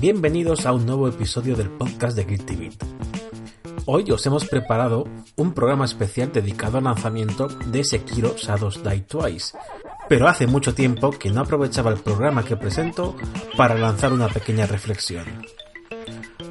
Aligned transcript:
Bienvenidos 0.00 0.64
a 0.64 0.72
un 0.72 0.86
nuevo 0.86 1.08
episodio 1.08 1.56
del 1.56 1.70
podcast 1.70 2.16
de 2.16 2.24
Guilty 2.24 2.54
Beat. 2.54 2.97
Hoy 3.90 4.04
os 4.10 4.26
hemos 4.26 4.44
preparado 4.44 5.08
un 5.36 5.54
programa 5.54 5.86
especial 5.86 6.30
dedicado 6.30 6.76
al 6.76 6.84
lanzamiento 6.84 7.48
de 7.48 7.82
Sekiro 7.82 8.34
Shadows 8.36 8.82
Die 8.82 9.00
Twice, 9.00 9.56
pero 10.10 10.28
hace 10.28 10.46
mucho 10.46 10.74
tiempo 10.74 11.10
que 11.10 11.30
no 11.30 11.40
aprovechaba 11.40 11.90
el 11.90 11.96
programa 11.96 12.44
que 12.44 12.58
presento 12.58 13.16
para 13.56 13.76
lanzar 13.76 14.12
una 14.12 14.28
pequeña 14.28 14.66
reflexión. 14.66 15.24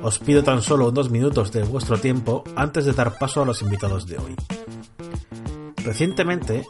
Os 0.01 0.17
pido 0.17 0.43
tan 0.43 0.63
solo 0.63 0.89
unos 0.89 1.11
minutos 1.11 1.51
de 1.51 1.61
vuestro 1.61 1.99
tiempo 1.99 2.43
antes 2.55 2.85
de 2.85 2.93
dar 2.93 3.19
paso 3.19 3.43
a 3.43 3.45
los 3.45 3.61
invitados 3.61 4.07
de 4.07 4.17
hoy. 4.17 4.35
Recientemente 5.85 6.65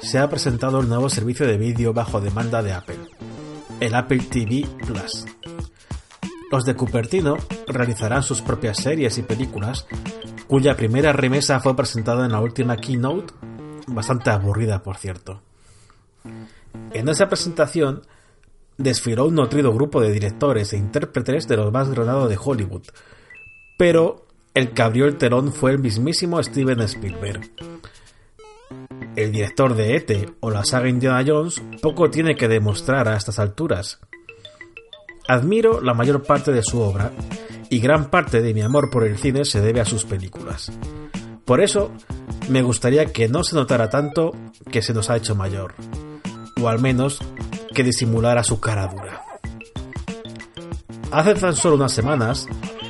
se 0.00 0.18
ha 0.18 0.30
presentado 0.30 0.80
el 0.80 0.88
nuevo 0.88 1.10
servicio 1.10 1.46
de 1.46 1.58
vídeo 1.58 1.92
bajo 1.92 2.22
demanda 2.22 2.62
de 2.62 2.72
Apple, 2.72 3.00
el 3.80 3.94
Apple 3.94 4.20
TV 4.30 4.66
Plus. 4.86 5.26
Los 6.50 6.64
de 6.64 6.76
Cupertino 6.76 7.36
realizarán 7.66 8.22
sus 8.22 8.40
propias 8.40 8.78
series 8.78 9.18
y 9.18 9.22
películas, 9.22 9.86
cuya 10.46 10.76
primera 10.76 11.12
remesa 11.12 11.60
fue 11.60 11.74
presentada 11.74 12.24
en 12.24 12.32
la 12.32 12.40
última 12.40 12.76
keynote, 12.76 13.34
bastante 13.88 14.30
aburrida 14.30 14.82
por 14.82 14.96
cierto. 14.96 15.42
En 16.92 17.08
esa 17.08 17.28
presentación 17.28 18.02
desfiló 18.78 19.26
un 19.26 19.34
nutrido 19.34 19.72
grupo 19.72 20.00
de 20.00 20.12
directores 20.12 20.72
e 20.72 20.76
intérpretes 20.76 21.48
de 21.48 21.56
los 21.56 21.72
más 21.72 21.90
granados 21.90 22.28
de 22.28 22.38
Hollywood, 22.42 22.84
pero 23.78 24.26
el 24.54 24.72
que 24.72 24.82
abrió 24.82 25.06
el 25.06 25.18
telón 25.18 25.52
fue 25.52 25.72
el 25.72 25.78
mismísimo 25.78 26.42
Steven 26.42 26.80
Spielberg. 26.82 27.50
El 29.16 29.32
director 29.32 29.74
de 29.74 29.96
ET 29.96 30.34
o 30.40 30.50
la 30.50 30.64
saga 30.64 30.88
Indiana 30.88 31.24
Jones 31.26 31.62
poco 31.82 32.10
tiene 32.10 32.36
que 32.36 32.48
demostrar 32.48 33.08
a 33.08 33.16
estas 33.16 33.38
alturas. 33.38 34.00
Admiro 35.28 35.80
la 35.80 35.94
mayor 35.94 36.22
parte 36.22 36.52
de 36.52 36.62
su 36.62 36.80
obra 36.80 37.12
y 37.68 37.80
gran 37.80 38.10
parte 38.10 38.40
de 38.40 38.54
mi 38.54 38.62
amor 38.62 38.90
por 38.90 39.04
el 39.04 39.18
cine 39.18 39.44
se 39.44 39.60
debe 39.60 39.80
a 39.80 39.84
sus 39.84 40.04
películas. 40.04 40.70
Por 41.44 41.60
eso, 41.60 41.92
me 42.48 42.62
gustaría 42.62 43.06
que 43.06 43.28
no 43.28 43.44
se 43.44 43.56
notara 43.56 43.88
tanto 43.88 44.32
que 44.70 44.82
se 44.82 44.94
nos 44.94 45.10
ha 45.10 45.16
hecho 45.16 45.34
mayor, 45.34 45.74
o 46.60 46.68
al 46.68 46.80
menos 46.80 47.20
que 47.74 47.82
disimulara 47.82 48.42
su 48.42 48.60
cara 48.60 48.88
dura. 48.88 49.22
Hace 51.10 51.34
tan 51.34 51.54
solo 51.54 51.76
unas 51.76 51.92
semanas, 51.92 52.46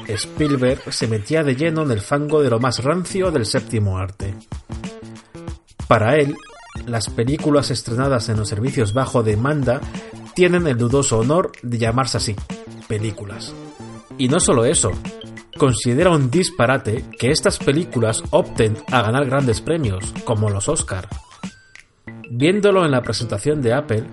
Spielberg 0.09 0.93
se 0.93 1.07
metía 1.07 1.43
de 1.43 1.57
lleno 1.57 1.83
en 1.83 1.91
el 1.91 2.01
fango 2.01 2.43
de 2.43 2.51
lo 2.51 2.61
más 2.61 2.83
rancio 2.83 3.31
del 3.31 3.47
séptimo 3.47 3.99
arte. 3.99 4.35
Para 5.89 6.17
él, 6.17 6.35
las 6.87 7.09
películas 7.11 7.71
estrenadas 7.71 8.29
en 8.29 8.39
los 8.39 8.49
servicios 8.49 8.93
bajo 8.93 9.23
demanda 9.23 9.81
tienen 10.37 10.67
el 10.67 10.77
dudoso 10.77 11.19
honor 11.19 11.51
de 11.63 11.79
llamarse 11.79 12.19
así, 12.19 12.37
películas. 12.87 13.55
Y 14.19 14.29
no 14.29 14.39
solo 14.39 14.67
eso, 14.67 14.93
considera 15.57 16.11
un 16.11 16.31
disparate 16.31 17.07
que 17.19 17.31
estas 17.31 17.57
películas 17.59 18.23
opten 18.31 18.77
a 18.93 19.01
ganar 19.01 19.25
grandes 19.25 19.63
premios, 19.63 20.13
como 20.25 20.51
los 20.51 20.69
Oscar. 20.69 21.09
Viéndolo 22.31 22.85
en 22.85 22.91
la 22.91 23.01
presentación 23.01 23.63
de 23.63 23.73
Apple, 23.73 24.05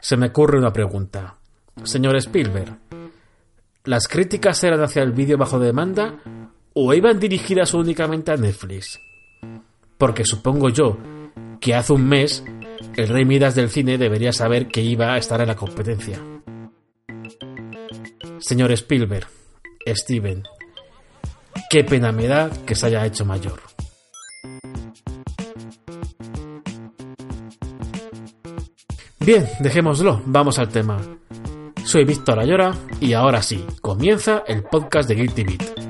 se 0.00 0.16
me 0.16 0.26
ocurre 0.26 0.58
una 0.58 0.72
pregunta. 0.72 1.36
Señor 1.84 2.16
Spielberg, 2.16 2.76
¿las 3.84 4.08
críticas 4.08 4.62
eran 4.64 4.82
hacia 4.82 5.04
el 5.04 5.12
vídeo 5.12 5.38
bajo 5.38 5.60
demanda 5.60 6.16
o 6.74 6.92
iban 6.92 7.20
dirigidas 7.20 7.72
únicamente 7.72 8.32
a 8.32 8.36
Netflix? 8.36 8.98
Porque 9.96 10.24
supongo 10.24 10.70
yo 10.70 10.98
que 11.60 11.76
hace 11.76 11.92
un 11.92 12.08
mes 12.08 12.42
el 12.96 13.08
rey 13.08 13.24
Midas 13.24 13.54
del 13.54 13.70
cine 13.70 13.98
debería 13.98 14.32
saber 14.32 14.68
que 14.68 14.80
iba 14.80 15.14
a 15.14 15.18
estar 15.18 15.40
en 15.40 15.48
la 15.48 15.56
competencia. 15.56 16.20
Señor 18.38 18.72
Spielberg, 18.72 19.26
Steven, 19.86 20.42
qué 21.70 21.84
pena 21.84 22.12
me 22.12 22.26
da 22.26 22.50
que 22.66 22.74
se 22.74 22.86
haya 22.86 23.04
hecho 23.06 23.24
mayor. 23.24 23.60
Bien, 29.20 29.46
dejémoslo, 29.60 30.22
vamos 30.24 30.58
al 30.58 30.68
tema. 30.68 30.98
Soy 31.84 32.04
Víctor 32.04 32.38
Ayora 32.38 32.74
y 33.00 33.12
ahora 33.12 33.42
sí, 33.42 33.64
comienza 33.80 34.44
el 34.46 34.62
podcast 34.62 35.08
de 35.08 35.14
Guilty 35.16 35.44
Beat. 35.44 35.87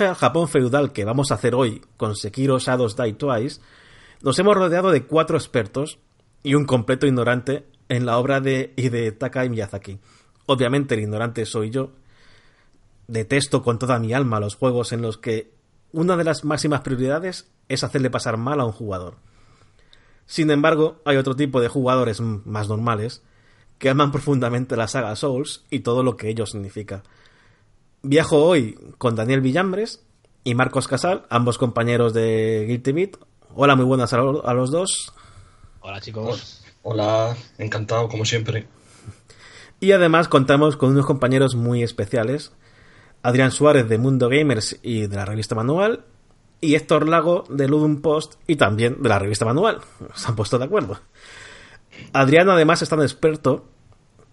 Al 0.00 0.14
Japón 0.14 0.48
feudal 0.48 0.92
que 0.92 1.04
vamos 1.04 1.30
a 1.30 1.34
hacer 1.34 1.54
hoy 1.54 1.82
con 1.96 2.16
Sekiro 2.16 2.58
Shadows 2.58 2.96
Die 2.96 3.12
Twice, 3.12 3.60
nos 4.22 4.38
hemos 4.38 4.56
rodeado 4.56 4.90
de 4.90 5.04
cuatro 5.04 5.36
expertos 5.36 5.98
y 6.42 6.54
un 6.54 6.64
completo 6.64 7.06
ignorante 7.06 7.66
en 7.88 8.06
la 8.06 8.18
obra 8.18 8.40
de 8.40 8.72
Hidetaka 8.76 9.44
Miyazaki. 9.44 9.98
Obviamente 10.46 10.94
el 10.94 11.02
ignorante 11.02 11.46
soy 11.46 11.70
yo. 11.70 11.92
Detesto 13.06 13.62
con 13.62 13.78
toda 13.78 13.98
mi 13.98 14.12
alma 14.14 14.40
los 14.40 14.56
juegos 14.56 14.92
en 14.92 15.02
los 15.02 15.18
que 15.18 15.52
una 15.92 16.16
de 16.16 16.24
las 16.24 16.44
máximas 16.44 16.80
prioridades 16.80 17.50
es 17.68 17.84
hacerle 17.84 18.10
pasar 18.10 18.36
mal 18.36 18.60
a 18.60 18.64
un 18.64 18.72
jugador. 18.72 19.16
Sin 20.26 20.50
embargo, 20.50 21.00
hay 21.04 21.18
otro 21.18 21.36
tipo 21.36 21.60
de 21.60 21.68
jugadores 21.68 22.20
más 22.20 22.68
normales 22.68 23.22
que 23.78 23.90
aman 23.90 24.12
profundamente 24.12 24.76
la 24.76 24.88
saga 24.88 25.14
Souls 25.16 25.64
y 25.70 25.80
todo 25.80 26.02
lo 26.02 26.16
que 26.16 26.28
ello 26.28 26.46
significa. 26.46 27.02
Viajo 28.06 28.44
hoy 28.44 28.78
con 28.98 29.16
Daniel 29.16 29.40
Villambres 29.40 30.04
y 30.44 30.54
Marcos 30.54 30.88
Casal, 30.88 31.24
ambos 31.30 31.56
compañeros 31.56 32.12
de 32.12 32.66
Guilty 32.68 32.92
Beat. 32.92 33.16
Hola, 33.54 33.76
muy 33.76 33.86
buenas 33.86 34.12
a, 34.12 34.18
lo- 34.18 34.46
a 34.46 34.52
los 34.52 34.70
dos. 34.70 35.12
Hola 35.80 36.00
chicos. 36.02 36.62
Hola, 36.82 37.34
encantado 37.56 38.08
como 38.08 38.26
siempre. 38.26 38.68
Y 39.80 39.92
además 39.92 40.28
contamos 40.28 40.76
con 40.76 40.90
unos 40.90 41.06
compañeros 41.06 41.54
muy 41.54 41.82
especiales. 41.82 42.52
Adrián 43.22 43.52
Suárez 43.52 43.88
de 43.88 43.96
Mundo 43.96 44.28
Gamers 44.28 44.78
y 44.82 45.06
de 45.06 45.16
la 45.16 45.24
revista 45.24 45.54
Manual. 45.54 46.04
Y 46.60 46.74
Héctor 46.74 47.08
Lago 47.08 47.44
de 47.48 47.68
Ludum 47.68 48.02
Post 48.02 48.34
y 48.46 48.56
también 48.56 49.02
de 49.02 49.08
la 49.08 49.18
revista 49.18 49.46
Manual. 49.46 49.80
Se 50.14 50.28
han 50.28 50.36
puesto 50.36 50.58
de 50.58 50.66
acuerdo. 50.66 51.00
Adrián 52.12 52.50
además 52.50 52.82
es 52.82 52.88
tan 52.90 53.00
experto 53.00 53.64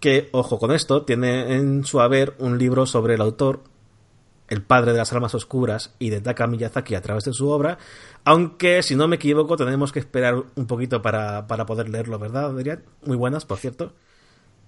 que, 0.02 0.28
ojo 0.32 0.58
con 0.58 0.72
esto, 0.72 1.04
tiene 1.04 1.54
en 1.54 1.84
su 1.84 2.00
haber 2.00 2.34
un 2.38 2.58
libro 2.58 2.86
sobre 2.86 3.14
el 3.14 3.20
autor, 3.20 3.62
el 4.48 4.60
padre 4.60 4.90
de 4.90 4.98
las 4.98 5.12
almas 5.12 5.34
oscuras 5.36 5.94
y 6.00 6.10
de 6.10 6.20
Taka 6.20 6.48
Miyazaki 6.48 6.96
a 6.96 7.00
través 7.00 7.24
de 7.24 7.32
su 7.32 7.48
obra, 7.48 7.78
aunque 8.24 8.82
si 8.82 8.96
no 8.96 9.06
me 9.06 9.16
equivoco 9.16 9.56
tenemos 9.56 9.92
que 9.92 10.00
esperar 10.00 10.34
un 10.56 10.66
poquito 10.66 11.00
para, 11.00 11.46
para 11.46 11.66
poder 11.66 11.88
leerlo, 11.88 12.18
¿verdad, 12.18 12.46
Adrián? 12.46 12.82
Muy 13.06 13.16
buenas, 13.16 13.46
por 13.46 13.58
cierto. 13.58 13.92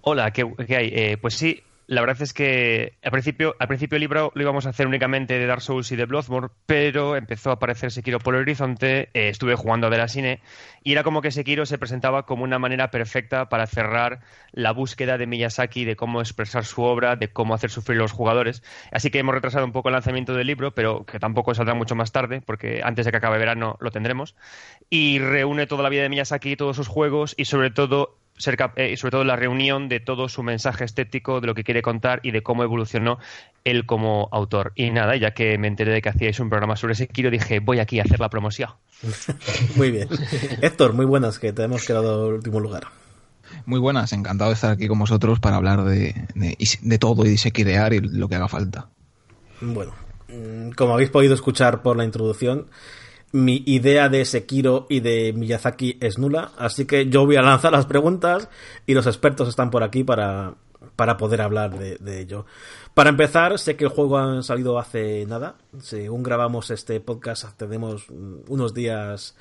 Hola, 0.03 0.31
¿qué, 0.31 0.43
hay? 0.69 0.91
Eh, 0.95 1.19
pues 1.21 1.35
sí, 1.35 1.63
la 1.87 2.01
verdad 2.01 2.23
es 2.23 2.33
que 2.33 2.95
al 3.03 3.11
principio, 3.11 3.57
al 3.59 3.69
principio 3.69 3.97
el 3.97 4.01
libro 4.01 4.33
lo 4.35 4.43
íbamos 4.43 4.67
a 4.67 4.71
hacer 4.71 4.87
únicamente 4.87 5.39
de 5.39 5.47
Dark 5.47 5.61
Souls 5.61 5.91
y 5.93 5.97
de 5.97 6.07
Bloodborne, 6.07 6.49
pero 6.67 7.17
empezó 7.17 7.51
a 7.51 7.55
aparecer 7.55 7.91
Sekiro 7.91 8.19
por 8.19 8.35
el 8.35 8.43
horizonte, 8.43 9.11
eh, 9.13 9.29
estuve 9.29 9.55
jugando 9.55 9.87
a 9.87 9.91
ver 9.91 10.01
a 10.01 10.09
cine 10.09 10.41
y 10.83 10.93
era 10.93 11.03
como 11.03 11.21
que 11.21 11.31
Sekiro 11.31 11.67
se 11.67 11.79
presentaba 11.79 12.25
como 12.25 12.45
una 12.45 12.59
manera 12.59 12.91
perfecta 12.91 13.49
para 13.49 13.67
cerrar 13.67 14.21
la 14.53 14.73
búsqueda 14.73 15.19
de 15.19 15.27
Miyazaki 15.27 15.85
de 15.85 15.97
cómo 15.97 16.21
expresar 16.21 16.65
su 16.65 16.83
obra, 16.83 17.17
de 17.17 17.29
cómo 17.29 17.55
hacer 17.55 17.71
sufrir 17.71 17.99
a 17.99 18.03
los 18.03 18.13
jugadores. 18.13 18.63
Así 18.91 19.11
que 19.11 19.19
hemos 19.19 19.35
retrasado 19.35 19.65
un 19.65 19.73
poco 19.73 19.89
el 19.89 19.95
lanzamiento 19.95 20.35
del 20.35 20.47
libro, 20.47 20.75
pero 20.75 21.05
que 21.05 21.19
tampoco 21.19 21.55
saldrá 21.55 21.75
mucho 21.75 21.95
más 21.95 22.13
tarde, 22.13 22.41
porque 22.41 22.81
antes 22.83 23.05
de 23.05 23.11
que 23.11 23.19
acabe 23.19 23.39
verano 23.39 23.77
lo 23.81 23.91
tendremos. 23.91 24.35
Y 24.91 25.19
reúne 25.19 25.67
toda 25.67 25.83
la 25.83 25.89
vida 25.89 26.03
de 26.03 26.09
Miyazaki, 26.09 26.57
todos 26.57 26.77
sus 26.77 26.89
juegos 26.89 27.35
y 27.37 27.45
sobre 27.45 27.71
todo 27.71 28.19
eh, 28.37 28.97
sobre 28.97 29.11
todo 29.13 29.25
la 29.25 29.37
reunión 29.37 29.89
de 29.89 30.01
todo 30.01 30.29
su 30.29 30.43
mensaje 30.43 30.85
estético, 30.85 31.41
de 31.41 31.47
lo 31.47 31.55
que 31.55 31.65
quiere 31.65 31.83
contar 31.83 32.21
y 32.23 32.33
de 32.33 32.43
cómo 32.43 32.65
evolucionó 32.65 33.19
él 33.65 33.87
como 33.87 34.29
autor. 34.33 34.73
Y 34.75 34.91
nada, 34.91 35.17
ya 35.17 35.33
que 35.33 35.57
me 35.59 35.69
enteré 35.69 35.93
de 35.93 36.03
que 36.03 36.09
hacíais 36.09 36.41
un 36.41 36.51
programa 36.51 36.77
sobre 36.77 36.95
Sekiro, 36.95 37.31
dije, 37.31 37.61
voy 37.61 37.79
aquí 37.79 38.01
a 38.01 38.03
hacer 38.03 38.21
la 38.21 38.29
promoción. 38.29 38.71
muy 39.77 39.91
bien. 39.91 40.09
Héctor, 40.63 40.95
muy 40.95 41.07
buenas, 41.07 41.39
que 41.39 41.53
te 41.53 41.63
hemos 41.63 41.87
quedado 41.87 42.29
en 42.29 42.35
último 42.35 42.61
lugar. 42.61 42.85
Muy 43.67 43.79
buenas, 43.79 44.13
encantado 44.13 44.51
de 44.51 44.55
estar 44.55 44.73
aquí 44.73 44.89
con 44.89 44.99
vosotros 44.99 45.39
para 45.39 45.57
hablar 45.57 45.85
de, 45.85 46.15
de, 46.35 46.99
todo 46.99 47.25
y 47.25 47.31
de 47.31 47.39
Sekirear 47.39 47.93
y 47.93 48.01
lo 48.01 48.29
que 48.29 48.35
haga 48.35 48.49
falta. 48.49 48.89
Bueno, 49.61 49.93
mm, 50.29 50.71
como 50.71 50.95
habéis 50.95 51.11
podido 51.11 51.35
escuchar 51.35 51.83
por 51.83 51.97
la 51.97 52.05
introducción, 52.05 52.67
mi 53.35 53.65
idea 53.67 54.09
de 54.09 54.25
Sekiro 54.25 54.87
y 54.89 55.01
de 55.01 55.33
Miyazaki 55.33 55.99
es 56.01 56.21
nula, 56.21 56.53
así 56.57 56.85
que 56.87 57.09
yo 57.09 57.27
voy 57.27 57.35
a 57.35 57.43
lanzar 57.43 57.73
las 57.73 57.85
preguntas 57.85 58.49
y 58.87 58.95
los 58.95 59.09
expertos 59.09 59.49
están 59.49 59.73
por 59.73 59.83
aquí 59.83 60.05
para, 60.05 60.55
para 60.95 61.17
poder 61.17 61.41
hablar 61.41 61.77
de, 61.77 62.21
ello. 62.21 62.47
Para 62.95 63.11
empezar, 63.11 63.59
sé 63.59 63.75
que 63.75 63.87
el 63.87 63.91
juego 63.91 64.19
ha 64.19 64.41
salido 64.45 64.79
hace 64.79 65.27
nada. 65.27 65.57
Según 65.81 66.23
grabamos 66.23 66.71
este 66.71 67.01
podcast, 67.01 67.59
tenemos 67.59 68.07
unos 68.47 68.73
días 68.73 69.35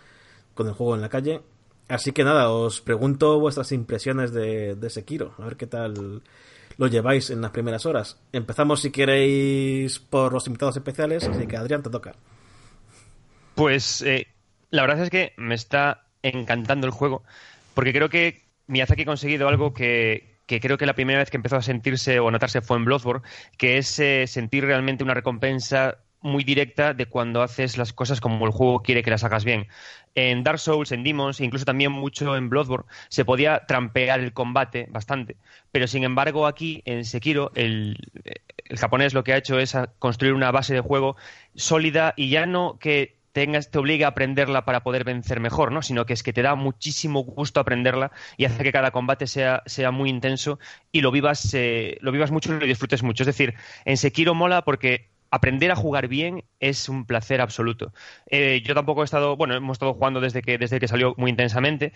con 0.56 0.68
el 0.68 0.74
juego 0.74 0.95
en 0.95 1.01
la 1.01 1.10
calle. 1.10 1.42
Así 1.88 2.13
que 2.13 2.24
nada, 2.24 2.50
os 2.50 2.81
pregunto 2.81 3.40
vuestras 3.40 3.72
impresiones 3.74 4.34
de, 4.34 4.74
de 4.74 4.90
Sekiro. 4.90 5.36
A 5.38 5.45
ver 5.45 5.56
qué 5.56 5.68
tal 5.68 6.24
lo 6.78 6.88
lleváis 6.88 7.30
en 7.30 7.42
las 7.42 7.51
primeras 7.51 7.86
horas. 7.86 8.18
Empezamos, 8.31 8.81
si 8.81 8.90
queréis, 8.90 10.00
por 10.00 10.34
los 10.34 10.48
invitados 10.48 10.78
especiales. 10.78 11.25
Así 11.25 11.45
que, 11.45 11.57
Adrián, 11.57 11.84
te 11.84 11.92
toca. 11.92 12.16
Pues 13.56 14.02
eh, 14.02 14.28
la 14.72 14.82
verdad 14.82 15.04
es 15.04 15.10
que 15.10 15.34
me 15.38 15.56
está 15.56 16.04
encantando 16.24 16.88
el 16.88 16.94
juego, 16.94 17.24
porque 17.74 17.94
creo 17.94 18.10
que 18.10 18.42
Miyazaki 18.68 19.04
ha 19.04 19.06
conseguido 19.06 19.48
algo 19.48 19.74
que, 19.74 20.38
creo 20.48 20.78
que 20.78 20.86
la 20.86 20.96
primera 20.96 21.20
vez 21.20 21.30
que 21.30 21.38
empezó 21.38 21.58
a 21.58 21.62
sentirse 21.62 22.20
o 22.20 22.32
notarse 22.32 22.62
fue 22.62 22.78
en 22.78 22.86
Bloodborne, 22.86 23.28
que 23.58 23.78
es 23.78 24.00
eh, 24.00 24.26
sentir 24.28 24.66
realmente 24.66 25.04
una 25.04 25.14
recompensa 25.14 25.98
muy 26.22 26.44
directa 26.46 26.94
de 26.94 27.06
cuando 27.06 27.42
haces 27.42 27.78
las 27.78 27.92
cosas 27.92 28.22
como 28.22 28.46
el 28.46 28.52
juego 28.54 28.82
quiere 28.82 29.04
que 29.04 29.12
las 29.12 29.26
hagas 29.26 29.44
bien. 29.44 29.68
En 30.16 30.44
Dark 30.44 30.60
Souls, 30.60 30.92
en 30.92 31.04
Demons, 31.04 31.42
incluso 31.42 31.66
también 31.66 31.92
mucho 31.92 32.38
en 32.38 32.50
Bloodborne, 32.50 32.88
se 33.10 33.26
podía 33.26 33.66
trampear 33.68 34.22
el 34.22 34.32
combate 34.32 34.88
bastante, 34.90 35.36
pero 35.72 35.86
sin 35.86 36.04
embargo 36.06 36.48
aquí 36.48 36.82
en 36.86 37.04
Sekiro 37.04 37.52
el, 37.56 37.98
el 38.66 38.78
japonés 38.78 39.14
lo 39.14 39.24
que 39.24 39.34
ha 39.34 39.38
hecho 39.38 39.60
es 39.60 39.76
construir 40.00 40.34
una 40.34 40.52
base 40.52 40.74
de 40.74 40.82
juego 40.82 41.18
sólida 41.56 42.14
y 42.16 42.30
ya 42.30 42.46
no 42.46 42.78
que 42.80 43.23
tengas, 43.33 43.69
te 43.69 43.80
obliga 43.80 44.07
a 44.07 44.12
aprenderla 44.12 44.63
para 44.63 44.83
poder 44.83 45.03
vencer 45.03 45.39
mejor, 45.39 45.71
¿no? 45.71 45.81
Sino 45.81 46.06
que 46.06 46.13
es 46.13 46.24
que 46.24 46.31
te 46.31 46.41
da 46.41 46.56
muchísimo 46.56 47.24
gusto 47.24 47.59
aprenderla 47.59 48.12
y 48.38 48.45
hace 48.45 48.63
que 48.63 48.71
cada 48.71 48.91
combate 48.91 49.27
sea, 49.27 49.63
sea 49.65 49.91
muy 49.91 50.09
intenso 50.09 50.59
y 50.91 51.01
lo 51.01 51.12
vivas, 51.12 51.53
eh, 51.53 51.97
lo 52.01 52.12
vivas 52.12 52.31
mucho 52.31 52.56
y 52.56 52.59
lo 52.59 52.65
disfrutes 52.65 53.03
mucho. 53.03 53.24
Es 53.24 53.27
decir, 53.27 53.56
en 53.85 53.97
Sekiro 53.97 54.33
mola 54.33 54.63
porque 54.63 55.12
aprender 55.33 55.71
a 55.71 55.75
jugar 55.75 56.07
bien 56.07 56.44
es 56.59 56.89
un 56.89 57.06
placer 57.06 57.41
absoluto. 57.41 57.91
Eh, 58.27 58.62
yo 58.63 58.75
tampoco 58.75 59.01
he 59.01 59.06
estado, 59.06 59.35
bueno, 59.35 59.56
hemos 59.56 59.74
estado 59.74 59.95
jugando 59.95 60.21
desde 60.21 60.44
que, 60.44 60.59
desde 60.59 60.80
que 60.80 60.88
salió 60.88 61.15
muy 61.18 61.31
intensamente 61.31 61.91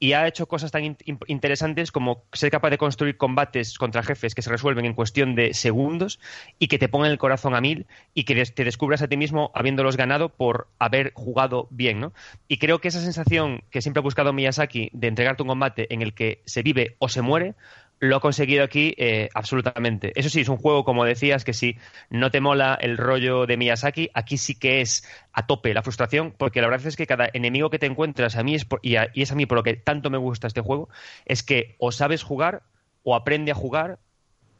y 0.00 0.14
ha 0.14 0.26
hecho 0.26 0.48
cosas 0.48 0.72
tan 0.72 0.96
interesantes 1.28 1.92
como 1.92 2.24
ser 2.32 2.50
capaz 2.50 2.70
de 2.70 2.78
construir 2.78 3.16
combates 3.16 3.78
contra 3.78 4.02
jefes 4.02 4.34
que 4.34 4.42
se 4.42 4.50
resuelven 4.50 4.86
en 4.86 4.94
cuestión 4.94 5.36
de 5.36 5.54
segundos 5.54 6.18
y 6.58 6.66
que 6.66 6.78
te 6.78 6.88
pongan 6.88 7.12
el 7.12 7.18
corazón 7.18 7.54
a 7.54 7.60
mil 7.60 7.86
y 8.12 8.24
que 8.24 8.44
te 8.44 8.64
descubras 8.64 9.02
a 9.02 9.06
ti 9.06 9.16
mismo 9.16 9.52
habiéndolos 9.54 9.96
ganado 9.96 10.30
por 10.30 10.66
haber 10.80 11.12
jugado 11.14 11.68
bien, 11.70 12.00
¿no? 12.00 12.12
Y 12.48 12.56
creo 12.56 12.80
que 12.80 12.88
esa 12.88 13.00
sensación 13.00 13.62
que 13.70 13.82
siempre 13.82 14.00
ha 14.00 14.02
buscado 14.02 14.32
Miyazaki 14.32 14.90
de 14.92 15.06
entregarte 15.06 15.44
un 15.44 15.50
combate 15.50 15.94
en 15.94 16.02
el 16.02 16.12
que 16.12 16.42
se 16.44 16.64
vive 16.64 16.96
o 16.98 17.08
se 17.08 17.22
muere 17.22 17.54
lo 18.00 18.16
ha 18.16 18.20
conseguido 18.20 18.64
aquí 18.64 18.94
eh, 18.96 19.28
absolutamente. 19.34 20.18
Eso 20.18 20.30
sí, 20.30 20.40
es 20.40 20.48
un 20.48 20.56
juego, 20.56 20.84
como 20.84 21.04
decías, 21.04 21.44
que 21.44 21.52
si 21.52 21.76
no 22.08 22.30
te 22.30 22.40
mola 22.40 22.76
el 22.80 22.96
rollo 22.96 23.46
de 23.46 23.58
Miyazaki, 23.58 24.10
aquí 24.14 24.38
sí 24.38 24.58
que 24.58 24.80
es 24.80 25.06
a 25.32 25.46
tope 25.46 25.74
la 25.74 25.82
frustración, 25.82 26.34
porque 26.36 26.62
la 26.62 26.68
verdad 26.68 26.86
es 26.86 26.96
que 26.96 27.06
cada 27.06 27.28
enemigo 27.32 27.68
que 27.68 27.78
te 27.78 27.86
encuentras, 27.86 28.36
a 28.36 28.42
mí 28.42 28.54
es 28.54 28.66
y, 28.82 28.96
es 28.96 29.32
a 29.32 29.34
mí 29.34 29.44
por 29.44 29.58
lo 29.58 29.62
que 29.62 29.74
tanto 29.74 30.08
me 30.08 30.16
gusta 30.16 30.46
este 30.46 30.62
juego, 30.62 30.88
es 31.26 31.42
que 31.42 31.76
o 31.78 31.92
sabes 31.92 32.22
jugar 32.22 32.62
o 33.04 33.14
aprende 33.14 33.52
a 33.52 33.54
jugar, 33.54 33.98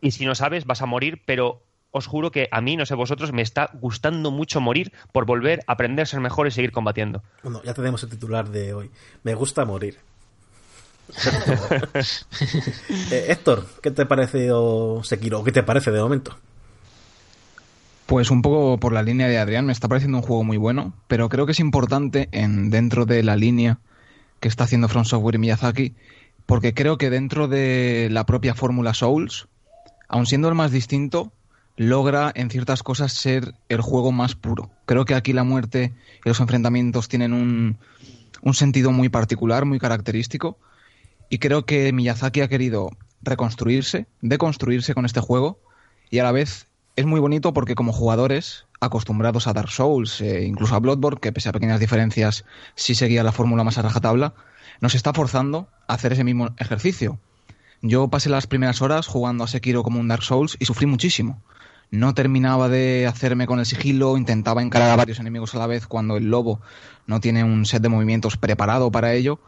y 0.02 0.10
si 0.12 0.26
no 0.26 0.34
sabes 0.34 0.66
vas 0.66 0.82
a 0.82 0.86
morir, 0.86 1.22
pero 1.24 1.62
os 1.92 2.06
juro 2.06 2.30
que 2.30 2.48
a 2.52 2.60
mí, 2.60 2.76
no 2.76 2.86
sé 2.86 2.94
vosotros, 2.94 3.32
me 3.32 3.42
está 3.42 3.70
gustando 3.72 4.30
mucho 4.30 4.60
morir 4.60 4.92
por 5.12 5.24
volver 5.24 5.60
a 5.66 5.72
aprender 5.72 6.02
a 6.04 6.06
ser 6.06 6.20
mejor 6.20 6.46
y 6.46 6.50
seguir 6.50 6.72
combatiendo. 6.72 7.22
Bueno, 7.42 7.62
ya 7.64 7.74
tenemos 7.74 8.02
el 8.02 8.10
titular 8.10 8.48
de 8.48 8.74
hoy. 8.74 8.90
Me 9.22 9.34
gusta 9.34 9.64
morir. 9.64 9.98
Eh, 13.10 13.26
Héctor, 13.28 13.66
¿qué 13.82 13.90
te 13.90 14.06
parece 14.06 14.50
Sekiro? 15.02 15.42
¿Qué 15.42 15.52
te 15.52 15.62
parece 15.62 15.90
de 15.90 16.00
momento? 16.00 16.36
Pues 18.06 18.30
un 18.30 18.42
poco 18.42 18.78
por 18.78 18.92
la 18.92 19.02
línea 19.02 19.28
de 19.28 19.38
Adrián, 19.38 19.66
me 19.66 19.72
está 19.72 19.88
pareciendo 19.88 20.18
un 20.18 20.24
juego 20.24 20.42
muy 20.42 20.56
bueno, 20.56 20.92
pero 21.06 21.28
creo 21.28 21.46
que 21.46 21.52
es 21.52 21.60
importante 21.60 22.28
en, 22.32 22.70
dentro 22.70 23.06
de 23.06 23.22
la 23.22 23.36
línea 23.36 23.78
que 24.40 24.48
está 24.48 24.64
haciendo 24.64 24.88
From 24.88 25.04
Software 25.04 25.36
y 25.36 25.38
Miyazaki, 25.38 25.94
porque 26.46 26.74
creo 26.74 26.98
que 26.98 27.10
dentro 27.10 27.46
de 27.46 28.08
la 28.10 28.26
propia 28.26 28.54
fórmula 28.54 28.94
Souls, 28.94 29.46
aun 30.08 30.26
siendo 30.26 30.48
el 30.48 30.54
más 30.54 30.72
distinto, 30.72 31.32
logra 31.76 32.32
en 32.34 32.50
ciertas 32.50 32.82
cosas 32.82 33.12
ser 33.12 33.54
el 33.68 33.80
juego 33.80 34.12
más 34.12 34.34
puro. 34.34 34.70
Creo 34.86 35.04
que 35.04 35.14
aquí 35.14 35.32
la 35.32 35.44
muerte 35.44 35.92
y 36.24 36.28
los 36.28 36.40
enfrentamientos 36.40 37.08
tienen 37.08 37.32
un, 37.32 37.78
un 38.42 38.54
sentido 38.54 38.90
muy 38.90 39.08
particular, 39.08 39.64
muy 39.64 39.78
característico, 39.78 40.58
y 41.30 41.38
creo 41.38 41.64
que 41.64 41.90
Miyazaki 41.92 42.42
ha 42.42 42.48
querido 42.48 42.90
reconstruirse, 43.22 44.06
deconstruirse 44.20 44.94
con 44.94 45.06
este 45.06 45.20
juego 45.20 45.60
y 46.10 46.18
a 46.18 46.24
la 46.24 46.32
vez 46.32 46.66
es 46.96 47.06
muy 47.06 47.20
bonito 47.20 47.54
porque 47.54 47.76
como 47.76 47.92
jugadores 47.92 48.66
acostumbrados 48.80 49.46
a 49.46 49.52
Dark 49.52 49.70
Souls, 49.70 50.20
e 50.20 50.44
incluso 50.44 50.74
a 50.74 50.80
Bloodborne, 50.80 51.20
que 51.20 51.32
pese 51.32 51.48
a 51.48 51.52
pequeñas 51.52 51.80
diferencias 51.80 52.44
sí 52.74 52.94
seguía 52.94 53.22
la 53.22 53.32
fórmula 53.32 53.62
más 53.62 53.78
a 53.78 53.82
rajatabla, 53.82 54.34
nos 54.80 54.94
está 54.94 55.12
forzando 55.12 55.68
a 55.86 55.94
hacer 55.94 56.12
ese 56.12 56.24
mismo 56.24 56.50
ejercicio. 56.58 57.18
Yo 57.80 58.08
pasé 58.08 58.28
las 58.28 58.46
primeras 58.46 58.82
horas 58.82 59.06
jugando 59.06 59.44
a 59.44 59.48
Sekiro 59.48 59.82
como 59.82 60.00
un 60.00 60.08
Dark 60.08 60.24
Souls 60.24 60.56
y 60.58 60.64
sufrí 60.64 60.86
muchísimo. 60.86 61.42
No 61.90 62.14
terminaba 62.14 62.68
de 62.68 63.06
hacerme 63.06 63.46
con 63.46 63.58
el 63.58 63.66
sigilo, 63.66 64.16
intentaba 64.16 64.62
encarar 64.62 64.90
a 64.90 64.96
varios 64.96 65.20
enemigos 65.20 65.54
a 65.54 65.58
la 65.58 65.66
vez 65.66 65.86
cuando 65.86 66.16
el 66.16 66.30
lobo 66.30 66.60
no 67.06 67.20
tiene 67.20 67.44
un 67.44 67.66
set 67.66 67.82
de 67.82 67.88
movimientos 67.88 68.36
preparado 68.36 68.90
para 68.90 69.12
ello 69.14 69.40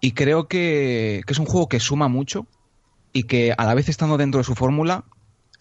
y 0.00 0.12
creo 0.12 0.48
que, 0.48 1.22
es 1.26 1.38
un 1.38 1.46
juego 1.46 1.68
que 1.68 1.80
suma 1.80 2.08
mucho 2.08 2.46
y 3.12 3.24
que 3.24 3.54
a 3.56 3.64
la 3.64 3.74
vez 3.74 3.88
estando 3.88 4.16
dentro 4.16 4.38
de 4.38 4.44
su 4.44 4.54
fórmula 4.54 5.04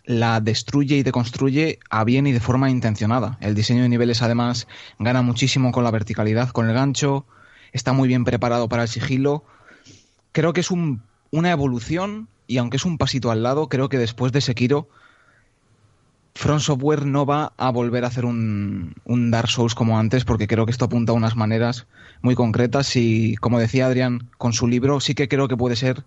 la 0.06 0.40
destruye 0.40 0.98
y 0.98 1.04
deconstruye 1.04 1.80
a 1.90 2.04
bien 2.04 2.28
y 2.28 2.32
de 2.32 2.40
forma 2.40 2.70
intencionada. 2.70 3.38
El 3.42 3.56
diseño 3.56 3.84
de 3.84 3.90
niveles 3.90 4.22
además 4.22 4.68
gana 5.00 5.22
muchísimo 5.22 5.72
con 5.72 5.84
la 5.84 5.92
verticalidad, 5.92 6.50
con 6.50 6.68
el 6.68 6.74
gancho, 6.74 7.26
está 7.74 7.94
muy 7.94 8.08
bien 8.08 8.24
preparado 8.24 8.70
para 8.70 8.84
el 8.84 8.90
sigilo. 8.90 9.44
Creo 10.32 10.54
que 10.54 10.62
es 10.62 10.72
una 10.72 11.52
evolución 11.52 12.30
y 12.48 12.58
aunque 12.58 12.78
es 12.78 12.86
un 12.86 12.98
pasito 12.98 13.32
al 13.32 13.44
lado, 13.44 13.68
creo 13.68 13.90
que 13.90 13.98
después 13.98 14.32
de 14.32 14.42
Sekiro 14.42 14.88
Front 16.38 16.62
Software 16.62 17.04
no 17.08 17.26
va 17.26 17.54
a 17.58 17.72
volver 17.72 18.06
a 18.06 18.10
hacer 18.10 18.24
un, 18.24 18.94
Dark 19.32 19.50
Souls 19.50 19.74
como 19.74 19.98
antes, 19.98 20.24
porque 20.24 20.46
creo 20.46 20.66
que 20.66 20.72
esto 20.72 20.86
apunta 20.86 21.12
a 21.12 21.16
unas 21.16 21.36
maneras 21.36 21.88
muy 22.22 22.36
concretas 22.36 22.96
y, 22.96 23.36
como 23.38 23.58
decía 23.58 23.88
Adrián, 23.88 24.30
con 24.38 24.54
su 24.54 24.68
libro 24.68 25.00
sí 25.00 25.16
que 25.16 25.28
creo 25.28 25.48
que 25.48 25.58
puede 25.58 25.76
ser 25.76 26.04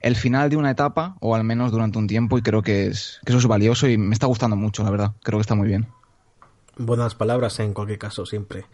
el 0.00 0.16
final 0.16 0.48
de 0.48 0.56
una 0.56 0.70
etapa, 0.70 1.16
o 1.20 1.34
al 1.34 1.44
menos 1.44 1.72
durante 1.72 1.98
un 1.98 2.06
tiempo, 2.06 2.38
y 2.38 2.42
creo 2.42 2.62
que, 2.62 2.86
es, 2.86 3.20
eso 3.26 3.36
es 3.36 3.46
valioso 3.46 3.86
y 3.86 3.98
me 3.98 4.14
está 4.14 4.26
gustando 4.26 4.56
mucho, 4.56 4.82
la 4.82 4.90
verdad. 4.90 5.12
Creo 5.22 5.38
que 5.38 5.42
está 5.42 5.54
muy 5.54 5.68
bien. 5.68 5.86
Buenas 6.78 7.14
palabras 7.14 7.60
en 7.60 7.74
cualquier 7.74 7.98
caso, 7.98 8.24
siempre. 8.24 8.64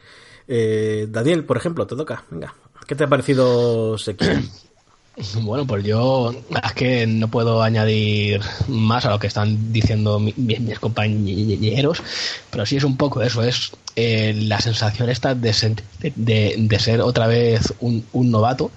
Eh, 0.46 1.08
Daniel, 1.10 1.44
por 1.44 1.56
ejemplo, 1.56 1.84
te 1.84 1.96
toca. 1.96 2.22
Venga, 2.30 2.54
¿qué 2.86 2.94
te 2.94 3.04
ha 3.04 3.08
parecido 3.08 3.98
Sekiro? 3.98 4.34
Bueno, 5.42 5.66
pues 5.66 5.84
yo 5.84 6.32
es 6.64 6.72
que 6.72 7.06
no 7.06 7.28
puedo 7.28 7.62
añadir 7.62 8.40
más 8.68 9.04
a 9.04 9.10
lo 9.10 9.18
que 9.18 9.26
están 9.26 9.72
diciendo 9.72 10.18
mis, 10.18 10.78
compañeros, 10.78 12.02
pero 12.50 12.64
sí 12.66 12.76
es 12.76 12.84
un 12.84 12.96
poco 12.96 13.22
eso, 13.22 13.42
es 13.42 13.72
eh, 13.96 14.32
la 14.34 14.60
sensación 14.60 15.10
esta 15.10 15.34
de 15.34 15.52
ser, 15.52 15.74
de, 16.00 16.76
ser 16.78 17.00
otra 17.02 17.26
vez 17.26 17.74
un, 17.80 18.06
novato, 18.30 18.70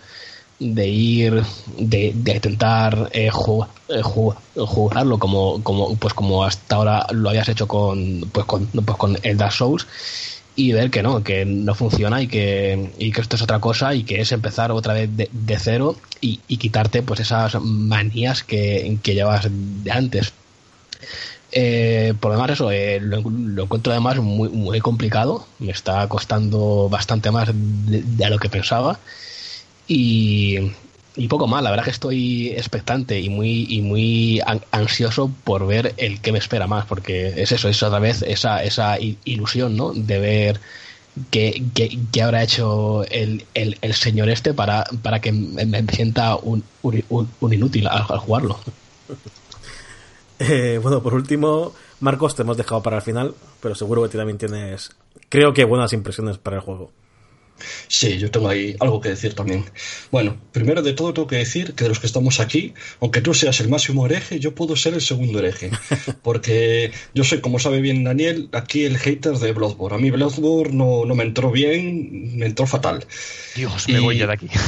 de 0.60 0.88
ir, 0.88 1.44
de, 1.78 2.14
de 2.16 2.34
intentar 2.36 3.10
eh, 3.14 3.28
eh, 3.28 3.32
ju- 4.04 4.36
jugarlo 4.56 5.20
como, 5.20 5.64
como, 5.64 5.96
pues 5.98 6.14
como 6.14 6.44
hasta 6.46 6.76
ahora 6.78 7.06
lo 7.12 7.30
habías 7.30 7.50
hecho 7.50 7.68
con, 7.68 8.22
pues 8.32 8.46
con, 8.46 8.68
pues 8.68 8.98
con 8.98 9.18
el 9.24 9.38
Dark 9.38 9.54
Souls 9.54 9.88
y 10.56 10.72
ver 10.72 10.90
que 10.90 11.04
no, 11.04 11.24
que 11.24 11.46
no 11.46 11.76
funciona 11.76 12.22
y 12.22 12.28
que, 12.28 12.92
y 12.98 13.12
que 13.12 13.22
esto 13.22 13.36
es 13.36 13.42
otra 13.42 13.60
cosa 13.60 13.94
y 13.94 14.04
que 14.04 14.22
es 14.22 14.32
empezar 14.32 14.72
otra 14.72 14.94
vez 14.94 15.10
de, 15.12 15.60
cero 15.60 15.98
y, 16.22 16.40
y 16.48 16.58
quitarte 16.58 17.02
pues 17.02 17.20
esas 17.20 17.60
manías 17.62 18.44
que, 18.44 18.98
que 19.04 19.14
llevas 19.14 19.48
de 19.50 19.92
antes. 19.92 20.34
Eh, 21.52 22.14
por 22.20 22.32
lo 22.32 22.38
demás, 22.38 22.52
eso 22.52 22.72
eh, 22.72 23.00
lo, 23.00 23.20
encuentro 23.20 23.92
además 23.92 24.18
muy, 24.18 24.50
muy 24.50 24.80
complicado. 24.80 25.46
Me 25.60 25.72
está 25.72 26.08
costando 26.08 26.90
bastante 26.90 27.32
más 27.32 27.50
de, 27.54 28.02
de 28.04 28.30
lo 28.30 28.40
que 28.40 28.50
pensaba. 28.50 29.00
Y, 29.88 30.72
y 31.18 31.28
poco 31.28 31.48
más, 31.48 31.64
la 31.64 31.70
verdad 31.72 31.86
que 31.86 31.92
estoy 31.92 32.50
expectante 32.50 33.20
y 33.20 33.30
muy, 33.30 33.66
y 33.70 33.82
muy 33.82 34.42
an- 34.46 34.62
ansioso 34.72 35.32
por 35.44 35.66
ver 35.66 35.94
el 35.98 36.20
que 36.22 36.32
me 36.32 36.40
espera 36.40 36.68
más, 36.68 36.86
porque 36.86 37.28
es 37.42 37.52
eso, 37.52 37.70
es 37.70 37.82
otra 37.84 38.00
vez 38.00 38.22
esa, 38.24 38.64
esa 38.64 38.98
ilusión, 39.00 39.78
¿no? 39.78 39.94
De 39.94 40.20
ver 40.20 40.60
qué, 41.32 41.64
qué- 41.74 42.00
qué 42.12 42.22
habrá 42.22 42.44
hecho 42.44 43.04
el, 43.06 43.46
el, 43.54 43.78
el 43.82 43.94
señor 43.94 44.30
este 44.30 44.54
para, 44.54 44.86
para 45.04 45.22
que 45.22 45.32
me, 45.32 45.66
sienta 45.94 46.36
un, 46.38 46.64
un, 46.84 47.54
inútil 47.54 47.88
al, 47.88 48.04
jugarlo. 48.20 48.60
Eh, 50.40 50.80
bueno, 50.82 51.02
por 51.02 51.14
último, 51.14 51.74
Marcos, 52.02 52.36
te 52.36 52.42
hemos 52.42 52.58
dejado 52.58 52.84
para 52.84 52.98
el 52.98 53.02
final, 53.02 53.34
pero 53.62 53.74
seguro 53.76 54.04
que 54.10 54.18
también 54.18 54.38
tienes, 54.38 54.92
creo 55.30 55.54
que 55.54 55.64
buenas 55.64 55.94
impresiones 55.94 56.38
para 56.38 56.58
el 56.58 56.62
juego. 56.62 56.92
Sí, 57.88 58.18
yo 58.18 58.30
tengo 58.32 58.50
ahí 58.50 58.76
algo 58.80 59.00
que 59.00 59.10
decir 59.10 59.34
también. 59.34 59.64
Bueno, 60.12 60.38
primero 60.52 60.82
de 60.82 60.94
todo 60.94 61.14
tengo 61.14 61.28
que 61.28 61.38
decir 61.38 61.74
que 61.74 61.86
de 61.86 61.90
los 61.90 62.00
que 62.00 62.08
estamos 62.08 62.40
aquí, 62.40 62.74
aunque 63.00 63.22
tú 63.22 63.34
seas 63.34 63.60
el 63.62 63.70
máximo 63.70 64.06
hereje, 64.06 64.40
yo 64.40 64.54
puedo 64.54 64.76
ser 64.76 64.94
el 64.94 65.02
segundo 65.02 65.40
hereje. 65.40 65.72
Porque 66.22 66.92
yo 67.14 67.24
soy, 67.24 67.40
como 67.42 67.60
sabe 67.60 67.80
bien 67.82 68.04
Daniel, 68.04 68.50
aquí 68.52 68.84
el 68.84 68.98
hater 68.98 69.34
de 69.38 69.54
Bloodborne. 69.54 69.98
A 69.98 70.00
mí 70.02 70.12
Bloodborne 70.12 70.76
no, 70.76 71.06
no 71.06 71.16
me 71.16 71.24
entró 71.24 71.50
bien, 71.52 72.38
me 72.38 72.46
entró 72.48 72.68
fatal. 72.68 73.06
Dios, 73.56 73.88
me 73.88 74.00
Y- 74.00 74.04
voy 74.04 74.18
ya 74.18 74.28
de 74.28 74.34
aquí. 74.34 74.50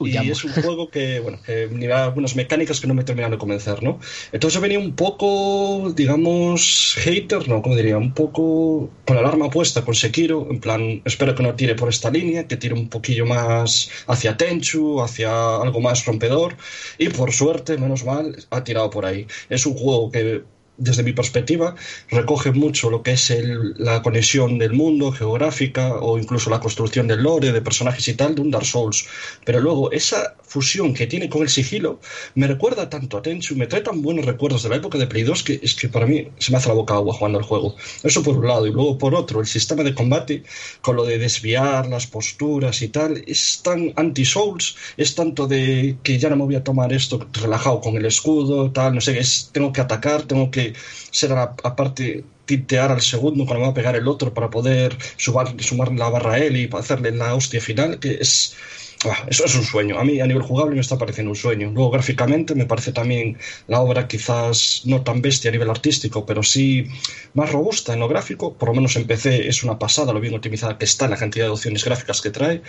Y 0.00 0.16
es 0.16 0.44
un 0.44 0.52
juego 0.52 0.90
que, 0.90 1.20
bueno, 1.20 1.38
que 1.44 1.68
da 1.88 2.04
algunas 2.04 2.36
mecánicas 2.36 2.80
que 2.80 2.86
no 2.86 2.94
me 2.94 3.04
terminan 3.04 3.30
de 3.30 3.38
convencer, 3.38 3.82
¿no? 3.82 3.98
Entonces 4.32 4.54
yo 4.54 4.60
venía 4.60 4.78
un 4.78 4.94
poco, 4.94 5.92
digamos, 5.94 6.94
hater, 6.98 7.48
¿no? 7.48 7.62
Como 7.62 7.76
diría, 7.76 7.98
un 7.98 8.14
poco 8.14 8.90
con 9.06 9.16
la 9.16 9.22
alarma 9.22 9.50
puesta 9.50 9.84
con 9.84 9.94
Sekiro, 9.94 10.46
en 10.50 10.60
plan, 10.60 11.02
espero 11.04 11.34
que 11.34 11.42
no 11.42 11.54
tire 11.54 11.74
por 11.74 11.88
esta 11.88 12.10
línea, 12.10 12.46
que 12.46 12.56
tire 12.56 12.74
un 12.74 12.88
poquillo 12.88 13.26
más 13.26 13.90
hacia 14.06 14.36
Tenchu, 14.36 15.00
hacia 15.02 15.56
algo 15.56 15.80
más 15.80 16.04
rompedor, 16.04 16.56
y 16.98 17.08
por 17.08 17.32
suerte, 17.32 17.76
menos 17.78 18.04
mal, 18.04 18.36
ha 18.50 18.64
tirado 18.64 18.90
por 18.90 19.04
ahí. 19.04 19.26
Es 19.48 19.66
un 19.66 19.74
juego 19.74 20.10
que 20.10 20.42
desde 20.78 21.02
mi 21.02 21.12
perspectiva, 21.12 21.74
recoge 22.10 22.52
mucho 22.52 22.90
lo 22.90 23.02
que 23.02 23.12
es 23.12 23.30
el- 23.30 23.74
la 23.78 24.02
conexión 24.02 24.58
del 24.58 24.72
mundo, 24.72 25.12
geográfica, 25.12 25.96
o 25.96 26.18
incluso 26.18 26.50
la 26.50 26.60
construcción 26.60 27.06
del 27.08 27.22
lore, 27.22 27.52
de 27.52 27.60
personajes 27.62 28.06
y 28.08 28.14
tal, 28.14 28.34
de 28.34 28.42
un 28.42 28.50
Dark 28.50 28.64
Souls. 28.66 29.06
Pero 29.44 29.60
luego, 29.60 29.90
esa 29.92 30.36
fusión 30.42 30.94
que 30.94 31.06
tiene 31.06 31.28
con 31.28 31.42
el 31.42 31.48
sigilo, 31.48 32.00
me 32.34 32.46
recuerda 32.46 32.88
tanto 32.88 33.18
a 33.18 33.22
Tenchu, 33.22 33.54
me 33.56 33.66
trae 33.66 33.82
tan 33.82 34.00
buenos 34.02 34.24
recuerdos 34.24 34.62
de 34.62 34.68
la 34.70 34.76
época 34.76 34.98
de 34.98 35.06
Play 35.06 35.22
2 35.24 35.42
que 35.42 35.60
es 35.62 35.74
que 35.74 35.88
para 35.88 36.06
mí 36.06 36.28
se 36.38 36.52
me 36.52 36.58
hace 36.58 36.68
la 36.68 36.74
boca 36.74 36.94
agua 36.94 37.14
jugando 37.14 37.38
al 37.38 37.44
juego. 37.44 37.74
Eso 38.02 38.22
por 38.22 38.36
un 38.38 38.46
lado. 38.46 38.66
Y 38.66 38.72
luego 38.72 38.96
por 38.98 39.14
otro, 39.14 39.40
el 39.40 39.46
sistema 39.46 39.82
de 39.82 39.94
combate, 39.94 40.42
con 40.80 40.96
lo 40.96 41.04
de 41.04 41.18
desviar 41.18 41.86
las 41.88 42.06
posturas 42.06 42.82
y 42.82 42.88
tal, 42.88 43.22
es 43.26 43.60
tan 43.62 43.92
anti-Souls, 43.96 44.76
es 44.96 45.14
tanto 45.14 45.46
de 45.46 45.98
que 46.02 46.18
ya 46.18 46.30
no 46.30 46.36
me 46.36 46.44
voy 46.44 46.54
a 46.56 46.64
tomar 46.64 46.92
esto 46.92 47.28
relajado 47.32 47.80
con 47.80 47.96
el 47.96 48.06
escudo, 48.06 48.70
tal, 48.72 48.94
no 48.94 49.00
sé, 49.00 49.18
es, 49.18 49.50
tengo 49.52 49.72
que 49.72 49.80
atacar, 49.80 50.22
tengo 50.22 50.50
que 50.50 50.67
ser 50.76 51.32
a 51.32 51.34
la- 51.34 51.54
aparte 51.64 52.24
tintear 52.44 52.90
al 52.92 53.00
segundo 53.02 53.44
cuando 53.46 53.64
va 53.64 53.70
a 53.70 53.74
pegar 53.74 53.94
el 53.96 54.08
otro 54.08 54.32
para 54.32 54.50
poder 54.50 54.96
sumar, 55.16 55.54
sumar 55.62 55.92
la 55.92 56.08
barra 56.08 56.32
a 56.34 56.38
él 56.38 56.56
y 56.56 56.68
hacerle 56.72 57.12
la 57.12 57.34
hostia 57.34 57.60
final, 57.60 57.98
que 58.00 58.14
es... 58.20 58.54
ah, 59.04 59.24
Eso 59.28 59.44
es 59.44 59.54
un 59.54 59.64
sueño. 59.64 59.98
A 59.98 60.04
mí 60.04 60.20
a 60.20 60.26
nivel 60.26 60.42
jugable 60.42 60.74
me 60.74 60.80
está 60.80 60.96
pareciendo 60.98 61.30
un 61.30 61.36
sueño. 61.36 61.70
Luego 61.72 61.90
gráficamente 61.90 62.54
me 62.54 62.66
parece 62.66 62.92
también 62.92 63.36
la 63.66 63.80
obra 63.80 64.08
quizás 64.08 64.82
no 64.86 65.02
tan 65.02 65.20
bestia 65.22 65.50
a 65.50 65.52
nivel 65.52 65.70
artístico, 65.70 66.24
pero 66.26 66.42
sí 66.42 66.86
más 67.34 67.52
robusta 67.52 67.92
en 67.92 68.00
lo 68.00 68.08
gráfico. 68.08 68.56
Por 68.56 68.68
lo 68.70 68.74
menos 68.74 68.96
en 68.96 69.06
PC 69.06 69.48
es 69.48 69.62
una 69.62 69.78
pasada 69.78 70.12
lo 70.12 70.20
bien 70.20 70.34
optimizada 70.34 70.78
que 70.78 70.84
está 70.84 71.08
la 71.08 71.16
cantidad 71.16 71.46
de 71.46 71.50
opciones 71.52 71.84
gráficas 71.84 72.20
que 72.20 72.30
trae. 72.30 72.62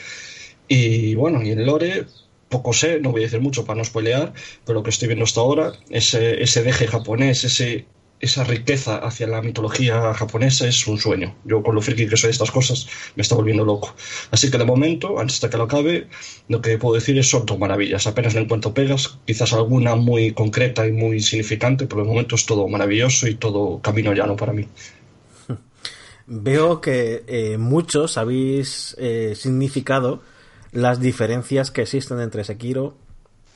Y 0.68 1.16
bueno, 1.16 1.42
y 1.44 1.52
en 1.52 1.66
Lore, 1.66 2.06
poco 2.50 2.74
sé, 2.74 3.00
no 3.00 3.12
voy 3.12 3.22
a 3.22 3.26
decir 3.26 3.40
mucho 3.40 3.66
para 3.66 3.78
no 3.78 3.86
spoilear, 3.86 4.34
pero 4.66 4.80
lo 4.80 4.84
que 4.84 4.90
estoy 4.90 5.08
viendo 5.08 5.24
hasta 5.24 5.42
ahora, 5.42 5.74
ese, 5.90 6.42
ese 6.42 6.64
deje 6.64 6.88
japonés, 6.88 7.44
ese, 7.44 7.86
esa 8.20 8.44
riqueza 8.44 8.98
hacia 8.98 9.28
la 9.28 9.42
mitología 9.42 10.14
japonesa 10.14 10.68
es 10.68 10.86
un 10.88 10.98
sueño. 10.98 11.36
Yo 11.46 11.64
con 11.64 11.76
lo 11.76 11.82
friki 11.82 12.08
que 12.08 12.18
soy 12.18 12.32
estas 12.32 12.52
cosas 12.52 12.88
me 13.16 13.22
está 13.22 13.36
volviendo 13.36 13.64
loco. 13.64 13.96
Así 14.32 14.52
que 14.52 14.58
de 14.58 14.66
momento, 14.66 15.20
antes 15.20 15.40
de 15.40 15.50
que 15.50 15.58
lo 15.58 15.64
acabe, 15.64 16.08
lo 16.48 16.62
que 16.62 16.78
puedo 16.78 16.96
decir 16.96 17.18
es 17.18 17.30
son 17.30 17.46
todo 17.46 17.58
maravillas. 17.58 18.08
Apenas 18.08 18.34
le 18.34 18.42
encuentro 18.42 18.74
pegas, 18.74 19.20
quizás 19.26 19.54
alguna 19.54 19.96
muy 19.96 20.34
concreta 20.34 20.88
y 20.88 20.92
muy 20.92 21.22
significante, 21.22 21.86
pero 21.86 22.02
de 22.02 22.08
momento 22.08 22.36
es 22.36 22.46
todo 22.46 22.68
maravilloso 22.68 23.28
y 23.28 23.36
todo 23.36 23.80
camino 23.82 24.14
llano 24.14 24.36
para 24.36 24.54
mí. 24.54 24.68
Veo 26.28 26.82
que 26.82 27.24
eh, 27.28 27.58
muchos 27.58 28.18
habéis 28.18 28.96
eh, 29.00 29.34
significado 29.36 30.22
las 30.72 31.00
diferencias 31.00 31.72
que 31.72 31.82
existen 31.82 32.20
entre 32.20 32.44
Sekiro 32.44 32.98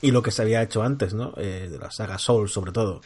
y 0.02 0.10
lo 0.10 0.22
que 0.22 0.30
se 0.30 0.42
había 0.42 0.62
hecho 0.62 0.82
antes, 0.82 1.14
¿no? 1.14 1.32
Eh, 1.36 1.68
de 1.70 1.78
la 1.78 1.90
saga 1.90 2.18
Soul, 2.18 2.48
sobre 2.48 2.72
todo. 2.72 3.00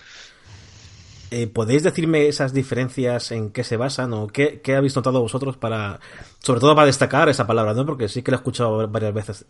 Eh, 1.31 1.47
¿Podéis 1.47 1.83
decirme 1.83 2.27
esas 2.27 2.55
diferencias 2.55 3.33
en 3.33 3.51
qué 3.51 3.63
se 3.63 3.77
basan 3.77 4.13
o 4.15 4.29
qué, 4.29 4.61
qué 4.63 4.77
habéis 4.77 4.97
notado 4.97 5.21
vosotros 5.21 5.57
para, 5.59 6.01
sobre 6.39 6.61
todo 6.61 6.75
para 6.75 6.87
destacar 6.87 7.29
esa 7.29 7.47
palabra, 7.47 7.75
¿no? 7.75 7.85
Porque 7.85 8.09
sí 8.09 8.23
que 8.23 8.31
la 8.31 8.37
he 8.37 8.41
escuchado 8.41 8.89
varias 8.89 9.13
veces. 9.13 9.45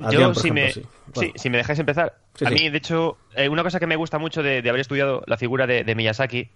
Adrián, 0.00 0.34
Yo, 0.34 0.34
si 0.34 0.48
ejemplo, 0.48 0.54
me, 0.54 0.72
sí. 0.72 0.82
sí, 0.82 0.88
Bueno, 1.14 1.32
si 1.34 1.50
me 1.50 1.56
dejáis 1.58 1.78
empezar, 1.78 2.18
Sí, 2.38 2.44
a 2.46 2.50
mí, 2.50 2.70
de 2.70 2.78
hecho, 2.78 3.18
eh, 3.34 3.48
una 3.48 3.64
cosa 3.64 3.80
que 3.80 3.88
me 3.88 3.96
gusta 3.96 4.18
mucho 4.18 4.44
de, 4.44 4.62
de 4.62 4.68
haber 4.68 4.80
estudiado 4.80 5.24
la 5.26 5.36
figura 5.36 5.66
de, 5.66 5.82
de 5.82 5.94
Miyazaki 5.96 6.50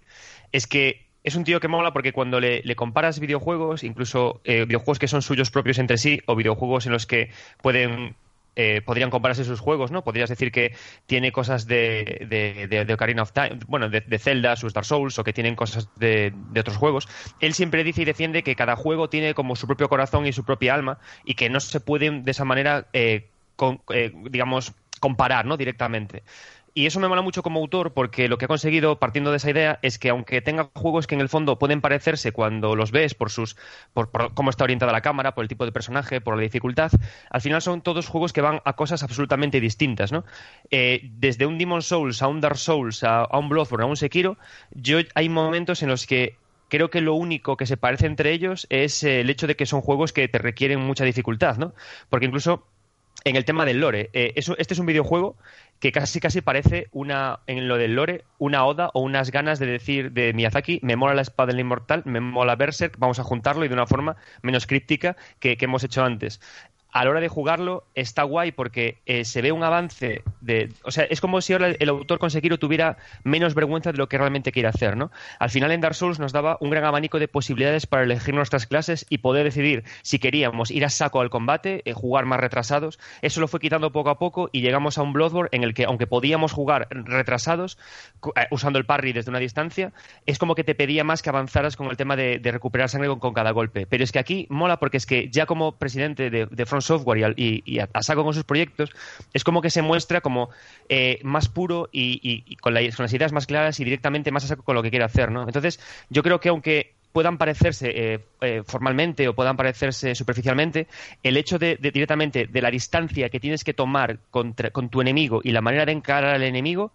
es 0.53 0.65
que 0.65 1.09
es 1.23 1.35
un 1.35 1.43
tío 1.43 1.59
que 1.59 1.67
mola 1.67 1.93
porque 1.93 2.11
cuando 2.13 2.39
le, 2.39 2.61
comparas 2.75 3.19
videojuegos, 3.19 3.83
incluso 3.83 4.41
eh, 4.43 4.65
videojuegos 4.65 4.99
que 4.99 5.07
son 5.07 5.21
suyos 5.21 5.51
propios 5.51 5.79
entre 5.79 5.97
sí, 5.97 6.19
o 6.25 6.35
videojuegos 6.35 6.85
en 6.85 6.91
los 6.91 7.05
que 7.05 7.31
pueden 7.61 8.15
eh, 8.55 8.81
podrían 8.85 9.09
compararse 9.09 9.43
sus 9.45 9.59
juegos, 9.59 9.89
¿no? 9.89 10.03
Podrías 10.03 10.29
decir 10.29 10.51
que 10.51 10.75
tiene 11.07 11.31
cosas 11.31 11.65
de, 11.65 12.27
de, 12.29 12.67
de- 12.67 12.85
de 12.85 12.93
Ocarina 12.93 13.23
of 13.23 13.31
Time, 13.31 13.57
bueno, 13.67 13.89
de, 13.89 14.01
de 14.01 14.19
Zelda, 14.19 14.55
sus 14.55 14.73
Dark 14.73 14.85
Souls, 14.85 15.17
o 15.17 15.23
que 15.23 15.33
tienen 15.33 15.55
cosas 15.55 15.89
de, 15.95 16.33
otros 16.59 16.77
juegos. 16.77 17.07
Él 17.39 17.53
siempre 17.55 17.83
dice 17.83 18.03
y 18.03 18.05
defiende 18.05 18.43
que 18.43 18.55
cada 18.55 18.75
juego 18.75 19.09
tiene 19.09 19.33
como 19.33 19.55
su 19.55 19.65
propio 19.65 19.89
corazón 19.89 20.27
y 20.27 20.33
su 20.33 20.45
propia 20.45 20.75
alma, 20.75 20.99
y 21.23 21.33
que 21.33 21.49
no 21.49 21.59
se 21.59 21.79
pueden 21.79 22.23
de 22.25 22.31
esa 22.31 22.45
manera, 22.45 22.89
eh, 22.93 23.31
eh, 23.89 24.11
digamos, 24.29 24.73
comparar, 24.99 25.45
¿no? 25.45 25.57
Directamente. 25.57 26.23
Y 26.75 26.87
eso 26.87 26.99
me 26.99 27.07
mola 27.07 27.21
mucho 27.21 27.43
como 27.43 27.59
autor 27.59 27.93
porque 27.93 28.27
lo 28.27 28.39
que 28.39 28.45
ha 28.45 28.47
conseguido 28.47 28.97
partiendo 28.97 29.29
de 29.29 29.37
esa 29.37 29.51
idea 29.51 29.77
es 29.83 29.99
que 29.99 30.09
aunque 30.09 30.41
tenga 30.41 30.71
juegos 30.73 31.05
que 31.05 31.13
en 31.13 31.21
el 31.21 31.29
fondo 31.29 31.59
pueden 31.59 31.81
parecerse 31.81 32.31
cuando 32.31 32.75
los 32.75 32.89
ves 32.91 33.13
por 33.13 33.29
sus 33.29 33.55
por, 33.93 34.09
por 34.09 34.33
cómo 34.33 34.49
está 34.49 34.63
orientada 34.63 34.91
la 34.91 35.01
cámara, 35.01 35.35
por 35.35 35.43
el 35.43 35.49
tipo 35.49 35.65
de 35.65 35.71
personaje, 35.71 36.19
por 36.19 36.35
la 36.35 36.41
dificultad, 36.41 36.91
al 37.29 37.41
final 37.41 37.61
son 37.61 37.81
todos 37.83 38.07
juegos 38.07 38.33
que 38.33 38.41
van 38.41 38.59
a 38.65 38.73
cosas 38.73 39.03
absolutamente 39.03 39.59
distintas, 39.61 40.11
¿no? 40.11 40.25
Eh, 40.71 41.01
desde 41.19 41.45
un 41.45 41.59
Demon 41.59 41.83
Souls 41.83 42.23
a 42.23 42.27
un 42.27 42.41
Dark 42.41 42.57
Souls 42.57 43.03
a, 43.03 43.27
un 43.37 43.49
Bloodborne 43.49 43.83
a 43.83 43.87
un 43.87 43.97
Sekiro, 43.97 44.37
yo 44.71 44.97
hay 45.13 45.29
momentos 45.29 45.83
en 45.83 45.89
los 45.89 46.07
que 46.07 46.37
creo 46.69 46.89
que 46.89 47.01
lo 47.01 47.13
único 47.13 47.55
que 47.55 47.67
se 47.67 47.77
parece 47.77 48.07
entre 48.07 48.31
ellos 48.31 48.65
es 48.71 49.03
eh, 49.03 49.21
el 49.21 49.29
hecho 49.29 49.45
de 49.45 49.55
que 49.55 49.67
son 49.67 49.81
juegos 49.81 50.11
que 50.11 50.27
te 50.27 50.39
requieren 50.39 50.79
mucha 50.79 51.05
dificultad, 51.05 51.57
¿no? 51.57 51.75
Porque 52.09 52.25
incluso 52.25 52.65
en 53.25 53.35
el 53.37 53.45
tema 53.45 53.63
del 53.65 53.79
lore, 53.79 54.09
eh, 54.13 54.33
eso- 54.35 54.55
este 54.57 54.73
es 54.73 54.79
un 54.79 54.85
videojuego 54.85 55.37
que 55.83 55.91
casi 55.91 56.21
casi 56.21 56.39
parece 56.39 56.87
una 56.93 57.41
en 57.45 57.67
lo 57.67 57.77
del 57.77 57.95
lore 57.95 58.23
una 58.37 58.65
oda 58.65 58.89
o 58.93 59.01
unas 59.01 59.31
ganas 59.31 59.59
de 59.59 59.65
decir 59.65 60.13
de 60.13 60.31
Miyazaki 60.31 60.79
me 60.81 60.95
mola 60.95 61.13
la 61.13 61.23
espada 61.23 61.47
del 61.47 61.59
inmortal 61.59 62.03
me 62.05 62.21
mola 62.21 62.55
Berserk 62.55 62.97
vamos 62.99 63.19
a 63.19 63.25
juntarlo 63.25 63.65
y 63.65 63.67
de 63.67 63.73
una 63.73 63.85
forma 63.85 64.15
menos 64.41 64.65
críptica 64.65 65.17
que, 65.41 65.57
que 65.57 65.65
hemos 65.65 65.83
hecho 65.83 66.01
antes 66.01 66.39
a 66.93 67.03
la 67.03 67.09
hora 67.09 67.19
de 67.19 67.27
jugarlo 67.27 67.83
está 67.95 68.23
guay 68.23 68.51
porque 68.51 68.99
eh, 69.05 69.25
se 69.25 69.41
ve 69.41 69.51
un 69.51 69.63
avance 69.63 70.23
de 70.41 70.71
o 70.83 70.91
sea 70.91 71.03
es 71.05 71.19
como 71.19 71.41
si 71.41 71.53
ahora 71.53 71.69
el, 71.77 71.89
autor 71.89 72.19
con 72.19 72.31
Sekiro 72.31 72.57
tuviera 72.57 72.97
menos 73.23 73.55
vergüenza 73.55 73.91
de 73.91 73.97
lo 73.97 74.07
que 74.07 74.17
realmente 74.17 74.51
quiere 74.51 74.69
hacer 74.69 74.95
no 74.95 75.11
al 75.39 75.49
final 75.49 75.71
en 75.71 75.81
Dark 75.81 75.95
Souls 75.95 76.19
nos 76.19 76.31
daba 76.31 76.57
un 76.61 76.69
gran 76.69 76.85
abanico 76.85 77.19
de 77.19 77.27
posibilidades 77.27 77.87
para 77.87 78.03
elegir 78.03 78.33
nuestras 78.33 78.67
clases 78.67 79.05
y 79.09 79.17
poder 79.17 79.43
decidir 79.43 79.83
si 80.01 80.19
queríamos 80.19 80.71
ir 80.71 80.85
a 80.85 80.89
saco 80.89 81.21
al 81.21 81.29
combate 81.29 81.81
eh, 81.85 81.93
jugar 81.93 82.25
más 82.25 82.39
retrasados. 82.39 82.99
Eso 83.21 83.41
lo 83.41 83.47
fue 83.47 83.59
quitando 83.59 83.91
poco 83.91 84.09
a 84.09 84.19
poco 84.19 84.49
y 84.51 84.61
llegamos 84.61 84.97
a 84.97 85.01
un 85.01 85.13
Bloodborne 85.13 85.49
en 85.51 85.63
el 85.63 85.73
que 85.73 85.85
aunque 85.85 86.07
podíamos 86.07 86.51
jugar 86.51 86.87
retrasados 86.91 87.77
eh, 88.35 88.47
usando 88.51 88.79
el 88.79 88.85
parry 88.85 89.13
desde 89.13 89.31
una 89.31 89.39
distancia 89.39 89.91
es 90.25 90.37
como 90.37 90.55
que 90.55 90.63
te 90.63 90.75
pedía 90.75 91.03
más 91.03 91.21
que 91.21 91.29
avanzaras 91.29 91.75
con 91.75 91.87
el 91.87 91.97
tema 91.97 92.15
de, 92.15 92.39
recuperar 92.43 92.89
sangre 92.89 93.09
con, 93.17 93.33
cada 93.33 93.51
golpe. 93.51 93.87
Pero 93.87 94.03
es 94.03 94.11
que 94.11 94.19
aquí 94.19 94.45
mola 94.49 94.77
porque 94.77 94.97
es 94.97 95.05
que 95.05 95.29
ya 95.29 95.45
como 95.45 95.73
presidente 95.73 96.29
de, 96.29 96.45
de 96.45 96.65
From 96.65 96.81
Software 96.83 97.33
y, 97.37 97.63
y- 97.65 97.79
a, 97.79 97.89
saco 98.03 98.23
con 98.23 98.33
sus 98.33 98.43
proyectos, 98.43 98.91
es 99.33 99.43
como 99.43 99.61
que 99.61 99.69
se 99.69 99.81
muestra 99.81 100.21
como 100.21 100.49
eh, 100.89 101.19
más 101.23 101.49
puro 101.49 101.89
y 101.91 102.55
con, 102.57 102.73
la- 102.73 102.81
con 102.95 103.03
las 103.03 103.13
ideas 103.13 103.31
más 103.31 103.47
claras 103.47 103.79
y 103.79 103.83
directamente 103.83 104.31
más 104.31 104.43
a 104.45 104.47
saco 104.47 104.63
con 104.63 104.75
lo 104.75 104.83
que 104.83 104.89
quiere 104.89 105.05
hacer, 105.05 105.31
¿no? 105.31 105.43
Entonces, 105.43 105.79
yo 106.09 106.21
creo 106.23 106.39
que 106.39 106.49
aunque 106.49 106.93
puedan 107.13 107.37
parecerse 107.37 107.91
eh, 108.13 108.19
eh, 108.41 108.63
formalmente 108.65 109.27
o 109.27 109.35
puedan 109.35 109.55
parecerse 109.55 110.15
superficialmente, 110.15 110.87
el 111.21 111.37
hecho 111.37 111.59
de, 111.59 111.77
de 111.79 111.91
directamente 111.91 112.47
de 112.47 112.61
la 112.61 112.71
distancia 112.71 113.29
que 113.29 113.39
tienes 113.39 113.63
que 113.63 113.73
tomar 113.75 114.17
contra- 114.31 114.71
con 114.71 114.89
tu 114.89 114.99
enemigo 114.99 115.39
y 115.43 115.51
la 115.51 115.61
manera 115.61 115.85
de 115.85 115.91
encarar 115.91 116.33
al 116.33 116.41
enemigo 116.43 116.91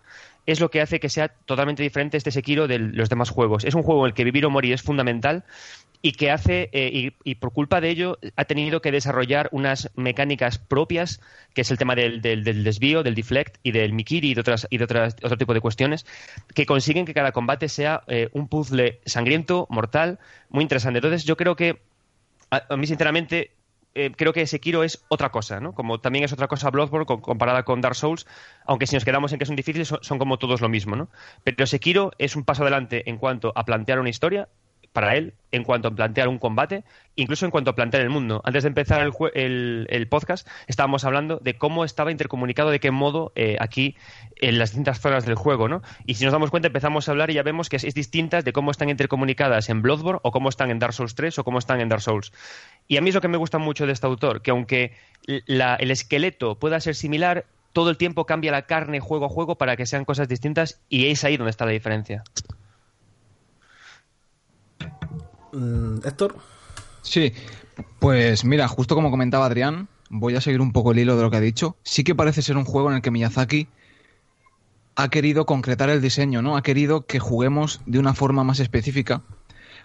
es 0.52 0.60
lo 0.60 0.70
que 0.70 0.80
hace 0.80 0.98
que 1.00 1.08
sea 1.08 1.28
totalmente 1.28 1.82
diferente 1.82 2.16
este 2.16 2.30
Sekiro 2.30 2.66
de 2.68 2.78
los 2.78 3.08
demás 3.08 3.30
juegos. 3.30 3.64
Es 3.64 3.74
un 3.74 3.82
juego 3.82 4.04
en 4.04 4.10
el 4.10 4.14
que 4.14 4.24
vivir 4.24 4.44
o 4.46 4.50
morir 4.50 4.72
es 4.72 4.82
fundamental 4.82 5.44
y 6.00 6.12
que 6.12 6.30
hace, 6.30 6.70
eh, 6.72 7.10
y, 7.24 7.34
por 7.34 7.52
culpa 7.52 7.80
de 7.80 7.90
ello, 7.90 8.18
ha 8.36 8.44
tenido 8.44 8.80
que 8.80 8.92
desarrollar 8.92 9.48
unas 9.52 9.90
mecánicas 9.96 10.58
propias, 10.58 11.20
que 11.54 11.62
es 11.62 11.70
el 11.72 11.76
tema 11.78 11.96
del, 11.96 12.22
del- 12.22 12.44
del 12.44 12.62
desvío, 12.62 13.02
del 13.02 13.16
deflect 13.16 13.56
y 13.64 13.72
del 13.72 13.92
mikiri 13.92 14.30
y 14.30 14.34
de, 14.34 14.40
otras, 14.40 14.66
y 14.70 14.78
de 14.78 14.84
otras, 14.84 15.16
otro 15.24 15.36
tipo 15.36 15.54
de 15.54 15.60
cuestiones, 15.60 16.06
que 16.54 16.66
consiguen 16.66 17.04
que 17.04 17.14
cada 17.14 17.32
combate 17.32 17.68
sea 17.68 18.02
eh, 18.06 18.28
un 18.32 18.46
puzzle 18.48 19.00
sangriento, 19.06 19.66
mortal, 19.70 20.20
muy 20.50 20.62
interesante. 20.62 20.98
Entonces, 20.98 21.24
yo 21.24 21.36
creo 21.36 21.56
que, 21.56 21.80
a, 22.50 22.62
a 22.70 22.76
mí 22.76 22.86
sinceramente, 22.86 23.50
eh, 23.94 24.12
creo 24.16 24.32
que 24.32 24.46
Sekiro 24.46 24.84
es 24.84 25.04
otra 25.08 25.30
cosa, 25.30 25.60
¿no? 25.60 25.74
Como 25.74 26.00
también 26.00 26.24
es 26.24 26.32
otra 26.32 26.48
cosa 26.48 26.70
Bloodborne 26.70 27.06
comparada 27.06 27.64
con 27.64 27.80
Dark 27.80 27.96
Souls, 27.96 28.26
aunque 28.64 28.86
si 28.86 28.96
nos 28.96 29.04
quedamos 29.04 29.32
en 29.32 29.38
que 29.38 29.46
son 29.46 29.56
difíciles, 29.56 29.88
son, 29.88 29.98
son 30.02 30.18
como 30.18 30.38
todos 30.38 30.60
lo 30.60 30.68
mismo, 30.68 30.96
¿no? 30.96 31.08
Pero 31.44 31.66
Sekiro 31.66 32.12
es 32.18 32.36
un 32.36 32.44
paso 32.44 32.62
adelante 32.62 33.08
en 33.08 33.18
cuanto 33.18 33.52
a 33.54 33.64
plantear 33.64 33.98
una 33.98 34.10
historia 34.10 34.48
para 34.98 35.14
él, 35.14 35.32
en 35.52 35.62
cuanto 35.62 35.86
a 35.86 35.90
plantear 35.92 36.26
un 36.26 36.38
combate, 36.40 36.82
incluso 37.14 37.44
en 37.44 37.52
cuanto 37.52 37.70
a 37.70 37.76
plantear 37.76 38.02
el 38.02 38.10
mundo. 38.10 38.40
Antes 38.44 38.64
de 38.64 38.68
empezar 38.68 39.00
el, 39.34 39.86
el 39.88 40.08
podcast, 40.08 40.48
estábamos 40.66 41.04
hablando 41.04 41.38
de 41.40 41.56
cómo 41.56 41.84
estaba 41.84 42.10
intercomunicado, 42.10 42.70
de 42.70 42.80
qué 42.80 42.90
modo 42.90 43.30
eh, 43.36 43.56
aquí 43.60 43.94
en 44.40 44.58
las 44.58 44.70
distintas 44.70 44.98
zonas 45.00 45.24
del 45.24 45.36
juego, 45.36 45.68
¿no? 45.68 45.82
Y 46.04 46.14
si 46.14 46.24
nos 46.24 46.32
damos 46.32 46.50
cuenta, 46.50 46.66
empezamos 46.66 47.08
a 47.08 47.12
hablar 47.12 47.30
y 47.30 47.34
ya 47.34 47.44
vemos 47.44 47.68
que 47.68 47.76
es, 47.76 47.84
es 47.84 47.94
distintas 47.94 48.44
de 48.44 48.52
cómo 48.52 48.72
están 48.72 48.88
intercomunicadas 48.90 49.68
en 49.68 49.82
Bloodborne 49.82 50.18
o 50.24 50.32
cómo 50.32 50.48
están 50.48 50.72
en 50.72 50.80
Dark 50.80 50.94
Souls 50.94 51.14
3 51.14 51.38
o 51.38 51.44
cómo 51.44 51.60
están 51.60 51.80
en 51.80 51.88
Dark 51.88 52.02
Souls. 52.02 52.32
Y 52.88 52.96
a 52.96 53.00
mí 53.00 53.10
es 53.10 53.14
lo 53.14 53.20
que 53.20 53.28
me 53.28 53.36
gusta 53.38 53.58
mucho 53.58 53.86
de 53.86 53.92
este 53.92 54.06
autor, 54.08 54.42
que 54.42 54.50
aunque 54.50 54.94
la- 55.46 55.76
el 55.76 55.92
esqueleto 55.92 56.56
pueda 56.58 56.80
ser 56.80 56.96
similar, 56.96 57.44
todo 57.72 57.90
el 57.90 57.96
tiempo 57.98 58.26
cambia 58.26 58.50
la 58.50 58.62
carne 58.62 58.98
juego 58.98 59.26
a 59.26 59.28
juego 59.28 59.54
para 59.54 59.76
que 59.76 59.86
sean 59.86 60.04
cosas 60.04 60.26
distintas 60.26 60.80
y 60.88 61.06
es 61.06 61.22
ahí 61.22 61.36
donde 61.36 61.50
está 61.50 61.66
la 61.66 61.70
diferencia. 61.70 62.24
Mm, 65.52 65.98
Héctor, 66.04 66.34
Sí, 67.02 67.32
pues 67.98 68.44
mira, 68.44 68.68
justo 68.68 68.94
como 68.94 69.10
comentaba 69.10 69.46
Adrián, 69.46 69.88
voy 70.10 70.34
a 70.36 70.40
seguir 70.40 70.60
un 70.60 70.72
poco 70.72 70.92
el 70.92 70.98
hilo 70.98 71.16
de 71.16 71.22
lo 71.22 71.30
que 71.30 71.38
ha 71.38 71.40
dicho. 71.40 71.76
Sí 71.82 72.04
que 72.04 72.14
parece 72.14 72.42
ser 72.42 72.56
un 72.56 72.64
juego 72.64 72.90
en 72.90 72.96
el 72.96 73.02
que 73.02 73.10
Miyazaki 73.10 73.68
ha 74.96 75.08
querido 75.08 75.46
concretar 75.46 75.90
el 75.90 76.02
diseño, 76.02 76.42
¿no? 76.42 76.56
Ha 76.56 76.62
querido 76.62 77.06
que 77.06 77.18
juguemos 77.18 77.80
de 77.86 77.98
una 77.98 78.14
forma 78.14 78.44
más 78.44 78.60
específica. 78.60 79.22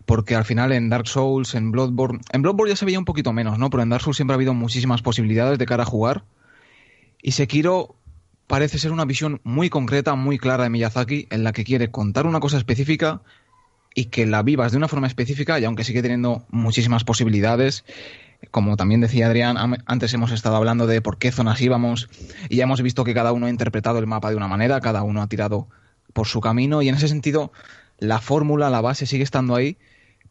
Porque 0.05 0.35
al 0.35 0.43
final 0.43 0.73
en 0.73 0.89
Dark 0.89 1.07
Souls, 1.07 1.55
en 1.55 1.71
Bloodborne. 1.71 2.19
En 2.33 2.41
Bloodborne 2.41 2.71
ya 2.71 2.75
se 2.75 2.83
veía 2.83 2.99
un 2.99 3.05
poquito 3.05 3.31
menos, 3.31 3.57
¿no? 3.57 3.69
Pero 3.69 3.83
en 3.83 3.89
Dark 3.89 4.03
Souls 4.03 4.17
siempre 4.17 4.33
ha 4.33 4.35
habido 4.35 4.53
muchísimas 4.53 5.01
posibilidades 5.01 5.57
de 5.59 5.65
cara 5.65 5.83
a 5.83 5.85
jugar. 5.85 6.25
Y 7.21 7.31
Sekiro 7.31 7.95
parece 8.47 8.79
ser 8.79 8.91
una 8.91 9.05
visión 9.05 9.39
muy 9.43 9.69
concreta, 9.69 10.15
muy 10.15 10.37
clara 10.37 10.63
de 10.63 10.71
Miyazaki, 10.71 11.27
en 11.29 11.45
la 11.45 11.53
que 11.53 11.63
quiere 11.63 11.89
contar 11.89 12.25
una 12.25 12.41
cosa 12.41 12.57
específica 12.57 13.21
y 13.95 14.05
que 14.05 14.25
la 14.25 14.43
vivas 14.43 14.71
de 14.71 14.77
una 14.77 14.87
forma 14.87 15.07
específica 15.07 15.59
y 15.59 15.65
aunque 15.65 15.83
sigue 15.83 16.01
teniendo 16.01 16.45
muchísimas 16.49 17.03
posibilidades, 17.03 17.85
como 18.51 18.75
también 18.77 19.01
decía 19.01 19.27
Adrián, 19.27 19.57
antes 19.85 20.13
hemos 20.13 20.31
estado 20.31 20.55
hablando 20.55 20.87
de 20.87 21.01
por 21.01 21.17
qué 21.17 21.31
zonas 21.31 21.61
íbamos 21.61 22.09
y 22.49 22.57
ya 22.57 22.63
hemos 22.63 22.81
visto 22.81 23.03
que 23.03 23.13
cada 23.13 23.31
uno 23.31 23.45
ha 23.45 23.49
interpretado 23.49 23.99
el 23.99 24.07
mapa 24.07 24.29
de 24.29 24.35
una 24.35 24.47
manera, 24.47 24.81
cada 24.81 25.03
uno 25.03 25.21
ha 25.21 25.27
tirado 25.27 25.67
por 26.13 26.27
su 26.27 26.41
camino 26.41 26.81
y 26.81 26.89
en 26.89 26.95
ese 26.95 27.07
sentido 27.07 27.51
la 27.99 28.19
fórmula, 28.19 28.69
la 28.69 28.81
base 28.81 29.05
sigue 29.05 29.23
estando 29.23 29.55
ahí, 29.55 29.77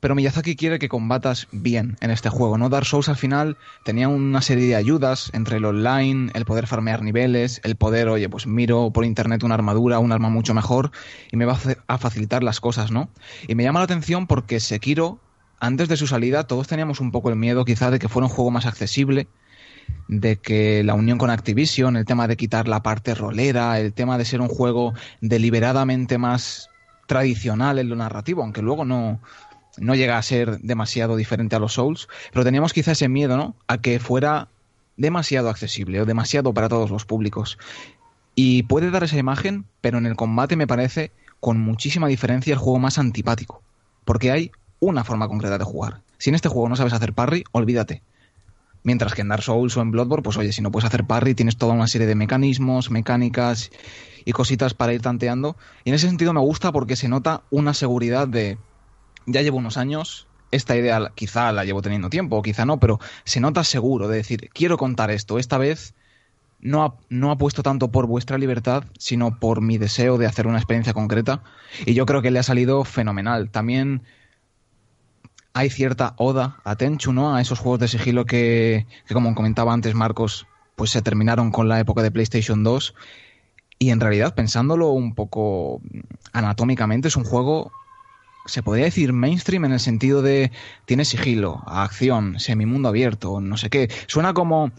pero 0.03 0.17
Miyazaki 0.17 0.57
quiere 0.57 0.81
que 0.81 0.89
combatas 0.89 1.47
bien 1.53 1.97
en 2.01 2.11
este 2.11 2.29
juego, 2.29 2.59
¿no? 2.59 2.69
Dark 2.69 2.87
Souls 2.87 3.09
al 3.09 3.15
final 3.17 3.57
tenía 3.85 4.09
una 4.09 4.43
serie 4.43 4.67
de 4.67 4.75
ayudas 4.75 5.31
entre 5.33 5.59
el 5.59 5.65
online, 5.65 6.33
el 6.35 6.45
poder 6.45 6.67
farmear 6.67 7.03
niveles, 7.03 7.61
el 7.63 7.77
poder, 7.77 8.09
oye, 8.09 8.29
pues 8.29 8.49
miro 8.49 8.91
por 8.93 9.05
internet 9.05 9.45
una 9.45 9.55
armadura, 9.55 10.01
un 10.01 10.11
arma 10.11 10.29
mucho 10.29 10.55
mejor 10.55 10.91
y 11.31 11.37
me 11.37 11.45
va 11.45 11.53
a 11.53 11.57
fa- 11.57 11.77
a 11.87 11.99
facilitar 11.99 12.43
las 12.43 12.59
cosas, 12.59 12.91
¿no? 12.91 13.11
Y 13.47 13.55
me 13.55 13.63
llama 13.63 13.79
la 13.79 13.85
atención 13.85 14.27
porque 14.27 14.59
Sekiro, 14.59 15.21
antes 15.61 15.89
de 15.89 15.97
su 15.97 16.09
salida, 16.09 16.49
todos 16.49 16.67
teníamos 16.67 16.99
un 16.99 17.13
poco 17.13 17.31
el 17.31 17.37
miedo 17.37 17.65
quizá 17.65 17.93
de 17.93 18.01
que 18.01 18.09
fuera 18.09 18.27
un 18.27 18.33
juego 18.33 18.51
más 18.51 18.67
accesible, 18.67 19.29
de 20.09 20.41
que 20.41 20.83
la 20.83 20.95
unión 20.95 21.17
con 21.17 21.31
Activision, 21.31 21.97
el 21.97 22.07
tema 22.07 22.27
de 22.27 22.37
quitar 22.37 22.67
la 22.67 22.83
parte 22.83 23.15
rolera, 23.15 23.79
el 23.79 23.93
tema 23.93 24.19
de 24.19 24.25
ser 24.25 24.41
un 24.41 24.49
juego 24.49 24.95
deliberadamente 25.21 26.19
más 26.19 26.71
tradicional 27.07 27.79
en 27.79 27.89
lo 27.89 27.95
narrativo, 27.95 28.43
aunque 28.43 28.63
luego 28.63 28.85
no, 28.85 29.21
no 29.79 29.95
llega 29.95 30.19
a 30.19 30.23
ser 30.23 30.59
demasiado 30.61 31.17
diferente 31.17 31.57
a 31.57 31.59
los 31.59 31.75
Souls, 31.75 32.09
pero 32.33 32.45
teníamos 32.45 32.73
quizá 32.73 32.93
ese 32.93 33.09
miedo, 33.09 33.37
¿no? 33.37 33.55
A 33.67 33.79
que 33.79 33.99
fuera 33.99 34.49
demasiado 34.97 35.49
accesible 35.49 36.01
o 36.01 36.07
demasiado 36.07 36.53
para 36.53 36.69
todos 36.69 36.91
los 36.91 37.05
públicos. 37.05 37.59
Y 38.35 38.65
puede 38.65 38.91
dar 38.91 39.05
esa 39.05 39.19
imagen, 39.19 39.67
pero 39.81 39.99
en 39.99 40.07
el 40.07 40.17
combate 40.17 40.57
me 40.57 40.67
parece 40.67 41.11
con 41.41 41.61
muchísima 41.61 42.07
diferencia 42.07 42.53
el 42.53 42.59
juego 42.59 42.79
más 42.79 42.99
antipático. 42.99 43.63
Porque 44.05 44.31
hay 44.31 44.53
una 44.81 45.05
forma 45.05 45.29
concreta 45.29 45.59
de 45.59 45.65
jugar. 45.65 46.01
Si 46.19 46.31
en 46.31 46.35
este 46.35 46.49
juego 46.49 46.69
no 46.69 46.77
sabes 46.77 46.93
hacer 46.93 47.13
parry, 47.13 47.45
olvídate. 47.53 48.03
Mientras 48.85 49.15
que 49.15 49.23
en 49.23 49.29
Dark 49.29 49.43
Souls 49.43 49.77
o 49.77 49.81
en 49.81 49.91
Bloodborne, 49.93 50.23
pues 50.23 50.37
oye, 50.37 50.53
si 50.53 50.61
no 50.61 50.73
puedes 50.73 50.87
hacer 50.87 51.05
parry, 51.05 51.35
tienes 51.35 51.57
toda 51.57 51.75
una 51.75 51.87
serie 51.87 52.07
de 52.07 52.15
mecanismos, 52.15 52.91
mecánicas 52.91 53.71
y 54.25 54.33
cositas 54.33 54.75
para 54.75 54.93
ir 54.93 55.03
tanteando. 55.03 55.57
Y 55.85 55.91
en 55.91 55.95
ese 55.95 56.09
sentido 56.09 56.33
me 56.33 56.41
gusta 56.41 56.73
porque 56.73 56.97
se 56.97 57.09
nota 57.09 57.43
una 57.51 57.75
seguridad 57.75 58.27
de. 58.27 58.59
Ya 59.27 59.43
llevo 59.43 59.59
unos 59.59 59.77
años, 59.77 60.27
esta 60.51 60.77
idea 60.77 61.13
quizá 61.15 61.53
la 61.53 61.65
llevo 61.65 61.83
teniendo 61.83 62.11
tiempo, 62.11 62.37
o 62.37 62.43
quizá 62.43 62.65
no, 62.65 62.79
pero 62.81 62.99
se 63.25 63.41
nota 63.41 63.65
seguro 63.65 64.09
de 64.09 64.17
decir, 64.17 64.51
quiero 64.53 64.77
contar 64.77 65.11
esto. 65.11 65.39
Esta 65.39 65.59
vez 65.59 65.95
no, 66.61 66.85
ha- 66.85 66.95
no 67.09 67.31
apuesto 67.31 67.63
tanto 67.63 67.91
por 67.91 68.07
vuestra 68.07 68.39
libertad, 68.39 68.85
sino 68.99 69.39
por 69.39 69.61
mi 69.61 69.79
deseo 69.79 70.19
de 70.19 70.27
hacer 70.27 70.47
una 70.47 70.59
experiencia 70.59 70.93
concreta. 70.95 71.43
Y 71.87 71.95
yo 71.95 72.07
creo 72.07 72.23
que 72.23 72.31
le 72.31 72.39
ha 72.39 72.43
salido 72.45 72.85
fenomenal. 72.85 73.51
También 73.51 74.03
hay 75.55 75.69
cierta 75.71 76.15
oda 76.17 76.61
a 76.65 76.77
Tenchu, 76.77 77.13
¿no? 77.13 77.35
A 77.35 77.41
esos 77.41 77.59
juegos 77.59 77.81
de 77.81 77.89
sigilo 77.89 78.25
que, 78.25 78.87
que, 79.07 79.15
como 79.15 79.35
comentaba 79.35 79.73
antes 79.73 79.95
Marcos, 79.95 80.47
pues 80.77 80.91
se 80.91 81.03
terminaron 81.03 81.51
con 81.51 81.69
la 81.69 81.79
época 81.81 82.03
de 82.03 82.11
PlayStation 82.11 82.63
2. 82.65 82.95
Y 83.79 83.91
en 83.91 84.01
realidad, 84.01 84.35
pensándolo 84.35 84.91
un 84.91 85.15
poco 85.15 85.81
anatómicamente, 86.33 87.09
es 87.09 87.17
un 87.17 87.25
juego, 87.25 87.73
se 88.47 88.63
podría 88.63 88.87
decir 88.87 89.13
mainstream 89.13 89.65
en 89.65 89.73
el 89.73 89.81
sentido 89.81 90.23
de 90.23 90.53
tiene 90.85 91.05
sigilo, 91.05 91.63
acción, 91.67 92.39
semimundo 92.41 92.89
abierto, 92.89 93.41
no 93.41 93.57
sé 93.57 93.71
qué. 93.71 93.91
Suena 94.07 94.35
como 94.35 94.73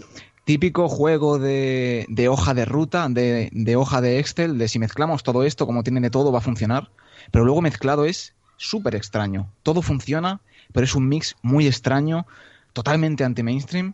típico 0.46 0.90
juego 0.90 1.40
de, 1.40 2.06
de 2.10 2.28
hoja 2.28 2.54
de 2.54 2.66
ruta, 2.66 3.08
de, 3.10 3.50
de 3.52 3.76
hoja 3.76 4.02
de 4.02 4.20
Excel, 4.20 4.58
de 4.58 4.68
si 4.68 4.80
mezclamos 4.80 5.24
todo 5.24 5.44
esto, 5.44 5.66
como 5.66 5.84
tiene 5.84 6.02
de 6.02 6.10
todo, 6.10 6.32
va 6.32 6.40
a 6.40 6.42
funcionar. 6.42 6.90
Pero 7.32 7.46
luego 7.46 7.62
mezclado 7.62 8.06
es 8.06 8.34
súper 8.58 8.96
extraño. 8.96 9.50
Todo 9.64 9.82
funciona, 9.82 10.42
pero 10.74 10.86
es 10.86 10.96
un 10.96 11.08
mix 11.08 11.36
muy 11.42 11.68
extraño, 11.68 12.26
totalmente 12.74 13.24
anti-mainstream. 13.24 13.94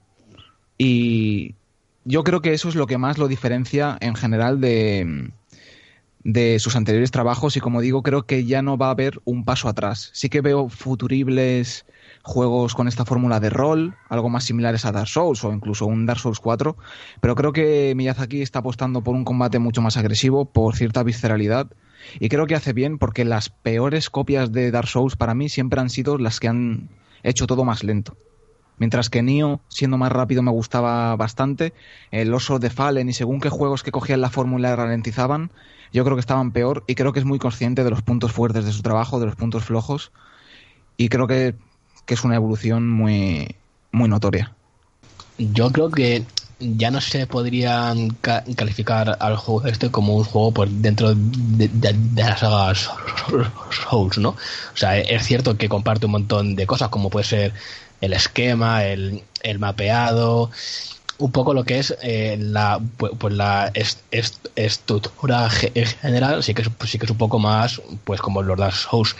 Y 0.78 1.56
yo 2.06 2.24
creo 2.24 2.42
que 2.42 2.54
eso 2.54 2.70
es 2.70 2.76
lo 2.76 2.88
que 2.88 2.98
más 2.98 3.18
lo 3.18 3.28
diferencia 3.28 3.98
en 4.02 4.16
general 4.16 4.60
de, 4.62 5.32
de 6.24 6.60
sus 6.60 6.76
anteriores 6.76 7.12
trabajos. 7.12 7.58
Y 7.58 7.60
como 7.60 7.82
digo, 7.82 8.04
creo 8.04 8.24
que 8.24 8.46
ya 8.46 8.62
no 8.62 8.78
va 8.78 8.88
a 8.88 8.92
haber 8.92 9.22
un 9.26 9.46
paso 9.46 9.70
atrás. 9.70 10.10
Sí 10.14 10.30
que 10.30 10.42
veo 10.42 10.70
futuribles 10.70 11.86
juegos 12.24 12.76
con 12.76 12.88
esta 12.88 13.06
fórmula 13.06 13.40
de 13.40 13.50
rol, 13.50 13.96
algo 14.10 14.30
más 14.30 14.44
similares 14.44 14.86
a 14.86 14.92
Dark 14.92 15.08
Souls 15.08 15.44
o 15.44 15.54
incluso 15.54 15.86
un 15.86 16.06
Dark 16.06 16.20
Souls 16.20 16.40
4, 16.40 16.76
pero 17.22 17.36
creo 17.36 17.54
que 17.54 17.94
Miyazaki 17.96 18.42
está 18.42 18.60
apostando 18.60 19.02
por 19.02 19.16
un 19.16 19.24
combate 19.24 19.58
mucho 19.60 19.82
más 19.82 19.98
agresivo, 19.98 20.46
por 20.46 20.76
cierta 20.76 21.04
visceralidad, 21.04 21.72
y 22.20 22.30
creo 22.30 22.46
que 22.46 22.56
hace 22.56 22.74
bien 22.74 22.98
porque 22.98 23.26
las 23.26 23.50
peores 23.50 24.10
copias 24.10 24.52
de 24.52 24.72
Dark 24.72 24.88
Souls 24.88 25.16
para 25.16 25.34
mí 25.34 25.50
siempre 25.50 25.80
han 25.80 25.90
sido 25.90 26.18
las 26.18 26.40
que 26.40 26.48
han 26.48 26.90
hecho 27.24 27.48
todo 27.48 27.66
más 27.66 27.84
lento. 27.84 28.18
Mientras 28.78 29.10
que 29.10 29.22
Nioh, 29.22 29.60
siendo 29.68 29.98
más 29.98 30.12
rápido, 30.12 30.42
me 30.42 30.52
gustaba 30.52 31.14
bastante. 31.18 31.74
El 32.12 32.34
oso 32.34 32.60
de 32.60 32.70
Fallen 32.70 33.10
y 33.10 33.14
según 33.14 33.42
qué 33.42 33.50
juegos 33.50 33.84
que 33.84 33.92
cogían 33.92 34.22
la 34.22 34.30
fórmula 34.30 34.74
ralentizaban, 34.74 35.52
yo 35.92 36.04
creo 36.04 36.16
que 36.16 36.22
estaban 36.22 36.52
peor 36.52 36.84
y 36.88 36.96
creo 36.96 37.14
que 37.14 37.20
es 37.20 37.26
muy 37.26 37.40
consciente 37.40 37.84
de 37.84 37.90
los 37.90 38.02
puntos 38.02 38.32
fuertes 38.32 38.66
de 38.66 38.72
su 38.72 38.82
trabajo, 38.82 39.20
de 39.20 39.26
los 39.28 39.36
puntos 39.36 39.64
flojos. 39.64 40.12
Y 40.98 41.10
creo 41.10 41.28
que, 41.28 41.56
que 42.06 42.14
es 42.14 42.24
una 42.24 42.36
evolución 42.36 42.90
muy, 42.90 43.56
muy 43.92 44.10
notoria. 44.10 44.56
Yo 45.38 45.72
creo 45.72 45.90
que 45.90 46.26
ya 46.60 46.92
no 46.92 47.00
se 47.00 47.26
podrían 47.26 48.10
ca- 48.22 48.44
calificar 48.56 49.16
al 49.22 49.38
juego 49.38 49.66
este 49.68 49.90
como 49.90 50.16
un 50.18 50.26
juego 50.26 50.52
por 50.54 50.68
dentro 50.70 51.16
de, 51.16 51.70
de- 51.70 51.94
de 51.94 52.22
la 52.24 52.38
saga 52.38 52.74
Souls, 52.76 54.18
¿no? 54.18 54.30
O 54.30 54.76
sea, 54.78 54.98
es 54.98 55.24
cierto 55.26 55.58
que 55.58 55.70
comparte 55.70 56.06
un 56.06 56.12
montón 56.14 56.56
de 56.56 56.68
cosas, 56.68 56.90
como 56.90 57.10
puede 57.10 57.26
ser 57.26 57.54
el 58.02 58.14
esquema, 58.14 58.84
el, 58.86 59.24
el 59.42 59.60
mapeado, 59.60 60.52
un 61.20 61.32
poco 61.32 61.54
lo 61.54 61.64
que 61.66 61.80
es 61.80 61.96
eh, 62.02 62.38
la 62.40 62.80
pu- 62.80 63.16
pues 63.18 63.34
la 63.36 63.70
est- 63.74 64.00
est- 64.12 64.48
estructura 64.56 65.50
ge- 65.50 65.72
en 65.76 65.86
general 65.86 66.44
sí 66.44 66.54
que 66.54 66.62
es 66.64 66.70
sí 66.86 66.98
que 66.98 67.06
es 67.06 67.12
un 67.12 67.18
poco 67.18 67.40
más 67.40 67.82
pues 68.06 68.22
como 68.22 68.42
los 68.42 68.58
Dark 68.58 68.74
Souls. 68.76 69.16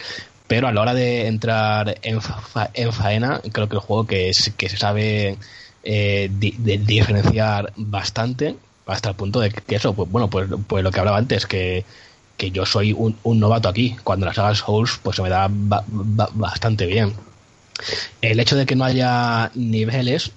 Pero 0.48 0.66
a 0.66 0.72
la 0.72 0.80
hora 0.80 0.94
de 0.94 1.26
entrar 1.28 1.98
en, 2.02 2.20
fa- 2.20 2.70
en 2.74 2.92
faena 2.92 3.40
creo 3.52 3.68
que 3.68 3.76
el 3.76 3.80
juego 3.82 4.06
que 4.06 4.28
es 4.30 4.52
que 4.56 4.68
se 4.68 4.76
sabe 4.76 5.38
eh, 5.84 6.28
diferenciar 6.32 7.72
bastante 7.76 8.56
hasta 8.86 9.10
el 9.10 9.14
punto 9.16 9.38
de 9.40 9.50
que 9.50 9.76
eso 9.76 9.94
pues 9.94 10.10
bueno 10.10 10.28
pues 10.28 10.48
pues 10.66 10.82
lo 10.82 10.90
que 10.90 10.98
hablaba 11.00 11.18
antes 11.18 11.46
que 11.46 11.84
que 12.36 12.50
yo 12.50 12.64
soy 12.64 12.92
un, 12.94 13.16
novato 13.38 13.68
aquí. 13.68 13.96
Cuando 14.02 14.24
las 14.26 14.36
saga 14.36 14.54
Souls 14.54 14.98
pues 15.02 15.16
se 15.16 15.22
me 15.22 15.28
da 15.28 15.48
ba- 15.50 15.84
ba- 15.86 16.30
bastante 16.32 16.86
bien. 16.86 17.12
El 18.20 18.40
hecho 18.40 18.56
de 18.56 18.66
que 18.66 18.76
no 18.76 18.84
haya 18.84 19.50
niveles 19.54 20.32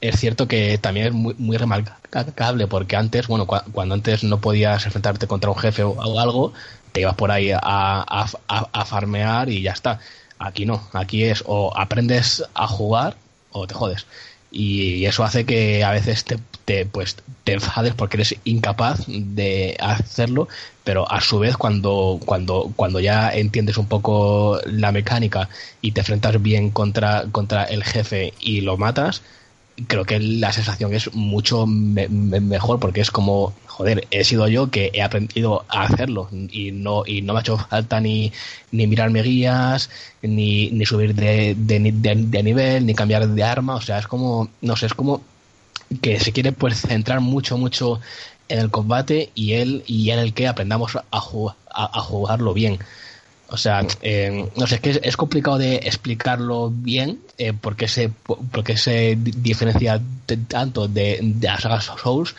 es 0.00 0.18
cierto 0.20 0.46
que 0.48 0.78
también 0.78 1.06
es 1.08 1.12
muy, 1.12 1.34
muy 1.38 1.56
remarcable 1.56 2.66
porque 2.68 2.96
antes, 2.96 3.26
bueno, 3.26 3.46
cua- 3.46 3.64
cuando 3.72 3.94
antes 3.94 4.24
no 4.24 4.40
podías 4.40 4.84
enfrentarte 4.86 5.26
contra 5.26 5.50
un 5.50 5.58
jefe 5.58 5.82
o, 5.82 6.20
algo, 6.20 6.52
te 6.92 7.00
ibas 7.02 7.14
por 7.16 7.30
ahí 7.30 7.50
a, 7.50 7.58
a- 7.62 8.28
a- 8.48 8.68
a 8.72 8.84
farmear 8.84 9.48
y 9.50 9.62
ya 9.62 9.72
está. 9.72 9.98
Aquí 10.38 10.66
no, 10.66 10.88
aquí 10.92 11.24
es 11.24 11.42
o 11.46 11.72
aprendes 11.76 12.44
a 12.54 12.66
jugar 12.68 13.16
o 13.50 13.66
te 13.66 13.74
jodes. 13.74 14.06
Y 14.50 15.04
eso 15.04 15.24
hace 15.24 15.44
que 15.44 15.84
a 15.84 15.90
veces 15.90 16.24
te, 16.24 16.38
te, 16.64 16.86
pues, 16.86 17.16
te 17.44 17.52
enfades 17.54 17.94
porque 17.94 18.16
eres 18.18 18.34
incapaz 18.44 19.04
de 19.06 19.76
hacerlo, 19.80 20.48
pero 20.84 21.10
a 21.10 21.20
su 21.20 21.38
vez 21.38 21.56
cuando, 21.56 22.18
cuando, 22.24 22.72
cuando 22.76 22.98
ya 23.00 23.30
entiendes 23.30 23.76
un 23.76 23.88
poco 23.88 24.58
la 24.64 24.90
mecánica 24.92 25.48
y 25.82 25.92
te 25.92 26.00
enfrentas 26.00 26.40
bien 26.40 26.70
contra, 26.70 27.24
contra 27.30 27.64
el 27.64 27.84
jefe 27.84 28.32
y 28.40 28.62
lo 28.62 28.78
matas, 28.78 29.22
creo 29.86 30.04
que 30.04 30.18
la 30.18 30.52
sensación 30.52 30.92
es 30.94 31.14
mucho 31.14 31.66
me- 31.66 32.08
me- 32.08 32.40
mejor 32.40 32.80
porque 32.80 33.00
es 33.00 33.10
como 33.10 33.54
joder 33.66 34.06
he 34.10 34.24
sido 34.24 34.48
yo 34.48 34.70
que 34.70 34.90
he 34.92 35.02
aprendido 35.02 35.64
a 35.68 35.82
hacerlo 35.84 36.28
y 36.50 36.72
no 36.72 37.04
y 37.06 37.22
no 37.22 37.32
me 37.32 37.38
ha 37.38 37.42
hecho 37.42 37.58
falta 37.58 38.00
ni 38.00 38.32
ni 38.72 38.86
mirarme 38.86 39.22
guías 39.22 39.90
ni, 40.22 40.70
ni 40.70 40.84
subir 40.86 41.14
de, 41.14 41.54
de, 41.56 41.78
de- 41.92 42.42
nivel 42.42 42.86
ni 42.86 42.94
cambiar 42.94 43.28
de 43.28 43.42
arma. 43.44 43.76
O 43.76 43.80
sea 43.80 43.98
es 43.98 44.06
como 44.08 44.48
no 44.60 44.76
sé 44.76 44.86
es 44.86 44.94
como 44.94 45.22
que 46.02 46.20
se 46.20 46.32
quiere 46.32 46.52
pues 46.52 46.80
centrar 46.82 47.20
mucho 47.20 47.56
mucho 47.58 48.00
en 48.48 48.58
el 48.58 48.70
combate 48.70 49.30
y 49.34 49.54
él 49.54 49.84
y 49.86 50.10
en 50.10 50.18
el 50.18 50.34
que 50.34 50.48
aprendamos 50.48 50.96
a, 50.96 51.04
a, 51.10 51.20
a 51.70 52.00
jugarlo 52.02 52.54
bien 52.54 52.78
o 53.48 53.56
sea, 53.56 53.86
eh, 54.02 54.46
no 54.56 54.66
sé, 54.66 54.74
es 54.76 54.80
que 54.80 55.00
es, 55.02 55.16
complicado 55.16 55.58
de 55.58 55.76
explicarlo 55.76 56.70
bien 56.70 57.18
eh, 57.38 57.52
porque 57.58 57.88
se 57.88 58.10
porque 58.52 58.76
se 58.76 59.16
di- 59.16 59.32
diferencia 59.36 60.00
tanto 60.48 60.86
de, 60.86 61.18
de 61.22 61.46
la 61.46 61.58
saga 61.58 61.80
Souls, 61.80 62.34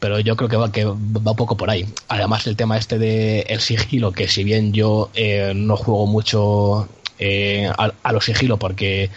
pero 0.00 0.20
yo 0.20 0.36
creo 0.36 0.48
que 0.48 0.56
va, 0.56 0.72
que 0.72 0.84
va 0.84 0.92
un 0.92 1.36
poco 1.36 1.56
por 1.56 1.68
ahí. 1.70 1.86
Además, 2.08 2.46
el 2.46 2.56
tema 2.56 2.78
este 2.78 2.98
de 2.98 3.40
el 3.42 3.60
sigilo, 3.60 4.12
que 4.12 4.26
si 4.28 4.42
bien 4.44 4.72
yo 4.72 5.10
eh, 5.14 5.52
no 5.54 5.76
juego 5.76 6.06
mucho 6.06 6.88
eh, 7.18 7.70
a, 7.78 7.92
a 8.02 8.12
lo 8.12 8.20
sigilo 8.20 8.56
porque 8.58 9.10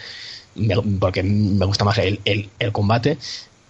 me, 0.54 0.76
porque 1.00 1.22
me 1.22 1.64
gusta 1.66 1.84
más 1.84 1.98
el, 1.98 2.20
el 2.58 2.72
combate, 2.72 3.18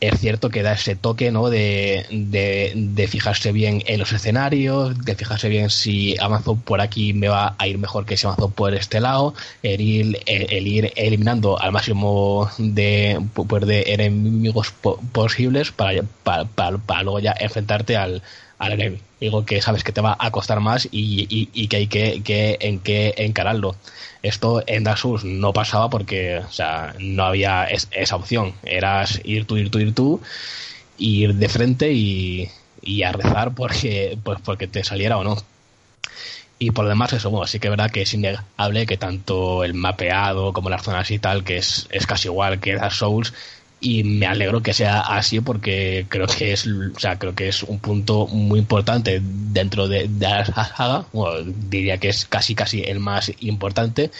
es 0.00 0.18
cierto 0.20 0.48
que 0.50 0.62
da 0.62 0.72
ese 0.72 0.94
toque 0.96 1.30
¿no? 1.32 1.50
de, 1.50 2.06
de, 2.10 2.72
de 2.74 3.08
fijarse 3.08 3.52
bien 3.52 3.82
en 3.86 3.98
los 3.98 4.12
escenarios, 4.12 4.96
de 5.04 5.14
fijarse 5.16 5.48
bien 5.48 5.70
si 5.70 6.16
avanzo 6.20 6.56
por 6.56 6.80
aquí 6.80 7.12
me 7.12 7.28
va 7.28 7.56
a 7.58 7.66
ir 7.66 7.78
mejor 7.78 8.06
que 8.06 8.16
si 8.16 8.26
avanzo 8.26 8.50
por 8.50 8.74
este 8.74 9.00
lado, 9.00 9.34
el 9.62 9.80
ir, 9.80 10.18
el, 10.26 10.52
el 10.52 10.66
ir 10.66 10.92
eliminando 10.96 11.60
al 11.60 11.72
máximo 11.72 12.48
de, 12.58 13.20
pues 13.34 13.66
de 13.66 13.82
enemigos 13.88 14.70
po- 14.70 15.00
posibles 15.12 15.72
para, 15.72 16.02
para, 16.22 16.44
para, 16.44 16.78
para 16.78 17.02
luego 17.02 17.18
ya 17.20 17.34
enfrentarte 17.38 17.96
al, 17.96 18.22
al 18.58 18.72
enemigo 18.72 19.44
que 19.46 19.62
sabes 19.62 19.84
que 19.84 19.92
te 19.92 20.00
va 20.00 20.16
a 20.18 20.30
costar 20.30 20.60
más 20.60 20.88
y, 20.90 21.26
y, 21.28 21.48
y 21.52 21.68
que 21.68 21.76
hay 21.76 21.86
que, 21.86 22.22
que, 22.22 22.56
en 22.60 22.80
que 22.80 23.14
encararlo. 23.18 23.76
Esto 24.22 24.62
en 24.66 24.84
Dark 24.84 24.98
Souls 24.98 25.24
no 25.24 25.52
pasaba 25.52 25.88
porque 25.90 26.38
o 26.38 26.50
sea, 26.50 26.94
no 26.98 27.24
había 27.24 27.64
es- 27.64 27.88
esa 27.92 28.16
opción. 28.16 28.54
Eras 28.64 29.20
ir 29.24 29.44
tú, 29.46 29.56
ir 29.56 29.70
tú, 29.70 29.78
ir 29.78 29.94
tú, 29.94 30.20
ir 30.98 31.34
de 31.34 31.48
frente 31.48 31.92
y, 31.92 32.48
y 32.82 33.02
a 33.04 33.12
rezar 33.12 33.54
porque, 33.54 34.18
pues 34.24 34.40
porque 34.44 34.66
te 34.68 34.84
saliera 34.84 35.18
o 35.18 35.24
no. 35.24 35.36
Y 36.60 36.72
por 36.72 36.84
lo 36.84 36.88
demás, 36.88 37.12
eso, 37.12 37.30
bueno, 37.30 37.46
sí 37.46 37.60
que 37.60 37.68
es 37.68 37.70
verdad 37.70 37.90
que 37.90 38.02
es 38.02 38.12
innegable 38.14 38.86
que 38.86 38.96
tanto 38.96 39.62
el 39.62 39.74
mapeado 39.74 40.52
como 40.52 40.70
las 40.70 40.82
zonas 40.82 41.08
y 41.12 41.18
tal, 41.20 41.44
que 41.44 41.58
es, 41.58 41.86
es 41.90 42.06
casi 42.06 42.26
igual 42.28 42.58
que 42.58 42.74
Dark 42.74 42.92
Souls, 42.92 43.32
y 43.80 44.02
me 44.04 44.26
alegro 44.26 44.62
que 44.62 44.72
sea 44.74 45.00
así 45.00 45.40
porque 45.40 46.06
creo 46.08 46.26
que 46.26 46.52
es, 46.52 46.66
o 46.66 46.98
sea, 46.98 47.18
creo 47.18 47.34
que 47.34 47.48
es 47.48 47.62
un 47.62 47.78
punto 47.78 48.26
muy 48.26 48.58
importante 48.58 49.20
dentro 49.22 49.86
de, 49.88 50.08
de 50.08 50.26
la 50.28 50.44
saga, 50.44 51.06
diría 51.70 51.98
que 51.98 52.08
es 52.08 52.26
casi 52.26 52.54
casi 52.54 52.82
el 52.82 52.98
más 53.00 53.32
importante, 53.40 54.10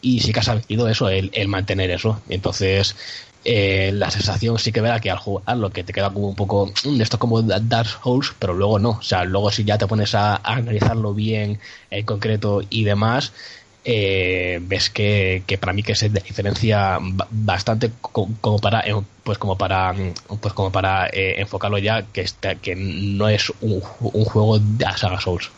y 0.00 0.20
sí 0.20 0.32
que 0.32 0.40
ha 0.40 0.42
sabido 0.42 0.88
eso, 0.88 1.08
el, 1.08 1.30
el 1.34 1.48
mantener 1.48 1.90
eso. 1.90 2.22
Entonces, 2.28 2.96
eh, 3.44 3.90
la 3.94 4.10
sensación 4.10 4.58
sí 4.58 4.70
que 4.72 4.80
verá 4.80 5.00
que 5.00 5.10
al 5.10 5.18
jugarlo 5.18 5.70
que 5.70 5.82
te 5.84 5.92
queda 5.92 6.10
como 6.12 6.28
un 6.28 6.36
poco 6.36 6.66
"Mm, 6.84 7.00
esto 7.00 7.16
es 7.16 7.20
como 7.20 7.42
Dark 7.42 7.88
Souls 8.02 8.34
pero 8.38 8.54
luego 8.54 8.78
no. 8.78 8.90
O 8.90 9.02
sea 9.02 9.24
luego 9.24 9.50
si 9.50 9.64
ya 9.64 9.78
te 9.78 9.86
pones 9.88 10.14
a 10.14 10.36
analizarlo 10.36 11.12
bien 11.14 11.58
en 11.90 12.04
concreto 12.06 12.62
y 12.70 12.84
demás 12.84 13.32
eh, 13.84 14.58
ves 14.62 14.90
que, 14.90 15.44
que 15.46 15.58
para 15.58 15.72
mí 15.72 15.82
que 15.82 15.94
se 15.94 16.08
diferencia 16.08 16.98
ba- 17.02 17.28
bastante 17.30 17.92
co- 18.00 18.28
como 18.40 18.58
para 18.58 18.80
eh, 18.82 18.94
pues 19.24 19.38
como 19.38 19.58
para 19.58 19.92
mm, 19.92 20.14
pues 20.40 20.54
como 20.54 20.70
para 20.72 21.08
eh, 21.08 21.40
enfocarlo 21.40 21.78
ya 21.78 22.06
que 22.12 22.20
está, 22.22 22.56
que 22.60 22.74
no 22.76 23.28
es 23.28 23.50
un, 23.60 23.80
ju- 23.80 24.10
un 24.14 24.24
juego 24.24 24.58
de 24.58 24.84
la 24.84 24.96
saga 24.96 25.20
Souls 25.20 25.52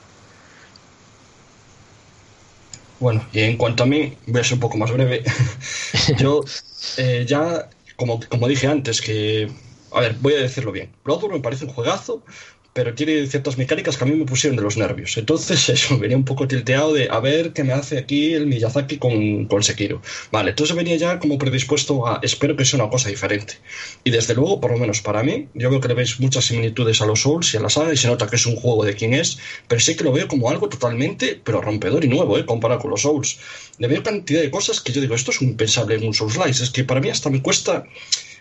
Bueno, 2.98 3.26
y 3.32 3.40
en 3.40 3.56
cuanto 3.56 3.82
a 3.82 3.86
mí, 3.86 4.18
voy 4.26 4.40
a 4.40 4.44
ser 4.44 4.54
un 4.54 4.60
poco 4.60 4.78
más 4.78 4.92
breve. 4.92 5.22
Yo 6.18 6.44
eh, 6.96 7.24
ya, 7.28 7.68
como, 7.96 8.20
como 8.28 8.48
dije 8.48 8.66
antes, 8.66 9.00
que... 9.00 9.50
A 9.92 10.00
ver, 10.00 10.16
voy 10.20 10.34
a 10.34 10.38
decirlo 10.38 10.72
bien. 10.72 10.90
Bloodborne 11.04 11.36
me 11.36 11.42
parece 11.42 11.66
un 11.66 11.72
juegazo, 11.72 12.24
pero 12.74 12.92
tiene 12.92 13.26
ciertas 13.28 13.56
mecánicas 13.56 13.96
que 13.96 14.02
a 14.02 14.06
mí 14.06 14.16
me 14.16 14.26
pusieron 14.26 14.56
de 14.56 14.62
los 14.62 14.76
nervios. 14.76 15.16
Entonces, 15.16 15.68
eso, 15.70 15.96
venía 15.96 16.16
un 16.16 16.24
poco 16.24 16.46
tilteado 16.46 16.92
de 16.92 17.08
a 17.08 17.20
ver 17.20 17.52
qué 17.52 17.62
me 17.62 17.72
hace 17.72 17.96
aquí 17.96 18.34
el 18.34 18.46
Miyazaki 18.46 18.98
con, 18.98 19.46
con 19.46 19.62
Sekiro. 19.62 20.02
Vale, 20.32 20.50
entonces 20.50 20.74
venía 20.74 20.96
ya 20.96 21.20
como 21.20 21.38
predispuesto 21.38 22.06
a 22.06 22.18
espero 22.22 22.56
que 22.56 22.64
sea 22.64 22.80
una 22.80 22.90
cosa 22.90 23.08
diferente. 23.08 23.54
Y 24.02 24.10
desde 24.10 24.34
luego, 24.34 24.60
por 24.60 24.72
lo 24.72 24.78
menos 24.78 25.00
para 25.00 25.22
mí, 25.22 25.48
yo 25.54 25.70
veo 25.70 25.80
que 25.80 25.86
le 25.88 25.94
veis 25.94 26.18
muchas 26.18 26.46
similitudes 26.46 27.00
a 27.00 27.06
los 27.06 27.22
Souls 27.22 27.54
y 27.54 27.56
a 27.56 27.60
la 27.60 27.70
saga 27.70 27.92
y 27.92 27.96
se 27.96 28.08
nota 28.08 28.26
que 28.26 28.36
es 28.36 28.44
un 28.44 28.56
juego 28.56 28.84
de 28.84 28.94
quién 28.94 29.14
es, 29.14 29.38
pero 29.68 29.80
sí 29.80 29.94
que 29.96 30.02
lo 30.02 30.12
veo 30.12 30.26
como 30.26 30.50
algo 30.50 30.68
totalmente, 30.68 31.40
pero 31.44 31.60
rompedor 31.60 32.04
y 32.04 32.08
nuevo, 32.08 32.36
¿eh? 32.38 32.44
comparado 32.44 32.80
con 32.80 32.90
los 32.90 33.02
Souls. 33.02 33.38
Le 33.78 33.86
veo 33.86 34.02
cantidad 34.02 34.40
de 34.40 34.50
cosas 34.50 34.80
que 34.80 34.92
yo 34.92 35.00
digo, 35.00 35.14
esto 35.14 35.30
es 35.30 35.40
impensable 35.42 35.94
en 35.94 36.04
un 36.04 36.14
Souls-like. 36.14 36.60
Es 36.60 36.70
que 36.70 36.82
para 36.82 37.00
mí 37.00 37.08
hasta 37.08 37.30
me 37.30 37.40
cuesta 37.40 37.84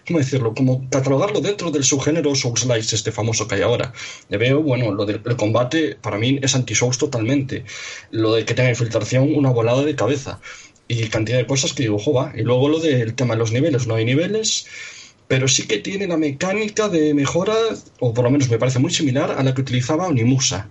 ¿cómo 0.06 0.20
decirlo? 0.20 0.54
Como 0.54 0.90
catalogarlo 0.90 1.42
dentro 1.42 1.72
del 1.72 1.84
subgénero 1.84 2.36
Souls-like, 2.36 2.96
este 2.96 3.12
famoso 3.12 3.48
que 3.48 3.56
hay 3.56 3.62
ahora. 3.62 3.94
Le 4.30 4.38
veo, 4.38 4.62
bueno, 4.62 4.92
lo 4.92 5.06
del 5.06 5.22
el 5.26 5.36
combate 5.36 5.96
para 5.96 6.18
mí 6.18 6.40
es 6.42 6.56
anti-Souls 6.56 6.98
totalmente. 6.98 7.66
Lo 8.12 8.34
de 8.36 8.46
que 8.46 8.54
tenga 8.54 8.70
infiltración, 8.70 9.34
una 9.36 9.50
volada 9.50 9.84
de 9.84 9.96
cabeza. 9.96 10.40
Y 10.88 11.08
cantidad 11.08 11.38
de 11.38 11.48
cosas 11.48 11.74
que 11.74 11.84
digo, 11.84 11.98
va. 12.14 12.34
Y 12.36 12.42
luego 12.42 12.70
lo 12.70 12.80
del 12.80 13.16
tema 13.16 13.36
de 13.36 13.40
los 13.40 13.52
niveles, 13.52 13.88
no 13.88 13.96
hay 13.96 14.06
niveles. 14.06 14.66
Pero 15.28 15.48
sí 15.48 15.66
que 15.68 15.80
tiene 15.80 16.08
la 16.08 16.18
mecánica 16.18 16.90
de 16.90 17.14
mejora, 17.14 17.56
o 18.00 18.14
por 18.14 18.26
lo 18.26 18.32
menos 18.32 18.50
me 18.50 18.60
parece 18.60 18.80
muy 18.80 18.92
similar 18.92 19.32
a 19.32 19.44
la 19.44 19.54
que 19.54 19.62
utilizaba 19.62 20.08
Onimusa. 20.08 20.70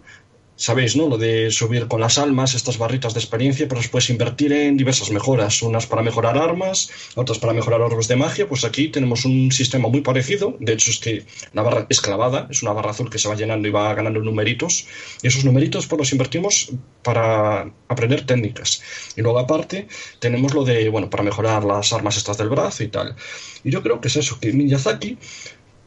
Sabéis, 0.63 0.95
¿no? 0.95 1.09
Lo 1.09 1.19
de 1.19 1.51
subir 1.51 1.89
con 1.89 2.01
las 2.01 2.19
almas 2.19 2.55
estas 2.55 2.79
barritas 2.79 3.15
de 3.15 3.19
experiencia, 3.19 3.67
pero 3.67 3.81
después 3.81 4.09
invertir 4.11 4.53
en 4.53 4.77
diversas 4.77 5.11
mejoras. 5.11 5.61
Unas 5.61 5.89
para 5.89 6.03
mejorar 6.03 6.39
armas, 6.39 6.89
otras 7.17 7.41
para 7.41 7.53
mejorar 7.53 7.81
orbes 7.81 8.07
de 8.07 8.15
magia. 8.15 8.47
Pues 8.47 8.63
aquí 8.63 8.87
tenemos 8.87 9.25
un 9.25 9.51
sistema 9.51 9.89
muy 9.89 10.03
parecido. 10.03 10.57
De 10.61 10.75
hecho, 10.75 10.93
es 10.93 11.01
que 11.01 11.27
la 11.53 11.63
barra 11.63 11.85
es 11.89 12.01
clavada, 12.01 12.47
es 12.49 12.63
una 12.63 12.73
barra 12.73 12.93
azul 12.93 13.11
que 13.11 13.19
se 13.19 13.29
va 13.29 13.35
llenando 13.35 13.67
y 13.67 13.73
va 13.73 13.93
ganando 13.93 14.21
numeritos. 14.21 14.87
Y 15.21 15.27
esos 15.27 15.45
numeritos 15.45 15.89
pues 15.89 15.99
los 15.99 16.13
invertimos 16.13 16.71
para 17.03 17.69
aprender 17.89 18.25
técnicas. 18.25 18.83
Y 19.17 19.23
luego 19.23 19.41
aparte 19.41 19.89
tenemos 20.21 20.55
lo 20.55 20.63
de, 20.65 20.89
bueno, 20.91 21.11
para 21.11 21.25
mejorar 21.25 21.65
las 21.65 21.93
armas 21.93 22.17
estas 22.17 22.39
del 22.39 22.51
brazo 22.51 22.85
y 22.85 22.89
tal. 22.89 23.17
Y 23.65 23.73
yo 23.73 23.83
creo 23.83 24.01
que 24.01 24.07
es 24.07 24.15
eso, 24.15 24.39
que 24.39 24.53
Miyazaki 24.53 25.19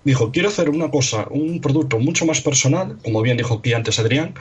dijo, 0.05 0.31
quiero 0.31 0.47
hacer 0.49 0.69
una 0.69 0.89
cosa, 0.89 1.27
un 1.29 1.59
producto 1.59 1.99
mucho 1.99 2.25
más 2.25 2.39
personal, 2.39 2.97
como 3.03 3.21
bien 3.21 3.35
dijo 3.35 3.55
aquí 3.55 3.73
antes 3.73 3.99
Adrián, 3.99 4.35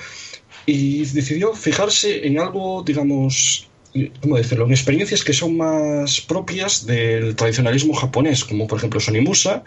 y 0.67 1.05
decidió 1.07 1.55
fijarse 1.55 2.27
en 2.27 2.39
algo, 2.39 2.83
digamos, 2.85 3.69
¿cómo 4.21 4.37
decirlo?, 4.37 4.67
en 4.67 4.73
experiencias 4.73 5.25
que 5.25 5.33
son 5.33 5.57
más 5.57 6.21
propias 6.21 6.87
del 6.87 7.35
tradicionalismo 7.35 7.95
japonés, 7.95 8.45
como 8.45 8.67
por 8.67 8.79
ejemplo 8.79 9.01
Sonimusa, 9.01 9.65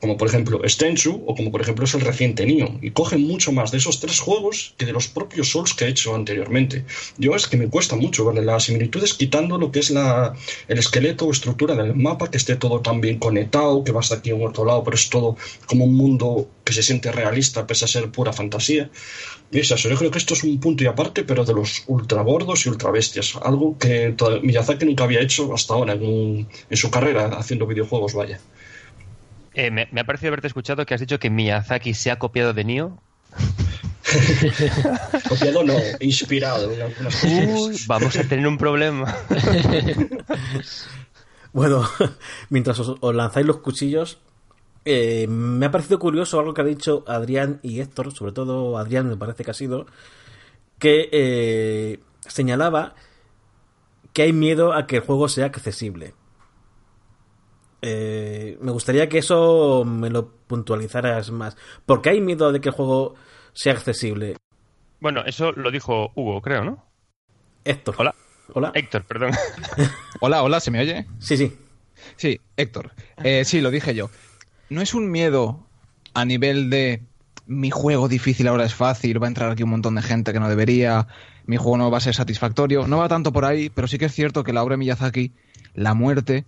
como 0.00 0.16
por 0.16 0.28
ejemplo 0.28 0.60
Stenchu 0.64 1.22
o 1.26 1.34
como 1.34 1.50
por 1.50 1.60
ejemplo 1.60 1.84
es 1.84 1.94
el 1.94 2.00
reciente 2.00 2.46
Nioh, 2.46 2.78
y 2.82 2.90
coge 2.90 3.16
mucho 3.16 3.52
más 3.52 3.70
de 3.70 3.78
esos 3.78 4.00
tres 4.00 4.20
juegos 4.20 4.74
que 4.76 4.86
de 4.86 4.92
los 4.92 5.08
propios 5.08 5.50
Souls 5.50 5.74
que 5.74 5.84
he 5.84 5.88
hecho 5.88 6.14
anteriormente. 6.14 6.84
Yo 7.18 7.34
es 7.34 7.46
que 7.46 7.56
me 7.56 7.68
cuesta 7.68 7.96
mucho 7.96 8.24
verle 8.24 8.42
las 8.42 8.64
similitudes 8.64 9.14
quitando 9.14 9.58
lo 9.58 9.70
que 9.70 9.80
es 9.80 9.90
la, 9.90 10.34
el 10.68 10.78
esqueleto 10.78 11.26
o 11.26 11.32
estructura 11.32 11.74
del 11.74 11.94
mapa, 11.94 12.30
que 12.30 12.36
esté 12.36 12.56
todo 12.56 12.80
tan 12.80 13.00
bien 13.00 13.18
conectado, 13.18 13.84
que 13.84 13.92
vas 13.92 14.08
de 14.10 14.16
aquí 14.16 14.30
a 14.30 14.34
un 14.34 14.46
otro 14.46 14.64
lado, 14.64 14.84
pero 14.84 14.96
es 14.96 15.08
todo 15.08 15.36
como 15.66 15.84
un 15.84 15.94
mundo 15.94 16.48
que 16.64 16.72
se 16.72 16.82
siente 16.82 17.12
realista 17.12 17.66
pese 17.66 17.84
a 17.84 17.88
ser 17.88 18.10
pura 18.10 18.32
fantasía. 18.32 18.90
Y 19.50 19.60
es 19.60 19.70
eso, 19.70 19.88
yo 19.88 19.96
creo 19.96 20.10
que 20.10 20.18
esto 20.18 20.34
es 20.34 20.42
un 20.42 20.58
punto 20.58 20.82
y 20.82 20.86
aparte, 20.86 21.22
pero 21.22 21.44
de 21.44 21.54
los 21.54 21.84
ultra 21.86 22.22
gordos 22.22 22.66
y 22.66 22.68
ultra 22.68 22.90
bestias, 22.90 23.36
algo 23.42 23.78
que 23.78 24.14
Miyazaki 24.42 24.84
nunca 24.84 25.04
había 25.04 25.20
hecho 25.20 25.54
hasta 25.54 25.74
ahora 25.74 25.92
en 25.94 26.46
su 26.72 26.90
carrera 26.90 27.26
haciendo 27.38 27.66
videojuegos, 27.66 28.14
vaya. 28.14 28.40
Eh, 29.58 29.70
me, 29.70 29.88
me 29.90 30.02
ha 30.02 30.04
parecido 30.04 30.28
haberte 30.28 30.48
escuchado 30.48 30.84
que 30.84 30.92
has 30.92 31.00
dicho 31.00 31.18
que 31.18 31.30
Miyazaki 31.30 31.94
se 31.94 32.10
ha 32.10 32.18
copiado 32.18 32.52
de 32.52 32.62
Nioh. 32.62 33.00
Copiado 35.28 35.64
no, 35.64 35.74
inspirado 36.00 36.70
en 36.70 36.82
algunas 36.82 37.16
cosas. 37.16 37.48
Uy, 37.48 37.76
vamos 37.86 38.16
a 38.16 38.24
tener 38.24 38.46
un 38.46 38.58
problema. 38.58 39.16
Bueno, 41.52 41.88
mientras 42.50 42.78
os, 42.80 42.98
os 43.00 43.14
lanzáis 43.14 43.46
los 43.46 43.60
cuchillos, 43.60 44.18
eh, 44.84 45.26
me 45.26 45.64
ha 45.64 45.70
parecido 45.70 45.98
curioso 45.98 46.38
algo 46.38 46.52
que 46.52 46.60
ha 46.60 46.64
dicho 46.64 47.02
Adrián 47.06 47.60
y 47.62 47.80
Héctor, 47.80 48.12
sobre 48.12 48.32
todo 48.32 48.76
Adrián 48.76 49.08
me 49.08 49.16
parece 49.16 49.42
que 49.42 49.52
ha 49.52 49.54
sido, 49.54 49.86
que 50.78 51.08
eh, 51.10 52.00
señalaba 52.26 52.94
que 54.12 54.20
hay 54.24 54.34
miedo 54.34 54.74
a 54.74 54.86
que 54.86 54.96
el 54.96 55.02
juego 55.02 55.30
sea 55.30 55.46
accesible. 55.46 56.12
Eh, 57.88 58.58
me 58.60 58.72
gustaría 58.72 59.08
que 59.08 59.18
eso 59.18 59.84
me 59.84 60.10
lo 60.10 60.28
puntualizaras 60.28 61.30
más. 61.30 61.56
¿Por 61.86 62.02
qué 62.02 62.10
hay 62.10 62.20
miedo 62.20 62.50
de 62.50 62.60
que 62.60 62.70
el 62.70 62.74
juego 62.74 63.14
sea 63.52 63.74
accesible? 63.74 64.34
Bueno, 64.98 65.22
eso 65.24 65.52
lo 65.52 65.70
dijo 65.70 66.10
Hugo, 66.16 66.42
creo, 66.42 66.64
¿no? 66.64 66.84
Héctor. 67.64 67.94
Hola. 67.98 68.12
Hola. 68.54 68.72
Héctor, 68.74 69.04
perdón. 69.04 69.30
Hola, 70.20 70.42
hola, 70.42 70.58
¿se 70.58 70.72
me 70.72 70.80
oye? 70.80 71.06
Sí, 71.20 71.36
sí. 71.36 71.56
Sí, 72.16 72.40
Héctor. 72.56 72.90
Eh, 73.22 73.44
sí, 73.44 73.60
lo 73.60 73.70
dije 73.70 73.94
yo. 73.94 74.10
No 74.68 74.80
es 74.82 74.92
un 74.92 75.08
miedo 75.08 75.64
a 76.12 76.24
nivel 76.24 76.70
de 76.70 77.04
mi 77.46 77.70
juego 77.70 78.08
difícil 78.08 78.48
ahora 78.48 78.64
es 78.64 78.74
fácil, 78.74 79.22
va 79.22 79.26
a 79.26 79.28
entrar 79.28 79.52
aquí 79.52 79.62
un 79.62 79.70
montón 79.70 79.94
de 79.94 80.02
gente 80.02 80.32
que 80.32 80.40
no 80.40 80.48
debería, 80.48 81.06
mi 81.44 81.56
juego 81.56 81.76
no 81.76 81.90
va 81.92 81.98
a 81.98 82.00
ser 82.00 82.16
satisfactorio. 82.16 82.88
No 82.88 82.98
va 82.98 83.06
tanto 83.08 83.32
por 83.32 83.44
ahí, 83.44 83.70
pero 83.70 83.86
sí 83.86 83.96
que 83.96 84.06
es 84.06 84.12
cierto 84.12 84.42
que 84.42 84.52
la 84.52 84.64
obra 84.64 84.72
de 84.72 84.78
Miyazaki, 84.78 85.32
la 85.74 85.94
muerte, 85.94 86.44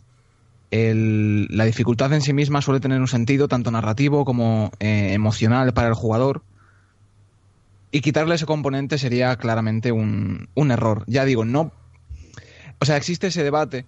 la 0.70 1.64
dificultad 1.64 2.12
en 2.12 2.20
sí 2.20 2.32
misma 2.32 2.60
suele 2.60 2.80
tener 2.80 3.00
un 3.00 3.08
sentido 3.08 3.48
tanto 3.48 3.70
narrativo 3.70 4.24
como 4.24 4.70
eh, 4.80 5.12
emocional 5.12 5.72
para 5.72 5.88
el 5.88 5.94
jugador. 5.94 6.42
Y 7.90 8.02
quitarle 8.02 8.34
ese 8.34 8.44
componente 8.44 8.98
sería 8.98 9.34
claramente 9.36 9.92
un, 9.92 10.48
un 10.54 10.70
error. 10.70 11.04
Ya 11.06 11.24
digo, 11.24 11.44
no. 11.44 11.72
O 12.80 12.84
sea, 12.84 12.96
existe 12.96 13.28
ese 13.28 13.42
debate 13.42 13.86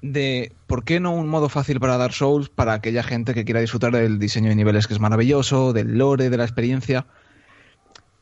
de 0.00 0.52
por 0.66 0.84
qué 0.84 1.00
no 1.00 1.12
un 1.12 1.28
modo 1.28 1.48
fácil 1.48 1.80
para 1.80 1.96
Dark 1.96 2.14
Souls 2.14 2.48
para 2.48 2.74
aquella 2.74 3.02
gente 3.02 3.34
que 3.34 3.44
quiera 3.44 3.60
disfrutar 3.60 3.92
del 3.92 4.18
diseño 4.18 4.48
de 4.48 4.56
niveles 4.56 4.86
que 4.86 4.94
es 4.94 5.00
maravilloso, 5.00 5.72
del 5.72 5.98
lore, 5.98 6.30
de 6.30 6.36
la 6.36 6.44
experiencia. 6.44 7.06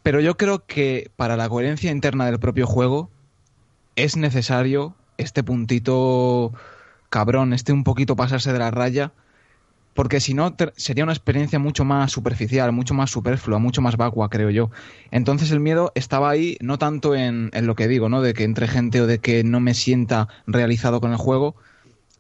Pero 0.03 0.21
yo 0.21 0.37
creo 0.37 0.67
que 0.67 1.11
para 1.17 1.37
la 1.37 1.49
coherencia 1.49 1.91
interna 1.91 2.27
del 2.27 2.39
propio 2.39 2.67
juego 2.67 3.11
es 3.97 4.17
necesario 4.17 4.95
este 5.19 5.43
puntito 5.43 6.53
cabrón, 7.15 7.53
este 7.53 7.73
un 7.73 7.85
poquito 7.85 8.17
pasarse 8.17 8.53
de 8.53 8.59
la 8.59 8.73
raya, 8.73 9.13
porque 9.95 10.19
si 10.19 10.35
no 10.35 10.57
sería 10.75 11.05
una 11.05 11.13
experiencia 11.13 11.61
mucho 11.61 11.85
más 11.85 12.11
superficial, 12.11 12.73
mucho 12.73 12.93
más 12.93 13.09
superflua, 13.09 13.61
mucho 13.61 13.81
más 13.81 13.97
vacua, 13.97 14.29
creo 14.29 14.51
yo. 14.51 14.73
Entonces 15.13 15.53
el 15.53 15.61
miedo 15.61 15.93
estaba 15.95 16.29
ahí, 16.29 16.57
no 16.61 16.77
tanto 16.77 17.15
en, 17.15 17.51
en 17.53 17.69
lo 17.69 17.77
que 17.77 17.87
digo, 17.87 18.09
¿no? 18.09 18.21
De 18.21 18.35
que 18.35 18.43
entre 18.43 18.67
gente 18.67 19.01
o 19.01 19.07
de 19.07 19.21
que 19.21 19.45
no 19.45 19.61
me 19.61 19.75
sienta 19.75 20.27
realizado 20.49 21.01
con 21.01 21.13
el 21.13 21.17
juego, 21.17 21.55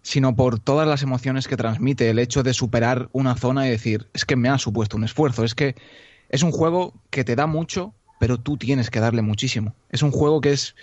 sino 0.03 0.37
por 0.37 0.61
todas 0.61 0.87
las 0.87 1.03
emociones 1.03 1.49
que 1.49 1.57
transmite, 1.57 2.09
el 2.09 2.21
hecho 2.21 2.45
de 2.45 2.55
superar 2.55 3.09
una 3.11 3.35
zona 3.35 3.67
y 3.67 3.71
decir, 3.71 4.07
es 4.15 4.25
que 4.25 4.37
me 4.37 4.49
ha 4.49 4.59
supuesto 4.59 4.97
un 4.97 5.03
esfuerzo, 5.03 5.43
es 5.43 5.57
que 5.57 5.75
es 6.29 6.45
un 6.45 6.53
juego 6.53 6.95
que 7.11 7.25
te 7.25 7.35
da 7.35 7.49
mucho, 7.49 7.95
pero 8.21 8.39
tú 8.39 8.59
tienes 8.59 8.91
que 8.91 9.01
darle 9.01 9.23
muchísimo. 9.23 9.75
Es 9.91 10.03
un 10.03 10.13
juego 10.13 10.41
que 10.41 10.53
es 10.53 10.77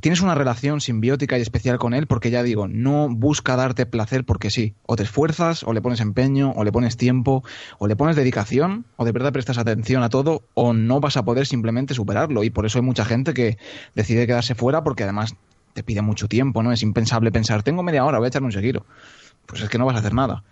tienes 0.00 0.20
una 0.20 0.34
relación 0.34 0.80
simbiótica 0.80 1.38
y 1.38 1.40
especial 1.40 1.78
con 1.78 1.94
él 1.94 2.06
porque 2.06 2.30
ya 2.30 2.42
digo, 2.42 2.68
no 2.68 3.08
busca 3.08 3.56
darte 3.56 3.86
placer 3.86 4.24
porque 4.24 4.50
sí. 4.50 4.74
O 4.86 4.96
te 4.96 5.02
esfuerzas, 5.02 5.62
o 5.62 5.72
le 5.72 5.80
pones 5.80 6.00
empeño, 6.00 6.52
o 6.52 6.64
le 6.64 6.72
pones 6.72 6.96
tiempo, 6.96 7.42
o 7.78 7.86
le 7.86 7.96
pones 7.96 8.16
dedicación, 8.16 8.84
o 8.96 9.04
de 9.04 9.12
verdad 9.12 9.32
prestas 9.32 9.58
atención 9.58 10.02
a 10.02 10.08
todo, 10.08 10.42
o 10.54 10.72
no 10.72 11.00
vas 11.00 11.16
a 11.16 11.24
poder 11.24 11.46
simplemente 11.46 11.94
superarlo. 11.94 12.44
Y 12.44 12.50
por 12.50 12.66
eso 12.66 12.78
hay 12.78 12.84
mucha 12.84 13.04
gente 13.04 13.34
que 13.34 13.58
decide 13.94 14.26
quedarse 14.26 14.54
fuera 14.54 14.84
porque 14.84 15.04
además 15.04 15.36
te 15.72 15.82
pide 15.82 16.02
mucho 16.02 16.28
tiempo, 16.28 16.62
¿no? 16.62 16.72
Es 16.72 16.82
impensable 16.82 17.32
pensar, 17.32 17.62
tengo 17.62 17.82
media 17.82 18.04
hora, 18.04 18.18
voy 18.18 18.26
a 18.26 18.28
echarme 18.28 18.46
un 18.46 18.52
seguiro. 18.52 18.86
Pues 19.46 19.62
es 19.62 19.68
que 19.68 19.78
no 19.78 19.86
vas 19.86 19.96
a 19.96 20.00
hacer 20.00 20.14
nada. 20.14 20.44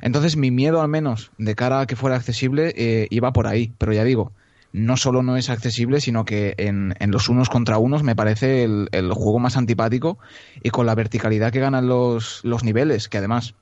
Entonces 0.00 0.36
mi 0.36 0.50
miedo 0.50 0.80
al 0.80 0.88
menos 0.88 1.32
de 1.38 1.54
cara 1.54 1.80
a 1.80 1.86
que 1.86 1.96
fuera 1.96 2.16
accesible 2.16 2.72
eh, 2.76 3.08
iba 3.10 3.32
por 3.32 3.46
ahí, 3.46 3.72
pero 3.78 3.92
ya 3.92 4.04
digo, 4.04 4.32
no 4.72 4.96
solo 4.96 5.22
no 5.22 5.36
es 5.36 5.50
accesible, 5.50 6.00
sino 6.00 6.24
que 6.24 6.54
en, 6.58 6.94
en 6.98 7.10
los 7.10 7.28
unos 7.28 7.48
contra 7.48 7.78
unos 7.78 8.02
me 8.02 8.14
parece 8.14 8.64
el, 8.64 8.88
el 8.92 9.12
juego 9.12 9.38
más 9.38 9.56
antipático 9.56 10.18
y 10.62 10.70
con 10.70 10.86
la 10.86 10.94
verticalidad 10.94 11.52
que 11.52 11.60
ganan 11.60 11.88
los, 11.88 12.40
los 12.44 12.64
niveles, 12.64 13.08
que 13.08 13.18
además 13.18 13.54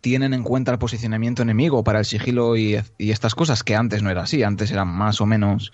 tienen 0.00 0.32
en 0.32 0.44
cuenta 0.44 0.70
el 0.70 0.78
posicionamiento 0.78 1.42
enemigo 1.42 1.82
para 1.82 1.98
el 1.98 2.04
sigilo 2.04 2.56
y, 2.56 2.80
y 2.98 3.10
estas 3.10 3.34
cosas, 3.34 3.64
que 3.64 3.74
antes 3.74 4.02
no 4.02 4.10
era 4.10 4.22
así, 4.22 4.44
antes 4.44 4.70
era 4.70 4.84
más 4.84 5.20
o 5.20 5.26
menos, 5.26 5.72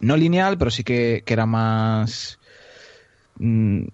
no 0.00 0.16
lineal, 0.16 0.58
pero 0.58 0.70
sí 0.70 0.84
que, 0.84 1.22
que 1.24 1.32
era 1.32 1.46
más... 1.46 2.38
mm, 3.38 3.84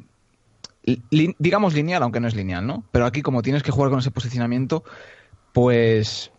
digamos 1.39 1.75
lineal, 1.75 2.03
aunque 2.03 2.21
no 2.21 2.29
es 2.29 2.35
lineal, 2.35 2.67
¿no? 2.67 2.85
Pero 2.93 3.07
aquí 3.07 3.23
como 3.23 3.41
tienes 3.41 3.63
que 3.63 3.71
jugar 3.71 3.91
con 3.91 4.01
ese 4.01 4.11
posicionamiento, 4.11 4.85
pues 5.53 6.33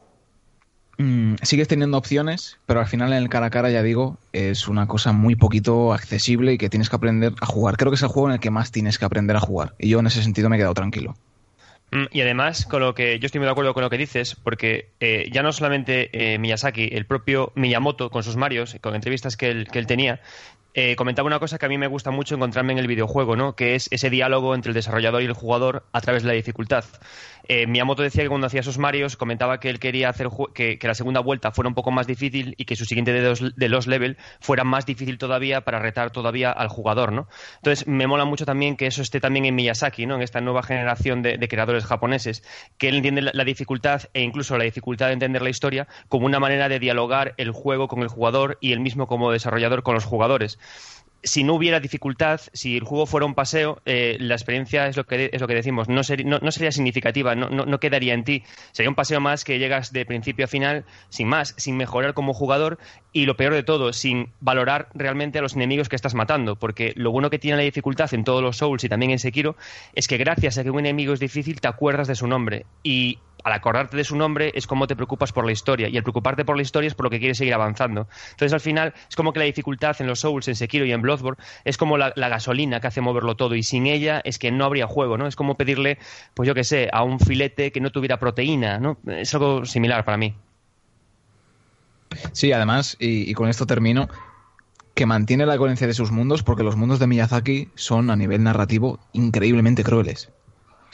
Mm, 0.98 1.36
sigues 1.42 1.68
teniendo 1.68 1.98
opciones, 1.98 2.58
pero 2.66 2.80
al 2.80 2.88
final 2.88 3.12
en 3.12 3.20
el 3.20 3.30
cara 3.30 3.48
a 3.48 3.50
cara, 3.50 3.70
ya 3.70 3.84
digo, 3.84 4.18
es 4.32 4.68
una 4.68 4.88
cosa 4.88 5.12
muy 5.12 5.36
poquito 5.36 5.94
accesible 5.94 6.54
y 6.54 6.58
que 6.58 6.70
tienes 6.70 6.90
que 6.90 6.96
aprender 6.96 7.34
a 7.42 7.46
jugar. 7.46 7.76
Creo 7.78 7.92
que 7.92 7.96
es 7.96 8.02
el 8.04 8.08
juego 8.08 8.30
en 8.30 8.36
el 8.36 8.40
que 8.40 8.52
más 8.52 8.72
tienes 8.72 8.98
que 8.98 9.06
aprender 9.06 9.36
a 9.36 9.42
jugar. 9.42 9.76
Y 9.78 9.90
yo 9.90 10.00
en 10.00 10.08
ese 10.08 10.24
sentido 10.24 10.50
me 10.50 10.56
he 10.56 10.60
quedado 10.60 10.74
tranquilo. 10.74 11.16
Mm, 11.92 12.06
Y 12.12 12.22
además, 12.22 12.66
con 12.66 12.82
lo 12.82 12.96
que 12.96 13.20
yo 13.20 13.26
estoy 13.26 13.40
muy 13.40 13.46
de 13.46 13.52
acuerdo 13.52 13.74
con 13.74 13.84
lo 13.84 13.90
que 13.90 13.98
dices, 13.98 14.36
porque 14.36 14.90
eh, 15.00 15.30
ya 15.32 15.44
no 15.44 15.52
solamente 15.52 16.10
eh, 16.34 16.40
Miyazaki, 16.40 16.90
el 16.94 17.06
propio 17.06 17.52
Miyamoto 17.56 18.10
con 18.10 18.24
sus 18.24 18.38
Marios, 18.38 18.78
con 18.82 18.96
entrevistas 18.96 19.38
que 19.38 19.50
él, 19.50 19.68
que 19.72 19.80
él 19.80 19.88
tenía, 19.88 20.22
eh, 20.78 20.98
comentaba 20.98 21.28
una 21.28 21.40
cosa 21.40 21.58
que 21.58 21.66
a 21.66 21.70
mí 21.70 21.78
me 21.78 21.88
gusta 21.88 22.12
mucho 22.12 22.36
encontrarme 22.36 22.74
en 22.74 22.80
el 22.80 22.88
videojuego, 22.88 23.38
¿no? 23.38 23.56
Que 23.56 23.76
es 23.76 23.88
ese 23.92 24.10
diálogo 24.10 24.56
entre 24.56 24.72
el 24.72 24.74
desarrollador 24.74 25.22
y 25.22 25.26
el 25.26 25.32
jugador 25.34 25.86
a 25.94 26.02
través 26.02 26.24
de 26.24 26.28
la 26.28 26.34
dificultad. 26.34 26.84
Eh, 27.48 27.68
Miyamoto 27.68 28.02
decía 28.02 28.24
que 28.24 28.30
cuando 28.30 28.48
hacía 28.48 28.64
sus 28.64 28.78
Marios 28.78 29.18
comentaba 29.18 29.60
que 29.60 29.70
él 29.70 29.80
quería 29.80 30.10
hacer 30.10 30.30
que, 30.54 30.80
que 30.80 30.88
la 30.88 30.96
segunda 30.96 31.20
vuelta 31.20 31.52
fuera 31.52 31.68
un 31.68 31.76
poco 31.76 31.92
más 31.92 32.08
difícil 32.08 32.56
y 32.58 32.66
que 32.66 32.76
su 32.76 32.86
siguiente 32.86 33.14
de 33.14 33.22
los, 33.22 33.56
de 33.56 33.70
los 33.70 33.88
level 33.88 34.18
fuera 34.40 34.64
más 34.64 34.86
difícil 34.86 35.18
todavía 35.18 35.62
para 35.62 35.80
retar 35.80 36.12
todavía 36.12 36.52
al 36.52 36.70
jugador, 36.70 37.12
¿no? 37.12 37.28
Entonces 37.58 37.88
me 37.88 38.08
mola 38.08 38.26
mucho 38.26 38.46
también 38.46 38.76
que 38.76 38.88
eso 38.88 39.02
esté 39.02 39.20
también 39.20 39.46
en 39.46 39.56
Miyazaki, 39.56 40.06
¿no? 40.06 40.16
En 40.16 40.22
esta 40.22 40.42
nueva 40.42 40.64
generación 40.64 41.22
de, 41.22 41.46
creadores 41.48 41.86
japoneses, 41.86 42.44
que 42.78 42.90
él 42.90 42.96
entiende 42.96 43.22
la, 43.22 43.32
la 43.34 43.44
dificultad 43.44 44.04
e 44.14 44.22
incluso 44.22 44.58
la 44.58 44.64
dificultad 44.64 45.08
de 45.08 45.14
entender 45.14 45.42
la 45.42 45.50
historia 45.50 45.88
como 46.08 46.26
una 46.26 46.40
manera 46.40 46.70
de 46.70 46.80
dialogar 46.80 47.36
el 47.38 47.52
juego 47.52 47.88
con 47.88 48.02
el 48.02 48.08
jugador 48.08 48.58
y 48.62 48.72
el 48.72 48.80
mismo 48.80 49.08
como 49.08 49.32
desarrollador 49.32 49.84
con 49.84 49.94
los 49.94 50.06
jugadores 50.06 50.58
si 51.26 51.44
no 51.44 51.56
hubiera 51.56 51.80
dificultad, 51.82 52.40
si 52.54 52.78
el 52.78 52.84
juego 52.86 53.06
fuera 53.06 53.26
un 53.26 53.36
paseo, 53.36 53.82
eh, 53.86 54.16
la 54.20 54.36
experiencia 54.36 54.88
es 54.88 54.96
lo 54.96 55.04
que 55.06 55.30
es 55.34 55.42
lo 55.42 55.48
que 55.48 55.56
decimos, 55.56 55.90
no, 55.90 56.04
ser- 56.04 56.26
no, 56.26 56.40
no 56.40 56.52
sería 56.52 56.72
significativa, 56.72 57.36
no, 57.36 57.50
no, 57.50 57.80
quedaría 57.80 58.14
en 58.14 58.24
ti. 58.24 58.44
Sería 58.72 58.90
un 58.90 58.96
paseo 58.96 59.20
más 59.20 59.44
que 59.44 59.60
llegas 59.60 59.92
de 59.92 60.06
principio 60.06 60.46
a 60.46 60.48
final 60.48 60.86
sin 61.10 61.28
más, 61.28 61.54
sin 61.58 61.76
mejorar 61.76 62.14
como 62.14 62.34
jugador 62.34 62.78
y 63.12 63.26
lo 63.26 63.36
peor 63.36 63.54
de 63.54 63.64
todo, 63.64 63.92
sin 63.92 64.32
valorar 64.40 64.88
realmente 64.94 65.40
a 65.40 65.42
los 65.42 65.56
enemigos 65.56 65.90
que 65.90 65.96
estás 65.98 66.16
matando, 66.16 66.56
porque 66.56 66.94
lo 66.96 67.12
bueno 67.12 67.30
que 67.30 67.40
tiene 67.40 67.58
la 67.58 67.64
dificultad 67.64 68.14
en 68.14 68.24
todos 68.24 68.42
los 68.42 68.58
Souls 68.58 68.84
y 68.84 68.90
también 68.90 69.12
en 69.12 69.20
Sekiro 69.20 69.56
es 69.94 70.08
que 70.08 70.18
gracias 70.18 70.58
a 70.58 70.64
que 70.64 70.70
un 70.72 70.80
enemigo 70.80 71.14
es 71.14 71.20
difícil 71.20 71.60
te 71.60 71.68
acuerdas 71.68 72.08
de 72.08 72.16
su 72.16 72.28
nombre 72.28 72.66
y 72.84 73.20
al 73.46 73.54
acordarte 73.54 73.96
de 73.96 74.04
su 74.04 74.16
nombre 74.16 74.52
es 74.56 74.66
como 74.66 74.88
te 74.88 74.96
preocupas 74.96 75.32
por 75.32 75.46
la 75.46 75.52
historia 75.52 75.88
y 75.88 75.96
el 75.96 76.02
preocuparte 76.02 76.44
por 76.44 76.56
la 76.56 76.64
historia 76.64 76.88
es 76.88 76.96
por 76.96 77.06
lo 77.06 77.10
que 77.12 77.20
quieres 77.20 77.38
seguir 77.38 77.54
avanzando. 77.54 78.08
Entonces 78.32 78.54
al 78.54 78.60
final 78.60 78.96
es 79.08 79.16
como 79.16 79.34
que 79.34 79.40
la 79.40 79.46
dificultad 79.46 79.96
en 80.00 80.08
los 80.08 80.22
Souls, 80.22 80.48
en 80.48 80.56
Sekiro 80.56 80.84
y 80.84 80.92
en 80.92 81.04
Bloodborne 81.04 81.42
es 81.64 81.78
como 81.78 81.98
la, 81.98 82.12
gasolina 82.16 82.80
que 82.80 82.88
hace 82.88 83.02
moverlo 83.02 83.36
todo 83.36 83.54
y 83.54 83.62
sin 83.62 83.86
ella 83.86 84.20
es 84.26 84.40
que 84.40 84.52
no 84.52 84.66
habría 84.66 84.88
juego, 84.88 85.20
¿no? 85.20 85.28
Es 85.28 85.36
como 85.36 85.56
pedirle, 85.56 86.00
pues 86.34 86.48
yo 86.48 86.56
qué 86.56 86.64
sé, 86.64 86.90
a 86.92 87.04
un 87.04 87.20
filete 87.20 87.72
que 87.72 87.80
no 87.80 87.92
tuviera 87.92 88.18
proteína, 88.18 88.80
¿no? 88.80 88.98
Es 89.06 89.32
algo 89.36 89.64
similar 89.64 90.04
para 90.06 90.18
mí. 90.18 90.36
Sí, 92.32 92.52
además, 92.52 92.98
y 93.00 93.32
con 93.36 93.48
esto 93.48 93.68
termino, 93.68 94.10
que 94.96 95.06
mantiene 95.06 95.46
la 95.46 95.58
coherencia 95.58 95.86
de 95.86 95.94
sus 95.94 96.10
mundos 96.10 96.42
porque 96.42 96.64
los 96.64 96.78
mundos 96.78 96.98
de 96.98 97.06
Miyazaki 97.06 97.70
son 97.76 98.10
a 98.10 98.16
nivel 98.16 98.42
narrativo 98.42 99.00
increíblemente 99.14 99.84
crueles. 99.84 100.32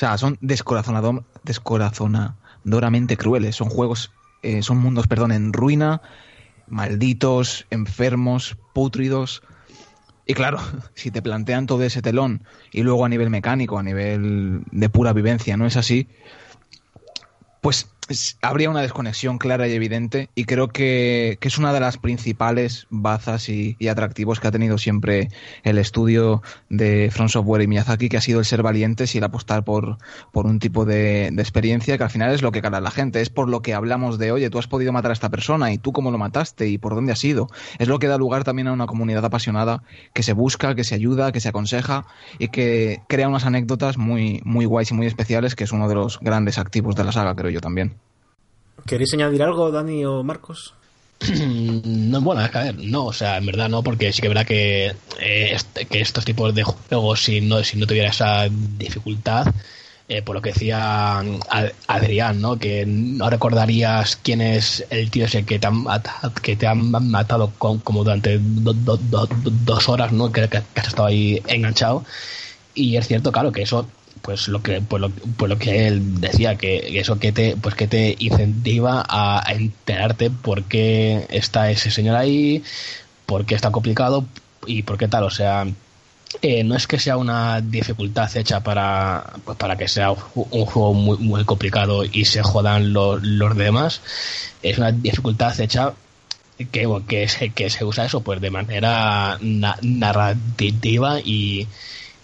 Sea, 0.01 0.17
son 0.17 0.39
descorazonado- 0.41 1.23
abrumadoramente 1.45 3.17
crueles. 3.17 3.55
Son 3.55 3.69
juegos, 3.69 4.11
eh, 4.41 4.63
son 4.63 4.79
mundos, 4.79 5.05
perdón, 5.05 5.31
en 5.31 5.53
ruina, 5.53 6.01
malditos, 6.67 7.67
enfermos, 7.69 8.57
pútridos. 8.73 9.43
Y 10.25 10.33
claro, 10.33 10.57
si 10.95 11.11
te 11.11 11.21
plantean 11.21 11.67
todo 11.67 11.83
ese 11.83 12.01
telón 12.01 12.41
y 12.71 12.81
luego 12.81 13.05
a 13.05 13.09
nivel 13.09 13.29
mecánico, 13.29 13.77
a 13.77 13.83
nivel 13.83 14.63
de 14.71 14.89
pura 14.89 15.13
vivencia, 15.13 15.55
no 15.55 15.67
es 15.67 15.77
así, 15.77 16.07
pues 17.61 17.81
es- 17.81 18.00
habría 18.41 18.69
una 18.69 18.81
desconexión 18.81 19.37
clara 19.37 19.67
y 19.67 19.73
evidente 19.73 20.29
y 20.35 20.45
creo 20.45 20.69
que, 20.69 21.37
que 21.39 21.47
es 21.47 21.57
una 21.57 21.73
de 21.73 21.79
las 21.79 21.97
principales 21.97 22.87
bazas 22.89 23.49
y, 23.49 23.75
y 23.79 23.87
atractivos 23.87 24.39
que 24.39 24.47
ha 24.47 24.51
tenido 24.51 24.77
siempre 24.77 25.29
el 25.63 25.77
estudio 25.77 26.41
de 26.69 27.09
From 27.11 27.29
Software 27.29 27.61
y 27.61 27.67
Miyazaki, 27.67 28.09
que 28.09 28.17
ha 28.17 28.21
sido 28.21 28.39
el 28.39 28.45
ser 28.45 28.63
valientes 28.63 29.15
y 29.15 29.17
el 29.17 29.23
apostar 29.23 29.63
por, 29.63 29.97
por 30.31 30.45
un 30.45 30.59
tipo 30.59 30.85
de, 30.85 31.29
de 31.31 31.41
experiencia 31.41 31.97
que 31.97 32.03
al 32.03 32.09
final 32.09 32.33
es 32.33 32.41
lo 32.41 32.51
que 32.51 32.61
cala 32.61 32.77
a 32.77 32.81
la 32.81 32.91
gente, 32.91 33.21
es 33.21 33.29
por 33.29 33.49
lo 33.49 33.61
que 33.61 33.73
hablamos 33.73 34.17
de, 34.17 34.31
oye, 34.31 34.49
tú 34.49 34.59
has 34.59 34.67
podido 34.67 34.91
matar 34.91 35.11
a 35.11 35.13
esta 35.13 35.29
persona 35.29 35.71
y 35.71 35.77
tú 35.77 35.91
cómo 35.91 36.11
lo 36.11 36.17
mataste 36.17 36.67
y 36.67 36.77
por 36.77 36.95
dónde 36.95 37.11
has 37.11 37.23
ido. 37.23 37.47
Es 37.79 37.87
lo 37.87 37.99
que 37.99 38.07
da 38.07 38.17
lugar 38.17 38.43
también 38.43 38.67
a 38.67 38.73
una 38.73 38.87
comunidad 38.87 39.25
apasionada 39.25 39.83
que 40.13 40.23
se 40.23 40.33
busca, 40.33 40.75
que 40.75 40.83
se 40.83 40.95
ayuda, 40.95 41.31
que 41.31 41.39
se 41.39 41.49
aconseja 41.49 42.05
y 42.39 42.49
que 42.49 43.01
crea 43.07 43.27
unas 43.27 43.45
anécdotas 43.45 43.97
muy, 43.97 44.41
muy 44.43 44.65
guays 44.65 44.91
y 44.91 44.93
muy 44.93 45.07
especiales, 45.07 45.55
que 45.55 45.63
es 45.63 45.71
uno 45.71 45.87
de 45.87 45.95
los 45.95 46.19
grandes 46.19 46.57
activos 46.57 46.95
de 46.95 47.03
la 47.03 47.11
saga, 47.11 47.35
creo 47.35 47.51
yo 47.51 47.61
también. 47.61 48.00
¿Queréis 48.85 49.13
añadir 49.13 49.43
algo, 49.43 49.71
Dani 49.71 50.05
o 50.05 50.23
Marcos? 50.23 50.73
No, 51.85 52.19
bueno, 52.21 52.41
a 52.41 52.47
ver, 52.63 52.75
no, 52.77 53.05
o 53.05 53.13
sea, 53.13 53.37
en 53.37 53.45
verdad 53.45 53.69
no, 53.69 53.83
porque 53.83 54.11
sí 54.11 54.21
que 54.21 54.27
verdad 54.27 54.45
que, 54.45 54.87
eh, 55.19 55.51
este- 55.53 55.85
que 55.85 56.01
estos 56.01 56.25
tipos 56.25 56.53
de 56.53 56.63
juegos, 56.63 57.21
si 57.23 57.41
no, 57.41 57.63
si 57.63 57.77
no 57.77 57.87
tuviera 57.87 58.09
esa 58.09 58.47
dificultad, 58.49 59.45
eh, 60.09 60.21
por 60.21 60.35
lo 60.35 60.41
que 60.41 60.51
decía 60.51 61.19
Ad- 61.19 61.71
Adrián, 61.87 62.41
¿no? 62.41 62.57
Que 62.59 62.85
no 62.85 63.29
recordarías 63.29 64.17
quién 64.17 64.41
es 64.41 64.85
el 64.89 65.09
tío 65.09 65.25
ese 65.25 65.45
que 65.45 65.57
te 65.59 65.67
han 65.67 65.85
que 66.41 66.55
te 66.57 66.67
han 66.67 66.91
matado 66.91 67.51
como 67.57 68.03
durante 68.03 68.37
do- 68.39 68.73
do- 68.73 68.97
do- 68.97 69.29
dos 69.65 69.87
horas, 69.87 70.11
¿no? 70.11 70.31
Que 70.31 70.41
has 70.75 70.87
estado 70.87 71.05
ahí 71.07 71.41
enganchado. 71.47 72.03
Y 72.73 72.97
es 72.97 73.07
cierto, 73.07 73.31
claro, 73.31 73.51
que 73.51 73.61
eso 73.63 73.87
pues 74.21 74.47
lo 74.47 74.61
que 74.61 74.81
pues 74.81 75.01
lo, 75.01 75.09
pues 75.09 75.49
lo 75.49 75.57
que 75.57 75.87
él 75.87 76.21
decía 76.21 76.55
que 76.55 76.99
eso 76.99 77.19
que 77.19 77.31
te 77.31 77.55
pues 77.57 77.75
que 77.75 77.87
te 77.87 78.15
incentiva 78.19 79.03
a, 79.07 79.43
enterarte 79.51 80.29
por 80.29 80.63
qué 80.63 81.25
está 81.29 81.71
ese 81.71 81.91
señor 81.91 82.15
ahí 82.15 82.63
por 83.25 83.45
qué 83.45 83.55
está 83.55 83.71
complicado 83.71 84.25
y 84.65 84.83
por 84.83 84.97
qué 84.97 85.07
tal. 85.07 85.23
O 85.23 85.29
sea 85.31 85.65
eh, 86.41 86.63
no 86.63 86.75
es 86.75 86.87
que 86.87 86.99
sea 86.99 87.17
una 87.17 87.61
dificultad 87.61 88.35
hecha 88.37 88.61
para 88.61 89.33
pues 89.45 89.57
para 89.57 89.75
que 89.75 89.87
sea 89.87 90.11
un 90.11 90.65
juego 90.65 90.93
muy 90.93 91.17
muy 91.17 91.43
complicado 91.45 92.03
y 92.05 92.25
se 92.25 92.41
jodan 92.43 92.93
los, 92.93 93.21
los 93.23 93.55
demás. 93.57 94.01
Es 94.61 94.77
una 94.77 94.91
dificultad 94.91 95.59
hecha 95.59 95.93
que, 96.71 96.87
que, 97.07 97.27
se, 97.27 97.49
que 97.49 97.69
se 97.69 97.83
usa 97.85 98.05
eso 98.05 98.21
pues 98.21 98.39
de 98.41 98.51
manera 98.51 99.37
na- 99.41 99.77
narrativa 99.81 101.19
y, 101.19 101.67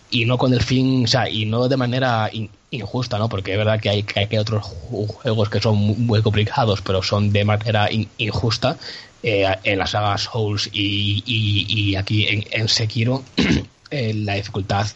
y 0.09 0.25
no 0.25 0.37
con 0.37 0.53
el 0.53 0.61
fin, 0.61 1.03
o 1.05 1.07
sea, 1.07 1.29
y 1.29 1.45
no 1.45 1.67
de 1.67 1.77
manera 1.77 2.29
in- 2.31 2.49
injusta, 2.71 3.17
¿no? 3.17 3.29
Porque 3.29 3.51
es 3.53 3.57
verdad 3.57 3.79
que 3.79 3.89
hay, 3.89 4.03
que 4.03 4.39
otros 4.39 4.63
ju- 4.65 5.07
juegos 5.07 5.49
que 5.49 5.59
son 5.61 5.77
muy, 5.77 6.21
complicados, 6.21 6.81
pero 6.81 7.01
son 7.03 7.31
de 7.31 7.43
manera 7.45 7.91
in- 7.91 8.09
injusta. 8.17 8.77
Eh, 9.23 9.47
en 9.63 9.79
la 9.79 9.87
saga 9.87 10.17
Souls 10.17 10.69
y, 10.71 11.23
y, 11.25 11.95
aquí 11.95 12.27
en, 12.27 12.43
en 12.51 12.67
Sekiro, 12.67 13.23
eh, 13.91 14.13
la 14.13 14.35
dificultad 14.35 14.87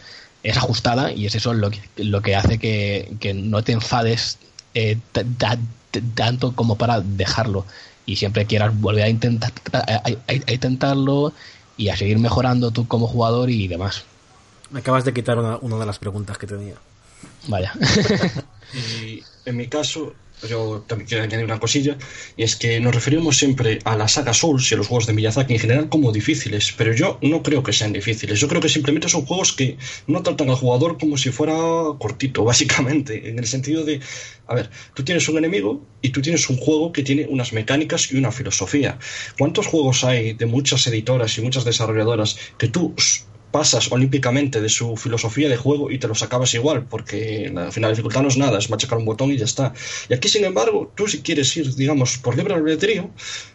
es 0.44 0.58
ajustada 0.58 1.12
y 1.12 1.26
es 1.26 1.36
eso 1.36 1.54
lo 1.54 1.72
que, 1.72 1.82
lo 1.98 2.22
que 2.22 2.36
hace 2.36 2.58
que, 2.60 3.12
que 3.20 3.34
no 3.34 3.64
te 3.64 3.72
enfades 3.74 4.38
eh, 4.76 4.98
tanto 6.16 6.56
como 6.56 6.78
para 6.78 7.02
dejarlo 7.02 7.66
y 8.06 8.16
siempre 8.16 8.46
quieras 8.46 8.80
volver 8.80 9.04
a 9.04 9.10
intentar 9.10 9.52
a 9.74 10.52
intentarlo 10.54 11.34
y 11.78 11.90
a 11.90 11.98
seguir 11.98 12.20
mejorando 12.20 12.72
tú 12.72 12.88
como 12.88 13.08
jugador 13.08 13.50
y 13.50 13.68
demás. 13.68 14.04
Me 14.72 14.80
acabas 14.80 15.06
de 15.06 15.14
quitar 15.14 15.38
una, 15.38 15.58
una 15.58 15.78
de 15.78 15.86
las 15.86 16.00
preguntas 16.00 16.38
que 16.38 16.48
tenía. 16.48 16.76
Vaya. 17.48 17.74
Y 18.74 19.22
en 19.46 19.58
mi 19.58 19.68
caso, 19.68 20.14
yo 20.48 20.84
también 20.88 21.08
quiero 21.08 21.24
añadir 21.24 21.46
una 21.46 21.60
cosilla, 21.60 21.98
y 22.38 22.44
es 22.44 22.56
que 22.56 22.80
nos 22.80 22.96
referimos 22.96 23.38
siempre 23.38 23.80
a 23.84 23.96
la 23.96 24.08
saga 24.08 24.34
Souls 24.34 24.72
y 24.72 24.76
a 24.76 24.78
los 24.78 24.88
juegos 24.88 25.08
de 25.08 25.14
Miyazaki 25.14 25.54
en 25.54 25.60
general 25.60 25.90
como 25.90 26.12
difíciles, 26.12 26.74
pero 26.78 26.94
yo 26.94 27.18
no 27.22 27.44
creo 27.44 27.64
que 27.64 27.74
sean 27.74 27.94
difíciles. 27.94 28.40
Yo 28.40 28.48
creo 28.48 28.62
que 28.62 28.70
simplemente 28.70 29.10
son 29.10 29.26
juegos 29.26 29.54
que 29.54 29.78
no 30.08 30.24
tratan 30.24 30.50
al 30.50 30.56
jugador 30.56 30.98
como 30.98 31.18
si 31.18 31.32
fuera 31.32 31.54
cortito, 32.00 32.44
básicamente, 32.52 33.30
en 33.30 33.40
el 33.40 33.48
sentido 33.48 33.84
de, 33.84 34.00
a 34.48 34.56
ver, 34.56 34.70
tú 34.94 35.04
tienes 35.04 35.28
un 35.30 35.38
enemigo 35.38 35.86
y 36.02 36.10
tú 36.10 36.22
tienes 36.22 36.50
un 36.50 36.58
juego 36.58 36.92
que 36.92 37.04
tiene 37.04 37.28
unas 37.30 37.54
mecánicas 37.54 38.12
y 38.12 38.18
una 38.18 38.32
filosofía. 38.32 38.98
¿Cuántos 39.38 39.68
juegos 39.68 40.04
hay 40.04 40.34
de 40.34 40.46
muchas 40.46 40.86
editoras 40.88 41.38
y 41.38 41.42
muchas 41.42 41.66
desarrolladoras 41.66 42.38
que 42.58 42.68
tú 42.68 42.96
pasas 43.52 43.92
olímpicamente 43.92 44.62
de 44.62 44.70
su 44.70 44.98
filosofía 44.98 45.50
de 45.50 45.58
juego 45.58 45.92
y 45.92 45.98
te 45.98 46.08
los 46.08 46.24
acabas 46.24 46.54
igual, 46.54 46.86
porque 46.86 47.52
al 47.56 47.72
final 47.72 47.90
la 47.90 47.96
dificultad 47.96 48.22
no 48.22 48.30
es 48.30 48.38
nada, 48.38 48.58
es 48.58 48.70
machacar 48.70 48.98
un 48.98 49.06
botón 49.06 49.32
y 49.32 49.38
ya 49.38 49.46
está. 49.46 49.74
Y 50.10 50.14
aquí, 50.14 50.30
sin 50.30 50.46
embargo, 50.46 50.92
tú 50.96 51.08
si 51.08 51.22
quieres 51.22 51.56
ir, 51.58 51.76
digamos, 51.76 52.18
por 52.18 52.36
libre 52.36 52.54
albedrío, 52.54 53.10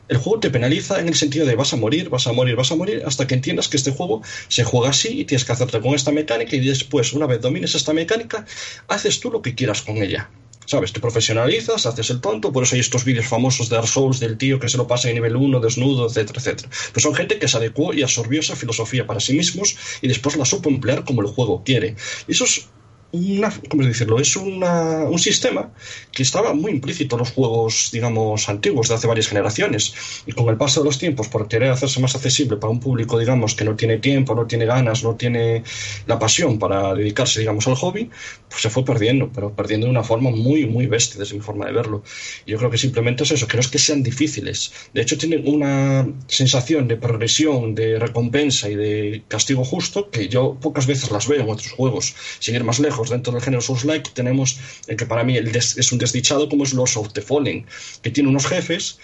el 0.09 0.19
juego 0.19 0.41
te 0.41 0.51
penaliza 0.51 1.01
en 1.01 1.09
el 1.09 1.15
sentido 1.15 1.47
de 1.47 1.57
vas 1.57 1.73
a 1.73 1.77
morir, 1.77 2.09
vas 2.09 2.27
a 2.27 2.33
morir, 2.33 2.57
vas 2.57 2.71
a 2.71 2.77
morir, 2.77 3.03
hasta 3.07 3.27
que 3.27 3.35
entiendas 3.35 3.69
que 3.69 3.77
este 3.77 3.91
juego 3.91 4.23
se 4.49 4.65
juega 4.65 4.91
así 4.91 5.21
y 5.21 5.25
tienes 5.25 5.45
que 5.45 5.53
hacerte 5.53 5.81
con 5.81 5.95
esta 5.95 6.13
mecánica 6.13 6.57
y 6.57 6.61
después, 6.61 7.13
una 7.13 7.27
vez 7.27 7.41
domines 7.41 7.75
esta 7.75 7.93
mecánica, 7.93 8.45
haces 8.89 9.21
tú 9.21 9.31
lo 9.31 9.43
que 9.43 9.55
quieras 9.55 9.83
con 9.83 9.97
ella. 9.97 10.31
¿Sabes? 10.67 10.93
Te 10.93 11.01
profesionalizas, 11.01 11.87
haces 11.87 12.11
el 12.11 12.21
tonto, 12.21 12.53
por 12.53 12.65
eso 12.65 12.75
hay 12.75 12.81
estos 12.81 13.05
vídeos 13.05 13.27
famosos 13.27 13.69
de 13.69 13.77
Dark 13.77 13.89
Souls 13.89 14.21
del 14.21 14.37
tío 14.37 14.59
que 14.59 14.69
se 14.69 14.77
lo 14.77 14.87
pasa 14.87 15.09
en 15.09 15.15
nivel 15.15 15.37
1, 15.37 15.61
desnudo, 15.61 16.07
etcétera, 16.07 16.41
etcétera. 16.41 16.69
Pues 16.93 17.03
son 17.03 17.15
gente 17.15 17.39
que 17.39 17.49
se 17.49 17.57
adecuó 17.57 17.95
y 17.95 18.03
absorbió 18.03 18.41
esa 18.41 18.57
filosofía 18.57 19.07
para 19.07 19.21
sí 19.21 19.35
mismos 19.35 19.77
y 20.03 20.09
después 20.09 20.37
la 20.37 20.45
supo 20.45 20.69
emplear 20.69 21.05
como 21.05 21.23
el 21.23 21.29
juego 21.29 21.63
quiere. 21.65 21.95
Y 22.27 22.33
eso 22.33 22.45
es 22.45 22.69
una, 23.13 23.53
¿cómo 23.71 23.85
decirlo? 23.85 24.19
Es 24.19 24.37
una, 24.37 25.05
un 25.05 25.19
sistema 25.19 25.71
que 26.13 26.23
estaba 26.23 26.55
muy 26.55 26.73
implícito 26.73 27.17
en 27.17 27.21
los 27.21 27.33
juegos, 27.33 27.91
digamos, 27.93 28.49
antiguos 28.49 28.89
de 28.89 28.95
hace 28.95 29.07
varias 29.07 29.29
generaciones. 29.29 29.95
Y 30.27 30.33
con 30.33 30.49
el 30.49 30.57
paso 30.57 30.81
de 30.81 30.87
los 30.87 30.99
tiempos, 30.99 31.29
por 31.29 31.49
querer 31.49 31.71
hacerse 31.71 32.01
más 32.01 32.15
accesible 32.15 32.57
para 32.57 32.71
un 32.71 32.81
público, 32.81 33.19
digamos, 33.19 33.55
que 33.55 33.65
no 33.65 33.77
tiene 33.77 33.99
tiempo, 33.99 34.35
no 34.35 34.47
tiene 34.47 34.67
ganas, 34.67 35.03
no 35.03 35.15
tiene 35.15 35.63
la 36.07 36.19
pasión 36.19 36.59
para 36.59 36.95
dedicarse, 36.95 37.41
digamos, 37.41 37.67
al 37.69 37.77
hobby, 37.77 38.11
pues 38.49 38.63
se 38.63 38.71
fue 38.71 38.85
perdiendo, 38.85 39.31
pero 39.33 39.55
perdiendo 39.55 39.87
de 39.87 39.91
una 39.91 40.03
forma 40.03 40.31
muy, 40.31 40.67
muy 40.67 40.87
bestia 40.87 41.21
desde 41.21 41.35
mi 41.35 41.41
forma 41.41 41.67
de 41.67 41.73
verlo. 41.73 42.03
Yo 42.47 42.59
creo 42.59 42.71
que 42.71 42.79
simplemente 42.79 43.25
es 43.25 43.31
eso, 43.31 43.47
que 43.47 43.57
no 43.57 43.61
es 43.61 43.69
que 43.69 43.79
sean 43.79 44.03
difíciles. 44.03 44.73
De 44.93 45.03
hecho, 45.03 45.17
tienen 45.17 45.43
una 45.47 46.07
sensación 46.27 46.89
de 46.89 46.97
progresión, 46.97 47.75
de 47.75 47.99
recompensa 47.99 48.69
y 48.69 48.75
de 48.75 49.23
castigo 49.29 49.65
justo 49.65 50.11
que 50.11 50.29
yo 50.29 50.59
pocas 50.61 50.87
veces 50.87 51.11
las 51.11 51.29
veo 51.29 51.43
en 51.43 51.51
otros 51.51 51.73
juegos. 51.73 52.15
Sin 52.39 52.55
ir 52.55 52.65
más 52.65 52.79
lejos, 52.79 52.96
dentro 53.05 53.33
del 53.33 53.43
género 53.43 53.61
Souls-like 53.61 54.11
tenemos 54.15 54.59
el 54.87 54.97
que 54.97 55.07
para 55.07 55.25
mí 55.25 55.37
es 55.37 55.93
un 55.93 55.99
desdichado 55.99 56.49
como 56.49 56.65
es 56.65 56.75
Lords 56.75 56.97
of 56.97 57.13
the 57.13 57.23
Fallen, 57.23 57.67
que 58.03 58.11
tiene 58.11 58.29
unos 58.29 58.47
jefes 58.47 58.99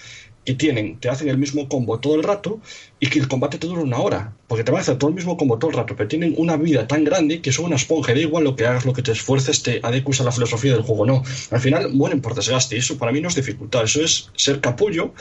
que 0.44 0.55
tienen, 0.55 0.98
te 0.98 1.09
hacen 1.09 1.28
el 1.28 1.38
mismo 1.38 1.68
combo 1.68 2.00
todo 2.00 2.16
el 2.16 2.22
rato 2.22 2.61
y 2.98 3.09
que 3.09 3.20
el 3.20 3.28
combate 3.28 3.59
te 3.59 3.66
dura 3.66 3.83
una 3.83 3.98
hora, 3.98 4.33
porque 4.48 4.64
te 4.64 4.72
van 4.72 4.81
a 4.81 4.83
hacer 4.83 4.98
todo 4.98 5.09
el 5.09 5.14
mismo 5.14 5.37
combo 5.37 5.59
todo 5.59 5.70
el 5.70 5.76
rato, 5.76 5.94
pero 5.94 6.09
tienen 6.09 6.35
una 6.37 6.57
vida 6.57 6.87
tan 6.88 7.05
grande 7.05 7.40
que 7.40 7.52
son 7.52 7.66
una 7.66 7.76
esponja, 7.76 8.12
da 8.12 8.20
igual 8.20 8.44
lo 8.44 8.57
que 8.57 8.66
hagas, 8.66 8.85
lo 8.85 8.92
que 8.92 9.02
te 9.02 9.12
esfuerces, 9.12 9.62
te 9.62 9.81
adecues 9.83 10.20
a 10.20 10.24
la 10.24 10.33
filosofía 10.33 10.72
del 10.72 10.83
juego, 10.83 11.07
no. 11.07 11.22
Al 11.50 11.61
final 11.61 11.92
mueren 11.92 12.20
por 12.20 12.35
desgaste 12.35 12.74
y 12.74 12.78
eso 12.81 12.98
para 12.98 13.12
mí 13.12 13.20
no 13.20 13.28
es 13.28 13.37
dificultad, 13.37 13.85
eso 13.85 14.02
es 14.02 14.31
ser 14.35 14.61
capullo 14.61 15.14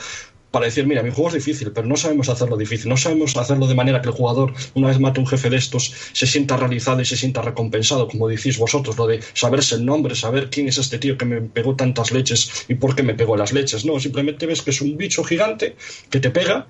para 0.52 0.66
decir, 0.66 0.86
mira, 0.86 1.02
mi 1.02 1.10
juego 1.10 1.28
es 1.28 1.34
difícil, 1.34 1.72
pero 1.72 1.88
no 1.88 1.96
sabemos 1.96 2.28
hacerlo 2.28 2.56
difícil, 2.56 2.88
no 2.88 2.96
sabemos 2.96 3.36
hacerlo 3.36 3.66
de 3.66 3.74
manera 3.74 4.00
que 4.00 4.08
el 4.08 4.14
jugador, 4.14 4.52
una 4.74 4.88
vez 4.88 5.00
mate 5.00 5.18
un 5.18 5.26
jefe 5.26 5.50
de 5.50 5.56
estos, 5.56 5.92
se 6.12 6.26
sienta 6.26 6.56
realizado 6.56 7.00
y 7.00 7.04
se 7.06 7.16
sienta 7.16 7.42
recompensado, 7.42 8.06
como 8.06 8.28
decís 8.28 8.58
vosotros, 8.58 8.96
lo 8.96 9.06
de 9.06 9.20
saberse 9.32 9.76
el 9.76 9.84
nombre, 9.84 10.14
saber 10.14 10.50
quién 10.50 10.68
es 10.68 10.78
este 10.78 10.98
tío 10.98 11.16
que 11.16 11.24
me 11.24 11.40
pegó 11.40 11.74
tantas 11.74 12.12
leches 12.12 12.66
y 12.68 12.74
por 12.74 12.94
qué 12.94 13.02
me 13.02 13.14
pegó 13.14 13.36
las 13.36 13.52
leches. 13.52 13.84
No, 13.84 13.98
simplemente 13.98 14.46
ves 14.46 14.62
que 14.62 14.70
es 14.70 14.80
un 14.82 14.96
bicho 14.96 15.24
gigante 15.24 15.74
que 16.10 16.20
te 16.20 16.30
pega 16.30 16.68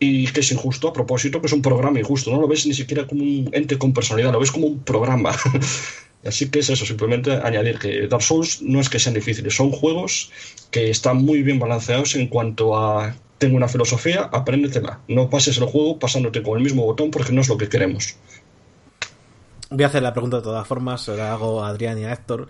y 0.00 0.26
que 0.28 0.40
es 0.40 0.50
injusto 0.50 0.88
a 0.88 0.92
propósito, 0.92 1.40
que 1.40 1.46
es 1.46 1.52
un 1.52 1.62
programa 1.62 2.00
injusto, 2.00 2.32
no 2.32 2.40
lo 2.40 2.48
ves 2.48 2.66
ni 2.66 2.72
siquiera 2.72 3.06
como 3.06 3.22
un 3.22 3.50
ente 3.52 3.78
con 3.78 3.92
personalidad, 3.92 4.32
lo 4.32 4.40
ves 4.40 4.50
como 4.50 4.66
un 4.66 4.80
programa. 4.80 5.36
Así 6.24 6.50
que 6.50 6.58
es 6.58 6.70
eso, 6.70 6.84
simplemente 6.84 7.32
añadir 7.32 7.78
que 7.78 8.08
Dark 8.08 8.22
Souls 8.22 8.62
no 8.62 8.80
es 8.80 8.88
que 8.88 8.98
sean 8.98 9.14
difíciles, 9.14 9.54
son 9.54 9.70
juegos 9.70 10.30
que 10.70 10.90
están 10.90 11.18
muy 11.18 11.42
bien 11.42 11.58
balanceados 11.58 12.14
en 12.16 12.28
cuanto 12.28 12.76
a 12.76 13.14
tengo 13.38 13.56
una 13.56 13.68
filosofía, 13.68 14.28
apréndetela. 14.30 15.00
No 15.08 15.30
pases 15.30 15.56
el 15.56 15.64
juego 15.64 15.98
pasándote 15.98 16.42
con 16.42 16.58
el 16.58 16.64
mismo 16.64 16.84
botón 16.84 17.10
porque 17.10 17.32
no 17.32 17.40
es 17.40 17.48
lo 17.48 17.56
que 17.56 17.70
queremos. 17.70 18.16
Voy 19.70 19.84
a 19.84 19.86
hacer 19.86 20.02
la 20.02 20.12
pregunta 20.12 20.38
de 20.38 20.42
todas 20.42 20.66
formas, 20.66 21.02
se 21.02 21.16
la 21.16 21.32
hago 21.32 21.62
a 21.62 21.68
Adrián 21.68 21.98
y 21.98 22.04
a 22.04 22.12
Héctor. 22.12 22.48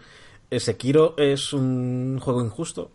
¿Sekiro 0.50 1.14
es 1.16 1.52
un 1.52 2.18
juego 2.20 2.44
injusto? 2.44 2.90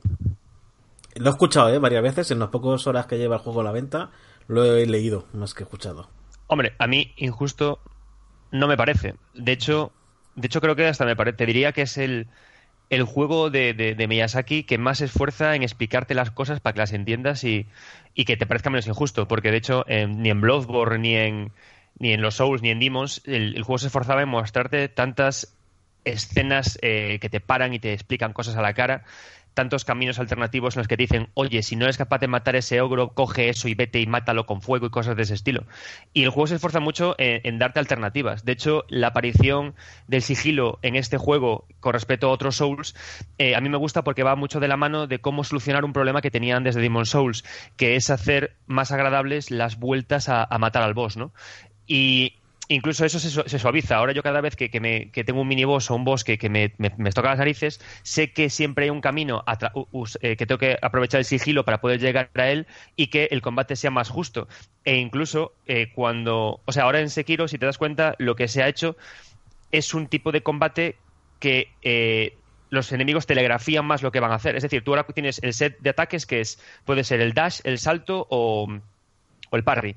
Lo 1.16 1.30
he 1.30 1.32
escuchado 1.32 1.74
¿eh? 1.74 1.80
varias 1.80 2.04
veces, 2.04 2.32
en 2.32 2.40
las 2.40 2.50
pocas 2.50 2.86
horas 2.86 3.06
que 3.06 3.18
lleva 3.18 3.38
el 3.38 3.42
juego 3.42 3.62
a 3.62 3.64
la 3.64 3.72
venta, 3.72 4.12
lo 4.48 4.76
he 4.76 4.86
leído 4.86 5.28
más 5.34 5.54
que 5.54 5.64
escuchado. 5.64 6.10
Hombre, 6.48 6.74
a 6.78 6.88
mí 6.88 7.14
injusto 7.18 7.80
no 8.52 8.68
me 8.68 8.78
parece. 8.78 9.16
De 9.34 9.52
hecho, 9.52 9.92
de 10.36 10.48
hecho 10.48 10.62
creo 10.62 10.76
que 10.76 10.88
hasta 10.88 11.06
me 11.06 11.16
parece, 11.16 11.38
te 11.38 11.46
diría 11.46 11.72
que 11.72 11.84
es 11.84 11.98
el, 11.98 12.28
el 12.90 13.04
juego 13.04 13.50
de, 13.50 13.74
de, 13.74 13.96
de 13.96 14.08
Miyazaki 14.08 14.64
que 14.64 14.78
más 14.78 15.00
se 15.00 15.06
esfuerza 15.06 15.56
en 15.56 15.64
explicarte 15.64 16.14
las 16.14 16.32
cosas 16.32 16.60
para 16.60 16.74
que 16.74 16.80
las 16.80 16.94
entiendas 16.94 17.44
y, 17.44 17.68
y 18.14 18.26
que 18.26 18.38
te 18.38 18.46
parezca 18.46 18.70
menos 18.70 18.88
injusto, 18.88 19.28
porque 19.28 19.52
de 19.52 19.58
hecho 19.58 19.86
eh, 19.88 20.08
ni 20.08 20.30
en 20.30 20.42
Bloodborne 20.42 21.00
ni 21.00 21.16
en 21.16 21.52
ni 21.98 22.12
en 22.12 22.22
los 22.22 22.36
Souls 22.36 22.62
ni 22.62 22.70
en 22.70 22.80
Demons 22.80 23.22
el, 23.26 23.62
juego 23.64 23.78
se 23.78 23.88
esforzaba 23.88 24.22
en 24.22 24.30
mostrarte 24.30 24.90
tantas 24.90 25.56
escenas 26.04 26.78
eh, 26.82 27.20
que 27.22 27.30
te 27.30 27.40
paran 27.40 27.74
y 27.74 27.80
te 27.80 27.94
explican 27.94 28.34
cosas 28.34 28.58
a 28.58 28.62
la 28.62 28.74
cara 28.74 29.06
tantos 29.56 29.86
caminos 29.86 30.20
alternativos 30.20 30.76
en 30.76 30.82
los 30.82 30.88
que 30.88 30.98
te 30.98 31.04
dicen, 31.04 31.30
oye, 31.34 31.64
si 31.64 31.76
no 31.76 31.86
eres 31.86 31.98
capaz 31.98 32.20
de 32.20 32.28
matar 32.28 32.56
ese 32.56 32.82
ogro, 32.82 33.10
coge 33.10 33.50
eso 33.50 33.68
y 33.68 33.74
vete 33.74 34.00
y 34.00 34.06
mátalo 34.06 34.46
con 34.46 34.62
fuego 34.62 34.86
y 34.86 34.90
cosas 34.92 35.16
de 35.16 35.24
ese 35.24 35.34
estilo. 35.34 35.64
Y 36.14 36.24
el 36.24 36.30
juego 36.30 36.48
se 36.48 36.56
esfuerza 36.56 36.80
mucho 36.80 37.16
en, 37.18 37.58
darte 37.58 37.80
alternativas. 37.80 38.46
De 38.46 38.52
hecho, 38.52 38.84
la 38.90 39.08
aparición 39.08 39.74
del 40.08 40.22
sigilo 40.22 40.78
en 40.84 40.96
este 40.96 41.18
juego 41.18 41.66
con 41.80 41.94
respecto 41.94 42.28
a 42.28 42.32
otros 42.32 42.58
Souls, 42.58 42.96
eh, 43.38 43.56
a 43.56 43.62
mí 43.62 43.70
me 43.70 43.78
gusta 43.78 44.04
porque 44.04 44.24
va 44.24 44.36
mucho 44.36 44.60
de 44.60 44.68
la 44.68 44.78
mano 44.78 45.08
de 45.08 45.20
cómo 45.20 45.44
solucionar 45.44 45.86
un 45.86 45.94
problema 45.94 46.22
que 46.22 46.32
tenían 46.32 46.64
desde 46.64 46.82
Demon 46.82 47.06
Souls, 47.06 47.44
que 47.78 47.96
es 47.96 48.10
hacer 48.10 48.56
más 48.68 48.92
agradables 48.92 49.50
las 49.52 49.80
vueltas 49.80 50.30
a, 50.30 50.44
a 50.44 50.58
matar 50.60 50.84
al 50.84 50.94
boss, 50.94 51.18
¿no? 51.18 51.32
Y 51.88 52.36
incluso 52.68 53.06
eso 53.06 53.20
se, 53.20 53.30
se 53.50 53.60
suaviza. 53.60 53.96
Ahora 53.98 54.14
yo 54.14 54.24
cada 54.24 54.42
vez 54.42 54.56
que, 54.56 54.70
que 54.70 54.80
me, 54.80 55.12
que 55.12 55.24
tengo 55.24 55.42
un 55.42 55.48
miniboss 55.48 55.92
o 55.92 55.96
un 55.96 56.04
boss 56.06 56.24
que, 56.24 56.38
me, 56.50 56.74
me- 56.78 56.94
me 56.98 57.12
toca 57.12 57.30
las 57.30 57.40
narices, 57.40 57.80
sé 58.04 58.32
que 58.34 58.50
siempre 58.50 58.86
hay 58.86 58.90
un 58.92 59.02
camino 59.02 59.44
eh, 60.22 60.36
que 60.36 60.46
tengo 60.46 60.60
que 60.60 60.78
aprovechar 60.82 61.20
el 61.20 61.26
sigilo 61.26 61.66
para 61.66 61.82
poder 61.82 62.00
llegar 62.00 62.30
a 62.36 62.50
él 62.50 62.68
y 62.96 63.08
que 63.08 63.26
el 63.32 63.42
combate 63.42 63.76
sea 63.76 63.92
más 63.92 64.10
justo. 64.10 64.48
E 64.84 64.98
incluso 64.98 65.54
eh, 65.66 65.92
cuando... 65.94 66.62
O 66.66 66.72
sea, 66.72 66.84
ahora 66.84 67.00
en 67.02 67.10
Sekiro, 67.10 67.48
si 67.48 67.58
te 67.58 67.66
das 67.66 67.78
cuenta, 67.78 68.16
lo 68.20 68.36
que 68.36 68.48
se 68.48 68.64
ha 68.64 68.68
hecho 68.68 68.98
es 69.72 69.94
un 69.94 70.08
tipo 70.08 70.32
de 70.32 70.42
combate 70.42 70.96
que... 71.40 71.70
eh, 71.82 72.38
los 72.72 72.92
enemigos 72.92 73.26
telegrafían 73.28 73.86
más 73.86 74.02
lo 74.02 74.12
que 74.12 74.20
van 74.20 74.32
a 74.32 74.36
hacer. 74.36 74.56
Es 74.56 74.64
decir, 74.64 74.84
tú 74.84 74.92
ahora 74.92 75.06
tienes 75.14 75.40
el 75.44 75.54
set 75.54 75.78
de 75.80 75.92
ataques 75.92 76.26
que 76.26 76.42
es 76.42 76.60
puede 76.84 77.04
ser 77.04 77.22
el 77.22 77.34
dash, 77.34 77.62
el 77.64 77.78
salto 77.78 78.26
o, 78.30 78.68
o 79.52 79.56
el 79.56 79.64
parry. 79.64 79.96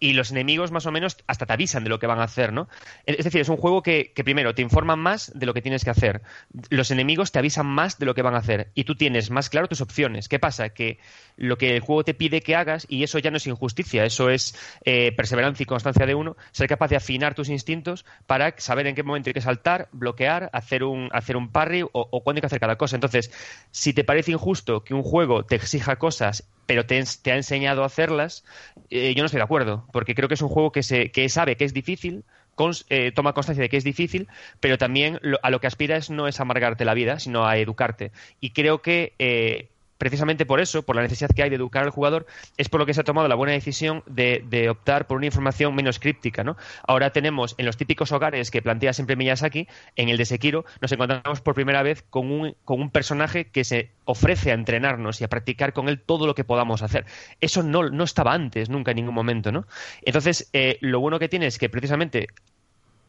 Y 0.00 0.12
los 0.12 0.30
enemigos 0.30 0.70
más 0.70 0.86
o 0.86 0.92
menos 0.92 1.16
hasta 1.26 1.46
te 1.46 1.52
avisan 1.52 1.84
de 1.84 1.90
lo 1.90 1.98
que 1.98 2.06
van 2.06 2.20
a 2.20 2.24
hacer, 2.24 2.52
¿no? 2.52 2.68
Es 3.06 3.24
decir, 3.24 3.40
es 3.40 3.48
un 3.48 3.56
juego 3.56 3.82
que, 3.82 4.12
primero 4.24 4.54
te 4.54 4.62
informan 4.62 4.98
más 4.98 5.32
de 5.34 5.46
lo 5.46 5.54
que 5.54 5.62
tienes 5.62 5.84
que 5.84 5.90
hacer. 5.90 6.22
Los 6.70 6.90
enemigos 6.90 7.32
te 7.32 7.38
avisan 7.38 7.66
más 7.66 7.98
de 7.98 8.06
lo 8.06 8.14
que 8.14 8.22
van 8.22 8.34
a 8.34 8.38
hacer. 8.38 8.70
Y 8.74 8.84
tú 8.84 8.94
tienes 8.94 9.30
más 9.30 9.48
claro 9.50 9.68
tus 9.68 9.80
opciones. 9.80 10.28
¿Qué 10.28 10.38
pasa? 10.38 10.70
Que 10.70 10.98
lo 11.36 11.58
que 11.58 11.74
el 11.74 11.80
juego 11.80 12.04
te 12.04 12.14
pide 12.14 12.40
que 12.42 12.56
hagas, 12.56 12.86
y 12.88 13.02
eso 13.02 13.18
ya 13.18 13.30
no 13.30 13.36
es 13.36 13.46
injusticia, 13.46 14.04
eso 14.04 14.30
es 14.30 14.54
eh, 14.84 15.12
perseverancia 15.12 15.62
y 15.62 15.66
constancia 15.66 16.06
de 16.06 16.14
uno, 16.14 16.36
ser 16.52 16.68
capaz 16.68 16.88
de 16.88 16.96
afinar 16.96 17.34
tus 17.34 17.48
instintos 17.48 18.04
para 18.26 18.54
saber 18.58 18.86
en 18.86 18.94
qué 18.94 19.02
momento 19.02 19.30
hay 19.30 19.34
que 19.34 19.40
saltar, 19.40 19.88
bloquear, 19.92 20.50
hacer 20.52 20.84
un, 20.84 21.08
hacer 21.12 21.36
un 21.36 21.50
parry 21.50 21.82
o, 21.82 21.90
o 21.92 22.22
cuándo 22.22 22.38
hay 22.38 22.42
que 22.42 22.46
hacer 22.46 22.60
cada 22.60 22.76
cosa. 22.76 22.96
Entonces, 22.96 23.30
si 23.70 23.92
te 23.92 24.04
parece 24.04 24.32
injusto 24.32 24.84
que 24.84 24.94
un 24.94 25.02
juego 25.02 25.44
te 25.44 25.56
exija 25.56 25.96
cosas 25.96 26.48
pero 26.68 26.86
te, 26.86 27.02
te 27.24 27.32
ha 27.32 27.36
enseñado 27.36 27.82
a 27.82 27.86
hacerlas, 27.86 28.44
eh, 28.90 29.14
yo 29.16 29.22
no 29.22 29.26
estoy 29.26 29.38
de 29.38 29.44
acuerdo, 29.44 29.88
porque 29.92 30.14
creo 30.14 30.28
que 30.28 30.34
es 30.34 30.42
un 30.42 30.48
juego 30.50 30.72
que, 30.72 30.84
se, 30.84 31.10
que 31.12 31.28
sabe 31.30 31.56
que 31.56 31.64
es 31.64 31.74
difícil, 31.74 32.24
cons- 32.56 32.86
eh, 32.90 33.12
toma 33.12 33.32
constancia 33.34 33.62
de 33.62 33.68
que 33.70 33.76
es 33.78 33.84
difícil, 33.84 34.28
pero 34.60 34.78
también 34.78 35.18
lo- 35.22 35.38
a 35.42 35.50
lo 35.50 35.60
que 35.60 35.66
aspiras 35.66 36.10
no 36.10 36.28
es 36.28 36.40
amargarte 36.40 36.84
la 36.84 36.94
vida, 36.94 37.18
sino 37.20 37.46
a 37.46 37.58
educarte. 37.58 38.12
Y 38.40 38.52
creo 38.52 38.82
que 38.82 39.14
eh, 39.18 39.72
precisamente 39.98 40.46
por 40.46 40.60
eso, 40.60 40.82
por 40.82 40.96
la 40.96 41.02
necesidad 41.02 41.30
que 41.34 41.42
hay 41.42 41.50
de 41.50 41.56
educar 41.56 41.84
al 41.84 41.90
jugador, 41.90 42.26
es 42.56 42.68
por 42.68 42.80
lo 42.80 42.86
que 42.86 42.94
se 42.94 43.00
ha 43.00 43.04
tomado 43.04 43.28
la 43.28 43.34
buena 43.34 43.52
decisión 43.52 44.02
de, 44.06 44.68
optar 44.70 45.06
por 45.06 45.16
una 45.16 45.26
información 45.26 45.74
menos 45.74 45.98
críptica. 45.98 46.44
¿no? 46.44 46.56
Ahora 46.86 47.10
tenemos 47.10 47.54
en 47.58 47.66
los 47.66 47.76
típicos 47.76 48.12
hogares 48.12 48.50
que 48.50 48.62
plantea 48.62 48.92
siempre 48.92 49.16
Miyazaki, 49.16 49.68
en 49.96 50.08
el 50.08 50.16
de 50.16 50.24
Sekiro, 50.24 50.64
nos 50.80 50.92
encontramos 50.92 51.40
por 51.40 51.54
primera 51.54 51.82
vez 51.82 52.04
con 52.08 52.30
un, 52.30 52.54
con 52.64 52.80
un 52.80 52.90
personaje 52.90 53.46
que 53.50 53.64
se 53.64 53.90
ofrece 54.04 54.52
a 54.52 54.54
entrenarnos 54.54 55.20
y 55.20 55.24
a 55.24 55.28
practicar 55.28 55.72
con 55.72 55.88
él 55.88 56.00
todo 56.00 56.26
lo 56.26 56.34
que 56.34 56.44
podamos 56.44 56.82
hacer. 56.82 57.04
Eso 57.40 57.62
no, 57.62 57.90
no 57.90 58.04
estaba 58.04 58.32
antes, 58.32 58.70
nunca 58.70 58.92
en 58.92 58.96
ningún 58.96 59.14
momento. 59.14 59.52
¿no? 59.52 59.66
Entonces, 60.02 60.48
eh, 60.52 60.78
lo 60.80 61.00
bueno 61.00 61.18
que 61.18 61.28
tiene 61.28 61.46
es 61.46 61.58
que 61.58 61.68
precisamente 61.68 62.28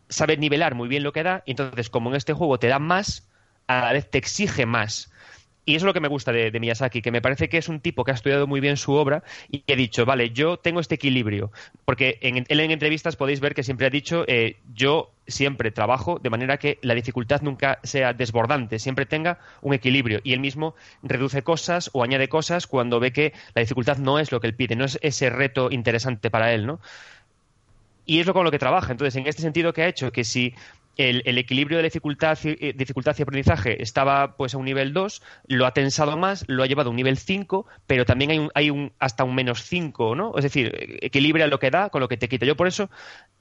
sabe 0.09 0.37
nivelar 0.37 0.73
muy 0.73 0.87
bien 0.87 1.03
lo 1.03 1.13
que 1.13 1.23
da, 1.23 1.43
y 1.45 1.51
entonces 1.51 1.89
como 1.89 2.09
en 2.09 2.15
este 2.15 2.33
juego 2.33 2.57
te 2.57 2.67
da 2.67 2.79
más, 2.79 3.29
a 3.67 3.81
la 3.81 3.93
vez 3.93 4.09
te 4.09 4.17
exige 4.17 4.65
más. 4.65 5.11
Y 5.69 5.75
eso 5.75 5.83
es 5.83 5.85
lo 5.85 5.93
que 5.93 5.99
me 5.99 6.07
gusta 6.07 6.31
de, 6.31 6.59
Miyazaki, 6.59 7.03
que 7.03 7.11
me 7.11 7.21
parece 7.21 7.47
que 7.47 7.59
es 7.59 7.69
un 7.69 7.79
tipo 7.79 8.03
que 8.03 8.09
ha 8.09 8.15
estudiado 8.15 8.47
muy 8.47 8.59
bien 8.59 8.75
su 8.75 8.93
obra 8.93 9.21
y 9.51 9.59
que 9.59 9.73
ha 9.73 9.75
dicho, 9.75 10.03
vale, 10.03 10.31
yo 10.31 10.57
tengo 10.57 10.79
este 10.79 10.95
equilibrio. 10.95 11.51
Porque 11.85 12.17
en, 12.21 12.43
él 12.47 12.59
en 12.59 12.71
entrevistas 12.71 13.15
podéis 13.15 13.39
ver 13.39 13.53
que 13.53 13.61
siempre 13.61 13.85
ha 13.85 13.91
dicho, 13.91 14.25
eh, 14.27 14.57
yo 14.73 15.11
siempre 15.27 15.69
trabajo 15.69 16.17
de 16.17 16.31
manera 16.31 16.57
que 16.57 16.79
la 16.81 16.95
dificultad 16.95 17.43
nunca 17.43 17.77
sea 17.83 18.13
desbordante, 18.13 18.79
siempre 18.79 19.05
tenga 19.05 19.37
un 19.61 19.75
equilibrio. 19.75 20.21
Y 20.23 20.33
él 20.33 20.39
mismo 20.39 20.73
reduce 21.03 21.43
cosas 21.43 21.91
o 21.93 22.01
añade 22.01 22.29
cosas 22.29 22.65
cuando 22.65 22.99
ve 22.99 23.13
que 23.13 23.33
la 23.53 23.59
dificultad 23.59 23.99
no 23.99 24.17
es 24.17 24.31
lo 24.31 24.39
que 24.39 24.47
él 24.47 24.55
pide, 24.55 24.75
no 24.75 24.85
es 24.85 24.97
ese 25.03 25.29
reto 25.29 25.69
interesante 25.69 26.31
para 26.31 26.51
él, 26.51 26.65
¿no? 26.65 26.79
y 28.09 28.19
es 28.19 28.25
lo 28.25 28.33
con 28.33 28.43
lo 28.43 28.49
que 28.49 28.57
trabaja. 28.57 28.91
Entonces, 28.91 29.15
en 29.17 29.27
este 29.27 29.43
sentido, 29.43 29.71
que 29.71 29.83
ha 29.83 29.87
hecho? 29.87 30.11
Que 30.11 30.23
si 30.23 30.55
el, 30.99 31.37
equilibrio 31.37 31.77
de 31.77 31.83
dificultad, 31.85 32.37
eh, 32.43 32.73
dificultad 32.75 33.15
y 33.17 33.21
aprendizaje 33.21 33.81
estaba 33.81 34.35
pues 34.35 34.53
a 34.53 34.57
un 34.57 34.65
nivel 34.65 34.91
2, 34.91 35.21
lo 35.47 35.65
ha 35.65 35.73
tensado 35.73 36.17
más, 36.17 36.43
lo 36.47 36.61
ha 36.61 36.67
llevado 36.67 36.89
a 36.89 36.91
un 36.91 36.97
nivel 36.97 37.17
5, 37.17 37.65
pero 37.87 38.05
también 38.05 38.31
hay, 38.31 38.39
un, 38.39 38.51
hay 38.53 38.69
un, 38.69 38.91
hasta 38.99 39.23
un 39.23 39.33
menos 39.33 39.63
5, 39.63 40.15
¿no? 40.15 40.33
Es 40.35 40.43
decir, 40.43 40.75
eh, 40.75 40.99
equilibra 41.01 41.47
lo 41.47 41.57
que 41.57 41.71
da 41.71 41.89
con 41.89 42.01
lo 42.01 42.09
que 42.09 42.17
te 42.17 42.27
quita. 42.27 42.45
Yo 42.45 42.57
por 42.57 42.67
eso, 42.67 42.89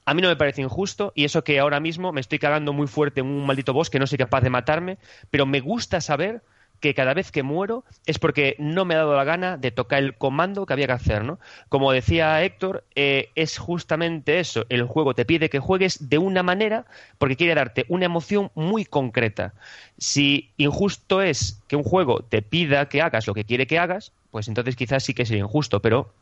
a 0.05 0.13
mí 0.13 0.21
no 0.21 0.29
me 0.29 0.37
parece 0.37 0.61
injusto 0.61 1.11
y 1.15 1.25
eso 1.25 1.43
que 1.43 1.59
ahora 1.59 1.81
mismo 1.81 2.13
me 2.13 2.21
estoy 2.21 2.39
cagando 2.39 2.71
muy 2.71 2.87
fuerte 2.87 3.19
en 3.19 3.27
un 3.27 3.45
maldito 3.45 3.73
boss 3.73 3.89
que 3.89 3.99
no 3.99 4.07
soy 4.07 4.17
capaz 4.17 4.39
de 4.39 4.49
matarme, 4.49 4.97
pero 5.29 5.45
me 5.45 5.59
gusta 5.59 5.99
saber 5.99 6.41
que 6.79 6.93
cada 6.93 7.13
vez 7.13 7.31
que 7.31 7.43
muero 7.43 7.83
es 8.05 8.19
porque 8.19 8.55
no 8.59 8.85
me 8.85 8.95
ha 8.95 8.99
dado 8.99 9.15
la 9.15 9.23
gana 9.23 9.57
de 9.57 9.71
tocar 9.71 9.99
el 9.99 10.15
comando 10.15 10.65
que 10.65 10.73
había 10.73 10.87
que 10.87 10.93
hacer, 10.93 11.23
¿no? 11.23 11.39
Como 11.69 11.91
decía 11.91 12.43
Héctor, 12.43 12.83
eh, 12.95 13.29
es 13.35 13.57
justamente 13.57 14.39
eso. 14.39 14.65
El 14.69 14.83
juego 14.83 15.13
te 15.13 15.25
pide 15.25 15.49
que 15.49 15.59
juegues 15.59 16.09
de 16.09 16.17
una 16.17 16.43
manera 16.43 16.85
porque 17.17 17.35
quiere 17.35 17.55
darte 17.55 17.85
una 17.89 18.05
emoción 18.05 18.51
muy 18.55 18.85
concreta. 18.85 19.53
Si 19.97 20.51
injusto 20.57 21.21
es 21.21 21.61
que 21.67 21.75
un 21.75 21.83
juego 21.83 22.23
te 22.23 22.41
pida 22.41 22.87
que 22.89 23.01
hagas 23.01 23.27
lo 23.27 23.33
que 23.33 23.45
quiere 23.45 23.67
que 23.67 23.79
hagas, 23.79 24.11
pues 24.31 24.47
entonces 24.47 24.75
quizás 24.75 25.03
sí 25.03 25.13
que 25.13 25.25
sería 25.25 25.43
injusto, 25.43 25.81
pero 25.81 26.13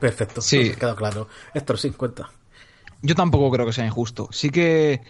Perfecto. 0.00 0.40
Sí. 0.40 0.72
Queda 0.74 0.94
claro. 0.94 1.28
Héctor, 1.54 1.78
sí, 1.78 1.90
cuenta. 1.90 2.30
Yo 3.02 3.14
tampoco 3.14 3.50
creo 3.50 3.66
que 3.66 3.72
sea 3.72 3.86
injusto. 3.86 4.28
Sí 4.30 4.50
que 4.50 5.00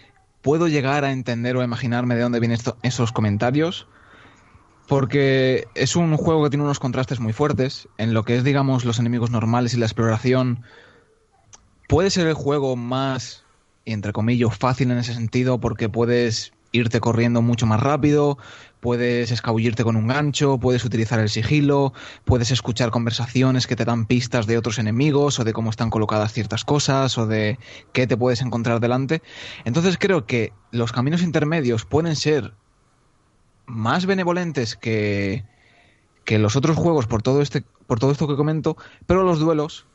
puedo 0.47 0.69
llegar 0.69 1.03
a 1.03 1.11
entender 1.11 1.57
o 1.57 1.59
a 1.59 1.65
imaginarme 1.65 2.15
de 2.15 2.21
dónde 2.21 2.39
vienen 2.39 2.57
esos 2.81 3.11
comentarios. 3.11 3.85
Porque 4.87 5.67
es 5.75 5.97
un 5.97 6.15
juego 6.15 6.45
que 6.45 6.51
tiene 6.51 6.63
unos 6.63 6.79
contrastes 6.79 7.19
muy 7.19 7.33
fuertes. 7.33 7.89
En 7.97 8.13
lo 8.13 8.23
que 8.23 8.37
es, 8.37 8.45
digamos, 8.45 8.85
los 8.85 8.97
enemigos 8.97 9.29
normales 9.29 9.73
y 9.73 9.77
la 9.77 9.87
exploración. 9.87 10.63
Puede 11.89 12.11
ser 12.11 12.27
el 12.27 12.33
juego 12.33 12.77
más, 12.77 13.43
entre 13.83 14.13
comillas, 14.13 14.57
fácil 14.57 14.89
en 14.91 14.99
ese 14.99 15.13
sentido. 15.13 15.59
Porque 15.59 15.89
puedes 15.89 16.53
irte 16.71 17.01
corriendo 17.01 17.41
mucho 17.41 17.65
más 17.65 17.81
rápido. 17.81 18.37
Puedes 18.79 19.31
escabullirte 19.31 19.83
con 19.83 19.95
un 19.95 20.07
gancho. 20.07 20.59
Puedes 20.59 20.85
utilizar 20.85 21.19
el 21.19 21.29
sigilo. 21.29 21.93
Puedes 22.25 22.51
escuchar 22.51 22.91
conversaciones 22.91 23.67
que 23.67 23.75
te 23.75 23.85
dan 23.85 24.05
pistas 24.05 24.47
de 24.47 24.57
otros 24.57 24.79
enemigos. 24.79 25.39
O 25.39 25.43
de 25.43 25.53
cómo 25.53 25.69
están 25.69 25.89
colocadas 25.89 26.33
ciertas 26.33 26.63
cosas. 26.63 27.17
O 27.17 27.27
de 27.27 27.59
qué 27.93 28.07
te 28.07 28.17
puedes 28.17 28.41
encontrar 28.41 28.79
delante. 28.79 29.21
Entonces 29.65 29.97
creo 29.99 30.25
que 30.25 30.53
los 30.71 30.91
caminos 30.91 31.21
intermedios 31.21 31.85
pueden 31.85 32.15
ser 32.15 32.53
más 33.65 34.05
benevolentes 34.05 34.75
que, 34.75 35.43
que 36.25 36.39
los 36.39 36.55
otros 36.55 36.77
juegos 36.77 37.05
por 37.05 37.21
todo, 37.21 37.41
este, 37.41 37.63
por 37.85 37.99
todo 37.99 38.11
esto 38.11 38.27
que 38.27 38.35
comento, 38.35 38.77
pero 39.05 39.23
los 39.23 39.39
duelos 39.39 39.85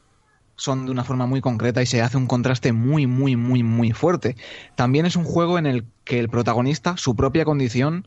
son 0.57 0.87
de 0.87 0.93
una 0.93 1.05
forma 1.05 1.27
muy 1.27 1.41
concreta 1.41 1.83
y 1.83 1.87
se 1.87 2.03
hace 2.03 2.17
un 2.17 2.27
contraste 2.27 2.73
muy, 2.73 3.07
muy, 3.07 3.37
muy, 3.37 3.63
muy 3.63 3.93
fuerte. 3.93 4.37
También 4.77 5.07
es 5.07 5.17
un 5.17 5.25
juego 5.25 5.59
en 5.59 5.67
el 5.67 5.87
que 6.05 6.21
el 6.21 6.29
protagonista, 6.29 6.97
su 6.97 7.17
propia 7.17 7.45
condición, 7.45 8.07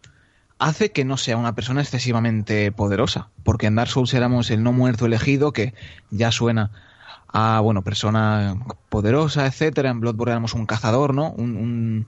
hace 0.60 0.92
que 0.92 1.06
no 1.06 1.18
sea 1.18 1.38
una 1.38 1.56
persona 1.56 1.82
excesivamente 1.82 2.72
poderosa, 2.72 3.30
porque 3.44 3.68
en 3.68 3.76
Dark 3.76 3.90
Souls 3.90 4.14
éramos 4.14 4.50
el 4.52 4.64
no 4.64 4.72
muerto 4.74 5.06
elegido, 5.06 5.52
que 5.54 5.74
ya 6.12 6.32
suena 6.32 6.72
a, 7.28 7.60
bueno, 7.60 7.82
persona 7.84 8.56
poderosa, 8.90 9.46
etcétera. 9.46 9.90
En 9.90 10.00
Bloodborne 10.00 10.32
éramos 10.32 10.54
un 10.54 10.66
cazador, 10.66 11.14
¿no? 11.14 11.32
Un, 11.32 11.58
un- 11.58 12.08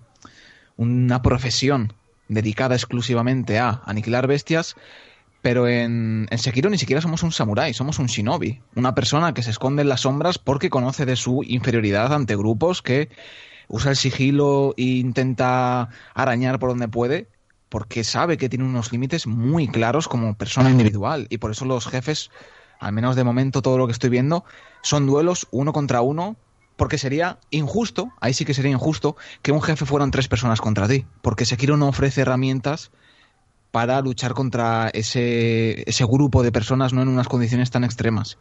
una 0.77 1.21
profesión 1.21 1.93
dedicada 2.27 2.75
exclusivamente 2.75 3.59
a 3.59 3.81
aniquilar 3.85 4.27
bestias, 4.27 4.75
pero 5.41 5.67
en, 5.67 6.27
en 6.29 6.37
Sekiro 6.37 6.69
ni 6.69 6.77
siquiera 6.77 7.01
somos 7.01 7.23
un 7.23 7.31
samurái, 7.31 7.73
somos 7.73 7.99
un 7.99 8.07
shinobi, 8.07 8.61
una 8.75 8.93
persona 8.95 9.33
que 9.33 9.43
se 9.43 9.51
esconde 9.51 9.81
en 9.83 9.89
las 9.89 10.01
sombras 10.01 10.37
porque 10.37 10.69
conoce 10.69 11.05
de 11.05 11.15
su 11.15 11.43
inferioridad 11.43 12.13
ante 12.13 12.35
grupos 12.35 12.81
que 12.81 13.09
usa 13.69 13.91
el 13.91 13.97
sigilo 13.97 14.73
e 14.77 14.83
intenta 14.83 15.89
arañar 16.13 16.59
por 16.59 16.69
donde 16.69 16.87
puede, 16.87 17.27
porque 17.69 18.03
sabe 18.03 18.37
que 18.37 18.49
tiene 18.49 18.65
unos 18.65 18.91
límites 18.91 19.27
muy 19.27 19.67
claros 19.67 20.07
como 20.07 20.35
persona 20.35 20.69
individual, 20.69 21.27
y 21.29 21.37
por 21.37 21.51
eso 21.51 21.65
los 21.65 21.87
jefes, 21.87 22.29
al 22.79 22.93
menos 22.93 23.15
de 23.15 23.23
momento 23.23 23.61
todo 23.61 23.77
lo 23.77 23.87
que 23.87 23.93
estoy 23.93 24.09
viendo, 24.09 24.45
son 24.81 25.05
duelos 25.05 25.47
uno 25.51 25.73
contra 25.73 26.01
uno 26.01 26.37
Porque 26.77 26.99
sería 26.99 27.39
injusto, 27.49 28.11
ahí 28.21 28.33
sí 28.33 28.45
que 28.45 28.53
sería 28.53 28.71
injusto, 28.71 29.17
que 29.41 29.51
un 29.51 29.63
jefe 29.63 29.85
fueran 29.85 30.11
tres 30.11 30.27
personas 30.27 30.61
contra 30.61 30.87
ti. 30.87 31.05
Porque 31.23 31.43
Sekiro 31.43 31.75
no 31.75 31.87
ofrece 31.87 32.21
herramientas 32.21 32.91
para 33.71 33.99
luchar 34.01 34.33
contra 34.33 34.89
ese, 34.93 35.83
ese 35.89 36.05
grupo 36.05 36.43
de 36.43 36.51
personas 36.51 36.93
no 36.93 37.01
en 37.01 37.07
unas 37.07 37.27
condiciones 37.27 37.71
tan 37.71 37.83
extremas. 37.83 38.37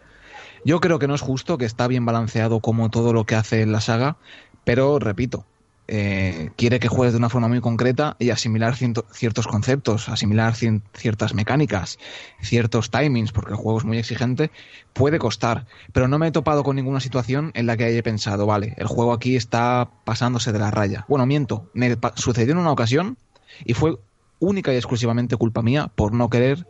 Yo 0.65 0.81
creo 0.81 0.99
que 0.99 1.09
no 1.09 1.15
es 1.15 1.23
justo, 1.23 1.57
que 1.57 1.65
está 1.65 1.89
bien 1.89 2.05
balanceado 2.05 2.61
como 2.61 2.91
todo 2.91 3.13
lo 3.13 3.25
que 3.25 3.37
hace 3.37 3.65
la 3.65 3.81
saga, 3.81 4.19
pero 4.65 4.99
repito, 4.99 5.47
eh, 5.89 6.51
quiere 6.57 6.81
que 6.81 6.89
juegues 6.89 7.13
de 7.13 7.19
una 7.19 7.29
forma 7.29 7.49
muy 7.49 7.61
concreta 7.61 8.17
y 8.19 8.31
asimilar 8.31 8.77
ciertos 8.77 9.47
conceptos, 9.47 10.09
asimilar 10.09 10.55
ciertas 10.55 11.35
mecánicas, 11.35 11.99
ciertos 12.41 12.91
timings, 12.91 13.33
porque 13.33 13.53
el 13.53 13.57
juego 13.57 13.79
es 13.79 13.85
muy 13.85 13.99
exigente, 13.99 14.51
puede 14.93 15.19
costar. 15.19 15.67
Pero 15.93 16.09
no 16.09 16.19
me 16.19 16.29
he 16.29 16.33
topado 16.33 16.65
con 16.65 16.77
ninguna 16.77 17.01
situación 17.01 17.53
en 17.55 17.67
la 17.67 17.77
que 17.77 17.85
haya 17.85 18.03
pensado, 18.03 18.47
vale, 18.47 18.75
el 18.79 18.87
juego 18.87 19.13
aquí 19.13 19.37
está 19.37 19.91
pasándose 20.05 20.53
de 20.53 20.59
la 20.59 20.71
raya. 20.71 21.05
Bueno, 21.09 21.27
miento, 21.27 21.71
me 21.73 21.97
sucedió 22.15 22.53
en 22.53 22.59
una 22.59 22.73
ocasión 22.73 23.17
y 23.65 23.75
fue 23.75 23.97
única 24.39 24.73
y 24.73 24.77
exclusivamente 24.77 25.37
culpa 25.37 25.63
mía 25.63 25.91
por 25.95 26.13
no 26.13 26.29
querer 26.29 26.67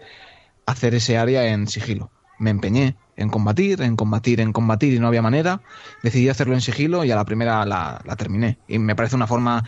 hacer 0.67 0.95
ese 0.95 1.17
área 1.17 1.47
en 1.49 1.69
sigilo. 1.69 2.11
Me 2.39 2.51
empeñé 2.51 2.97
en 3.17 3.29
combatir, 3.31 3.83
en 3.83 3.97
combatir, 3.97 4.41
en 4.41 4.53
combatir 4.53 4.95
y 4.95 4.99
no 4.99 5.09
había 5.09 5.23
manera. 5.23 5.61
Decidí 6.03 6.29
hacerlo 6.29 6.55
en 6.55 6.61
sigilo 6.61 7.05
y 7.05 7.11
a 7.11 7.17
la 7.17 7.25
primera 7.25 7.65
la, 7.65 8.01
la 8.05 8.17
terminé. 8.17 8.59
Y 8.69 8.79
me 8.79 8.95
parece 8.95 9.17
una 9.17 9.27
forma 9.27 9.65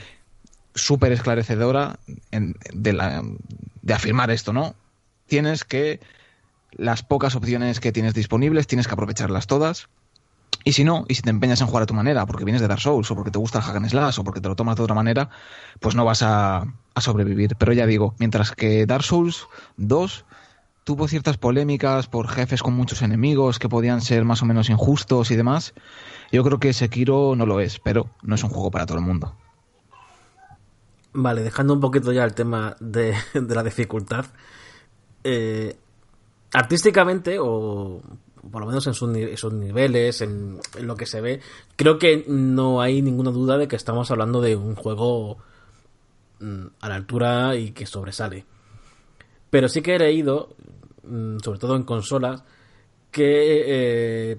súper 0.74 1.12
esclarecedora 1.12 1.99
en- 2.30 2.55
de, 2.72 2.92
la- 2.92 3.22
de 3.82 3.94
afirmar 3.94 4.30
esto, 4.30 4.53
¿no? 4.53 4.74
Tienes 5.26 5.64
que, 5.64 6.01
las 6.72 7.03
pocas 7.03 7.34
opciones 7.34 7.80
que 7.80 7.92
tienes 7.92 8.14
disponibles, 8.14 8.66
tienes 8.66 8.86
que 8.86 8.92
aprovecharlas 8.94 9.46
todas. 9.46 9.88
Y 10.64 10.72
si 10.72 10.84
no, 10.84 11.05
y 11.09 11.14
si 11.14 11.22
te 11.22 11.30
empeñas 11.30 11.61
en 11.61 11.66
jugar 11.66 11.84
a 11.84 11.86
tu 11.86 11.94
manera, 11.94 12.26
porque 12.26 12.44
vienes 12.44 12.61
de 12.61 12.68
Dark 12.68 12.80
Souls, 12.80 13.11
o 13.11 13.14
porque 13.14 13.30
te 13.30 13.38
gusta 13.38 13.59
el 13.59 13.64
Hack 13.64 13.88
Slash, 13.88 14.18
o 14.20 14.24
porque 14.24 14.40
te 14.40 14.49
lo 14.49 14.57
tomas 14.57 14.76
de 14.76 14.82
otra 14.82 14.94
manera, 14.94 15.30
pues 15.80 15.94
no 15.94 16.05
vas 16.05 16.22
a, 16.22 16.66
a 16.94 17.01
sobrevivir. 17.01 17.57
Pero 17.57 17.72
ya 17.72 17.86
digo, 17.86 18.14
mientras 18.18 18.53
que 18.53 18.84
Dark 18.84 19.05
Souls 19.05 19.46
2 19.76 20.24
tuvo 20.89 21.07
ciertas 21.07 21.36
polémicas 21.36 22.07
por 22.07 22.28
jefes 22.28 22.62
con 22.62 22.72
muchos 22.72 23.03
enemigos 23.03 23.59
que 23.59 23.68
podían 23.68 24.01
ser 24.01 24.24
más 24.24 24.41
o 24.41 24.47
menos 24.47 24.70
injustos 24.70 25.30
y 25.30 25.36
demás, 25.36 25.74
yo 26.32 26.43
creo 26.43 26.59
que 26.59 26.72
Sekiro 26.72 27.36
no 27.36 27.45
lo 27.45 27.61
es, 27.61 27.78
pero 27.78 28.09
no 28.22 28.36
es 28.36 28.43
un 28.43 28.49
juego 28.49 28.70
para 28.70 28.86
todo 28.86 28.97
el 28.97 29.05
mundo. 29.05 29.34
Vale, 31.12 31.43
dejando 31.43 31.74
un 31.74 31.80
poquito 31.80 32.11
ya 32.11 32.24
el 32.24 32.32
tema 32.32 32.74
de, 32.80 33.14
la 33.34 33.62
dificultad. 33.62 34.24
eh, 35.24 35.76
artísticamente, 36.55 37.36
o 37.39 38.01
por 38.51 38.62
lo 38.62 38.66
menos 38.66 38.86
en 38.86 38.95
sus, 38.95 39.11
niveles, 39.53 40.22
en, 40.22 40.59
en 40.74 40.86
lo 40.86 40.97
que 40.97 41.05
se 41.05 41.20
ve, 41.20 41.43
creo 41.76 41.99
que 41.99 42.24
no 42.28 42.80
hay 42.80 43.03
ninguna 43.03 43.30
duda 43.30 43.59
de 43.59 43.68
que 43.68 43.76
estamos 43.76 44.11
hablando 44.11 44.41
de 44.41 44.57
un 44.57 44.74
juego 44.74 45.36
mm, 46.41 46.64
a 46.80 46.89
la 46.89 46.95
altura 46.95 47.57
y 47.57 47.72
que 47.72 47.84
sobresale. 47.84 48.47
Pero 49.51 49.68
sí 49.68 49.80
que 49.80 49.95
he 49.95 49.99
leído, 49.99 50.57
sobre 51.42 51.59
todo 51.59 51.76
en 51.76 51.82
consolas, 51.84 52.42
que 53.11 53.64
eh, 54.32 54.38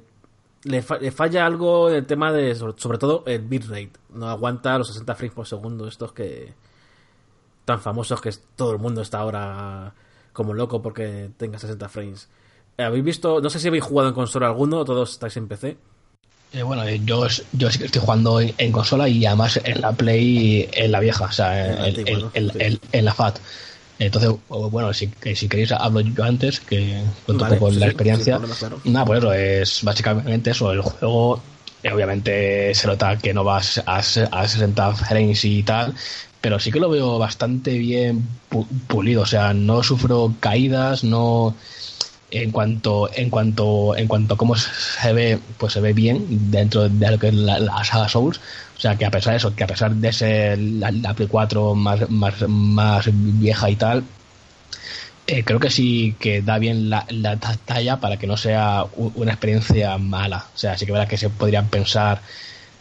le, 0.63 0.81
fa- 0.81 0.97
le 0.99 1.11
falla 1.11 1.45
algo 1.45 1.89
en 1.89 1.95
el 1.95 2.05
tema 2.05 2.31
de, 2.31 2.55
sobre, 2.55 2.97
todo, 2.97 3.23
el 3.27 3.41
bitrate. 3.41 3.91
No 4.13 4.27
aguanta 4.29 4.77
los 4.77 4.87
60 4.87 5.15
frames 5.15 5.33
por 5.35 5.47
segundo, 5.47 5.87
estos 5.87 6.11
que 6.13 6.53
tan 7.65 7.79
famosos 7.79 8.19
que 8.21 8.31
todo 8.55 8.71
el 8.71 8.79
mundo 8.79 9.01
está 9.01 9.19
ahora 9.19 9.93
como 10.33 10.53
loco 10.53 10.81
porque 10.81 11.29
tenga 11.37 11.59
60 11.59 11.87
frames. 11.89 12.27
¿Habéis 12.77 13.03
visto? 13.03 13.41
No 13.41 13.49
sé 13.49 13.59
si 13.59 13.67
habéis 13.67 13.83
jugado 13.83 14.09
en 14.09 14.15
consola 14.15 14.47
alguno 14.47 14.79
o 14.79 14.85
todos 14.85 15.11
estáis 15.11 15.35
en 15.37 15.47
PC. 15.47 15.77
Eh, 16.53 16.63
bueno, 16.63 16.83
eh, 16.83 16.99
yo, 17.05 17.27
yo 17.53 17.69
sí 17.69 17.77
que 17.77 17.85
estoy 17.85 18.01
jugando 18.01 18.39
en, 18.39 18.55
en 18.57 18.71
consola 18.71 19.07
y 19.07 19.23
además 19.25 19.59
en 19.63 19.81
la 19.81 19.91
Play, 19.91 20.67
en 20.73 20.91
la 20.91 20.99
vieja, 20.99 21.25
o 21.25 21.31
sea, 21.31 21.67
En 21.67 21.75
la 21.75 21.87
en, 21.87 21.99
antigua, 21.99 22.11
en- 22.11 22.19
¿no? 22.21 22.31
en- 22.33 22.49
Sí. 22.51 22.57
en- 22.61 22.79
en 22.91 23.05
la 23.05 23.13
FAT. 23.13 23.39
Entonces, 23.99 24.31
bueno, 24.47 24.93
si, 24.93 25.09
si 25.35 25.47
queréis 25.49 25.71
hablo 25.73 25.99
yo 25.99 26.23
antes, 26.23 26.61
que 26.61 27.03
cuento 27.25 27.43
Vale, 27.43 27.55
un 27.55 27.59
poco 27.59 27.71
sí, 27.73 27.79
la 27.79 27.85
sí, 27.85 27.89
experiencia. 27.91 28.37
problema, 28.37 28.55
claro. 28.57 28.79
Nada, 28.85 29.05
pues 29.05 29.19
eso, 29.19 29.33
es 29.33 29.83
básicamente 29.83 30.51
eso, 30.51 30.71
el 30.71 30.81
juego 30.81 31.41
eh, 31.83 31.91
obviamente 31.91 32.73
se 32.73 32.87
nota 32.87 33.17
que 33.17 33.33
no 33.33 33.43
vas 33.43 33.81
a, 33.85 33.97
a 33.97 34.01
60 34.47 34.93
frames 34.95 35.43
y 35.43 35.63
tal, 35.63 35.93
pero 36.41 36.59
sí 36.59 36.71
que 36.71 36.79
lo 36.79 36.89
veo 36.89 37.19
bastante 37.19 37.77
bien 37.77 38.25
pu- 38.49 38.65
pulido, 38.87 39.23
o 39.23 39.25
sea, 39.25 39.53
no 39.53 39.83
sufro 39.83 40.33
caídas, 40.39 41.03
no 41.03 41.55
en 42.31 42.51
cuanto 42.51 43.09
en 43.15 43.29
cuanto 43.29 43.95
en 43.97 44.07
cuanto 44.07 44.35
a 44.35 44.37
cómo 44.37 44.55
se 44.55 45.13
ve 45.13 45.39
pues 45.57 45.73
se 45.73 45.81
ve 45.81 45.93
bien 45.93 46.25
dentro 46.51 46.87
de 46.87 47.11
lo 47.11 47.17
que 47.17 47.29
es 47.29 47.33
la, 47.33 47.57
la 47.59 47.83
saga 47.83 48.07
Souls 48.07 48.39
o 48.79 48.81
sea 48.81 48.95
que 48.95 49.05
a 49.05 49.11
pesar 49.11 49.33
de 49.33 49.37
eso 49.37 49.55
que 49.55 49.63
a 49.65 49.67
pesar 49.67 49.93
de 49.93 50.11
ser 50.13 50.57
la, 50.57 50.89
la 50.91 51.13
Play 51.13 51.27
4 51.27 51.75
más, 51.75 52.09
más 52.09 52.47
más 52.47 53.09
vieja 53.13 53.69
y 53.69 53.75
tal 53.75 54.03
eh, 55.27 55.43
creo 55.43 55.59
que 55.59 55.69
sí 55.69 56.15
que 56.19 56.41
da 56.41 56.57
bien 56.57 56.89
la, 56.89 57.05
la 57.09 57.37
ta- 57.37 57.57
talla 57.65 57.99
para 57.99 58.17
que 58.17 58.25
no 58.27 58.35
sea 58.37 58.85
una 58.95 59.31
experiencia 59.31 59.97
mala 59.97 60.45
o 60.55 60.57
sea 60.57 60.77
sí 60.77 60.85
que 60.85 60.91
verá 60.91 61.07
que 61.07 61.17
se 61.17 61.29
podrían 61.29 61.67
pensar 61.67 62.21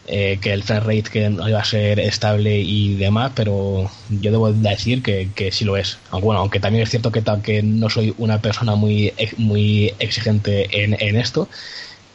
eh, 0.07 0.39
que 0.41 0.53
el 0.53 0.63
frame 0.63 0.81
rate 0.81 1.11
que 1.11 1.29
no 1.29 1.47
iba 1.47 1.59
a 1.59 1.63
ser 1.65 1.99
estable 1.99 2.57
y 2.59 2.95
demás, 2.95 3.31
pero 3.35 3.91
yo 4.09 4.31
debo 4.31 4.51
decir 4.51 5.03
que, 5.03 5.29
que 5.35 5.51
sí 5.51 5.65
lo 5.65 5.77
es. 5.77 5.99
Bueno, 6.11 6.39
aunque 6.41 6.59
también 6.59 6.81
es 6.83 6.89
cierto 6.89 7.11
que, 7.11 7.21
que 7.43 7.61
no 7.61 7.91
soy 7.91 8.15
una 8.17 8.41
persona 8.41 8.73
muy, 8.73 9.13
muy 9.37 9.93
exigente 9.99 10.83
en, 10.83 10.97
en 10.99 11.15
esto, 11.15 11.47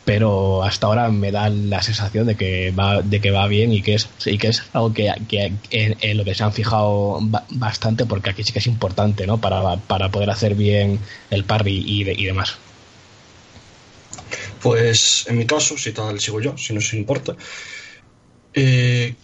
pero 0.04 0.62
hasta 0.62 0.86
ahora 0.86 1.08
me 1.10 1.30
da 1.32 1.48
la 1.48 1.82
sensación 1.82 2.26
de 2.26 2.36
que 2.36 2.70
va, 2.72 3.02
de 3.02 3.20
que 3.20 3.30
va 3.30 3.46
bien 3.48 3.72
y 3.72 3.82
que 3.82 3.94
es, 3.94 4.08
y 4.26 4.38
que 4.38 4.48
es 4.48 4.62
algo 4.72 4.92
que, 4.92 5.10
en, 5.70 6.16
lo 6.16 6.24
que 6.24 6.34
se 6.34 6.44
han 6.44 6.52
fijado 6.52 7.18
ba- 7.22 7.46
bastante, 7.50 8.04
porque 8.06 8.30
aquí 8.30 8.44
sí 8.44 8.52
que 8.52 8.58
es 8.58 8.66
importante, 8.66 9.26
¿no? 9.26 9.40
Para, 9.40 9.76
para 9.76 10.10
poder 10.10 10.30
hacer 10.30 10.54
bien 10.54 11.00
el 11.30 11.44
parry 11.44 11.82
y, 11.86 12.04
de- 12.04 12.14
y 12.14 12.24
demás. 12.24 12.58
Pues 14.62 15.24
en 15.28 15.38
mi 15.38 15.46
caso, 15.46 15.76
si 15.76 15.92
tal 15.92 16.18
sigo 16.20 16.40
yo, 16.40 16.56
si 16.56 16.72
no 16.72 16.78
os 16.78 16.94
importa, 16.94 17.36
eh, 18.54 19.14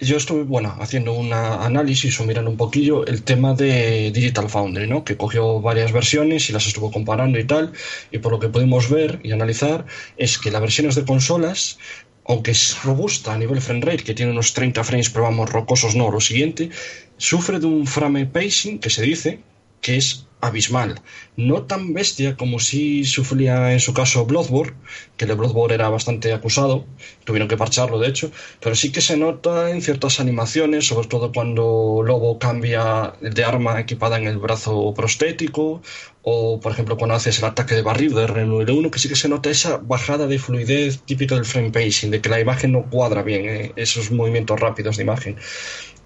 yo 0.00 0.16
estuve, 0.16 0.42
bueno, 0.42 0.74
haciendo 0.80 1.12
un 1.12 1.32
análisis 1.32 2.20
o 2.20 2.24
mirando 2.24 2.50
un 2.50 2.56
poquillo 2.56 3.06
el 3.06 3.22
tema 3.22 3.54
de 3.54 4.10
Digital 4.12 4.48
Foundry, 4.48 4.86
¿no? 4.86 5.04
Que 5.04 5.16
cogió 5.16 5.60
varias 5.60 5.92
versiones 5.92 6.48
y 6.50 6.52
las 6.52 6.66
estuvo 6.66 6.90
comparando 6.90 7.38
y 7.38 7.44
tal, 7.44 7.72
y 8.10 8.18
por 8.18 8.32
lo 8.32 8.38
que 8.38 8.48
pudimos 8.48 8.90
ver 8.90 9.20
y 9.22 9.32
analizar 9.32 9.86
es 10.16 10.38
que 10.38 10.50
las 10.50 10.60
versiones 10.60 10.94
de 10.94 11.04
consolas, 11.04 11.78
aunque 12.26 12.50
es 12.50 12.82
robusta 12.82 13.32
a 13.32 13.38
nivel 13.38 13.60
frame 13.60 13.80
rate, 13.80 14.04
que 14.04 14.14
tiene 14.14 14.32
unos 14.32 14.52
30 14.52 14.84
frames, 14.84 15.10
pero 15.10 15.24
vamos, 15.24 15.50
rocosos 15.50 15.94
no, 15.94 16.10
lo 16.10 16.20
siguiente, 16.20 16.70
sufre 17.16 17.58
de 17.58 17.66
un 17.66 17.86
frame 17.86 18.26
pacing 18.26 18.78
que 18.78 18.90
se 18.90 19.02
dice 19.02 19.40
que 19.86 19.96
es 19.96 20.26
abismal. 20.40 21.00
No 21.36 21.62
tan 21.62 21.94
bestia 21.94 22.36
como 22.36 22.58
si 22.58 23.04
sufría 23.04 23.72
en 23.72 23.78
su 23.78 23.94
caso 23.94 24.26
Bloodborne, 24.26 24.76
que 25.16 25.26
el 25.26 25.28
de 25.28 25.34
Bloodborne 25.36 25.74
era 25.74 25.88
bastante 25.88 26.32
acusado, 26.32 26.84
tuvieron 27.24 27.48
que 27.48 27.56
parcharlo 27.56 28.00
de 28.00 28.08
hecho, 28.08 28.32
pero 28.60 28.74
sí 28.74 28.90
que 28.90 29.00
se 29.00 29.16
nota 29.16 29.70
en 29.70 29.80
ciertas 29.82 30.18
animaciones, 30.18 30.88
sobre 30.88 31.06
todo 31.06 31.30
cuando 31.30 32.02
Lobo 32.04 32.40
cambia 32.40 33.14
de 33.20 33.44
arma 33.44 33.78
equipada 33.80 34.18
en 34.18 34.26
el 34.26 34.38
brazo 34.38 34.92
prostético, 34.92 35.82
o 36.22 36.58
por 36.58 36.72
ejemplo 36.72 36.96
cuando 36.96 37.14
haces 37.14 37.38
el 37.38 37.44
ataque 37.44 37.76
de 37.76 37.82
barril 37.82 38.12
de 38.12 38.26
R1, 38.26 38.90
que 38.90 38.98
sí 38.98 39.08
que 39.08 39.14
se 39.14 39.28
nota 39.28 39.50
esa 39.50 39.76
bajada 39.78 40.26
de 40.26 40.40
fluidez 40.40 41.02
típica 41.02 41.36
del 41.36 41.44
frame 41.44 41.70
pacing, 41.70 42.10
de 42.10 42.20
que 42.20 42.28
la 42.28 42.40
imagen 42.40 42.72
no 42.72 42.90
cuadra 42.90 43.22
bien, 43.22 43.48
¿eh? 43.48 43.72
esos 43.76 44.10
movimientos 44.10 44.58
rápidos 44.58 44.96
de 44.96 45.04
imagen. 45.04 45.36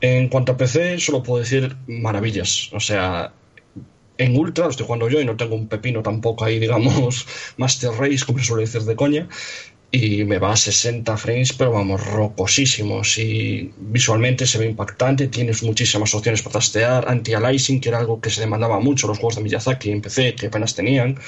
En 0.03 0.29
cuanto 0.29 0.53
a 0.53 0.57
PC, 0.57 0.99
solo 0.99 1.23
puedo 1.23 1.41
decir 1.41 1.77
maravillas. 1.87 2.71
O 2.73 2.81
sea, 2.81 3.35
en 4.25 4.37
Ultra 4.37 4.65
lo 4.65 4.71
estoy 4.71 4.87
jugando 4.87 5.09
yo 5.09 5.21
y 5.21 5.25
no 5.25 5.37
tengo 5.37 5.55
un 5.57 5.69
pepino 5.69 6.03
tampoco 6.03 6.45
ahí, 6.45 6.59
digamos, 6.59 7.27
Master 7.57 7.91
Race, 7.93 8.25
como 8.27 8.39
se 8.39 8.45
suele 8.47 8.65
decir 8.65 8.83
de 8.83 8.97
coña. 8.97 9.29
Y 9.93 10.25
me 10.25 10.39
va 10.39 10.53
a 10.53 10.57
60 10.57 11.17
frames, 11.17 11.53
pero 11.53 11.73
vamos, 11.73 12.05
rocosísimos. 12.07 13.19
Y 13.19 13.73
visualmente 13.77 14.47
se 14.47 14.59
ve 14.59 14.67
impactante, 14.67 15.27
tienes 15.29 15.65
muchísimas 15.65 16.15
opciones 16.15 16.43
para 16.43 16.55
tastear, 16.55 17.09
anti-aliasing, 17.09 17.81
que 17.81 17.89
era 17.89 17.99
algo 17.99 18.21
que 18.21 18.31
se 18.31 18.41
demandaba 18.41 18.79
mucho 18.79 19.09
los 19.09 19.19
juegos 19.19 19.37
de 19.37 19.43
Miyazaki 19.43 19.91
en 19.91 20.01
PC, 20.01 20.35
que 20.37 20.47
apenas 20.47 20.77
tenían. 20.77 21.19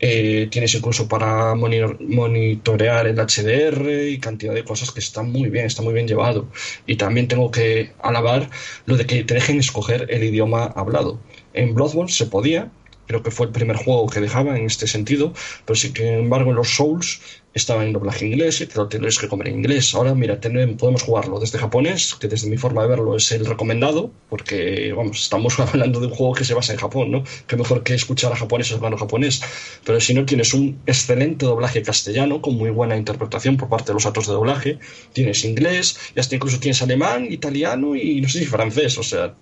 Eh, 0.00 0.48
tienes 0.50 0.74
incluso 0.74 1.08
para 1.08 1.54
moni- 1.54 1.80
monitorear 2.00 3.06
el 3.08 3.18
HDR 3.18 4.08
y 4.10 4.18
cantidad 4.20 4.54
de 4.54 4.64
cosas 4.64 4.92
que 4.92 5.00
está 5.00 5.22
muy 5.22 5.50
bien, 5.50 5.66
está 5.66 5.82
muy 5.82 5.92
bien 5.94 6.06
llevado. 6.08 6.50
Y 6.86 6.96
también 6.96 7.28
tengo 7.28 7.50
que 7.50 7.92
alabar 8.00 8.48
lo 8.86 8.96
de 8.96 9.06
que 9.06 9.24
te 9.24 9.34
dejen 9.34 9.58
escoger 9.58 10.06
el 10.10 10.22
idioma 10.24 10.64
hablado. 10.66 11.20
En 11.52 11.74
Bloodborne 11.74 12.12
se 12.12 12.26
podía, 12.26 12.70
creo 13.08 13.22
que 13.22 13.30
fue 13.30 13.46
el 13.46 13.52
primer 13.52 13.76
juego 13.76 14.06
que 14.06 14.20
dejaba 14.20 14.56
en 14.56 14.66
este 14.66 14.86
sentido, 14.86 15.32
pero 15.64 15.76
sin 15.76 15.96
embargo, 15.96 16.50
en 16.50 16.56
los 16.56 16.76
Souls 16.76 17.20
estaba 17.54 17.84
en 17.84 17.92
doblaje 17.92 18.26
inglés 18.26 18.60
y 18.60 18.66
te 18.66 18.76
lo 18.76 18.86
tienes 18.86 19.18
que 19.18 19.26
comer 19.28 19.48
en 19.48 19.56
inglés. 19.56 19.94
Ahora, 19.94 20.14
mira, 20.14 20.38
tenemos, 20.38 20.76
podemos 20.76 21.02
jugarlo 21.02 21.40
desde 21.40 21.58
japonés, 21.58 22.14
que 22.14 22.28
desde 22.28 22.48
mi 22.48 22.56
forma 22.56 22.82
de 22.82 22.88
verlo 22.88 23.16
es 23.16 23.32
el 23.32 23.46
recomendado, 23.46 24.12
porque, 24.28 24.92
vamos, 24.94 25.22
estamos 25.22 25.58
hablando 25.60 26.00
de 26.00 26.06
un 26.06 26.12
juego 26.12 26.34
que 26.34 26.44
se 26.44 26.54
basa 26.54 26.72
en 26.72 26.78
Japón, 26.78 27.10
¿no? 27.10 27.24
Que 27.46 27.56
mejor 27.56 27.82
que 27.82 27.94
escuchar 27.94 28.32
a 28.32 28.36
japoneses 28.36 28.76
hablando 28.76 28.98
japonés. 28.98 29.40
Pero 29.84 30.00
si 30.00 30.14
no, 30.14 30.24
tienes 30.26 30.52
un 30.54 30.78
excelente 30.86 31.46
doblaje 31.46 31.82
castellano, 31.82 32.40
con 32.42 32.56
muy 32.56 32.70
buena 32.70 32.96
interpretación 32.96 33.56
por 33.56 33.68
parte 33.68 33.86
de 33.86 33.94
los 33.94 34.06
actores 34.06 34.28
de 34.28 34.34
doblaje. 34.34 34.78
Tienes 35.12 35.44
inglés, 35.44 35.98
y 36.14 36.20
hasta 36.20 36.34
incluso 36.34 36.60
tienes 36.60 36.82
alemán, 36.82 37.26
italiano 37.30 37.96
y 37.96 38.20
no 38.20 38.28
sé 38.28 38.40
si 38.40 38.46
francés, 38.46 38.98
o 38.98 39.02
sea, 39.02 39.34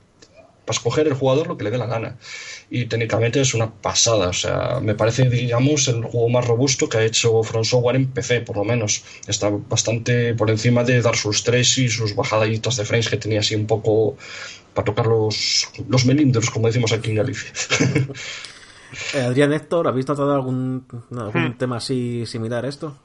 para 0.66 0.76
escoger 0.76 1.06
el 1.06 1.14
jugador 1.14 1.46
lo 1.46 1.56
que 1.56 1.64
le 1.64 1.70
dé 1.70 1.78
la 1.78 1.86
gana. 1.86 2.16
Y 2.68 2.86
técnicamente 2.86 3.40
es 3.40 3.54
una 3.54 3.70
pasada, 3.70 4.28
o 4.28 4.32
sea, 4.32 4.80
me 4.82 4.94
parece, 4.94 5.30
digamos, 5.30 5.86
el 5.88 6.02
juego 6.02 6.28
más 6.28 6.46
robusto 6.46 6.88
que 6.88 6.98
ha 6.98 7.04
hecho 7.04 7.42
From 7.44 7.64
Software 7.64 7.96
en 7.96 8.08
PC, 8.08 8.40
por 8.40 8.56
lo 8.56 8.64
menos. 8.64 9.04
Está 9.28 9.48
bastante 9.50 10.34
por 10.34 10.50
encima 10.50 10.82
de 10.84 11.00
Dark 11.00 11.16
Souls 11.16 11.44
3 11.44 11.78
y 11.78 11.88
sus 11.88 12.14
bajaditas 12.16 12.76
de 12.76 12.84
frames 12.84 13.08
que 13.08 13.16
tenía 13.16 13.40
así 13.40 13.54
un 13.54 13.66
poco 13.66 14.16
para 14.74 14.84
tocar 14.84 15.06
los, 15.06 15.68
los 15.88 16.04
melindros, 16.04 16.50
como 16.50 16.66
decimos 16.66 16.92
aquí 16.92 17.10
en 17.10 17.16
Galicia. 17.16 17.50
Eh, 19.14 19.20
Adrián 19.20 19.52
Héctor, 19.52 19.88
¿habéis 19.88 20.06
notado 20.06 20.32
algún, 20.32 20.86
algún 21.10 21.48
Hmm. 21.48 21.58
tema 21.58 21.78
así 21.78 22.24
similar 22.24 22.64
a 22.64 22.68
esto? 22.68 22.96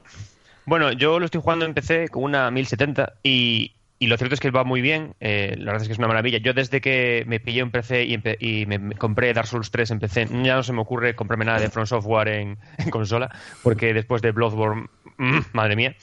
Bueno, 0.64 0.92
yo 0.92 1.18
lo 1.18 1.24
estoy 1.24 1.40
jugando 1.42 1.64
en 1.64 1.74
PC 1.74 2.08
con 2.08 2.22
una 2.22 2.50
1070 2.52 3.14
y, 3.24 3.72
y 4.02 4.08
lo 4.08 4.16
cierto 4.16 4.34
es 4.34 4.40
que 4.40 4.50
va 4.50 4.64
muy 4.64 4.80
bien. 4.80 5.14
eh, 5.20 5.54
la 5.56 5.66
verdad 5.66 5.82
es 5.82 5.86
que 5.86 5.92
es 5.92 5.98
una 5.98 6.08
maravilla. 6.08 6.38
Yo 6.38 6.52
desde 6.54 6.80
que 6.80 7.22
me 7.28 7.38
pillé 7.38 7.62
un 7.62 7.70
PC 7.70 8.02
y, 8.04 8.66
me, 8.66 8.96
compré 8.96 9.32
Dark 9.32 9.46
Souls 9.46 9.70
3 9.70 9.92
en 9.92 10.00
PC, 10.00 10.28
ya 10.42 10.56
no 10.56 10.64
se 10.64 10.72
me 10.72 10.80
ocurre 10.80 11.14
comprarme 11.14 11.44
nada 11.44 11.60
de 11.60 11.70
From 11.70 11.86
Software 11.86 12.26
en, 12.26 12.58
en 12.78 12.90
consola, 12.90 13.30
porque 13.62 13.94
después 13.94 14.20
de 14.20 14.32
Bloodborne, 14.32 14.88
mm, 15.18 15.38
madre 15.52 15.76
mía. 15.76 15.94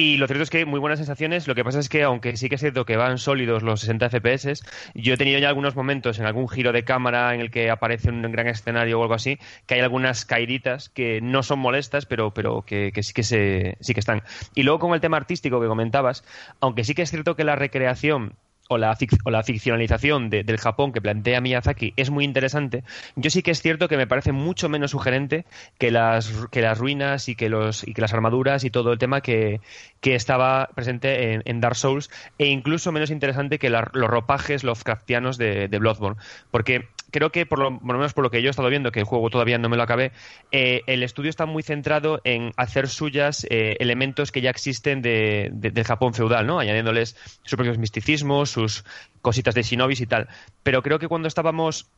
Y 0.00 0.16
lo 0.16 0.28
cierto 0.28 0.44
es 0.44 0.50
que 0.50 0.64
muy 0.64 0.78
buenas 0.78 1.00
sensaciones. 1.00 1.48
Lo 1.48 1.56
que 1.56 1.64
pasa 1.64 1.80
es 1.80 1.88
que, 1.88 2.04
aunque 2.04 2.36
sí 2.36 2.48
que 2.48 2.54
es 2.54 2.60
cierto 2.60 2.84
que 2.84 2.96
van 2.96 3.18
sólidos 3.18 3.64
los 3.64 3.80
60 3.80 4.10
FPS, 4.10 4.62
yo 4.94 5.14
he 5.14 5.16
tenido 5.16 5.40
ya 5.40 5.48
algunos 5.48 5.74
momentos 5.74 6.20
en 6.20 6.24
algún 6.24 6.48
giro 6.48 6.70
de 6.70 6.84
cámara 6.84 7.34
en 7.34 7.40
el 7.40 7.50
que 7.50 7.68
aparece 7.68 8.10
un 8.10 8.22
gran 8.30 8.46
escenario 8.46 9.00
o 9.00 9.02
algo 9.02 9.14
así, 9.14 9.40
que 9.66 9.74
hay 9.74 9.80
algunas 9.80 10.24
caíditas 10.24 10.88
que 10.88 11.20
no 11.20 11.42
son 11.42 11.58
molestas, 11.58 12.06
pero, 12.06 12.32
pero 12.32 12.62
que, 12.62 12.92
que 12.92 13.02
sí 13.02 13.12
que 13.12 13.24
se, 13.24 13.76
sí 13.80 13.92
que 13.92 13.98
están. 13.98 14.22
Y 14.54 14.62
luego 14.62 14.78
con 14.78 14.94
el 14.94 15.00
tema 15.00 15.16
artístico 15.16 15.60
que 15.60 15.66
comentabas, 15.66 16.22
aunque 16.60 16.84
sí 16.84 16.94
que 16.94 17.02
es 17.02 17.10
cierto 17.10 17.34
que 17.34 17.42
la 17.42 17.56
recreación 17.56 18.34
o 18.68 18.78
la, 18.78 18.94
fic- 18.96 19.18
o 19.24 19.30
la 19.30 19.42
ficcionalización 19.42 20.30
de- 20.30 20.44
del 20.44 20.58
Japón 20.58 20.92
que 20.92 21.00
plantea 21.00 21.40
Miyazaki 21.40 21.94
es 21.96 22.10
muy 22.10 22.24
interesante, 22.24 22.84
yo 23.16 23.30
sí 23.30 23.42
que 23.42 23.50
es 23.50 23.60
cierto 23.62 23.88
que 23.88 23.96
me 23.96 24.06
parece 24.06 24.32
mucho 24.32 24.68
menos 24.68 24.90
sugerente 24.92 25.44
que 25.78 25.90
las, 25.90 26.32
que 26.50 26.60
las 26.62 26.78
ruinas 26.78 27.28
y 27.28 27.34
que, 27.34 27.48
los, 27.48 27.86
y 27.86 27.94
que 27.94 28.00
las 28.02 28.12
armaduras 28.12 28.64
y 28.64 28.70
todo 28.70 28.92
el 28.92 28.98
tema 28.98 29.20
que, 29.20 29.60
que 30.00 30.14
estaba 30.14 30.68
presente 30.74 31.32
en, 31.32 31.42
en 31.44 31.60
Dark 31.60 31.76
Souls 31.76 32.10
e 32.38 32.46
incluso 32.46 32.92
menos 32.92 33.10
interesante 33.10 33.58
que 33.58 33.70
los 33.70 33.82
ropajes 33.92 34.64
Lovecraftianos 34.64 35.38
de, 35.38 35.68
de 35.68 35.78
Bloodborne. 35.78 36.20
Porque 36.50 36.88
creo 37.10 37.32
que, 37.32 37.46
por 37.46 37.58
lo, 37.58 37.78
por 37.78 37.92
lo 37.92 37.98
menos 37.98 38.12
por 38.12 38.22
lo 38.22 38.30
que 38.30 38.42
yo 38.42 38.48
he 38.48 38.50
estado 38.50 38.68
viendo, 38.68 38.92
que 38.92 39.00
el 39.00 39.06
juego 39.06 39.30
todavía 39.30 39.56
no 39.58 39.68
me 39.68 39.76
lo 39.78 39.82
acabé, 39.82 40.12
eh, 40.52 40.82
el 40.86 41.02
estudio 41.02 41.30
está 41.30 41.46
muy 41.46 41.62
centrado 41.62 42.20
en 42.24 42.52
hacer 42.56 42.88
suyas 42.88 43.46
eh, 43.50 43.76
elementos 43.80 44.30
que 44.30 44.40
ya 44.42 44.50
existen 44.50 45.00
de, 45.02 45.48
de- 45.52 45.70
del 45.70 45.84
Japón 45.84 46.12
feudal, 46.12 46.46
¿no? 46.46 46.58
Añadiéndoles 46.60 47.16
sus 47.44 47.56
propios 47.56 47.78
misticismos, 47.78 48.50
sus 48.58 48.84
cositas 49.22 49.54
de 49.54 49.62
shinobis 49.62 50.00
y 50.00 50.06
tal. 50.06 50.28
Pero 50.62 50.82
creo 50.82 50.98
que 50.98 51.08
cuando 51.08 51.28
estábamos 51.28 51.90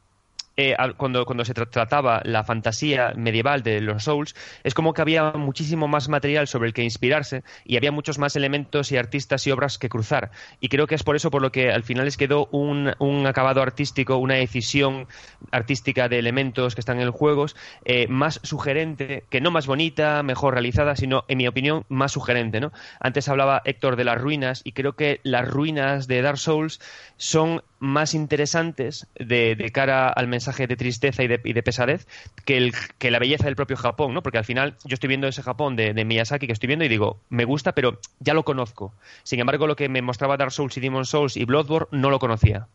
eh, 0.56 0.76
cuando, 0.96 1.24
cuando 1.24 1.44
se 1.44 1.54
tra- 1.54 1.68
trataba 1.70 2.20
la 2.24 2.44
fantasía 2.44 3.12
medieval 3.16 3.62
de 3.62 3.80
los 3.80 4.04
Souls, 4.04 4.34
es 4.64 4.74
como 4.74 4.92
que 4.92 5.02
había 5.02 5.32
muchísimo 5.32 5.88
más 5.88 6.08
material 6.08 6.46
sobre 6.48 6.68
el 6.68 6.74
que 6.74 6.82
inspirarse 6.82 7.42
y 7.64 7.76
había 7.76 7.92
muchos 7.92 8.18
más 8.18 8.36
elementos 8.36 8.92
y 8.92 8.96
artistas 8.96 9.46
y 9.46 9.50
obras 9.50 9.78
que 9.78 9.88
cruzar. 9.88 10.30
Y 10.60 10.68
creo 10.68 10.86
que 10.86 10.94
es 10.94 11.02
por 11.02 11.16
eso 11.16 11.30
por 11.30 11.42
lo 11.42 11.50
que 11.52 11.70
al 11.72 11.82
final 11.82 12.04
les 12.04 12.16
quedó 12.16 12.46
un, 12.52 12.92
un 12.98 13.26
acabado 13.26 13.62
artístico, 13.62 14.16
una 14.16 14.34
decisión 14.34 15.06
artística 15.50 16.08
de 16.08 16.18
elementos 16.18 16.74
que 16.74 16.80
están 16.80 16.96
en 16.98 17.04
el 17.04 17.10
juego 17.10 17.40
eh, 17.84 18.06
más 18.08 18.40
sugerente, 18.42 19.24
que 19.30 19.40
no 19.40 19.50
más 19.50 19.66
bonita, 19.66 20.22
mejor 20.22 20.54
realizada, 20.54 20.96
sino, 20.96 21.24
en 21.28 21.38
mi 21.38 21.48
opinión, 21.48 21.84
más 21.88 22.12
sugerente. 22.12 22.60
¿no? 22.60 22.72
Antes 22.98 23.28
hablaba 23.28 23.62
Héctor 23.64 23.96
de 23.96 24.04
las 24.04 24.20
ruinas 24.20 24.60
y 24.64 24.72
creo 24.72 24.94
que 24.94 25.20
las 25.22 25.48
ruinas 25.48 26.06
de 26.06 26.22
Dark 26.22 26.38
Souls 26.38 26.80
son 27.16 27.62
más 27.80 28.14
interesantes 28.14 29.08
de, 29.18 29.70
cara 29.74 30.08
al 30.08 30.28
mensaje 30.28 30.66
de 30.66 30.76
tristeza 30.76 31.22
y 31.24 31.28
de, 31.28 31.40
y 31.44 31.52
de 31.54 31.62
pesadez 31.62 32.06
que, 32.44 32.58
el- 32.58 32.72
que 32.98 33.10
la 33.10 33.18
belleza 33.18 33.46
del 33.46 33.56
propio 33.56 33.76
Japón, 33.76 34.14
¿no? 34.14 34.22
Porque 34.22 34.38
al 34.38 34.44
final 34.44 34.76
yo 34.84 34.94
estoy 34.94 35.08
viendo 35.08 35.26
ese 35.26 35.42
Japón 35.42 35.76
de, 35.76 35.92
Miyazaki 36.04 36.46
que 36.46 36.52
estoy 36.52 36.66
viendo 36.68 36.84
y 36.84 36.88
digo, 36.88 37.18
me 37.30 37.44
gusta, 37.44 37.72
pero 37.72 37.98
ya 38.20 38.34
lo 38.34 38.44
conozco. 38.44 38.92
Sin 39.24 39.40
embargo, 39.40 39.66
lo 39.66 39.76
que 39.76 39.88
me 39.88 40.02
mostraba 40.02 40.36
Dark 40.36 40.52
Souls 40.52 40.76
y 40.76 40.80
Demon 40.80 41.06
Souls 41.06 41.36
y 41.36 41.44
Bloodborne 41.44 41.88
no 41.90 42.10
lo 42.10 42.18
conocía. 42.18 42.68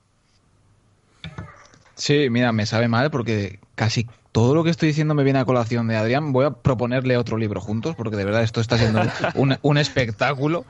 Sí, 1.95 2.30
mira, 2.30 2.51
me 2.51 2.66
sabe 2.66 2.88
mal 2.88 3.10
porque 3.10 3.60
casi 3.76 4.08
todo 4.32 4.53
lo 4.53 4.66
que 4.66 4.70
estoy 4.70 4.89
diciendo 4.89 5.14
me 5.14 5.24
viene 5.24 5.39
a 5.39 5.45
colación 5.45 5.88
de 5.88 5.95
Adrián. 5.95 6.34
Voy 6.34 6.45
a 6.45 6.51
proponerle 6.51 7.16
otro 7.16 7.38
libro 7.38 7.62
juntos 7.62 7.95
porque 7.95 8.18
de 8.18 8.26
verdad 8.26 8.43
esto 8.43 8.60
está 8.60 8.78
siendo 8.78 8.99
un 9.64 9.78
espectáculo. 9.78 10.66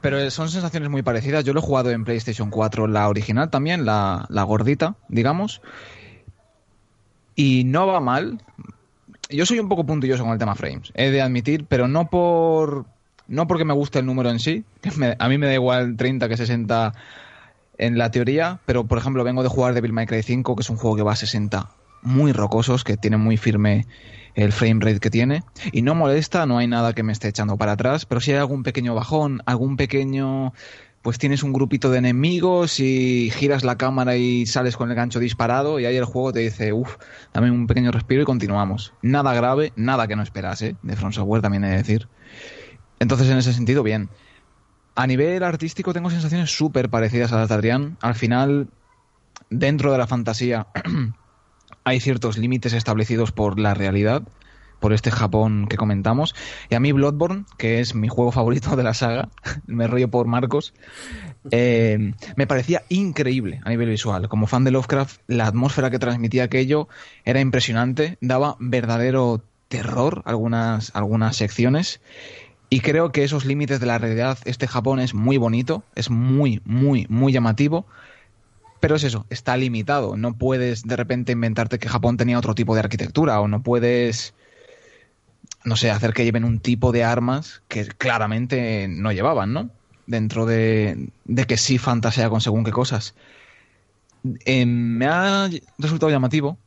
Pero 0.00 0.30
son 0.30 0.48
sensaciones 0.48 0.90
muy 0.90 1.02
parecidas. 1.02 1.44
Yo 1.44 1.52
lo 1.52 1.60
he 1.60 1.62
jugado 1.62 1.90
en 1.90 2.04
PlayStation 2.04 2.50
4, 2.50 2.86
la 2.86 3.08
original 3.08 3.50
también, 3.50 3.84
la, 3.84 4.26
la 4.28 4.42
gordita, 4.44 4.94
digamos. 5.08 5.60
Y 7.34 7.64
no 7.64 7.86
va 7.86 8.00
mal. 8.00 8.42
Yo 9.30 9.44
soy 9.44 9.58
un 9.58 9.68
poco 9.68 9.84
puntilloso 9.84 10.22
con 10.22 10.32
el 10.32 10.38
tema 10.38 10.54
frames, 10.54 10.92
he 10.94 11.10
de 11.10 11.20
admitir, 11.20 11.66
pero 11.66 11.86
no 11.86 12.08
por 12.08 12.86
no 13.26 13.46
porque 13.46 13.66
me 13.66 13.74
guste 13.74 13.98
el 13.98 14.06
número 14.06 14.30
en 14.30 14.38
sí, 14.38 14.64
que 14.80 14.90
a 15.18 15.28
mí 15.28 15.36
me 15.36 15.46
da 15.46 15.52
igual 15.52 15.96
30 15.96 16.28
que 16.28 16.36
60 16.38 16.94
en 17.76 17.98
la 17.98 18.10
teoría, 18.10 18.58
pero 18.64 18.84
por 18.84 18.96
ejemplo 18.96 19.22
vengo 19.22 19.42
de 19.42 19.50
jugar 19.50 19.74
Devil 19.74 19.92
May 19.92 20.06
Cry 20.06 20.22
5, 20.22 20.56
que 20.56 20.62
es 20.62 20.70
un 20.70 20.78
juego 20.78 20.96
que 20.96 21.02
va 21.02 21.12
a 21.12 21.16
60 21.16 21.68
muy 22.02 22.32
rocosos, 22.32 22.84
que 22.84 22.96
tiene 22.96 23.16
muy 23.16 23.36
firme 23.36 23.86
el 24.34 24.52
frame 24.52 24.80
rate 24.80 25.00
que 25.00 25.10
tiene, 25.10 25.42
y 25.72 25.82
no 25.82 25.94
molesta, 25.94 26.46
no 26.46 26.58
hay 26.58 26.68
nada 26.68 26.92
que 26.92 27.02
me 27.02 27.12
esté 27.12 27.28
echando 27.28 27.56
para 27.56 27.72
atrás, 27.72 28.06
pero 28.06 28.20
si 28.20 28.32
hay 28.32 28.38
algún 28.38 28.62
pequeño 28.62 28.94
bajón, 28.94 29.42
algún 29.46 29.76
pequeño 29.76 30.52
pues 31.02 31.18
tienes 31.18 31.42
un 31.42 31.52
grupito 31.52 31.90
de 31.90 31.98
enemigos 31.98 32.80
y 32.80 33.30
giras 33.30 33.64
la 33.64 33.78
cámara 33.78 34.16
y 34.16 34.46
sales 34.46 34.76
con 34.76 34.90
el 34.90 34.96
gancho 34.96 35.20
disparado 35.20 35.78
y 35.80 35.86
ahí 35.86 35.96
el 35.96 36.04
juego 36.04 36.32
te 36.32 36.40
dice, 36.40 36.72
uff, 36.72 36.96
dame 37.32 37.50
un 37.50 37.66
pequeño 37.66 37.92
respiro 37.92 38.22
y 38.22 38.24
continuamos. 38.24 38.92
Nada 39.00 39.32
grave, 39.32 39.72
nada 39.76 40.06
que 40.06 40.16
no 40.16 40.22
esperase, 40.22 40.76
de 40.82 40.96
From 40.96 41.12
Software 41.12 41.42
también 41.42 41.64
he 41.64 41.70
de 41.70 41.76
decir. 41.76 42.08
Entonces 42.98 43.30
en 43.30 43.38
ese 43.38 43.52
sentido, 43.52 43.82
bien. 43.82 44.10
A 44.96 45.06
nivel 45.06 45.44
artístico 45.44 45.92
tengo 45.92 46.10
sensaciones 46.10 46.50
súper 46.50 46.90
parecidas 46.90 47.32
a 47.32 47.36
las 47.36 47.48
de 47.48 47.54
Adrián. 47.54 47.96
Al 48.00 48.16
final, 48.16 48.68
dentro 49.48 49.92
de 49.92 49.98
la 49.98 50.08
fantasía, 50.08 50.66
hay 51.88 52.00
ciertos 52.00 52.38
límites 52.38 52.74
establecidos 52.74 53.32
por 53.32 53.58
la 53.58 53.74
realidad, 53.74 54.22
por 54.78 54.92
este 54.92 55.10
Japón 55.10 55.66
que 55.68 55.76
comentamos. 55.76 56.34
Y 56.68 56.74
a 56.74 56.80
mí 56.80 56.92
Bloodborne, 56.92 57.44
que 57.56 57.80
es 57.80 57.94
mi 57.94 58.08
juego 58.08 58.30
favorito 58.30 58.76
de 58.76 58.82
la 58.82 58.94
saga, 58.94 59.30
me 59.66 59.86
rollo 59.86 60.08
por 60.08 60.26
Marcos, 60.26 60.74
eh, 61.50 62.12
me 62.36 62.46
parecía 62.46 62.82
increíble 62.88 63.60
a 63.64 63.70
nivel 63.70 63.88
visual. 63.88 64.28
Como 64.28 64.46
fan 64.46 64.64
de 64.64 64.70
Lovecraft, 64.70 65.20
la 65.26 65.46
atmósfera 65.46 65.90
que 65.90 65.98
transmitía 65.98 66.44
aquello 66.44 66.88
era 67.24 67.40
impresionante, 67.40 68.18
daba 68.20 68.56
verdadero 68.60 69.42
terror 69.68 70.22
algunas, 70.26 70.94
algunas 70.94 71.36
secciones. 71.36 72.00
Y 72.70 72.80
creo 72.80 73.12
que 73.12 73.24
esos 73.24 73.46
límites 73.46 73.80
de 73.80 73.86
la 73.86 73.96
realidad, 73.96 74.38
este 74.44 74.66
Japón 74.66 75.00
es 75.00 75.14
muy 75.14 75.38
bonito, 75.38 75.84
es 75.94 76.10
muy, 76.10 76.60
muy, 76.66 77.06
muy 77.08 77.32
llamativo. 77.32 77.86
Pero 78.80 78.96
es 78.96 79.04
eso, 79.04 79.26
está 79.30 79.56
limitado. 79.56 80.16
No 80.16 80.34
puedes 80.34 80.82
de 80.82 80.96
repente 80.96 81.32
inventarte 81.32 81.78
que 81.78 81.88
Japón 81.88 82.16
tenía 82.16 82.38
otro 82.38 82.54
tipo 82.54 82.74
de 82.74 82.80
arquitectura 82.80 83.40
o 83.40 83.48
no 83.48 83.62
puedes, 83.62 84.34
no 85.64 85.76
sé, 85.76 85.90
hacer 85.90 86.12
que 86.12 86.24
lleven 86.24 86.44
un 86.44 86.60
tipo 86.60 86.92
de 86.92 87.04
armas 87.04 87.62
que 87.68 87.86
claramente 87.86 88.86
no 88.88 89.12
llevaban, 89.12 89.52
¿no? 89.52 89.70
Dentro 90.06 90.46
de, 90.46 91.10
de 91.24 91.44
que 91.44 91.56
sí 91.56 91.78
fantasea 91.78 92.30
con 92.30 92.40
según 92.40 92.64
qué 92.64 92.70
cosas. 92.70 93.14
Eh, 94.44 94.66
me 94.66 95.06
ha 95.06 95.48
resultado 95.78 96.10
llamativo 96.10 96.58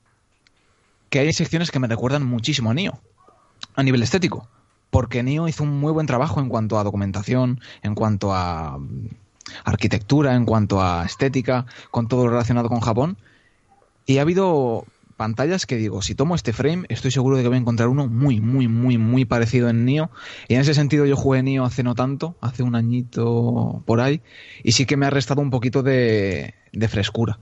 que 1.09 1.20
hay 1.20 1.34
secciones 1.34 1.72
que 1.72 1.80
me 1.80 1.88
recuerdan 1.88 2.26
muchísimo 2.26 2.72
a 2.72 2.74
Nioh, 2.74 2.99
a 3.76 3.84
nivel 3.84 4.03
estético. 4.03 4.47
Porque 4.89 5.24
Nioh 5.24 5.47
hizo 5.47 5.64
un 5.64 5.80
muy 5.80 5.91
buen 5.91 6.07
trabajo 6.07 6.39
en 6.39 6.49
cuanto 6.49 6.78
a 6.78 6.84
documentación, 6.84 7.62
en 7.82 7.95
cuanto 7.95 8.34
a 8.34 8.80
arquitectura, 9.64 10.36
en 10.36 10.45
cuanto 10.45 10.82
a 10.82 11.06
estética, 11.06 11.66
con 11.89 12.08
todo 12.08 12.26
lo 12.26 12.32
relacionado 12.32 12.70
con 12.70 12.80
Japón. 12.80 13.18
Y 14.06 14.18
ha 14.18 14.22
habido 14.22 14.86
pantallas 15.22 15.68
que 15.68 15.78
digo, 15.78 16.02
si 16.02 16.16
tomo 16.16 16.34
este 16.34 16.52
frame, 16.52 16.86
estoy 16.89 17.12
seguro 17.12 17.38
de 17.38 17.43
que 17.43 17.47
voy 17.47 17.58
a 17.58 17.62
encontrar 17.62 17.89
uno 17.89 18.08
muy, 18.08 18.41
muy, 18.41 18.68
muy, 18.68 18.97
muy 18.97 19.24
parecido 19.24 19.70
en 19.70 19.86
Nioh. 19.86 20.10
Y 20.47 20.56
en 20.56 20.62
ese 20.62 20.74
sentido 20.74 21.06
yo 21.06 21.16
jugué 21.16 21.43
Nioh 21.43 21.64
hace 21.64 21.84
no 21.84 21.93
tanto, 21.93 22.36
hace 22.41 22.64
un 22.64 22.74
añito 22.74 23.84
por 23.86 24.02
ahí, 24.02 24.22
y 24.64 24.72
sí 24.72 24.88
que 24.88 24.97
me 24.97 25.06
ha 25.06 25.12
restado 25.12 25.41
un 25.41 25.52
poquito 25.52 25.84
de, 25.84 26.56
de 26.74 26.88
frescura. 26.88 27.38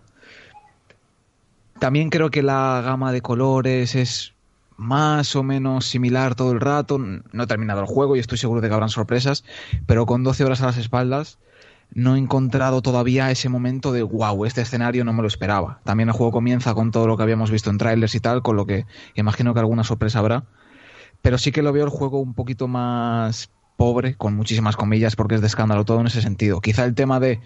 También 1.80 2.10
creo 2.10 2.30
que 2.30 2.44
la 2.44 2.82
gama 2.84 3.14
de 3.14 3.22
colores 3.22 3.96
es 3.96 4.34
más 4.76 5.36
o 5.38 5.44
menos 5.44 5.86
similar 5.86 6.36
todo 6.36 6.52
el 6.52 6.60
rato. 6.60 6.98
No 6.98 7.44
he 7.44 7.48
terminado 7.48 7.80
el 7.80 7.88
juego 7.88 8.18
y 8.18 8.20
estoy 8.20 8.38
seguro 8.38 8.60
de 8.60 8.68
que 8.68 8.74
habrán 8.74 8.90
sorpresas, 8.90 9.46
pero 9.86 10.06
con 10.06 10.24
12 10.24 10.44
horas 10.44 10.62
a 10.62 10.66
las 10.66 10.78
espaldas 10.78 11.38
no 11.92 12.16
he 12.16 12.20
encontrado 12.20 12.82
todavía 12.82 13.32
ese 13.32 13.50
momento 13.50 13.92
de 13.92 14.04
wow, 14.04 14.46
este 14.46 14.62
escenario 14.62 15.04
no 15.04 15.14
me 15.14 15.22
lo 15.22 15.28
esperaba. 15.28 15.80
También 15.84 16.10
el 16.10 16.16
juego 16.16 16.32
comienza 16.32 16.74
con 16.74 16.92
todo 16.92 17.08
lo 17.08 17.18
que 17.18 17.24
habíamos 17.24 17.52
visto 17.52 17.70
en 17.70 17.78
trailers 17.78 18.16
y 18.16 18.20
tal, 18.20 18.42
con 18.42 18.56
lo 18.56 18.66
que 18.66 18.86
imagino 19.16 19.54
que 19.54 19.60
alguna 19.60 19.84
sorpresa 19.84 20.20
habrá. 20.20 20.44
Pero 21.22 21.38
sí 21.38 21.52
que 21.52 21.62
lo 21.62 21.74
veo 21.74 21.84
el 21.84 21.90
juego 21.90 22.20
un 22.20 22.34
poquito 22.34 22.68
más 22.68 23.50
pobre, 23.76 24.16
con 24.16 24.36
muchísimas 24.36 24.76
comillas, 24.76 25.16
porque 25.16 25.36
es 25.36 25.42
de 25.42 25.48
escándalo 25.48 25.86
todo 25.86 26.02
en 26.02 26.08
ese 26.08 26.22
sentido. 26.22 26.62
Quizá 26.62 26.86
el 26.86 26.96
tema 26.96 27.20
de 27.20 27.40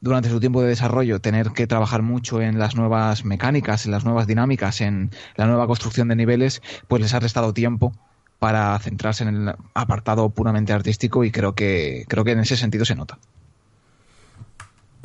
durante 0.00 0.28
su 0.28 0.40
tiempo 0.40 0.62
de 0.62 0.68
desarrollo 0.68 1.20
tener 1.20 1.50
que 1.52 1.66
trabajar 1.66 2.02
mucho 2.02 2.40
en 2.42 2.58
las 2.58 2.76
nuevas 2.76 3.24
mecánicas, 3.24 3.86
en 3.86 3.92
las 3.92 4.04
nuevas 4.04 4.26
dinámicas, 4.26 4.80
en 4.80 5.10
la 5.36 5.46
nueva 5.46 5.66
construcción 5.66 6.08
de 6.08 6.16
niveles, 6.16 6.62
pues 6.88 7.02
les 7.02 7.14
ha 7.14 7.20
restado 7.20 7.54
tiempo 7.54 7.92
para 8.38 8.78
centrarse 8.78 9.24
en 9.24 9.34
el 9.34 9.54
apartado 9.74 10.28
puramente 10.30 10.72
artístico 10.72 11.24
y 11.24 11.30
creo 11.30 11.54
que 11.54 12.04
creo 12.08 12.24
que 12.24 12.32
en 12.32 12.40
ese 12.40 12.56
sentido 12.56 12.84
se 12.84 12.94
nota. 12.94 13.18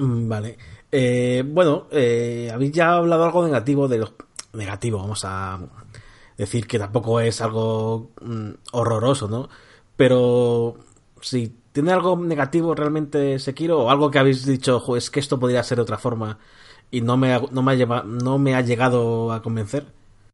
Mm, 0.02 0.28
Vale. 0.28 0.58
Eh, 0.92 1.44
bueno, 1.46 1.88
eh, 1.92 2.50
habéis 2.54 2.72
ya 2.74 2.94
hablado 2.96 3.24
algo 3.26 3.44
negativo 3.46 3.88
de 3.88 4.00
los... 4.00 4.14
Negativo, 4.54 4.98
vamos 4.98 5.22
a 5.24 5.60
decir 6.38 6.68
que 6.68 6.78
tampoco 6.80 7.22
es 7.22 7.40
algo 7.40 8.12
mm, 8.22 8.50
horroroso, 8.74 9.30
¿no? 9.30 9.48
Pero 9.96 10.76
si 11.22 11.56
tiene 11.72 11.94
algo 11.94 12.18
negativo 12.18 12.76
realmente 12.76 13.40
Sekiro 13.40 13.80
o 13.84 13.90
algo 13.90 14.12
que 14.12 14.20
habéis 14.20 14.46
dicho, 14.46 14.80
"Jo, 14.82 14.98
es 14.98 15.10
que 15.10 15.22
esto 15.22 15.40
podría 15.40 15.64
ser 15.64 15.78
de 15.78 15.84
otra 15.84 15.98
forma 15.98 16.38
y 16.90 17.00
no 17.02 17.16
me 17.18 17.34
ha, 17.34 17.42
no 17.52 17.62
me 17.64 17.72
ha, 17.74 17.76
lleva- 17.76 18.04
no 18.04 18.38
me 18.40 18.56
ha 18.56 18.62
llegado 18.62 19.32
a 19.32 19.42
convencer. 19.42 19.86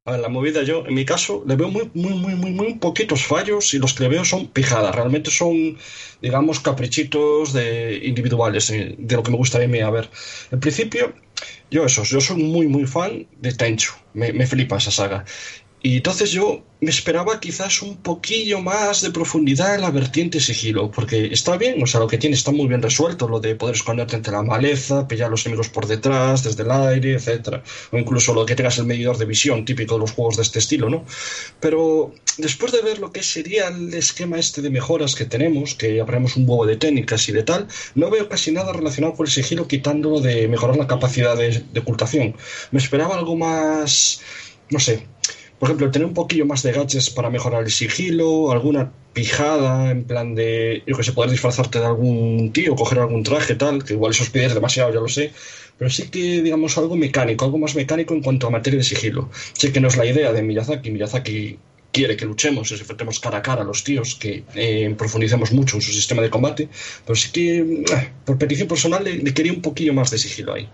A 0.07 0.17
la 0.17 0.29
movida 0.29 0.63
yo, 0.63 0.85
en 0.87 0.93
mi 0.93 1.03
caso, 1.03 1.43
le 1.45 1.57
veo 1.57 1.69
muy, 1.69 1.91
muy, 1.93 2.13
muy, 2.13 2.35
muy, 2.35 2.51
muy 2.51 2.73
poquitos 2.75 3.25
fallos 3.25 3.73
y 3.73 3.77
los 3.77 3.93
que 3.93 4.03
le 4.03 4.09
veo 4.09 4.23
son 4.23 4.47
pijadas. 4.47 4.95
Realmente 4.95 5.29
son, 5.31 5.77
digamos, 6.21 6.61
caprichitos 6.61 7.51
de 7.51 7.99
individuales 8.03 8.69
eh, 8.69 8.95
de 8.97 9.15
lo 9.17 9.23
que 9.23 9.31
me 9.31 9.37
gustaría 9.37 9.67
a 9.67 9.69
mí. 9.69 9.81
A 9.81 9.89
ver, 9.89 10.09
en 10.49 10.61
principio, 10.61 11.13
yo 11.69 11.83
eso, 11.85 12.03
yo 12.03 12.21
soy 12.21 12.41
muy, 12.41 12.67
muy 12.69 12.85
fan 12.85 13.27
de 13.41 13.51
Tenchu. 13.53 13.91
Me, 14.13 14.31
me 14.31 14.47
flipa 14.47 14.77
esa 14.77 14.91
saga. 14.91 15.25
Y 15.81 15.97
entonces 15.97 16.31
yo 16.31 16.63
me 16.79 16.89
esperaba 16.89 17.39
quizás 17.39 17.81
un 17.81 17.97
poquillo 17.97 18.61
más 18.61 19.01
de 19.01 19.11
profundidad 19.11 19.75
en 19.75 19.81
la 19.81 19.91
vertiente 19.91 20.39
sigilo, 20.39 20.91
porque 20.91 21.27
está 21.27 21.55
bien, 21.57 21.81
o 21.81 21.87
sea, 21.87 21.99
lo 21.99 22.07
que 22.07 22.17
tiene 22.17 22.35
está 22.35 22.51
muy 22.51 22.67
bien 22.67 22.81
resuelto, 22.81 23.27
lo 23.27 23.39
de 23.39 23.55
poder 23.55 23.75
esconderte 23.75 24.15
entre 24.15 24.33
la 24.33 24.43
maleza, 24.43 25.07
pillar 25.07 25.29
los 25.29 25.45
enemigos 25.45 25.69
por 25.69 25.87
detrás, 25.87 26.43
desde 26.43 26.63
el 26.63 26.71
aire, 26.71 27.13
etcétera, 27.13 27.63
o 27.91 27.97
incluso 27.97 28.33
lo 28.33 28.45
que 28.45 28.55
tengas 28.55 28.77
el 28.79 28.85
medidor 28.85 29.17
de 29.17 29.25
visión, 29.25 29.65
típico 29.65 29.95
de 29.95 30.01
los 30.01 30.11
juegos 30.11 30.37
de 30.37 30.43
este 30.43 30.59
estilo, 30.59 30.89
¿no? 30.89 31.05
Pero 31.59 32.13
después 32.37 32.71
de 32.71 32.81
ver 32.81 32.99
lo 32.99 33.11
que 33.11 33.23
sería 33.23 33.67
el 33.67 33.93
esquema 33.93 34.37
este 34.37 34.61
de 34.61 34.69
mejoras 34.69 35.15
que 35.15 35.25
tenemos, 35.25 35.75
que 35.75 36.01
habremos 36.01 36.37
un 36.37 36.49
huevo 36.49 36.65
de 36.65 36.77
técnicas 36.77 37.27
y 37.29 37.31
de 37.31 37.43
tal, 37.43 37.67
no 37.95 38.09
veo 38.09 38.29
casi 38.29 38.51
nada 38.51 38.73
relacionado 38.73 39.15
con 39.15 39.25
el 39.25 39.31
sigilo 39.31 39.67
quitándolo 39.67 40.21
de 40.21 40.47
mejorar 40.47 40.77
la 40.77 40.87
capacidad 40.87 41.37
de 41.37 41.79
ocultación. 41.79 42.35
Me 42.71 42.79
esperaba 42.79 43.15
algo 43.15 43.35
más, 43.35 44.21
no 44.69 44.79
sé, 44.79 45.07
por 45.59 45.69
ejemplo, 45.69 45.89
tener 45.91 46.07
un 46.07 46.13
poquillo 46.13 46.45
más 46.45 46.63
de 46.63 46.71
gadgets 46.71 47.09
para 47.09 47.29
mejorar 47.29 47.63
el 47.63 47.71
sigilo, 47.71 48.51
alguna 48.51 48.91
pijada 49.13 49.89
en 49.89 50.03
plan 50.03 50.35
de, 50.35 50.83
yo 50.85 50.95
que 50.95 51.03
sé, 51.03 51.11
poder 51.11 51.31
disfrazarte 51.31 51.79
de 51.79 51.85
algún 51.85 52.51
tío, 52.53 52.75
coger 52.75 52.99
algún 52.99 53.23
traje, 53.23 53.55
tal, 53.55 53.83
que 53.83 53.93
igual 53.93 54.11
eso 54.11 54.23
os 54.23 54.29
pides 54.29 54.53
demasiado, 54.53 54.93
ya 54.93 54.99
lo 54.99 55.07
sé, 55.07 55.33
pero 55.77 55.89
sí 55.89 56.09
que, 56.09 56.41
digamos, 56.43 56.77
algo 56.77 56.95
mecánico, 56.95 57.45
algo 57.45 57.57
más 57.57 57.75
mecánico 57.75 58.13
en 58.13 58.21
cuanto 58.21 58.47
a 58.47 58.49
materia 58.51 58.77
de 58.77 58.83
sigilo. 58.83 59.29
Sé 59.53 59.71
que 59.71 59.79
no 59.79 59.87
es 59.87 59.97
la 59.97 60.05
idea 60.05 60.31
de 60.31 60.43
Miyazaki, 60.43 60.91
Miyazaki 60.91 61.57
quiere 61.91 62.15
que 62.15 62.25
luchemos 62.25 62.71
nos 62.71 62.79
enfrentemos 62.79 63.19
cara 63.19 63.39
a 63.39 63.41
cara 63.41 63.61
a 63.63 63.65
los 63.65 63.83
tíos, 63.83 64.15
que 64.15 64.43
eh, 64.53 64.93
profundicemos 64.95 65.51
mucho 65.51 65.77
en 65.77 65.81
su 65.81 65.91
sistema 65.91 66.21
de 66.21 66.29
combate, 66.29 66.69
pero 67.03 67.15
sí 67.15 67.31
que, 67.31 67.59
eh, 67.59 68.09
por 68.23 68.37
petición 68.37 68.67
personal, 68.67 69.03
le, 69.03 69.17
le 69.17 69.33
quería 69.33 69.51
un 69.51 69.63
poquillo 69.63 69.93
más 69.93 70.11
de 70.11 70.19
sigilo 70.19 70.53
ahí. 70.53 70.69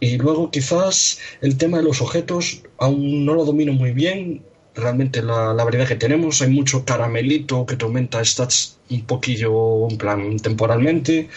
Y 0.00 0.16
luego 0.16 0.50
quizás 0.50 1.18
el 1.42 1.56
tema 1.58 1.78
de 1.78 1.84
los 1.84 2.00
objetos 2.00 2.62
aún 2.78 3.24
no 3.24 3.34
lo 3.34 3.44
domino 3.44 3.72
muy 3.72 3.92
bien. 3.92 4.42
Realmente 4.74 5.22
la, 5.22 5.52
la 5.52 5.64
variedad 5.64 5.86
que 5.86 5.96
tenemos, 5.96 6.40
hay 6.40 6.48
mucho 6.50 6.84
caramelito 6.84 7.66
que 7.66 7.76
te 7.76 7.84
aumenta 7.84 8.24
stats 8.24 8.78
un 8.88 9.02
poquillo 9.02 9.88
en 9.88 9.98
plan 9.98 10.38
temporalmente. 10.38 11.28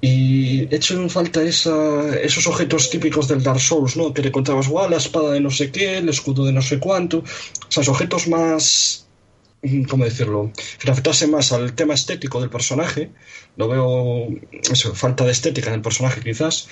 Y 0.00 0.72
echo 0.74 0.94
en 1.00 1.08
falta 1.10 1.42
esos 1.42 2.46
objetos 2.46 2.90
típicos 2.90 3.28
del 3.28 3.42
Dark 3.42 3.60
Souls, 3.60 3.96
¿no? 3.96 4.12
Que 4.12 4.22
te 4.22 4.30
contabas, 4.30 4.68
guau, 4.68 4.88
la 4.90 4.98
espada 4.98 5.32
de 5.32 5.40
no 5.40 5.50
sé 5.50 5.70
qué, 5.72 5.98
el 5.98 6.08
escudo 6.08 6.44
de 6.44 6.52
no 6.52 6.62
sé 6.62 6.78
cuánto. 6.78 7.18
O 7.18 7.70
sea, 7.70 7.82
objetos 7.90 8.28
más, 8.28 9.08
¿cómo 9.88 10.04
decirlo? 10.04 10.52
Que 10.78 10.90
afectase 10.90 11.26
más 11.26 11.52
al 11.52 11.74
tema 11.74 11.94
estético 11.94 12.40
del 12.40 12.50
personaje. 12.50 13.10
Lo 13.56 13.68
veo, 13.68 14.28
eso, 14.70 14.94
falta 14.94 15.24
de 15.24 15.32
estética 15.32 15.70
en 15.70 15.76
el 15.76 15.82
personaje 15.82 16.20
quizás. 16.20 16.68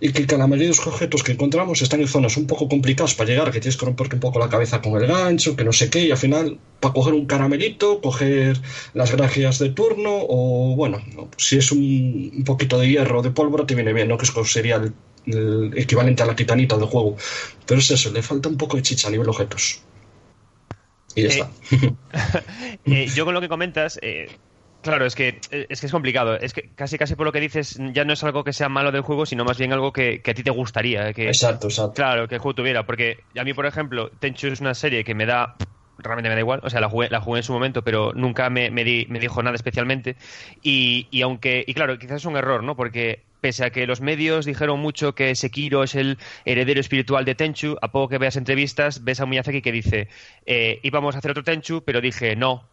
Y 0.00 0.12
que 0.12 0.36
la 0.36 0.46
mayoría 0.46 0.70
de 0.70 0.76
los 0.76 0.86
objetos 0.86 1.22
que 1.24 1.32
encontramos 1.32 1.82
están 1.82 2.00
en 2.00 2.06
zonas 2.08 2.36
un 2.36 2.46
poco 2.46 2.68
complicadas 2.68 3.14
para 3.14 3.30
llegar, 3.30 3.50
que 3.50 3.60
tienes 3.60 3.76
que 3.76 3.84
romperte 3.86 4.14
un 4.16 4.20
poco 4.20 4.38
la 4.38 4.48
cabeza 4.48 4.80
con 4.80 5.00
el 5.00 5.06
gancho, 5.08 5.56
que 5.56 5.64
no 5.64 5.72
sé 5.72 5.90
qué, 5.90 6.04
y 6.06 6.10
al 6.12 6.16
final, 6.18 6.58
para 6.80 6.94
coger 6.94 7.14
un 7.14 7.26
caramelito, 7.26 8.00
coger 8.00 8.60
las 8.94 9.10
gracias 9.10 9.58
de 9.58 9.70
turno, 9.70 10.10
o 10.28 10.76
bueno, 10.76 11.00
si 11.36 11.58
es 11.58 11.72
un, 11.72 12.32
un 12.36 12.44
poquito 12.44 12.78
de 12.78 12.88
hierro 12.88 13.20
o 13.20 13.22
de 13.22 13.30
pólvora, 13.32 13.66
te 13.66 13.74
viene 13.74 13.92
bien, 13.92 14.08
¿no? 14.08 14.16
Que 14.18 14.24
eso 14.24 14.44
sería 14.44 14.76
el, 14.76 14.94
el 15.26 15.76
equivalente 15.76 16.22
a 16.22 16.26
la 16.26 16.36
titanita 16.36 16.76
del 16.76 16.86
juego. 16.86 17.16
Pero 17.66 17.80
es 17.80 17.90
eso, 17.90 18.12
le 18.12 18.22
falta 18.22 18.48
un 18.48 18.56
poco 18.56 18.76
de 18.76 18.82
chicha 18.82 19.08
a 19.08 19.10
nivel 19.10 19.28
objetos. 19.28 19.82
Y 21.14 21.22
ya 21.22 21.28
Eh, 21.28 21.28
está. 21.28 21.50
Eh, 22.84 23.08
yo 23.14 23.24
con 23.24 23.34
lo 23.34 23.40
que 23.40 23.48
comentas, 23.48 23.98
eh, 24.02 24.28
claro, 24.80 25.06
es 25.06 25.14
que, 25.14 25.40
eh, 25.50 25.66
es 25.68 25.80
que 25.80 25.86
es 25.86 25.92
complicado. 25.92 26.36
Es 26.38 26.52
que 26.52 26.70
casi 26.74 26.98
casi 26.98 27.14
por 27.14 27.26
lo 27.26 27.32
que 27.32 27.40
dices 27.40 27.78
ya 27.92 28.04
no 28.04 28.12
es 28.12 28.24
algo 28.24 28.44
que 28.44 28.52
sea 28.52 28.68
malo 28.68 28.92
del 28.92 29.02
juego, 29.02 29.26
sino 29.26 29.44
más 29.44 29.58
bien 29.58 29.72
algo 29.72 29.92
que, 29.92 30.22
que 30.22 30.30
a 30.30 30.34
ti 30.34 30.42
te 30.42 30.50
gustaría. 30.50 31.08
eh, 31.10 31.14
Que, 31.14 31.28
Exacto, 31.28 31.68
exacto. 31.68 31.92
Claro, 31.94 32.28
que 32.28 32.36
el 32.36 32.40
juego 32.40 32.54
tuviera. 32.54 32.86
Porque 32.86 33.24
a 33.38 33.44
mí, 33.44 33.54
por 33.54 33.66
ejemplo, 33.66 34.10
Tenchu 34.18 34.48
es 34.48 34.60
una 34.60 34.74
serie 34.74 35.04
que 35.04 35.14
me 35.14 35.26
da. 35.26 35.56
Realmente 36.00 36.28
me 36.28 36.36
da 36.36 36.40
igual, 36.40 36.60
o 36.62 36.70
sea, 36.70 36.80
la 36.80 36.88
jugué, 36.88 37.08
la 37.10 37.20
jugué 37.20 37.40
en 37.40 37.42
su 37.42 37.52
momento, 37.52 37.82
pero 37.82 38.12
nunca 38.14 38.48
me, 38.50 38.70
me, 38.70 38.84
di- 38.84 39.06
me 39.08 39.18
dijo 39.18 39.42
nada 39.42 39.56
especialmente. 39.56 40.16
Y, 40.62 41.08
y 41.10 41.22
aunque, 41.22 41.64
y 41.66 41.74
claro, 41.74 41.98
quizás 41.98 42.18
es 42.18 42.24
un 42.24 42.36
error, 42.36 42.62
¿no? 42.62 42.76
Porque 42.76 43.26
pese 43.40 43.64
a 43.64 43.70
que 43.70 43.84
los 43.84 44.00
medios 44.00 44.46
dijeron 44.46 44.78
mucho 44.78 45.16
que 45.16 45.34
Sekiro 45.34 45.82
es 45.82 45.96
el 45.96 46.18
heredero 46.44 46.80
espiritual 46.80 47.24
de 47.24 47.34
Tenchu, 47.34 47.76
a 47.82 47.90
poco 47.90 48.08
que 48.10 48.18
veas 48.18 48.36
entrevistas, 48.36 49.02
ves 49.02 49.18
a 49.20 49.26
Miyazaki 49.26 49.60
que 49.60 49.72
dice, 49.72 50.08
eh, 50.46 50.78
íbamos 50.84 51.16
a 51.16 51.18
hacer 51.18 51.32
otro 51.32 51.42
Tenchu, 51.42 51.82
pero 51.84 52.00
dije, 52.00 52.36
no, 52.36 52.70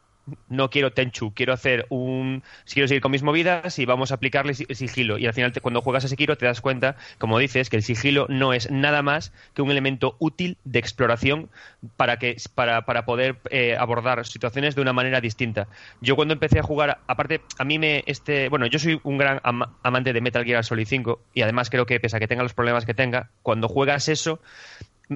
no 0.50 0.70
quiero 0.70 0.92
Tenchu, 0.94 1.34
quiero 1.34 1.54
hacer 1.54 1.86
un. 1.90 2.44
Quiero 2.72 2.88
seguir 2.88 3.02
con 3.02 3.12
mis 3.12 3.24
movidas 3.24 3.78
y 3.80 3.86
vamos 3.86 4.12
a 4.12 4.16
aplicarle 4.16 4.54
si- 4.54 4.66
sigilo. 4.74 5.18
Y 5.18 5.26
al 5.28 5.34
final, 5.34 5.54
cuando 5.62 5.82
juegas 5.82 6.06
a 6.06 6.08
Sekiro, 6.08 6.38
te 6.38 6.46
das 6.46 6.62
cuenta, 6.62 6.96
como 7.18 7.38
dices, 7.40 7.70
que 7.70 7.78
el 7.78 7.84
sigilo 7.84 8.26
no 8.30 8.54
es 8.54 8.72
nada 8.72 9.02
más 9.02 9.32
que 9.54 9.62
un 9.62 9.72
elemento 9.72 10.16
útil 10.20 10.58
de 10.64 10.80
exploración 10.80 11.50
para, 11.98 12.18
que, 12.18 12.36
para, 12.56 12.86
para 12.86 13.06
poder 13.06 13.38
eh, 13.50 13.76
abordar 13.78 14.26
situaciones 14.26 14.76
de 14.76 14.82
una 14.82 14.94
manera 14.94 15.22
distinta. 15.22 15.68
Yo, 16.02 16.16
cuando 16.16 16.34
empecé 16.34 16.60
a 16.60 16.64
jugar, 16.64 17.00
aparte, 17.08 17.42
a 17.58 17.64
mí 17.64 17.80
me. 17.80 18.04
este 18.08 18.50
Bueno, 18.50 18.66
yo 18.66 18.80
soy 18.80 19.00
un 19.04 19.18
gran 19.18 19.40
ama- 19.44 19.74
amante 19.84 20.14
de 20.14 20.22
Metal 20.22 20.44
Gear 20.44 20.64
Solid 20.66 20.88
5 20.88 21.22
y 21.34 21.42
además 21.42 21.70
creo 21.70 21.86
que, 21.86 22.00
pese 22.00 22.18
a 22.18 22.20
que 22.20 22.28
tenga 22.28 22.44
los 22.44 22.54
problemas 22.54 22.86
que 22.86 22.94
tenga, 22.94 23.30
cuando 23.44 23.68
juegas 23.68 24.10
eso 24.10 24.40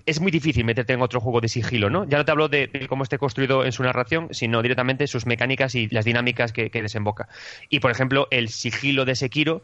es 0.05 0.19
muy 0.19 0.31
difícil 0.31 0.65
meterte 0.65 0.93
en 0.93 1.01
otro 1.01 1.19
juego 1.19 1.41
de 1.41 1.47
sigilo, 1.47 1.89
¿no? 1.89 2.07
Ya 2.07 2.17
no 2.17 2.25
te 2.25 2.31
hablo 2.31 2.47
de, 2.47 2.85
cómo 2.87 3.03
esté 3.03 3.17
construido 3.17 3.65
en 3.65 3.71
su 3.71 3.83
narración, 3.83 4.29
sino 4.31 4.61
directamente 4.61 5.07
sus 5.07 5.25
mecánicas 5.25 5.75
y 5.75 5.87
las 5.87 6.05
dinámicas 6.05 6.53
que, 6.53 6.69
desemboca. 6.69 7.27
Y, 7.69 7.79
por 7.79 7.91
ejemplo, 7.91 8.27
el 8.31 8.49
sigilo 8.49 9.05
de 9.05 9.15
Sekiro, 9.15 9.63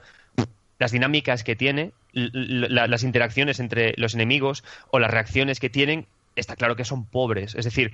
las 0.79 0.91
dinámicas 0.91 1.43
que 1.43 1.55
tiene, 1.55 1.91
las 2.13 3.03
interacciones 3.03 3.59
entre 3.59 3.93
los 3.97 4.15
enemigos 4.15 4.63
o 4.91 4.99
las 4.99 5.11
reacciones 5.11 5.59
que 5.59 5.69
tienen, 5.69 6.07
está 6.35 6.55
claro 6.55 6.75
que 6.75 6.85
son 6.85 7.05
pobres. 7.05 7.55
Es 7.55 7.65
decir, 7.65 7.93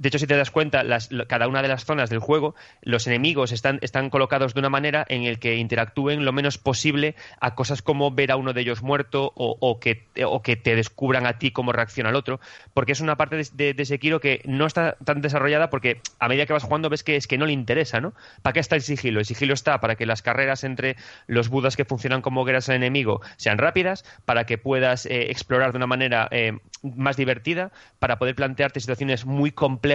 de 0.00 0.08
hecho, 0.08 0.18
si 0.18 0.26
te 0.26 0.34
das 0.34 0.50
cuenta, 0.50 0.82
cada 1.28 1.46
una 1.46 1.60
de 1.60 1.68
las 1.68 1.84
zonas 1.84 2.08
del 2.08 2.20
juego, 2.20 2.54
los 2.80 3.06
enemigos 3.06 3.52
están, 3.52 3.78
están 3.82 4.08
colocados 4.08 4.54
de 4.54 4.60
una 4.60 4.70
manera 4.70 5.04
en 5.06 5.24
el 5.24 5.38
que 5.38 5.56
interactúen 5.56 6.24
lo 6.24 6.32
menos 6.32 6.56
posible 6.56 7.16
a 7.38 7.54
cosas 7.54 7.82
como 7.82 8.10
ver 8.10 8.32
a 8.32 8.36
uno 8.36 8.54
de 8.54 8.62
ellos 8.62 8.80
muerto 8.80 9.30
o, 9.36 9.58
o 9.60 9.78
que, 9.78 10.06
o 10.24 10.40
que 10.40 10.56
te 10.56 10.74
descubran 10.74 11.26
a 11.26 11.38
ti 11.38 11.50
cómo 11.50 11.72
reacciona 11.72 12.08
el 12.08 12.16
otro, 12.16 12.40
porque 12.72 12.92
es 12.92 13.00
una 13.02 13.18
parte 13.18 13.36
de, 13.36 13.46
de, 13.52 13.74
de 13.74 13.84
Sekiro 13.84 14.20
que 14.20 14.40
no 14.46 14.64
está 14.64 14.96
tan 15.04 15.20
desarrollada 15.20 15.68
porque 15.68 16.00
a 16.18 16.28
medida 16.28 16.46
que 16.46 16.54
vas 16.54 16.64
jugando 16.64 16.88
ves 16.88 17.04
que 17.04 17.16
es 17.16 17.26
que 17.26 17.36
no 17.36 17.44
le 17.44 17.52
interesa, 17.52 18.00
¿no? 18.00 18.14
¿Para 18.40 18.54
qué 18.54 18.60
está 18.60 18.76
el 18.76 18.82
sigilo? 18.82 19.20
El 19.20 19.26
sigilo 19.26 19.52
está 19.52 19.80
para 19.80 19.96
que 19.96 20.06
las 20.06 20.22
carreras 20.22 20.64
entre 20.64 20.96
los 21.26 21.50
budas 21.50 21.76
que 21.76 21.84
funcionan 21.84 22.22
como 22.22 22.40
hogueras 22.40 22.70
al 22.70 22.76
enemigo 22.76 23.20
sean 23.36 23.58
rápidas, 23.58 24.06
para 24.24 24.46
que 24.46 24.56
puedas 24.56 25.04
eh, 25.04 25.30
explorar 25.30 25.72
de 25.72 25.76
una 25.76 25.86
manera 25.86 26.26
eh, 26.30 26.58
más 26.82 27.18
divertida, 27.18 27.70
para 27.98 28.18
poder 28.18 28.34
plantearte 28.34 28.80
situaciones 28.80 29.26
muy 29.26 29.50
complejas, 29.52 29.89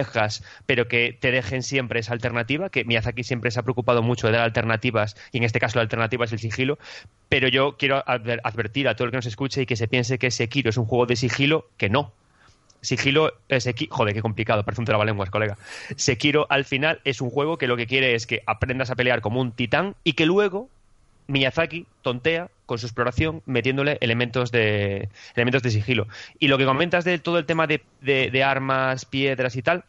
pero 0.66 0.88
que 0.88 1.16
te 1.18 1.30
dejen 1.30 1.62
siempre 1.62 2.00
esa 2.00 2.12
alternativa, 2.12 2.68
que 2.70 2.84
Miyazaki 2.84 3.24
siempre 3.24 3.50
se 3.50 3.60
ha 3.60 3.62
preocupado 3.62 4.02
mucho 4.02 4.26
de 4.26 4.34
dar 4.34 4.42
alternativas, 4.42 5.16
y 5.32 5.38
en 5.38 5.44
este 5.44 5.60
caso 5.60 5.78
la 5.78 5.82
alternativa 5.82 6.24
es 6.24 6.32
el 6.32 6.38
sigilo, 6.38 6.78
pero 7.28 7.48
yo 7.48 7.76
quiero 7.78 8.04
adver- 8.04 8.40
advertir 8.44 8.88
a 8.88 8.94
todo 8.96 9.06
el 9.06 9.10
que 9.10 9.18
nos 9.18 9.26
escuche 9.26 9.62
y 9.62 9.66
que 9.66 9.76
se 9.76 9.88
piense 9.88 10.18
que 10.18 10.30
Sekiro 10.30 10.70
es 10.70 10.76
un 10.76 10.86
juego 10.86 11.06
de 11.06 11.16
sigilo, 11.16 11.66
que 11.76 11.88
no. 11.88 12.12
Sigilo, 12.82 13.32
Seki- 13.48 13.88
joder, 13.90 14.14
qué 14.14 14.22
complicado, 14.22 14.62
parece 14.62 14.80
un 14.82 14.86
trabalenguas, 14.86 15.30
colega. 15.30 15.56
Sekiro 15.96 16.46
al 16.50 16.64
final 16.64 17.00
es 17.04 17.20
un 17.20 17.30
juego 17.30 17.58
que 17.58 17.66
lo 17.66 17.76
que 17.76 17.86
quiere 17.86 18.14
es 18.14 18.26
que 18.26 18.42
aprendas 18.46 18.90
a 18.90 18.94
pelear 18.96 19.20
como 19.22 19.40
un 19.40 19.52
titán 19.52 19.96
y 20.04 20.12
que 20.12 20.26
luego 20.26 20.68
Miyazaki 21.26 21.86
tontea 22.02 22.48
con 22.66 22.78
su 22.78 22.86
exploración 22.86 23.42
metiéndole 23.46 23.98
elementos 24.00 24.50
de 24.52 25.08
elementos 25.34 25.62
de 25.62 25.70
sigilo. 25.70 26.08
Y 26.38 26.48
lo 26.48 26.58
que 26.58 26.64
comentas 26.66 27.04
de 27.04 27.18
todo 27.18 27.38
el 27.38 27.46
tema 27.46 27.66
de, 27.66 27.84
de- 28.00 28.30
de 28.30 28.44
armas, 28.44 29.04
piedras 29.06 29.56
y 29.56 29.62
tal, 29.62 29.84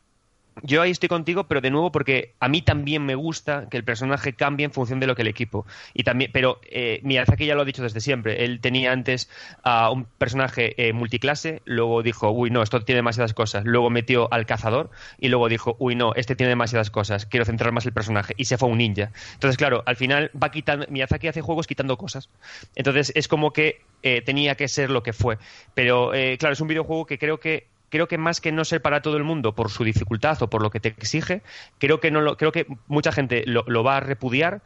yo 0.63 0.81
ahí 0.81 0.91
estoy 0.91 1.09
contigo, 1.09 1.45
pero 1.45 1.61
de 1.61 1.69
nuevo 1.69 1.91
porque 1.91 2.33
a 2.39 2.47
mí 2.47 2.61
también 2.61 3.05
me 3.05 3.15
gusta 3.15 3.67
que 3.69 3.77
el 3.77 3.83
personaje 3.83 4.33
cambie 4.33 4.65
en 4.65 4.71
función 4.71 4.99
de 4.99 5.07
lo 5.07 5.15
que 5.15 5.21
el 5.21 5.27
equipo. 5.27 5.65
Y 5.93 6.03
también, 6.03 6.31
pero 6.33 6.59
eh, 6.63 6.99
Miyazaki 7.03 7.45
ya 7.45 7.55
lo 7.55 7.61
ha 7.61 7.65
dicho 7.65 7.83
desde 7.83 8.01
siempre. 8.01 8.43
Él 8.43 8.59
tenía 8.59 8.91
antes 8.91 9.29
a 9.63 9.91
un 9.91 10.05
personaje 10.05 10.73
eh, 10.77 10.93
multiclase, 10.93 11.61
luego 11.65 12.03
dijo, 12.03 12.31
uy, 12.31 12.49
no, 12.49 12.63
esto 12.63 12.81
tiene 12.81 12.97
demasiadas 12.97 13.33
cosas. 13.33 13.63
Luego 13.65 13.89
metió 13.89 14.31
al 14.31 14.45
cazador 14.45 14.89
y 15.19 15.29
luego 15.29 15.49
dijo, 15.49 15.75
uy, 15.79 15.95
no, 15.95 16.13
este 16.15 16.35
tiene 16.35 16.49
demasiadas 16.49 16.89
cosas. 16.89 17.25
Quiero 17.25 17.45
centrar 17.45 17.71
más 17.71 17.85
el 17.85 17.93
personaje. 17.93 18.33
Y 18.37 18.45
se 18.45 18.57
fue 18.57 18.69
un 18.69 18.77
ninja. 18.77 19.11
Entonces, 19.33 19.57
claro, 19.57 19.83
al 19.85 19.95
final 19.95 20.31
va 20.41 20.51
quitando. 20.51 20.85
Miyazaki 20.89 21.27
hace 21.27 21.41
juegos 21.41 21.67
quitando 21.67 21.97
cosas. 21.97 22.29
Entonces 22.75 23.11
es 23.15 23.27
como 23.27 23.51
que 23.51 23.81
eh, 24.03 24.21
tenía 24.21 24.55
que 24.55 24.67
ser 24.67 24.89
lo 24.89 25.03
que 25.03 25.13
fue. 25.13 25.37
Pero 25.73 26.13
eh, 26.13 26.37
claro, 26.37 26.53
es 26.53 26.61
un 26.61 26.67
videojuego 26.67 27.05
que 27.05 27.17
creo 27.17 27.39
que 27.39 27.67
creo 27.89 28.07
que 28.07 28.17
más 28.17 28.41
que 28.41 28.51
no 28.51 28.65
ser 28.65 28.81
para 28.81 29.01
todo 29.01 29.17
el 29.17 29.23
mundo 29.23 29.53
por 29.53 29.69
su 29.69 29.83
dificultad 29.83 30.41
o 30.41 30.49
por 30.49 30.61
lo 30.61 30.69
que 30.71 30.79
te 30.79 30.89
exige, 30.89 31.41
creo 31.79 31.99
que 31.99 32.11
no 32.11 32.21
lo, 32.21 32.37
creo 32.37 32.51
que 32.51 32.67
mucha 32.87 33.11
gente 33.11 33.43
lo, 33.45 33.83
va 33.83 33.97
a 33.97 34.01
repudiar 34.01 34.61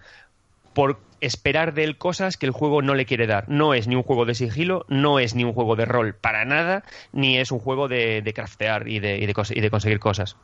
por 0.74 1.00
esperar 1.20 1.74
de 1.74 1.84
él 1.84 1.98
cosas 1.98 2.38
que 2.38 2.46
el 2.46 2.52
juego 2.52 2.82
no 2.82 2.96
le 2.96 3.06
quiere 3.06 3.28
dar. 3.28 3.48
No 3.50 3.74
es 3.74 3.88
ni 3.88 3.96
un 3.96 4.04
juego 4.04 4.26
de 4.26 4.36
sigilo, 4.36 4.86
no 4.88 5.20
es 5.20 5.36
ni 5.36 5.44
un 5.44 5.54
juego 5.54 5.76
de 5.76 5.86
rol 5.86 6.16
para 6.16 6.46
nada, 6.46 6.84
ni 7.12 7.38
es 7.38 7.52
un 7.52 7.60
juego 7.60 7.88
de, 7.88 8.22
de 8.22 8.34
craftear 8.34 8.88
y 8.88 9.00
de, 9.00 9.18
y 9.18 9.26
de 9.26 9.34
y 9.50 9.62
de 9.62 9.70
conseguir 9.70 10.00
cosas. 10.00 10.38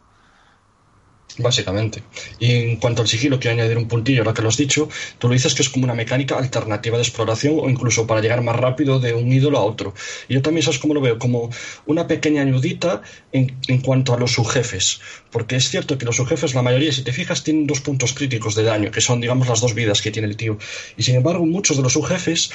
Básicamente. 1.40 2.02
Y 2.40 2.52
en 2.52 2.76
cuanto 2.78 3.04
al 3.04 3.08
sigilo, 3.08 3.40
quiero 3.40 3.56
añadir 3.56 3.78
un 3.78 3.88
puntillo, 3.88 4.22
ahora 4.22 4.34
que 4.34 4.42
lo 4.42 4.50
has 4.50 4.58
dicho. 4.58 4.90
Tú 5.20 5.28
lo 5.28 5.34
dices 5.34 5.54
que 5.54 5.62
es 5.62 5.70
como 5.70 5.86
una 5.86 5.94
mecánica 5.94 6.38
alternativa 6.38 6.98
de 6.98 7.04
exploración 7.04 7.60
o 7.60 7.70
incluso 7.70 8.08
para 8.08 8.22
llegar 8.22 8.42
más 8.42 8.56
rápido 8.56 9.00
de 9.00 9.14
un 9.14 9.32
ídolo 9.32 9.60
a 9.60 9.64
otro. 9.64 9.94
Y 10.28 10.34
yo 10.34 10.42
también, 10.42 10.64
¿sabes 10.64 10.80
cómo 10.80 10.96
lo 10.96 11.02
veo? 11.02 11.20
Como 11.20 11.52
una 11.86 12.08
pequeña 12.08 12.42
ayudita 12.42 13.04
en, 13.32 13.56
en 13.68 13.82
cuanto 13.82 14.14
a 14.14 14.18
los 14.18 14.32
subjefes. 14.34 15.00
Porque 15.30 15.58
es 15.58 15.70
cierto 15.70 15.98
que 15.98 16.06
los 16.06 16.16
subjefes, 16.16 16.56
la 16.56 16.64
mayoría, 16.64 16.92
si 16.92 17.04
te 17.04 17.14
fijas, 17.14 17.44
tienen 17.44 17.68
dos 17.68 17.82
puntos 17.82 18.14
críticos 18.14 18.56
de 18.56 18.64
daño, 18.64 18.90
que 18.90 19.02
son, 19.02 19.22
digamos, 19.22 19.48
las 19.48 19.62
dos 19.62 19.76
vidas 19.76 20.02
que 20.02 20.10
tiene 20.10 20.28
el 20.28 20.38
tío. 20.38 20.58
Y 20.98 21.04
sin 21.04 21.16
embargo, 21.16 21.46
muchos 21.46 21.78
de 21.78 21.84
los 21.84 21.94
subjefes 21.94 22.50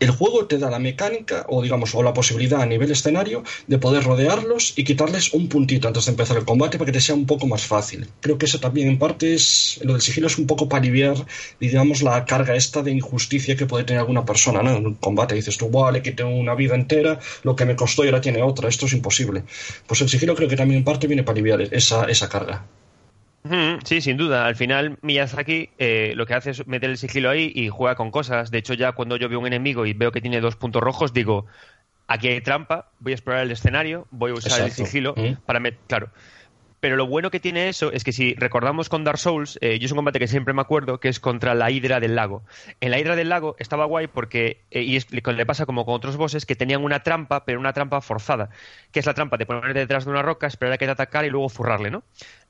el 0.00 0.10
juego 0.10 0.46
te 0.46 0.58
da 0.58 0.70
la 0.70 0.78
mecánica 0.78 1.44
o 1.48 1.62
digamos 1.62 1.94
o 1.94 2.02
la 2.02 2.12
posibilidad 2.12 2.60
a 2.60 2.66
nivel 2.66 2.90
escenario 2.90 3.42
de 3.66 3.78
poder 3.78 4.04
rodearlos 4.04 4.72
y 4.76 4.84
quitarles 4.84 5.32
un 5.32 5.48
puntito 5.48 5.88
antes 5.88 6.04
de 6.06 6.10
empezar 6.12 6.36
el 6.36 6.44
combate 6.44 6.78
para 6.78 6.86
que 6.86 6.92
te 6.92 7.00
sea 7.00 7.14
un 7.14 7.26
poco 7.26 7.46
más 7.46 7.66
fácil. 7.66 8.08
Creo 8.20 8.38
que 8.38 8.46
eso 8.46 8.60
también 8.60 8.88
en 8.88 8.98
parte 8.98 9.34
es 9.34 9.80
lo 9.82 9.92
del 9.92 10.02
sigilo 10.02 10.26
es 10.26 10.38
un 10.38 10.46
poco 10.46 10.68
para 10.68 10.80
aliviar 10.82 11.16
digamos 11.60 12.02
la 12.02 12.24
carga 12.24 12.54
esta 12.56 12.82
de 12.82 12.90
injusticia 12.92 13.56
que 13.56 13.66
puede 13.66 13.84
tener 13.84 14.00
alguna 14.00 14.24
persona, 14.24 14.62
¿no? 14.62 14.76
En 14.76 14.86
un 14.86 14.94
combate 14.94 15.34
dices 15.34 15.56
tú, 15.56 15.68
"Buah, 15.68 15.92
le 15.92 16.02
quité 16.02 16.24
una 16.24 16.54
vida 16.54 16.74
entera, 16.74 17.18
lo 17.42 17.56
que 17.56 17.64
me 17.64 17.76
costó 17.76 18.04
y 18.04 18.08
ahora 18.08 18.20
tiene 18.20 18.42
otra, 18.42 18.68
esto 18.68 18.86
es 18.86 18.92
imposible." 18.92 19.44
Pues 19.86 20.00
el 20.00 20.08
sigilo 20.08 20.34
creo 20.34 20.48
que 20.48 20.56
también 20.56 20.78
en 20.78 20.84
parte 20.84 21.06
viene 21.06 21.22
para 21.24 21.34
aliviar 21.34 21.60
esa 21.62 22.04
esa 22.06 22.28
carga. 22.28 22.66
Sí, 23.84 24.00
sin 24.00 24.16
duda. 24.16 24.46
Al 24.46 24.56
final, 24.56 24.96
Miyazaki 25.02 25.70
eh, 25.78 26.12
lo 26.16 26.24
que 26.26 26.34
hace 26.34 26.50
es 26.50 26.66
meter 26.66 26.88
el 26.88 26.96
sigilo 26.96 27.28
ahí 27.28 27.52
y 27.54 27.68
juega 27.68 27.94
con 27.94 28.10
cosas. 28.10 28.50
De 28.50 28.58
hecho, 28.58 28.72
ya 28.74 28.92
cuando 28.92 29.16
yo 29.16 29.28
veo 29.28 29.38
un 29.40 29.46
enemigo 29.46 29.84
y 29.84 29.92
veo 29.92 30.12
que 30.12 30.22
tiene 30.22 30.40
dos 30.40 30.56
puntos 30.56 30.82
rojos, 30.82 31.12
digo, 31.12 31.44
aquí 32.08 32.28
hay 32.28 32.40
trampa, 32.40 32.90
voy 33.00 33.12
a 33.12 33.16
explorar 33.16 33.42
el 33.42 33.50
escenario, 33.50 34.06
voy 34.10 34.30
a 34.30 34.34
usar 34.34 34.62
el 34.62 34.70
sigilo 34.70 35.14
Mm. 35.16 35.34
para 35.44 35.60
meter... 35.60 35.78
Claro. 35.86 36.08
Pero 36.80 36.96
lo 36.96 37.06
bueno 37.06 37.30
que 37.30 37.40
tiene 37.40 37.68
eso 37.70 37.92
es 37.92 38.04
que 38.04 38.12
si 38.12 38.34
recordamos 38.34 38.90
con 38.90 39.04
Dark 39.04 39.16
Souls, 39.16 39.58
eh, 39.62 39.78
yo 39.78 39.86
es 39.86 39.92
un 39.92 39.96
combate 39.96 40.18
que 40.18 40.28
siempre 40.28 40.52
me 40.52 40.60
acuerdo, 40.60 41.00
que 41.00 41.08
es 41.08 41.18
contra 41.18 41.54
la 41.54 41.70
Hidra 41.70 41.98
del 41.98 42.14
Lago. 42.14 42.42
En 42.82 42.90
la 42.90 42.98
Hidra 42.98 43.16
del 43.16 43.30
Lago 43.30 43.56
estaba 43.58 43.86
guay 43.86 44.06
porque, 44.06 44.60
eh, 44.70 44.82
y 44.82 44.96
es- 44.96 45.10
le 45.10 45.46
pasa 45.46 45.64
como 45.64 45.86
con 45.86 45.94
otros 45.94 46.18
bosses, 46.18 46.44
que 46.44 46.56
tenían 46.56 46.84
una 46.84 47.02
trampa, 47.02 47.46
pero 47.46 47.58
una 47.58 47.72
trampa 47.72 48.02
forzada, 48.02 48.50
que 48.92 49.00
es 49.00 49.06
la 49.06 49.14
trampa 49.14 49.38
de 49.38 49.46
ponerte 49.46 49.78
detrás 49.78 50.04
de 50.04 50.10
una 50.10 50.20
roca, 50.20 50.46
esperar 50.46 50.74
a 50.74 50.78
que 50.78 50.84
te 50.84 50.90
atacara 50.92 51.26
y 51.26 51.30
luego 51.30 51.48
zurrarle, 51.48 51.90
¿no? 51.90 52.02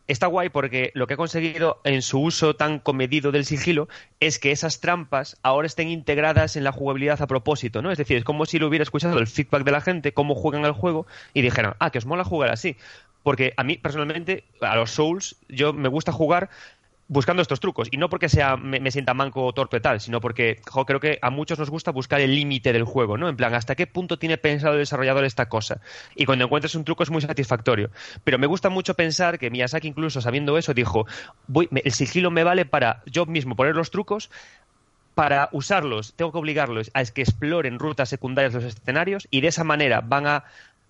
Está 0.07 0.26
guay 0.26 0.50
porque 0.50 0.90
lo 0.94 1.07
que 1.07 1.14
ha 1.14 1.16
conseguido 1.16 1.80
en 1.84 2.02
su 2.02 2.20
uso 2.20 2.57
tan 2.57 2.78
comedido 2.78 3.32
del 3.32 3.46
sigilo 3.46 3.88
es 4.20 4.38
que 4.38 4.52
esas 4.52 4.80
trampas 4.80 5.38
ahora 5.42 5.66
estén 5.66 5.88
integradas 5.88 6.57
en 6.57 6.64
la 6.64 6.72
jugabilidad 6.72 7.22
a 7.22 7.26
propósito, 7.26 7.80
¿no? 7.80 7.90
Es 7.90 7.96
decir, 7.96 8.18
es 8.18 8.24
como 8.24 8.44
si 8.44 8.59
lo 8.59 8.68
hubiera 8.68 8.82
escuchado 8.82 9.18
el 9.18 9.26
feedback 9.26 9.64
de 9.64 9.72
la 9.72 9.80
gente, 9.80 10.12
cómo 10.12 10.34
juegan 10.34 10.64
el 10.66 10.72
juego, 10.72 11.07
y 11.32 11.40
dijeran, 11.40 11.74
ah, 11.78 11.90
que 11.90 11.98
os 11.98 12.07
mola 12.07 12.22
jugar 12.22 12.50
así. 12.50 12.76
Porque 13.22 13.55
a 13.57 13.64
mí, 13.64 13.78
personalmente, 13.78 14.44
a 14.61 14.76
los 14.76 14.90
Souls, 14.90 15.36
yo 15.48 15.72
me 15.72 15.88
gusta 15.88 16.12
jugar 16.12 16.50
buscando 17.09 17.42
estos 17.42 17.61
trucos. 17.61 17.88
Y 17.90 17.96
no 17.96 18.09
porque 18.09 18.28
sea 18.28 18.57
me, 18.57 18.80
me 18.80 18.90
sienta 18.90 19.14
manco 19.14 19.44
o 19.44 19.52
torpe 19.52 19.80
tal, 19.80 20.00
sino 20.00 20.20
porque 20.20 20.61
jo, 20.70 20.86
creo 20.86 21.00
que 21.00 21.18
a 21.22 21.30
muchos 21.30 21.59
nos 21.59 21.70
gusta 21.70 21.90
buscar 21.92 22.20
el 22.20 22.34
límite 22.34 22.72
del 22.72 22.84
juego, 22.84 23.16
¿no? 23.18 23.28
En 23.28 23.36
plan, 23.36 23.55
¿hasta 23.55 23.74
qué 23.74 23.86
punto 23.86 24.18
tiene 24.18 24.38
pensado 24.38 24.74
el 24.74 24.80
desarrollador 24.80 25.24
esta 25.24 25.48
cosa? 25.48 25.80
Y 26.14 26.24
cuando 26.24 26.44
encuentras 26.46 26.74
un 26.74 26.84
truco 26.84 27.02
es 27.02 27.11
muy 27.11 27.20
satisfactorio. 27.22 27.90
Pero 28.24 28.38
me 28.38 28.46
gusta 28.46 28.68
mucho 28.70 28.94
pensar 28.94 29.38
que 29.38 29.50
Miyazaki, 29.50 29.88
incluso 29.88 30.20
sabiendo 30.20 30.57
eso, 30.59 30.74
dijo, 30.74 31.07
voy, 31.46 31.68
me- 31.70 31.82
el 31.84 31.92
sigilo 31.92 32.30
me 32.30 32.44
vale 32.44 32.64
para 32.66 33.02
yo 33.07 33.26
mismo 33.26 33.57
poner 33.57 33.74
los 33.76 33.90
trucos, 33.90 34.30
para 35.14 35.48
usarlos 35.52 36.14
tengo 36.16 36.32
que 36.32 36.38
obligarlos 36.38 36.90
a 36.94 37.05
que 37.05 37.22
exploren 37.22 37.78
rutas 37.78 38.09
secundarias 38.09 38.52
de 38.52 38.61
los 38.61 38.74
escenarios 38.74 39.28
y 39.30 39.40
de 39.42 39.48
esa 39.48 39.62
manera 39.62 40.00
van 40.00 40.26
a 40.26 40.44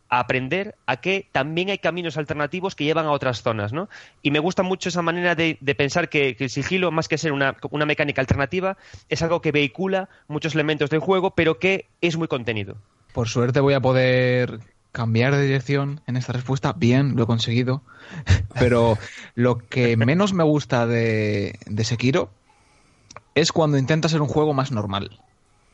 a 0.08 0.20
aprender 0.20 0.76
a 0.86 0.98
que 0.98 1.28
también 1.32 1.70
hay 1.70 1.78
caminos 1.78 2.16
alternativos 2.16 2.74
que 2.74 2.84
llevan 2.84 3.06
a 3.06 3.10
otras 3.10 3.42
zonas, 3.42 3.72
¿no? 3.72 3.88
Y 4.22 4.30
me 4.30 4.38
gusta 4.38 4.62
mucho 4.62 4.88
esa 4.88 5.02
manera 5.02 5.34
de, 5.34 5.56
pensar 5.76 6.08
que, 6.08 6.36
el 6.38 6.50
sigilo, 6.50 6.90
más 6.90 7.08
que 7.08 7.18
ser 7.18 7.32
una, 7.32 7.56
una 7.70 7.86
mecánica 7.86 8.20
alternativa, 8.20 8.76
es 9.08 9.22
algo 9.22 9.40
que 9.40 9.52
vehicula 9.52 10.08
muchos 10.28 10.54
elementos 10.54 10.90
del 10.90 11.00
juego, 11.00 11.32
pero 11.32 11.58
que 11.58 11.86
es 12.00 12.16
muy 12.16 12.28
contenido. 12.28 12.76
Por 13.12 13.28
suerte 13.28 13.60
voy 13.60 13.74
a 13.74 13.80
poder 13.80 14.60
cambiar 14.94 15.34
de 15.34 15.42
dirección 15.42 16.00
en 16.06 16.16
esta 16.16 16.32
respuesta. 16.32 16.72
Bien, 16.72 17.16
lo 17.16 17.24
he 17.24 17.26
conseguido. 17.26 17.82
Pero 18.54 18.96
lo 19.34 19.58
que 19.58 19.96
menos 19.96 20.32
me 20.32 20.44
gusta 20.44 20.86
de, 20.86 21.58
de 21.66 21.84
Sekiro 21.84 22.30
es 23.34 23.50
cuando 23.50 23.76
intenta 23.76 24.08
ser 24.08 24.22
un 24.22 24.28
juego 24.28 24.54
más 24.54 24.70
normal. 24.70 25.18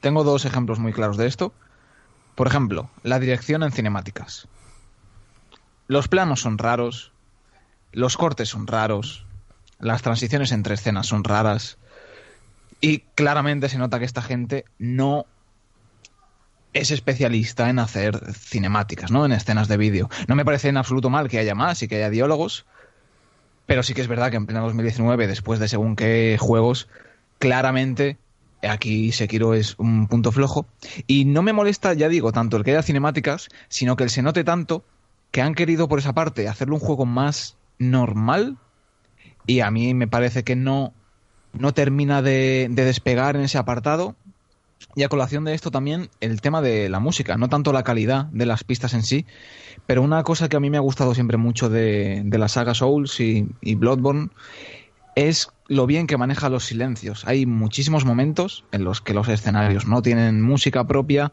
Tengo 0.01 0.24
dos 0.24 0.47
ejemplos 0.47 0.78
muy 0.78 0.95
claros 0.95 1.18
de 1.18 1.26
esto. 1.26 1.53
Por 2.35 2.47
ejemplo, 2.47 2.91
la 3.03 3.18
dirección 3.18 3.62
en 3.62 3.72
cinemáticas. 3.72 4.49
Los 5.89 6.09
planos 6.09 6.41
son 6.41 6.59
raros, 6.59 7.12
los 7.93 8.16
cortes 8.16 8.49
son 8.49 8.66
raros, 8.66 9.26
las 9.78 10.03
transiciones 10.03 10.53
entre 10.53 10.74
escenas 10.74 11.07
son 11.07 11.24
raras 11.24 11.78
y 12.81 13.01
claramente 13.14 13.68
se 13.68 13.78
nota 13.78 13.99
que 13.99 14.05
esta 14.05 14.22
gente 14.22 14.64
no 14.78 15.26
es 16.72 16.91
especialista 16.91 17.68
en 17.68 17.78
hacer 17.78 18.33
cinemáticas, 18.33 19.11
¿no? 19.11 19.26
En 19.26 19.33
escenas 19.33 19.68
de 19.68 19.76
vídeo. 19.76 20.09
No 20.28 20.37
me 20.37 20.45
parece 20.45 20.68
en 20.68 20.76
absoluto 20.76 21.11
mal 21.11 21.28
que 21.28 21.39
haya 21.39 21.55
más 21.55 21.83
y 21.83 21.89
que 21.89 21.97
haya 21.97 22.11
diálogos, 22.11 22.66
pero 23.66 23.83
sí 23.83 23.95
que 23.95 24.01
es 24.01 24.09
verdad 24.09 24.31
que 24.31 24.37
en 24.37 24.47
pleno 24.47 24.62
2019, 24.62 25.26
después 25.26 25.59
de 25.59 25.68
según 25.68 25.97
qué 25.97 26.37
juegos, 26.39 26.89
claramente 27.39 28.18
aquí 28.63 29.13
Sekiro 29.13 29.55
es 29.55 29.75
un 29.79 30.07
punto 30.07 30.33
flojo. 30.33 30.67
Y 31.07 31.25
no 31.25 31.43
me 31.43 31.53
molesta, 31.53 31.95
ya 31.95 32.09
digo, 32.09 32.33
tanto 32.33 32.57
el 32.57 32.65
que 32.65 32.73
haya 32.73 32.83
cinemáticas, 32.83 33.49
sino 33.69 33.97
que 33.97 34.05
el 34.05 34.11
se 34.11 34.23
note 34.23 34.45
tanto 34.45 34.85
que 35.31 35.43
han 35.43 35.55
querido 35.55 35.89
por 35.89 35.99
esa 35.99 36.13
parte 36.13 36.49
hacerle 36.49 36.75
un 36.75 36.81
juego 36.81 37.07
más 37.07 37.57
normal 37.79 38.57
y 39.47 39.61
a 39.61 39.71
mí 39.71 39.95
me 39.95 40.09
parece 40.09 40.45
que 40.45 40.57
no, 40.57 40.93
no 41.53 41.73
termina 41.73 42.23
de, 42.23 42.69
de 42.71 42.85
despegar 42.85 43.37
en 43.37 43.43
ese 43.43 43.59
apartado. 43.59 44.17
Y 44.97 45.03
a 45.03 45.09
colación 45.09 45.45
de 45.45 45.55
esto 45.55 45.71
también 45.71 46.09
el 46.21 46.41
tema 46.41 46.63
de 46.63 46.89
la 46.89 47.01
música, 47.01 47.37
no 47.37 47.49
tanto 47.49 47.73
la 47.73 47.85
calidad 47.85 48.25
de 48.27 48.47
las 48.47 48.65
pistas 48.65 48.95
en 48.95 49.03
sí, 49.03 49.27
pero 49.87 50.03
una 50.03 50.23
cosa 50.23 50.49
que 50.49 50.57
a 50.57 50.61
mí 50.61 50.71
me 50.71 50.79
ha 50.79 50.81
gustado 50.81 51.15
siempre 51.15 51.37
mucho 51.37 51.69
de, 51.69 52.23
de 52.25 52.39
la 52.39 52.49
saga 52.49 52.75
Souls 52.75 53.21
y, 53.21 53.47
y 53.61 53.75
Bloodborne 53.75 54.31
es 55.15 55.49
lo 55.67 55.87
bien 55.87 56.07
que 56.07 56.17
maneja 56.17 56.49
los 56.49 56.65
silencios. 56.65 57.27
Hay 57.27 57.47
muchísimos 57.47 58.05
momentos 58.05 58.65
en 58.73 58.85
los 58.85 59.01
que 59.01 59.15
los 59.15 59.29
escenarios 59.29 59.87
no 59.87 60.03
tienen 60.03 60.43
música 60.43 60.87
propia, 60.87 61.33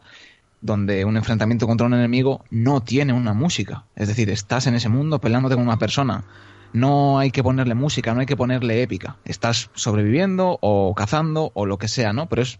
donde 0.60 1.04
un 1.04 1.16
enfrentamiento 1.16 1.66
contra 1.66 1.86
un 1.86 1.94
enemigo 1.94 2.44
no 2.50 2.82
tiene 2.82 3.12
una 3.12 3.32
música. 3.32 3.84
Es 3.96 4.08
decir, 4.08 4.30
estás 4.30 4.66
en 4.66 4.74
ese 4.74 4.88
mundo 4.88 5.20
peleándote 5.20 5.54
con 5.54 5.64
una 5.64 5.78
persona. 5.78 6.24
No 6.72 7.18
hay 7.18 7.30
que 7.30 7.42
ponerle 7.42 7.74
música, 7.74 8.12
no 8.14 8.20
hay 8.20 8.26
que 8.26 8.36
ponerle 8.36 8.82
épica. 8.82 9.16
Estás 9.24 9.70
sobreviviendo 9.74 10.58
o 10.60 10.94
cazando 10.94 11.50
o 11.54 11.66
lo 11.66 11.78
que 11.78 11.88
sea, 11.88 12.12
¿no? 12.12 12.28
Pero 12.28 12.42
es 12.42 12.58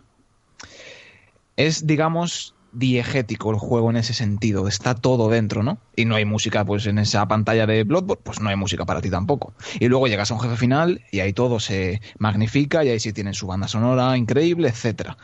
es, 1.59 1.87
digamos, 1.89 2.55
diegético 2.73 3.51
el 3.51 3.57
juego 3.59 3.91
en 3.91 3.97
ese 3.97 4.15
sentido. 4.15 4.69
Está 4.69 4.95
todo 4.95 5.29
dentro, 5.29 5.63
¿no? 5.63 5.79
Y 5.97 6.05
no 6.05 6.15
hay 6.15 6.25
música, 6.25 6.65
pues 6.65 6.87
en 6.87 6.99
esa 6.99 7.27
pantalla 7.27 7.67
de 7.67 7.85
Bloodborne, 7.85 8.23
pues 8.23 8.41
no 8.41 8.49
hay 8.49 8.57
música 8.57 8.85
para 8.85 9.01
ti 9.01 9.11
tampoco. 9.11 9.53
Y 9.81 9.89
luego 9.89 10.07
llegas 10.07 10.31
a 10.31 10.35
un 10.35 10.41
jefe 10.41 10.57
final 10.57 11.03
y 11.11 11.21
ahí 11.21 11.33
todo 11.33 11.61
se 11.61 12.01
magnifica 12.19 12.85
y 12.85 12.91
ahí 12.91 13.01
sí 13.01 13.13
tienen 13.13 13.35
su 13.35 13.47
banda 13.47 13.69
sonora 13.69 14.17
increíble, 14.17 14.69
etcétera. 14.69 15.17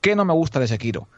¿Qué 0.00 0.16
no 0.16 0.24
me 0.24 0.32
gusta 0.32 0.60
de 0.60 0.68
Sekiro? 0.68 1.08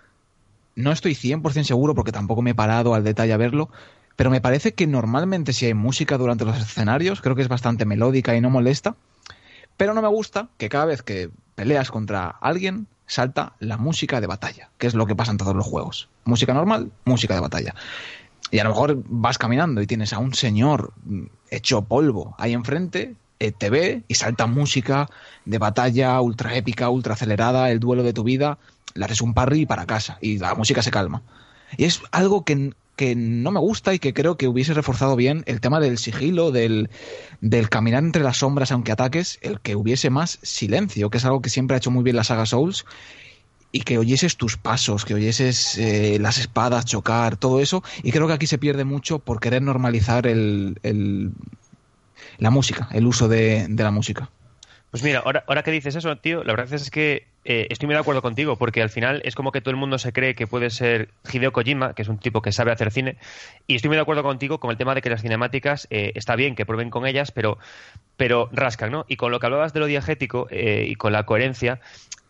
No 0.77 0.91
estoy 0.93 1.15
100% 1.15 1.65
seguro 1.65 1.95
porque 1.95 2.13
tampoco 2.13 2.43
me 2.43 2.51
he 2.51 2.55
parado 2.55 2.95
al 2.95 3.05
detalle 3.05 3.33
a 3.33 3.37
verlo, 3.37 3.71
pero 4.17 4.31
me 4.31 4.41
parece 4.41 4.75
que 4.75 4.87
normalmente 4.87 5.53
si 5.53 5.67
hay 5.67 5.75
música 5.75 6.19
durante 6.19 6.45
los 6.45 6.59
escenarios, 6.59 7.21
creo 7.21 7.37
que 7.37 7.43
es 7.43 7.49
bastante 7.49 7.85
melódica 7.85 8.35
y 8.37 8.41
no 8.41 8.51
molesta, 8.51 8.97
pero 9.77 9.95
no 9.95 10.03
me 10.03 10.09
gusta 10.09 10.49
que 10.57 10.69
cada 10.69 10.85
vez 10.85 11.03
que 11.03 11.31
peleas 11.55 11.91
contra 11.91 12.29
alguien 12.29 12.89
salta 13.07 13.55
la 13.59 13.77
música 13.77 14.21
de 14.21 14.27
batalla, 14.27 14.71
que 14.79 14.87
es 14.87 14.95
lo 14.95 15.07
que 15.07 15.17
pasa 15.17 15.33
en 15.33 15.39
todos 15.39 15.55
los 15.55 15.67
juegos. 15.67 16.09
Música 16.25 16.55
normal, 16.55 16.91
música 17.05 17.35
de 17.35 17.41
batalla. 17.41 17.75
Y 18.51 18.59
a 18.59 18.65
lo 18.65 18.71
mejor 18.71 19.03
vas 19.07 19.39
caminando 19.39 19.83
y 19.83 19.87
tienes 19.87 20.13
a 20.13 20.19
un 20.19 20.35
señor 20.35 20.93
mm, 21.05 21.25
hecho 21.51 21.83
polvo 21.83 22.35
ahí 22.39 22.53
enfrente, 22.53 23.15
eh, 23.41 23.53
te 23.53 23.69
ve 23.69 24.05
y 24.07 24.15
salta 24.15 24.47
música 24.47 25.09
de 25.45 25.59
batalla 25.59 26.21
ultra 26.21 26.55
épica, 26.55 26.89
ultra 26.89 27.15
acelerada, 27.15 27.71
el 27.71 27.81
duelo 27.81 28.03
de 28.03 28.13
tu 28.13 28.23
vida, 28.23 28.59
le 28.95 29.05
haces 29.05 29.21
un 29.21 29.35
parry 29.35 29.67
para 29.67 29.87
casa 29.87 30.19
y 30.21 30.39
la 30.39 30.55
música 30.55 30.83
se 30.83 30.91
calma. 30.91 31.23
Y 31.77 31.85
es 31.85 32.01
algo 32.13 32.45
que, 32.45 32.73
que 32.97 33.15
no 33.17 33.51
me 33.51 33.61
gusta 33.61 33.93
y 33.95 33.99
que 33.99 34.15
creo 34.15 34.37
que 34.37 34.49
hubiese 34.49 34.75
reforzado 34.75 35.17
bien 35.17 35.43
el 35.47 35.61
tema 35.61 35.81
del 35.81 35.99
sigilo, 35.99 36.51
del, 36.53 36.91
del 37.41 37.69
caminar 37.69 38.05
entre 38.05 38.23
las 38.23 38.39
sombras 38.39 38.73
aunque 38.73 38.93
ataques, 38.93 39.39
el 39.43 39.61
que 39.61 39.77
hubiese 39.77 40.11
más 40.11 40.39
silencio, 40.43 41.11
que 41.11 41.19
es 41.19 41.25
algo 41.25 41.43
que 41.43 41.51
siempre 41.51 41.75
ha 41.75 41.79
hecho 41.79 41.91
muy 41.91 42.05
bien 42.05 42.17
la 42.17 42.25
saga 42.25 42.47
Souls 42.47 42.85
y 43.73 43.81
que 43.81 43.99
oyeses 43.99 44.37
tus 44.37 44.57
pasos, 44.57 45.05
que 45.05 45.15
oyeses 45.15 45.77
eh, 45.79 46.19
las 46.21 46.39
espadas 46.39 46.85
chocar, 46.85 47.37
todo 47.37 47.61
eso. 47.61 47.83
Y 48.05 48.13
creo 48.13 48.27
que 48.29 48.35
aquí 48.35 48.47
se 48.47 48.59
pierde 48.59 48.85
mucho 48.85 49.19
por 49.19 49.41
querer 49.41 49.63
normalizar 49.63 50.27
el, 50.27 50.79
el- 50.83 51.33
la 52.39 52.51
música, 52.51 52.89
el 52.93 53.07
uso 53.07 53.29
de, 53.29 53.67
de 53.69 53.83
la 53.83 53.91
música. 53.91 54.31
Pues 54.95 55.03
mira, 55.03 55.23
ahora, 55.25 55.43
ahora 55.49 55.65
que 55.65 55.73
dices 55.73 55.97
eso, 55.97 56.17
tío, 56.19 56.45
la 56.45 56.53
verdad 56.53 56.73
es 56.73 56.89
que 56.89 57.27
eh, 57.45 57.67
estoy 57.69 57.89
muy 57.89 57.95
de 57.95 58.01
acuerdo 58.01 58.23
contigo, 58.23 58.55
porque 58.55 58.81
al 58.81 58.91
final 58.91 59.23
es 59.25 59.35
como 59.35 59.51
que 59.51 59.61
todo 59.61 59.73
el 59.73 59.77
mundo 59.77 59.99
se 59.99 60.13
cree 60.13 60.37
que 60.37 60.47
puede 60.47 60.71
ser 60.71 61.09
Hideo 61.33 61.51
Kojima, 61.51 61.95
que 61.95 62.03
es 62.03 62.09
un 62.09 62.19
tipo 62.19 62.43
que 62.43 62.53
sabe 62.53 62.71
hacer 62.71 62.93
cine, 62.93 63.17
y 63.67 63.75
estoy 63.75 63.89
muy 63.89 63.97
de 63.97 64.03
acuerdo 64.03 64.23
contigo 64.23 64.61
con 64.61 64.71
el 64.71 64.77
tema 64.77 64.95
de 64.95 65.03
que 65.03 65.11
las 65.11 65.23
cinemáticas, 65.23 65.89
eh, 65.91 66.13
está 66.15 66.37
bien 66.37 66.55
que 66.55 66.65
prueben 66.65 66.91
con 66.91 67.09
ellas, 67.09 67.33
pero, 67.33 67.59
pero 68.17 68.49
rascan, 68.53 68.93
¿no? 68.93 69.05
Y 69.09 69.17
con 69.17 69.33
lo 69.33 69.41
que 69.41 69.47
hablabas 69.47 69.73
de 69.73 69.81
lo 69.81 69.87
diegético 69.87 70.47
eh, 70.53 70.87
y 70.89 70.95
con 70.95 71.13
la 71.13 71.27
coherencia, 71.27 71.81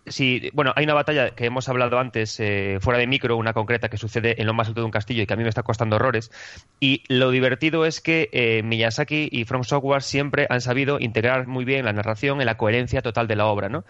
Sí, 0.06 0.50
bueno, 0.52 0.74
hay 0.76 0.84
una 0.84 0.92
batalla 0.92 1.30
que 1.30 1.46
hemos 1.46 1.66
hablado 1.70 1.98
antes, 1.98 2.38
eh, 2.38 2.78
fuera 2.82 2.98
de 2.98 3.06
micro, 3.06 3.38
una 3.38 3.54
concreta 3.54 3.88
que 3.88 3.96
sucede 3.96 4.38
en 4.38 4.46
lo 4.46 4.52
más 4.52 4.68
alto 4.68 4.82
de 4.82 4.84
un 4.84 4.90
castillo 4.90 5.22
y 5.22 5.26
que 5.26 5.32
a 5.32 5.36
mí 5.36 5.44
me 5.44 5.48
está 5.48 5.62
costando 5.62 5.96
horrores. 5.96 6.30
Y 6.78 7.02
lo 7.08 7.30
divertido 7.30 7.86
es 7.86 8.02
que 8.02 8.28
eh, 8.32 8.62
Miyazaki 8.62 9.30
y 9.32 9.44
From 9.46 9.64
Software 9.64 10.02
siempre 10.02 10.46
han 10.50 10.60
sabido 10.60 11.00
integrar 11.00 11.46
muy 11.46 11.64
bien 11.64 11.86
la 11.86 11.94
narración 11.94 12.40
en 12.40 12.46
la 12.46 12.58
coherencia 12.58 13.00
total 13.00 13.26
de 13.28 13.36
la 13.36 13.46
obra, 13.46 13.70
¿no? 13.70 13.84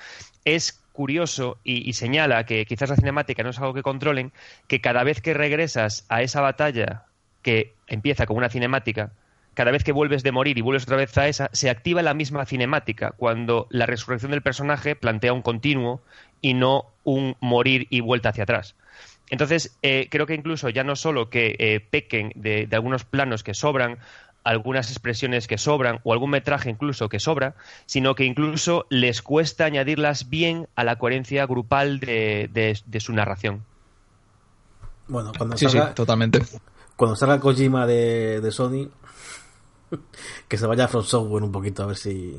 Es 0.44 0.84
curioso 0.92 1.58
y, 1.64 1.88
y 1.88 1.94
señala 1.94 2.46
que 2.46 2.64
quizás 2.64 2.90
la 2.90 2.96
cinemática 2.96 3.42
no 3.42 3.50
es 3.50 3.58
algo 3.58 3.74
que 3.74 3.82
controlen, 3.82 4.32
que 4.68 4.80
cada 4.80 5.02
vez 5.02 5.20
que 5.20 5.34
regresas 5.34 6.06
a 6.08 6.22
esa 6.22 6.40
batalla 6.40 7.06
que 7.42 7.74
empieza 7.88 8.26
con 8.26 8.36
una 8.36 8.50
cinemática, 8.50 9.10
cada 9.54 9.70
vez 9.70 9.84
que 9.84 9.92
vuelves 9.92 10.22
de 10.22 10.32
morir 10.32 10.58
y 10.58 10.60
vuelves 10.60 10.82
otra 10.84 10.96
vez 10.96 11.16
a 11.18 11.28
esa, 11.28 11.48
se 11.52 11.70
activa 11.70 12.02
la 12.02 12.14
misma 12.14 12.44
cinemática 12.46 13.12
cuando 13.12 13.66
la 13.70 13.86
resurrección 13.86 14.30
del 14.32 14.42
personaje 14.42 14.96
plantea 14.96 15.32
un 15.32 15.42
continuo 15.42 16.02
y 16.40 16.54
no 16.54 16.86
un 17.04 17.36
morir 17.40 17.86
y 17.90 18.00
vuelta 18.00 18.30
hacia 18.30 18.42
atrás. 18.44 18.74
Entonces, 19.30 19.78
eh, 19.82 20.08
creo 20.10 20.26
que 20.26 20.34
incluso 20.34 20.68
ya 20.68 20.84
no 20.84 20.96
solo 20.96 21.30
que 21.30 21.56
eh, 21.58 21.80
pequen 21.80 22.32
de, 22.34 22.66
de 22.66 22.76
algunos 22.76 23.04
planos 23.04 23.42
que 23.42 23.54
sobran, 23.54 23.98
algunas 24.44 24.90
expresiones 24.90 25.46
que 25.46 25.56
sobran 25.56 26.00
o 26.04 26.12
algún 26.12 26.28
metraje 26.30 26.68
incluso 26.68 27.08
que 27.08 27.18
sobra, 27.18 27.54
sino 27.86 28.14
que 28.14 28.24
incluso 28.24 28.86
les 28.90 29.22
cuesta 29.22 29.64
añadirlas 29.64 30.28
bien 30.28 30.68
a 30.76 30.84
la 30.84 30.96
coherencia 30.96 31.46
grupal 31.46 31.98
de, 32.00 32.50
de- 32.52 32.78
de 32.84 33.00
su 33.00 33.14
narración. 33.14 33.62
Bueno, 35.08 35.32
cuando 35.36 35.56
Sí, 35.56 35.66
sí, 35.68 35.78
salga, 35.78 35.94
totalmente. 35.94 36.42
cuando 36.96 37.16
salga 37.16 37.40
Kojima 37.40 37.86
de, 37.86 38.40
de 38.40 38.50
Sony, 38.50 38.88
que 40.48 40.56
se 40.56 40.66
vaya 40.66 40.84
a 40.84 40.88
From 40.88 41.04
Software 41.04 41.42
un 41.42 41.52
poquito 41.52 41.82
a 41.82 41.86
ver 41.86 41.96
si. 41.96 42.36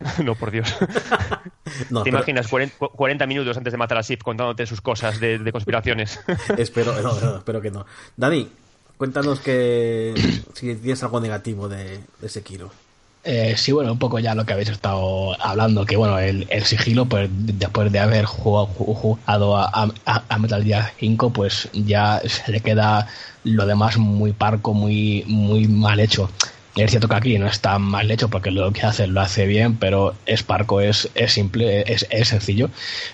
no, 0.24 0.34
por 0.34 0.50
Dios. 0.50 0.74
No, 1.90 2.02
¿Te 2.04 2.10
pero- 2.10 2.18
imaginas 2.18 2.46
40, 2.48 2.76
40 2.94 3.26
minutos 3.26 3.56
antes 3.56 3.72
de 3.72 3.76
matar 3.76 3.98
a 3.98 4.02
Sif 4.02 4.22
contándote 4.22 4.66
sus 4.66 4.80
cosas 4.80 5.18
de, 5.18 5.38
de 5.38 5.52
conspiraciones? 5.52 6.20
espero, 6.56 6.92
no, 7.02 7.20
no, 7.20 7.36
espero 7.38 7.60
que 7.60 7.70
no. 7.72 7.84
Dani, 8.16 8.48
cuéntanos 8.96 9.40
que 9.40 10.14
si 10.54 10.74
tienes 10.76 11.02
algo 11.02 11.20
negativo 11.20 11.68
de, 11.68 12.00
de 12.20 12.28
Sekiro. 12.28 12.70
Eh, 13.24 13.54
sí, 13.56 13.72
bueno, 13.72 13.90
un 13.92 13.98
poco 13.98 14.20
ya 14.20 14.36
lo 14.36 14.46
que 14.46 14.52
habéis 14.52 14.68
estado 14.68 15.34
hablando, 15.42 15.84
que 15.84 15.96
bueno, 15.96 16.18
el, 16.20 16.46
el 16.48 16.62
sigilo, 16.64 17.06
pues 17.06 17.28
después 17.32 17.90
de 17.90 17.98
haber 17.98 18.24
jugado, 18.24 18.66
jugado 18.66 19.56
a, 19.56 19.64
a- 20.06 20.22
a 20.28 20.38
Metal 20.38 20.62
Gear 20.62 20.92
5, 21.00 21.30
pues 21.32 21.68
ya 21.72 22.20
se 22.24 22.52
le 22.52 22.60
queda 22.60 23.08
lo 23.42 23.66
demás 23.66 23.98
muy 23.98 24.32
parco, 24.32 24.72
muy, 24.72 25.24
muy 25.26 25.66
mal 25.66 25.98
hecho. 25.98 26.30
Es 26.76 26.90
cierto 26.90 27.08
que 27.08 27.14
aquí 27.16 27.38
no 27.38 27.46
está 27.46 27.78
mal 27.78 28.10
hecho 28.10 28.28
porque 28.28 28.50
lo 28.50 28.70
que 28.70 28.82
hace 28.82 29.06
lo 29.06 29.22
hace 29.22 29.46
bien, 29.46 29.78
pero 29.78 30.14
es 30.26 30.42
parco, 30.42 30.82
es, 30.82 31.08
es 31.14 31.32
simple, 31.32 31.90
es, 31.90 32.06
es 32.10 32.28
sencillo. 32.28 32.68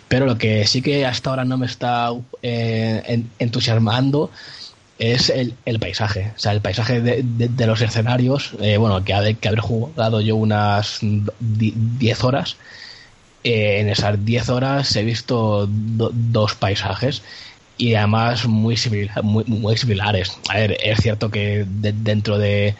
Pero 0.09 0.27
lo 0.27 0.37
que 0.37 0.67
sí 0.67 0.83
que 0.83 1.07
hasta 1.07 1.31
ahora 1.31 1.45
no 1.45 1.59
me 1.59 1.67
está 1.67 2.11
eh, 2.43 3.03
en- 3.07 3.31
entusiasmando 3.39 4.33
es 4.99 5.31
el, 5.31 5.55
el 5.65 5.79
paisaje. 5.81 6.33
O 6.37 6.39
sea, 6.41 6.53
el 6.53 6.61
paisaje 6.61 7.01
de, 7.01 7.23
de- 7.25 7.67
los 7.67 7.81
escenarios, 7.83 8.53
eh, 8.61 8.79
bueno, 8.79 9.05
que 9.05 9.15
ha 9.15 9.21
de 9.23 9.37
que 9.37 9.49
haber 9.49 9.61
jugado 9.61 10.21
yo 10.21 10.37
unas 10.37 10.99
10 11.01 12.25
horas. 12.25 12.57
Eh, 13.45 13.81
en 13.81 13.89
esas 13.89 14.25
10 14.25 14.49
horas 14.49 14.95
he 14.97 15.03
visto 15.03 15.67
do- 15.69 16.13
dos 16.15 16.55
paisajes 16.55 17.23
y 17.77 17.95
además 17.95 18.47
muy, 18.47 18.77
simil- 18.77 19.11
muy, 19.23 19.45
muy 19.47 19.77
similares. 19.77 20.33
A 20.49 20.55
ver, 20.59 20.77
es 20.83 21.01
cierto 21.01 21.31
que 21.31 21.65
de- 21.69 21.93
dentro 21.93 22.39
de 22.39 22.77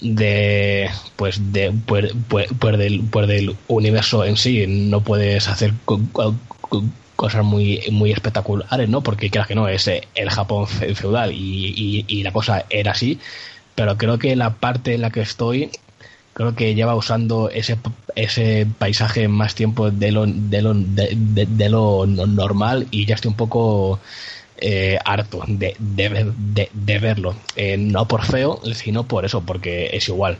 de 0.00 0.90
pues 1.16 1.52
de 1.52 1.72
pues, 1.86 2.12
pues- 2.28 2.48
pues 2.58 2.78
del, 2.78 3.00
pues 3.10 3.26
del 3.28 3.56
universo 3.68 4.24
en 4.24 4.36
sí 4.36 4.64
no 4.66 5.00
puedes 5.02 5.48
hacer 5.48 5.72
co- 5.84 6.00
co- 6.12 6.34
co- 6.60 6.84
cosas 7.16 7.44
muy 7.44 7.80
muy 7.92 8.12
espectaculares 8.12 8.88
no 8.90 9.02
porque 9.02 9.30
creas 9.30 9.46
que 9.48 9.54
no 9.54 9.68
es 9.68 9.88
eh, 9.88 10.02
el 10.14 10.28
Japón 10.30 10.66
fe- 10.66 10.94
feudal 10.94 11.32
y, 11.32 11.36
y- 11.76 12.04
y 12.08 12.22
la 12.22 12.32
cosa 12.32 12.64
era 12.70 12.92
así. 12.92 13.18
Pero 13.74 13.96
creo 13.98 14.18
que 14.18 14.36
la 14.36 14.54
parte 14.56 14.94
en 14.94 15.02
la 15.02 15.10
que 15.10 15.20
estoy 15.22 15.70
creo 16.34 16.54
que 16.54 16.74
lleva 16.74 16.94
usando 16.94 17.50
ese 17.50 17.78
ese 18.14 18.66
paisaje 18.78 19.28
más 19.28 19.54
tiempo 19.54 19.90
de 19.90 20.12
lo 20.12 20.26
de 20.26 20.62
lo 20.62 20.74
de, 20.74 21.68
lo 21.68 22.06
no- 22.06 22.26
normal 22.26 22.86
y 22.90 23.06
ya 23.06 23.14
estoy 23.14 23.30
un 23.30 23.36
poco 23.36 24.00
eh, 24.58 24.98
harto 25.04 25.42
de, 25.48 25.76
de, 25.78 26.32
de- 26.36 26.70
de 26.72 26.98
verlo. 26.98 27.36
Eh, 27.56 27.76
no 27.78 28.08
por 28.08 28.24
feo, 28.24 28.60
sino 28.74 29.06
por 29.08 29.24
eso, 29.24 29.44
porque 29.46 29.90
es 29.92 30.08
igual. 30.08 30.38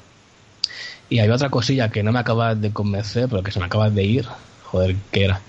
Y 1.08 1.18
hay 1.20 1.28
otra 1.28 1.50
cosilla 1.50 1.90
que 1.90 2.02
no 2.02 2.12
me 2.12 2.18
acaba 2.18 2.54
de 2.54 2.72
convencer, 2.72 3.28
pero 3.28 3.42
que 3.42 3.52
se 3.52 3.60
me 3.60 3.66
acaba 3.66 3.90
de 3.90 4.04
ir. 4.04 4.26
Joder, 4.62 4.96
¿qué 5.10 5.24
era? 5.24 5.42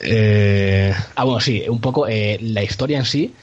Eh, 0.00 0.94
ah, 1.16 1.24
bueno, 1.24 1.40
sí, 1.40 1.64
un 1.68 1.80
poco 1.80 2.08
eh, 2.08 2.38
la 2.42 2.62
historia 2.62 2.98
en 2.98 3.06
sí. 3.06 3.34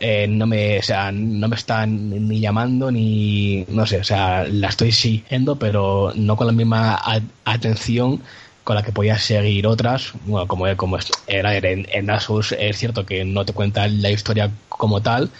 eh, 0.00 0.28
no 0.28 0.46
me 0.46 0.78
o 0.80 0.82
sea, 0.82 1.12
no 1.12 1.48
me 1.48 1.56
está 1.56 1.86
ni 1.86 2.40
llamando 2.40 2.90
ni 2.92 3.64
no 3.68 3.86
sé 3.86 4.00
o 4.00 4.04
sea 4.04 4.44
la 4.48 4.68
estoy 4.68 4.92
siguiendo 4.92 5.58
pero 5.58 6.12
no 6.16 6.36
con 6.36 6.46
la 6.48 6.52
misma 6.54 7.00
atención 7.44 8.22
con 8.64 8.76
la 8.76 8.82
que 8.82 8.92
podía 8.92 9.18
seguir 9.18 9.66
otras 9.66 10.12
bueno 10.24 10.48
como 10.48 10.64
como 10.76 10.98
era 11.26 11.56
en, 11.56 11.86
en 11.92 12.10
Asus 12.10 12.52
es 12.52 12.78
cierto 12.78 13.06
que 13.06 13.24
no 13.24 13.44
te 13.44 13.52
cuenta 13.52 13.86
la 13.88 14.10
historia 14.10 14.50
como 14.68 15.02
tal 15.02 15.30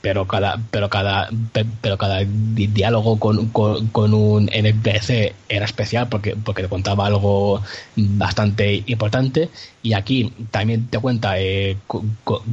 pero 0.00 0.26
cada 0.26 0.58
pero 0.70 0.90
cada 0.90 1.28
pe- 1.52 1.64
pero 1.80 1.96
cada 1.96 2.24
di- 2.24 2.66
diálogo 2.66 3.20
con, 3.20 3.50
con, 3.52 3.88
con 3.90 4.12
un 4.14 4.48
NPC 4.52 5.36
era 5.48 5.64
especial 5.64 6.08
porque 6.08 6.34
porque 6.36 6.62
te 6.62 6.68
contaba 6.68 7.06
algo 7.06 7.62
bastante 7.94 8.82
importante. 8.86 9.50
Y 9.80 9.92
aquí 9.92 10.34
también 10.50 10.88
te 10.88 10.98
cuenta 10.98 11.38
eh, 11.38 11.78
co- 11.86 12.04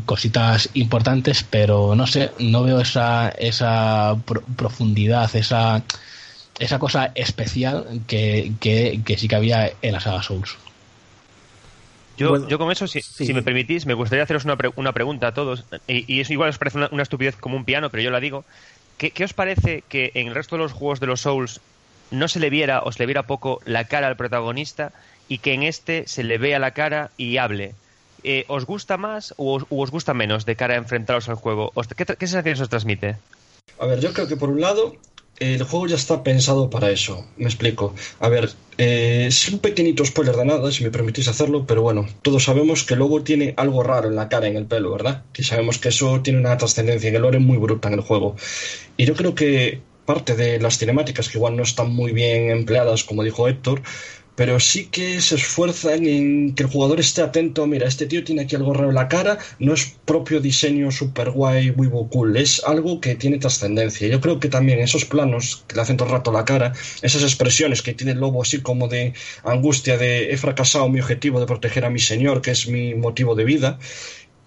cositas 0.06 0.70
importantes 0.74 1.44
pero 1.44 1.96
no 1.96 2.06
sé 2.08 2.32
no 2.40 2.64
veo 2.64 2.80
esa 2.82 3.30
esa 3.30 4.16
pro- 4.26 4.44
profundidad 4.56 5.36
esa 5.36 5.84
esa 6.60 6.78
cosa 6.80 7.12
especial 7.16 7.88
que, 8.07 8.51
que, 8.60 9.01
que 9.05 9.18
sí 9.18 9.28
que 9.28 9.36
había 9.36 9.72
en 9.82 9.91
la 9.93 9.99
saga 9.99 10.22
Souls 10.22 10.57
Yo, 12.18 12.30
Bueno, 12.32 12.47
yo 12.49 12.57
con 12.57 12.72
eso, 12.72 12.86
si, 12.88 13.01
sí. 13.01 13.26
si 13.26 13.34
me 13.34 13.41
permitís, 13.43 13.86
me 13.86 13.93
gustaría 13.93 14.24
haceros 14.24 14.43
una, 14.45 14.57
pre- 14.57 14.72
una 14.76 14.91
pregunta 14.91 15.28
a 15.28 15.34
todos. 15.34 15.64
Y, 15.88 16.03
y 16.14 16.20
eso 16.20 16.34
igual 16.34 16.49
os 16.49 16.57
parece 16.57 16.78
una, 16.78 16.89
una 16.91 17.03
estupidez 17.03 17.36
como 17.38 17.55
un 17.55 17.64
piano, 17.66 17.89
pero 17.89 18.03
yo 18.03 18.12
la 18.12 18.20
digo. 18.20 18.43
¿Qué, 18.97 19.12
qué 19.12 19.24
os 19.24 19.34
parece 19.34 19.84
que 19.88 20.12
en 20.16 20.28
el 20.28 20.36
resto 20.36 20.57
de 20.57 20.64
los 20.64 20.74
juegos 20.74 20.99
de 20.99 21.07
los 21.07 21.22
Souls 21.22 21.62
no 22.12 22.28
se 22.28 22.39
le 22.41 22.49
viera 22.49 22.82
o 22.82 22.91
se 22.91 22.99
le 22.99 23.05
viera 23.05 23.24
poco 23.24 23.62
la 23.66 23.86
cara 23.86 24.07
al 24.07 24.18
protagonista 24.18 24.91
y 25.30 25.38
que 25.38 25.53
en 25.53 25.64
este 25.64 26.07
se 26.07 26.24
le 26.24 26.38
vea 26.38 26.60
la 26.60 26.72
cara 26.72 27.12
y 27.18 27.38
hable? 27.38 27.74
Eh, 28.26 28.43
¿Os 28.49 28.66
gusta 28.66 28.97
más 28.97 29.34
o 29.38 29.53
os, 29.53 29.64
o 29.70 29.82
os 29.82 29.91
gusta 29.91 30.14
menos 30.14 30.45
de 30.45 30.57
cara 30.57 30.74
a 30.74 30.78
enfrentaros 30.78 31.30
al 31.30 31.36
juego? 31.36 31.72
¿Os- 31.76 31.88
¿Qué, 31.88 32.03
qué 32.05 32.28
sensaciones 32.28 32.60
os 32.60 32.68
transmite? 32.68 33.16
A 33.80 33.86
ver, 33.86 34.01
yo 34.01 34.12
creo 34.12 34.28
que 34.28 34.36
por 34.36 34.49
un 34.49 34.60
lado 34.60 34.93
el 35.40 35.64
juego 35.64 35.88
ya 35.88 35.96
está 35.96 36.24
pensado 36.24 36.70
para 36.70 36.92
eso. 36.92 37.26
Me 37.38 37.46
explico. 37.46 37.96
A 38.20 38.30
ver, 38.30 38.50
eh, 38.78 39.26
es 39.28 39.50
un 39.50 39.60
pequeñito 39.60 40.06
spoiler 40.06 40.36
de 40.36 40.46
nada, 40.46 40.72
si 40.72 40.84
me 40.84 40.92
permitís 40.92 41.28
hacerlo, 41.28 41.66
pero 41.66 41.82
bueno, 41.82 42.08
todos 42.22 42.44
sabemos 42.44 42.84
que 42.84 42.96
Lobo 42.96 43.24
tiene 43.24 43.54
algo 43.58 43.84
raro 43.84 44.10
en 44.10 44.16
la 44.16 44.30
cara, 44.30 44.48
en 44.48 44.58
el 44.58 44.66
pelo, 44.66 44.92
¿verdad? 44.92 45.24
Que 45.34 45.44
sabemos 45.44 45.80
que 45.80 45.90
eso 45.90 46.22
tiene 46.22 46.40
una 46.40 46.58
trascendencia 46.58 47.10
en 47.10 47.16
el 47.16 47.22
lore 47.22 47.40
muy 47.40 47.58
bruta 47.58 47.88
en 47.88 47.96
el 47.96 48.02
juego. 48.02 48.36
Y 48.98 49.06
yo 49.06 49.16
creo 49.16 49.36
que 49.36 49.82
parte 50.06 50.36
de 50.36 50.60
las 50.60 50.80
cinemáticas, 50.80 51.30
que 51.30 51.38
igual 51.38 51.56
no 51.56 51.64
están 51.64 51.94
muy 51.94 52.12
bien 52.14 52.50
empleadas, 52.50 53.04
como 53.04 53.24
dijo 53.24 53.48
Héctor, 53.48 53.84
pero 54.40 54.58
sí 54.58 54.86
que 54.86 55.20
se 55.20 55.36
esfuerzan 55.36 56.06
en 56.06 56.56
que 56.56 56.64
el 56.64 56.70
jugador 56.70 57.02
esté 57.02 57.22
atento. 57.22 57.68
Mira, 57.68 57.90
este 57.90 58.06
tío 58.06 58.24
tiene 58.24 58.44
aquí 58.44 58.56
algo 58.56 58.74
raro 58.74 58.88
en 58.88 58.96
la 58.96 59.10
cara, 59.10 59.38
no 59.60 59.74
es 59.74 59.98
propio 60.06 60.40
diseño 60.40 60.92
super 60.92 61.32
guay, 61.32 61.74
muy 61.74 61.90
cool, 62.10 62.38
es 62.38 62.64
algo 62.64 63.02
que 63.02 63.16
tiene 63.16 63.38
trascendencia. 63.38 64.08
Yo 64.08 64.22
creo 64.22 64.40
que 64.40 64.48
también 64.48 64.80
esos 64.80 65.04
planos 65.04 65.66
que 65.68 65.76
le 65.76 65.82
hacen 65.82 65.98
todo 65.98 66.08
el 66.08 66.14
rato 66.14 66.32
la 66.32 66.46
cara, 66.46 66.72
esas 67.02 67.24
expresiones 67.24 67.82
que 67.82 67.94
tiene 67.94 68.14
el 68.14 68.20
lobo 68.20 68.42
así 68.42 68.62
como 68.62 68.88
de 68.88 69.12
angustia, 69.44 69.98
de 69.98 70.32
he 70.32 70.38
fracasado 70.38 70.88
mi 70.88 71.02
objetivo 71.02 71.42
de 71.42 71.46
proteger 71.46 71.84
a 71.84 71.90
mi 71.90 72.00
señor, 72.00 72.42
que 72.42 72.52
es 72.52 72.70
mi 72.70 72.96
motivo 72.96 73.36
de 73.36 73.44
vida, 73.44 73.78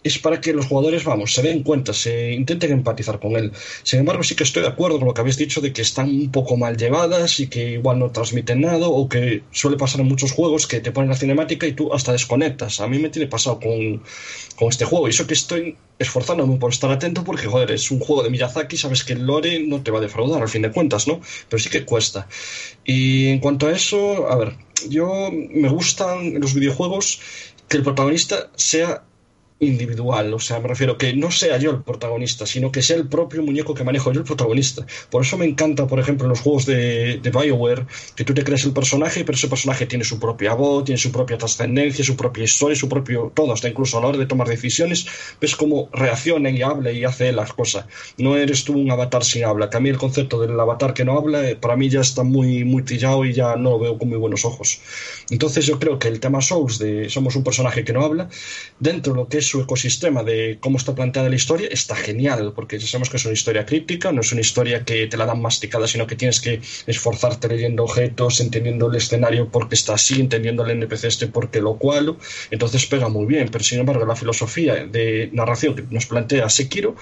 es 0.04 0.18
para 0.18 0.40
que 0.40 0.52
los 0.52 0.66
jugadores, 0.66 1.04
vamos, 1.04 1.32
se 1.32 1.42
den 1.42 1.62
cuenta, 1.62 1.92
se 1.92 2.32
intenten 2.32 2.72
empatizar 2.72 3.20
con 3.20 3.36
él. 3.36 3.52
Sin 3.82 4.00
embargo, 4.00 4.22
sí 4.22 4.34
que 4.34 4.44
estoy 4.44 4.62
de 4.62 4.68
acuerdo 4.68 4.98
con 4.98 5.08
lo 5.08 5.14
que 5.14 5.20
habéis 5.20 5.36
dicho 5.36 5.60
de 5.60 5.72
que 5.72 5.82
están 5.82 6.08
un 6.08 6.30
poco 6.30 6.56
mal 6.56 6.76
llevadas 6.76 7.40
y 7.40 7.46
que 7.46 7.72
igual 7.72 7.98
no 7.98 8.10
transmiten 8.10 8.60
nada 8.60 8.88
o 8.88 9.08
que 9.08 9.42
suele 9.52 9.76
pasar 9.76 10.00
en 10.00 10.08
muchos 10.08 10.32
juegos 10.32 10.66
que 10.66 10.80
te 10.80 10.92
ponen 10.92 11.10
la 11.10 11.16
cinemática 11.16 11.66
y 11.66 11.72
tú 11.72 11.92
hasta 11.92 12.12
desconectas. 12.12 12.80
A 12.80 12.88
mí 12.88 12.98
me 12.98 13.10
tiene 13.10 13.28
pasado 13.28 13.60
con, 13.60 14.02
con 14.56 14.68
este 14.68 14.84
juego 14.84 15.06
y 15.06 15.10
eso 15.10 15.26
que 15.26 15.34
estoy 15.34 15.76
esforzándome 15.98 16.56
por 16.56 16.72
estar 16.72 16.90
atento 16.90 17.22
porque, 17.22 17.46
joder, 17.46 17.70
es 17.70 17.90
un 17.90 18.00
juego 18.00 18.22
de 18.22 18.30
Miyazaki, 18.30 18.76
sabes 18.76 19.04
que 19.04 19.12
el 19.12 19.24
lore 19.24 19.60
no 19.60 19.82
te 19.82 19.90
va 19.90 19.98
a 19.98 20.02
defraudar 20.02 20.42
al 20.42 20.48
fin 20.48 20.62
de 20.62 20.72
cuentas, 20.72 21.06
¿no? 21.06 21.20
Pero 21.48 21.62
sí 21.62 21.70
que 21.70 21.84
cuesta. 21.84 22.26
Y 22.84 23.28
en 23.28 23.38
cuanto 23.38 23.68
a 23.68 23.72
eso, 23.72 24.28
a 24.28 24.36
ver, 24.36 24.56
yo 24.88 25.30
me 25.32 25.68
gustan 25.68 26.40
los 26.40 26.54
videojuegos 26.54 27.20
que 27.68 27.76
el 27.76 27.84
protagonista 27.84 28.50
sea 28.56 29.04
individual, 29.66 30.32
o 30.34 30.38
sea, 30.38 30.60
me 30.60 30.68
refiero 30.68 30.96
que 30.98 31.14
no 31.14 31.30
sea 31.30 31.58
yo 31.58 31.70
el 31.70 31.82
protagonista, 31.82 32.46
sino 32.46 32.70
que 32.70 32.82
sea 32.82 32.96
el 32.96 33.08
propio 33.08 33.42
muñeco 33.42 33.74
que 33.74 33.84
manejo 33.84 34.12
yo 34.12 34.20
el 34.20 34.26
protagonista. 34.26 34.86
Por 35.10 35.22
eso 35.22 35.36
me 35.36 35.44
encanta, 35.46 35.86
por 35.86 35.98
ejemplo, 35.98 36.26
en 36.26 36.30
los 36.30 36.40
juegos 36.40 36.66
de, 36.66 37.18
de 37.18 37.30
BioWare, 37.30 37.86
que 38.16 38.24
tú 38.24 38.34
te 38.34 38.44
crees 38.44 38.64
el 38.64 38.72
personaje, 38.72 39.24
pero 39.24 39.36
ese 39.36 39.48
personaje 39.48 39.86
tiene 39.86 40.04
su 40.04 40.18
propia 40.18 40.54
voz, 40.54 40.84
tiene 40.84 40.98
su 40.98 41.12
propia 41.12 41.38
trascendencia, 41.38 42.04
su 42.04 42.16
propia 42.16 42.44
historia, 42.44 42.76
su 42.76 42.88
propio 42.88 43.32
todo, 43.34 43.52
hasta 43.52 43.68
incluso 43.68 43.98
a 43.98 44.00
la 44.00 44.08
hora 44.08 44.18
de 44.18 44.26
tomar 44.26 44.48
decisiones, 44.48 45.06
ves 45.40 45.56
cómo 45.56 45.88
reacciona 45.92 46.50
y 46.50 46.62
habla 46.62 46.92
y 46.92 47.04
hace 47.04 47.32
las 47.32 47.52
cosas. 47.52 47.86
No 48.18 48.36
eres 48.36 48.64
tú 48.64 48.74
un 48.74 48.90
avatar 48.90 49.24
sin 49.24 49.44
habla, 49.44 49.70
que 49.70 49.76
a 49.76 49.80
mí 49.80 49.88
el 49.88 49.98
concepto 49.98 50.40
del 50.40 50.58
avatar 50.58 50.94
que 50.94 51.04
no 51.04 51.16
habla, 51.16 51.48
eh, 51.48 51.56
para 51.56 51.76
mí 51.76 51.88
ya 51.88 52.00
está 52.00 52.22
muy, 52.22 52.64
muy 52.64 52.82
y 52.92 53.32
ya 53.32 53.56
no 53.56 53.70
lo 53.70 53.78
veo 53.78 53.98
con 53.98 54.08
muy 54.08 54.18
buenos 54.18 54.44
ojos. 54.44 54.80
Entonces 55.30 55.66
yo 55.66 55.78
creo 55.78 55.98
que 55.98 56.08
el 56.08 56.20
tema 56.20 56.40
Souls 56.40 56.78
de 56.78 57.08
somos 57.08 57.36
un 57.36 57.44
personaje 57.44 57.84
que 57.84 57.92
no 57.92 58.04
habla, 58.04 58.28
dentro 58.78 59.12
de 59.12 59.20
lo 59.20 59.28
que 59.28 59.38
es 59.38 59.51
su 59.52 59.60
ecosistema 59.60 60.22
de 60.22 60.56
cómo 60.60 60.78
está 60.78 60.94
planteada 60.94 61.28
la 61.28 61.36
historia 61.36 61.68
está 61.70 61.94
genial, 61.94 62.54
porque 62.54 62.78
ya 62.78 62.86
sabemos 62.86 63.10
que 63.10 63.18
es 63.18 63.24
una 63.26 63.34
historia 63.34 63.66
crítica, 63.66 64.10
no 64.10 64.22
es 64.22 64.32
una 64.32 64.40
historia 64.40 64.82
que 64.82 65.06
te 65.08 65.18
la 65.18 65.26
dan 65.26 65.42
masticada, 65.42 65.86
sino 65.86 66.06
que 66.06 66.16
tienes 66.16 66.40
que 66.40 66.62
esforzarte 66.86 67.48
leyendo 67.48 67.84
objetos, 67.84 68.40
entendiendo 68.40 68.88
el 68.88 68.96
escenario 68.96 69.50
porque 69.50 69.74
está 69.74 69.92
así, 69.92 70.20
entendiendo 70.20 70.64
el 70.64 70.70
NPC 70.70 71.04
este 71.04 71.26
porque 71.26 71.60
lo 71.60 71.74
cual, 71.74 72.16
entonces 72.50 72.86
pega 72.86 73.10
muy 73.10 73.26
bien, 73.26 73.50
pero 73.52 73.62
sin 73.62 73.80
embargo 73.80 74.06
la 74.06 74.16
filosofía 74.16 74.86
de 74.86 75.28
narración 75.34 75.74
que 75.74 75.84
nos 75.90 76.06
plantea 76.06 76.48
Sekiro 76.48 76.96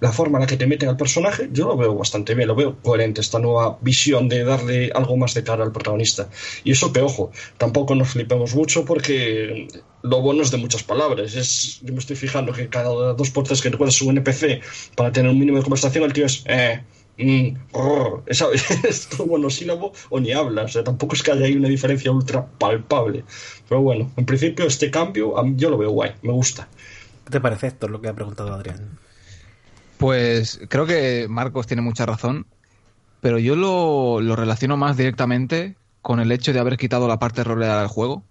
la 0.00 0.12
forma 0.12 0.38
en 0.38 0.42
la 0.42 0.46
que 0.48 0.56
te 0.56 0.66
meten 0.66 0.88
al 0.88 0.96
personaje, 0.96 1.48
yo 1.52 1.68
lo 1.68 1.76
veo 1.76 1.94
bastante 1.94 2.34
bien, 2.34 2.48
lo 2.48 2.56
veo 2.56 2.76
coherente, 2.82 3.20
esta 3.20 3.38
nueva 3.38 3.78
visión 3.82 4.28
de 4.28 4.42
darle 4.42 4.90
algo 4.92 5.16
más 5.16 5.32
de 5.34 5.44
cara 5.44 5.62
al 5.62 5.70
protagonista. 5.70 6.28
Y 6.64 6.72
eso 6.72 6.92
que, 6.92 7.00
ojo, 7.00 7.30
tampoco 7.56 7.94
nos 7.94 8.08
flipemos 8.08 8.52
mucho 8.56 8.84
porque 8.84 9.68
lo 10.02 10.20
bueno 10.20 10.42
es 10.42 10.50
de 10.50 10.56
muchas 10.56 10.82
palabras. 10.82 11.34
Es, 11.34 11.80
yo 11.82 11.92
me 11.92 11.98
estoy 11.98 12.16
fijando 12.16 12.52
que 12.52 12.68
cada 12.68 12.88
dos 12.88 13.30
por 13.30 13.44
tres 13.44 13.62
que 13.62 13.70
recuerdas 13.70 14.00
un 14.02 14.16
NPC 14.18 14.60
para 14.96 15.12
tener 15.12 15.30
un 15.30 15.38
mínimo 15.38 15.58
de 15.58 15.62
conversación, 15.62 16.04
el 16.04 16.12
tío 16.12 16.26
es, 16.26 16.44
eh, 16.46 16.82
mm, 17.18 17.76
rrr, 17.76 18.22
es, 18.26 18.44
es 18.84 19.08
todo 19.08 19.26
monosílabo 19.26 19.92
o 20.10 20.20
ni 20.20 20.32
habla. 20.32 20.62
O 20.62 20.68
sea, 20.68 20.84
tampoco 20.84 21.14
es 21.14 21.22
que 21.22 21.32
haya 21.32 21.46
ahí 21.46 21.56
una 21.56 21.68
diferencia 21.68 22.10
ultra 22.10 22.46
palpable. 22.46 23.24
Pero 23.68 23.80
bueno, 23.80 24.10
en 24.16 24.26
principio 24.26 24.66
este 24.66 24.90
cambio 24.90 25.34
yo 25.56 25.70
lo 25.70 25.78
veo 25.78 25.90
guay, 25.90 26.12
me 26.22 26.32
gusta. 26.32 26.68
¿Qué 27.24 27.30
te 27.30 27.40
parece 27.40 27.68
esto 27.68 27.88
lo 27.88 28.00
que 28.00 28.08
ha 28.08 28.14
preguntado 28.14 28.52
Adrián? 28.52 28.98
Pues 29.98 30.60
creo 30.68 30.84
que 30.84 31.26
Marcos 31.28 31.68
tiene 31.68 31.80
mucha 31.80 32.04
razón, 32.06 32.46
pero 33.20 33.38
yo 33.38 33.54
lo, 33.54 34.20
lo 34.20 34.34
relaciono 34.34 34.76
más 34.76 34.96
directamente 34.96 35.76
con 36.00 36.18
el 36.18 36.32
hecho 36.32 36.52
de 36.52 36.58
haber 36.58 36.76
quitado 36.76 37.06
la 37.06 37.20
parte 37.20 37.44
rolera 37.44 37.78
del 37.78 37.86
juego. 37.86 38.24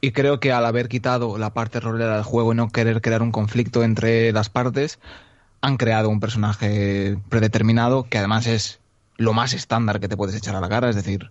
Y 0.00 0.12
creo 0.12 0.38
que 0.38 0.52
al 0.52 0.64
haber 0.64 0.88
quitado 0.88 1.38
la 1.38 1.52
parte 1.52 1.80
rolera 1.80 2.14
del 2.14 2.24
juego 2.24 2.52
y 2.52 2.56
no 2.56 2.68
querer 2.70 3.00
crear 3.00 3.22
un 3.22 3.32
conflicto 3.32 3.82
entre 3.82 4.32
las 4.32 4.48
partes, 4.48 5.00
han 5.60 5.76
creado 5.76 6.08
un 6.08 6.20
personaje 6.20 7.18
predeterminado 7.28 8.04
que 8.04 8.18
además 8.18 8.46
es 8.46 8.80
lo 9.16 9.32
más 9.32 9.52
estándar 9.52 9.98
que 9.98 10.08
te 10.08 10.16
puedes 10.16 10.36
echar 10.36 10.54
a 10.54 10.60
la 10.60 10.68
cara, 10.68 10.88
es 10.88 10.94
decir, 10.94 11.30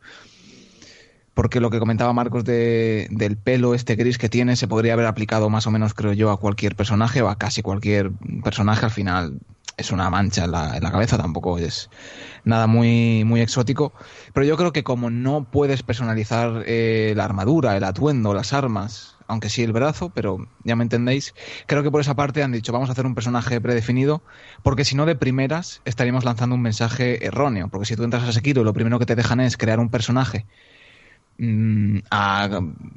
porque 1.38 1.61
lo 1.61 1.70
que 1.70 1.78
comentaba 1.78 2.11
Marcos 2.13 2.43
de, 2.43 3.07
del 3.11 3.38
pelo 3.38 3.76
este 3.76 3.95
gris 3.95 4.18
que 4.18 4.28
tiene 4.28 4.55
se 4.55 4.68
podría 4.68 4.93
haber 4.93 5.05
aplicado 5.05 5.51
más 5.51 5.68
o 5.68 5.72
menos, 5.72 5.93
creo 5.93 6.13
yo, 6.13 6.32
a 6.32 6.39
cualquier 6.39 6.76
personaje 6.76 7.22
o 7.22 7.30
a 7.30 7.38
casi 7.38 7.61
cualquier 7.61 8.11
personaje. 8.43 8.86
Al 8.86 8.91
final 8.91 9.39
es 9.78 9.91
una 9.91 10.09
mancha 10.09 10.45
en 10.45 10.51
la, 10.51 10.78
en 10.78 10.84
la 10.84 10.91
cabeza, 10.91 11.17
tampoco 11.17 11.57
es 11.59 11.89
nada 12.43 12.67
muy, 12.67 13.23
muy 13.25 13.41
exótico. 13.41 13.93
Pero 14.34 14.45
yo 14.45 14.57
creo 14.57 14.73
que 14.73 14.84
como 14.84 15.09
no 15.09 15.45
puedes 15.51 15.84
personalizar 15.84 16.63
eh, 16.67 17.13
la 17.15 17.25
armadura, 17.25 17.78
el 17.78 17.84
atuendo, 17.84 18.34
las 18.34 18.53
armas, 18.53 19.17
aunque 19.28 19.49
sí 19.49 19.63
el 19.63 19.73
brazo, 19.73 20.11
pero 20.11 20.38
ya 20.63 20.75
me 20.75 20.84
entendéis, 20.84 21.34
creo 21.67 21.84
que 21.84 21.91
por 21.91 22.01
esa 22.01 22.15
parte 22.15 22.43
han 22.43 22.51
dicho 22.51 22.71
vamos 22.73 22.89
a 22.89 22.93
hacer 22.93 23.05
un 23.05 23.15
personaje 23.15 23.61
predefinido, 23.61 24.23
porque 24.63 24.86
si 24.86 24.95
no 24.95 25.05
de 25.05 25.15
primeras 25.15 25.82
estaríamos 25.86 26.25
lanzando 26.25 26.55
un 26.55 26.61
mensaje 26.61 27.25
erróneo, 27.25 27.69
porque 27.69 27.86
si 27.86 27.95
tú 27.95 28.03
entras 28.03 28.23
a 28.23 28.32
Sekiro 28.32 28.61
y 28.61 28.65
lo 28.65 28.73
primero 28.73 28.99
que 28.99 29.05
te 29.05 29.15
dejan 29.15 29.39
es 29.41 29.57
crear 29.57 29.80
un 29.80 29.89
personaje 29.91 30.47
mm, 31.38 31.99
a, 32.11 32.45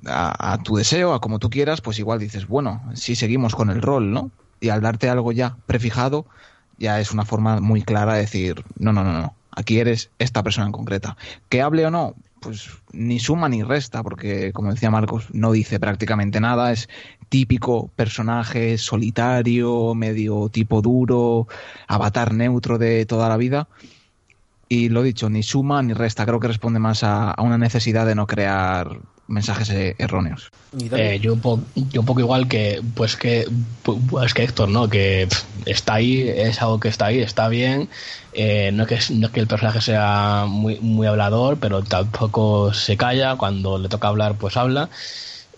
a- 0.07 0.53
a 0.55 0.63
tu 0.63 0.77
deseo, 0.77 1.15
a 1.15 1.21
como 1.21 1.39
tú 1.39 1.51
quieras, 1.51 1.81
pues 1.81 1.99
igual 1.99 2.19
dices, 2.19 2.47
bueno, 2.47 2.83
si 2.95 3.15
seguimos 3.17 3.55
con 3.55 3.71
el 3.71 3.83
rol, 3.83 4.13
¿no? 4.13 4.33
Y 4.61 4.69
al 4.71 4.81
darte 4.83 5.09
algo 5.09 5.33
ya 5.33 5.59
prefijado, 5.67 6.27
ya 6.81 6.99
es 6.99 7.13
una 7.13 7.25
forma 7.25 7.61
muy 7.61 7.83
clara 7.83 8.15
de 8.15 8.23
decir, 8.23 8.65
no, 8.79 8.93
no, 8.93 9.05
no, 9.05 9.13
no, 9.13 9.35
aquí 9.53 9.79
eres 9.79 10.11
esta 10.19 10.43
persona 10.43 10.67
en 10.67 10.73
concreta. 10.73 11.17
Que 11.49 11.63
hable 11.63 11.87
o 11.87 11.91
no, 11.91 12.15
pues 12.41 12.71
ni 12.93 13.21
suma 13.21 13.49
ni 13.49 13.63
resta, 13.63 14.03
porque 14.03 14.53
como 14.53 14.73
decía 14.73 14.91
Marcos, 14.91 15.29
no 15.33 15.53
dice 15.53 15.79
prácticamente 15.79 16.41
nada, 16.41 16.73
es 16.73 16.89
típico 17.29 17.89
personaje 17.95 18.79
solitario, 18.79 19.95
medio 19.95 20.49
tipo 20.49 20.81
duro, 20.83 21.47
avatar 21.87 22.33
neutro 22.33 22.79
de 22.79 23.07
toda 23.07 23.29
la 23.29 23.37
vida. 23.37 23.69
Y 24.69 24.89
lo 24.89 25.03
dicho, 25.03 25.29
ni 25.29 25.43
suma 25.43 25.83
ni 25.83 25.93
resta, 25.93 26.25
creo 26.25 26.41
que 26.41 26.49
responde 26.49 26.79
más 26.79 27.05
a, 27.05 27.31
a 27.33 27.43
una 27.43 27.59
necesidad 27.59 28.07
de 28.07 28.15
no 28.15 28.27
crear 28.27 29.01
mensajes 29.31 29.71
eh, 29.71 29.95
erróneos. 29.99 30.51
Eh, 30.93 31.19
yo, 31.23 31.37
yo 31.91 32.01
un 32.01 32.07
poco 32.07 32.21
igual 32.21 32.49
que 32.49 32.83
pues 32.95 33.17
que 33.17 33.47
pues 33.83 34.35
que 34.35 34.45
Héctor 34.45 34.69
no 34.69 34.89
que 34.89 35.27
pff, 35.29 35.45
está 35.67 35.95
ahí 35.95 36.29
es 36.29 36.61
algo 36.61 36.81
que 36.81 36.89
está 36.89 37.07
ahí 37.07 37.21
está 37.21 37.49
bien. 37.49 37.89
Eh, 38.33 38.71
no, 38.73 38.85
es 38.85 38.89
que, 39.09 39.15
no 39.15 39.27
es 39.27 39.33
que 39.33 39.41
el 39.41 39.47
personaje 39.47 39.81
sea 39.81 40.45
muy 40.49 40.79
muy 40.81 41.07
hablador 41.07 41.59
pero 41.59 41.83
tampoco 41.83 42.75
se 42.75 42.97
calla. 42.97 43.37
Cuando 43.37 43.79
le 43.79 43.89
toca 43.89 44.09
hablar 44.09 44.35
pues 44.35 44.57
habla. 44.57 44.91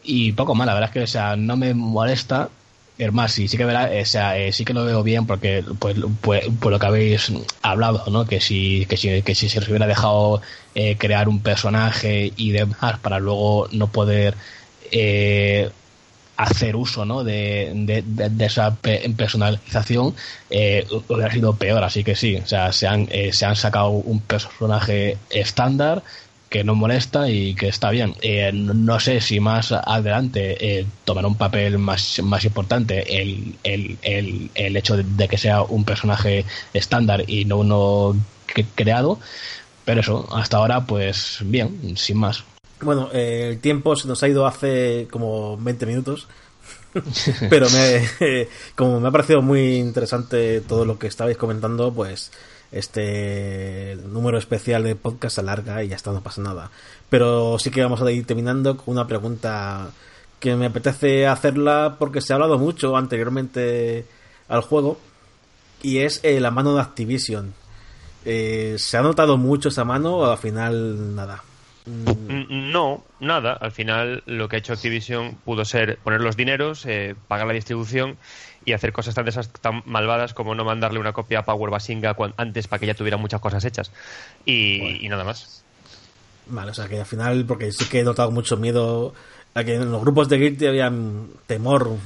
Y 0.05 0.33
poco 0.33 0.55
más 0.55 0.67
la 0.67 0.75
verdad 0.75 0.91
es 0.91 0.95
que 0.95 1.03
o 1.03 1.07
sea 1.07 1.37
no 1.37 1.57
me 1.57 1.75
molesta 1.75 2.51
es 2.99 3.13
más, 3.13 3.33
sí, 3.33 3.49
sí 3.49 3.57
que 3.57 3.65
verá, 3.65 3.91
o 4.01 4.05
sea, 4.05 4.39
eh, 4.39 4.53
sí 4.53 4.65
que 4.65 4.75
lo 4.75 4.85
veo 4.85 5.03
bien 5.03 5.27
porque 5.27 5.65
pues, 5.79 5.97
pues, 6.21 6.45
por 6.61 6.71
lo 6.73 6.79
que 6.79 6.87
habéis 6.87 7.33
hablado, 7.63 8.05
¿no? 8.11 8.27
Que 8.27 8.41
si, 8.41 8.87
que 8.87 8.97
si, 8.97 9.23
que 9.23 9.35
si 9.35 9.49
se 9.49 9.61
les 9.61 9.69
hubiera 9.69 9.87
dejado 9.87 10.41
eh, 10.75 10.97
crear 10.99 11.29
un 11.29 11.43
personaje 11.43 12.33
y 12.37 12.53
demás 12.53 12.99
para 13.01 13.19
luego 13.19 13.69
no 13.73 13.91
poder 13.91 14.37
eh, 14.93 15.71
hacer 16.37 16.77
uso 16.77 17.05
¿no? 17.05 17.25
de, 17.25 17.73
de, 17.75 18.03
de- 18.03 18.31
de 18.31 18.45
esa 18.47 18.75
pe- 18.77 19.09
personalización 19.17 20.15
eh, 20.51 20.87
hubiera 21.09 21.31
sido 21.31 21.57
peor 21.57 21.85
así 21.85 22.03
que 22.05 22.17
sí 22.17 22.37
o 22.37 22.47
sea 22.47 22.73
se 22.73 22.87
han, 22.89 23.07
eh, 23.11 23.33
se 23.33 23.45
han 23.47 23.55
sacado 23.57 23.91
un 23.91 24.21
personaje 24.23 25.19
estándar 25.31 26.03
que 26.53 26.63
no 26.65 26.75
molesta 26.75 27.31
y 27.31 27.55
que 27.55 27.69
está 27.69 27.91
bien 27.91 28.15
Eh, 28.21 28.53
no, 28.53 29.01
sé 29.01 29.21
si 29.21 29.41
más 29.41 29.73
adelante 29.73 30.43
eh, 30.61 30.87
tomará 31.05 31.27
un 31.27 31.37
papel 31.37 31.79
más, 31.79 32.21
más 32.23 32.45
importante 32.45 33.21
el, 33.21 33.57
el, 33.65 33.99
el, 34.03 34.51
el 34.55 34.77
hecho 34.77 34.97
de, 34.97 35.29
que 35.29 35.39
sea 35.39 35.63
un 35.63 35.85
personaje 35.85 36.45
estándar 36.75 37.25
y 37.27 37.47
no 37.47 37.57
uno 37.57 38.15
creado 38.75 39.19
pero 39.87 40.03
eso 40.03 40.29
hasta 40.37 40.59
ahora 40.59 40.85
pues 40.85 41.39
bien 41.41 41.97
sin 41.97 42.19
más 42.19 42.45
Bueno, 42.83 43.09
eh, 43.15 43.49
el 43.51 43.59
tiempo 43.59 43.97
se 43.97 44.07
nos 44.07 44.23
ha 44.23 44.29
ido 44.29 44.47
hace 44.47 45.09
como 45.11 45.57
20 45.57 45.87
minutos. 45.87 46.29
Pero 47.49 47.67
me, 47.71 48.47
como 48.77 49.01
me 49.01 49.09
ha 49.09 49.11
parecido 49.11 49.41
muy 49.41 49.77
interesante 49.77 50.61
todo 50.61 50.85
lo 50.85 50.99
que 50.99 51.07
estabais 51.07 51.39
comentando, 51.39 51.93
pues 51.93 52.31
este 52.73 53.97
número 54.09 54.39
especial 54.39 54.83
de 54.83 54.97
podcast 54.97 55.39
alarga 55.39 55.83
y 55.85 55.89
ya 55.89 55.97
está, 55.97 56.11
no 56.13 56.23
pasa 56.23 56.41
nada. 56.43 56.71
Pero 57.11 57.59
sí 57.59 57.71
que 57.71 57.83
vamos 57.83 58.01
a 58.03 58.11
ir 58.11 58.27
terminando 58.27 58.77
con 58.77 58.93
una 58.95 59.07
pregunta 59.07 59.91
que 60.41 60.57
me 60.57 60.67
apetece 60.67 61.27
hacerla 61.27 61.97
porque 61.99 62.21
se 62.21 62.33
ha 62.33 62.37
hablado 62.37 62.59
mucho 62.59 62.97
anteriormente 62.97 64.05
al 64.49 64.63
juego 64.63 64.99
y 65.83 65.99
es 65.99 66.21
eh, 66.25 66.41
la 66.41 66.51
mano 66.51 66.75
de 66.75 66.81
Activision. 66.81 67.55
Eh, 68.25 68.77
¿Se 68.79 68.97
ha 68.97 69.03
notado 69.03 69.37
mucho 69.37 69.69
esa 69.69 69.85
mano 69.85 70.17
o 70.17 70.31
al 70.31 70.39
final 70.39 71.15
nada? 71.15 71.43
Mm, 71.87 72.71
No, 72.73 73.05
nada. 73.21 73.53
Al 73.55 73.73
final 73.73 74.23
lo 74.27 74.49
que 74.49 74.57
ha 74.57 74.59
hecho 74.61 74.73
Activision 74.73 75.37
pudo 75.45 75.65
ser 75.65 75.99
poner 75.99 76.21
los 76.21 76.37
dineros, 76.37 76.87
eh, 76.87 77.15
pagar 77.29 77.47
la 77.47 77.53
distribución 77.53 78.17
y 78.65 78.73
hacer 78.73 78.93
cosas 78.93 79.15
tan, 79.15 79.27
desast- 79.27 79.59
tan 79.61 79.83
malvadas 79.87 80.35
como 80.35 80.55
no 80.55 80.65
mandarle 80.65 80.99
una 81.01 81.13
copia 81.13 81.41
a 81.41 81.45
Power 81.45 81.71
Basinga 81.71 82.17
antes 82.37 82.69
para 82.69 82.81
que 82.81 82.87
ya 82.87 82.95
tuviera 82.95 83.17
muchas 83.17 83.41
cosas 83.41 83.65
hechas. 83.65 83.91
Y, 84.45 85.05
y 85.05 85.09
nada 85.09 85.25
más. 85.25 85.65
Vale, 86.47 86.71
o 86.71 86.75
sea 86.75 86.89
que 86.89 86.99
al 87.01 87.07
final, 87.07 87.45
porque 87.47 87.73
sí 87.73 87.85
que 87.87 88.01
he 88.01 88.05
notado 88.05 88.31
mucho 88.31 88.57
miedo 88.57 89.15
a 89.55 89.65
que 89.65 89.75
en 89.75 89.91
los 89.91 90.01
grupos 90.01 90.29
de 90.29 90.39
Guilty 90.39 90.67
había 90.67 90.93
temor, 91.47 91.97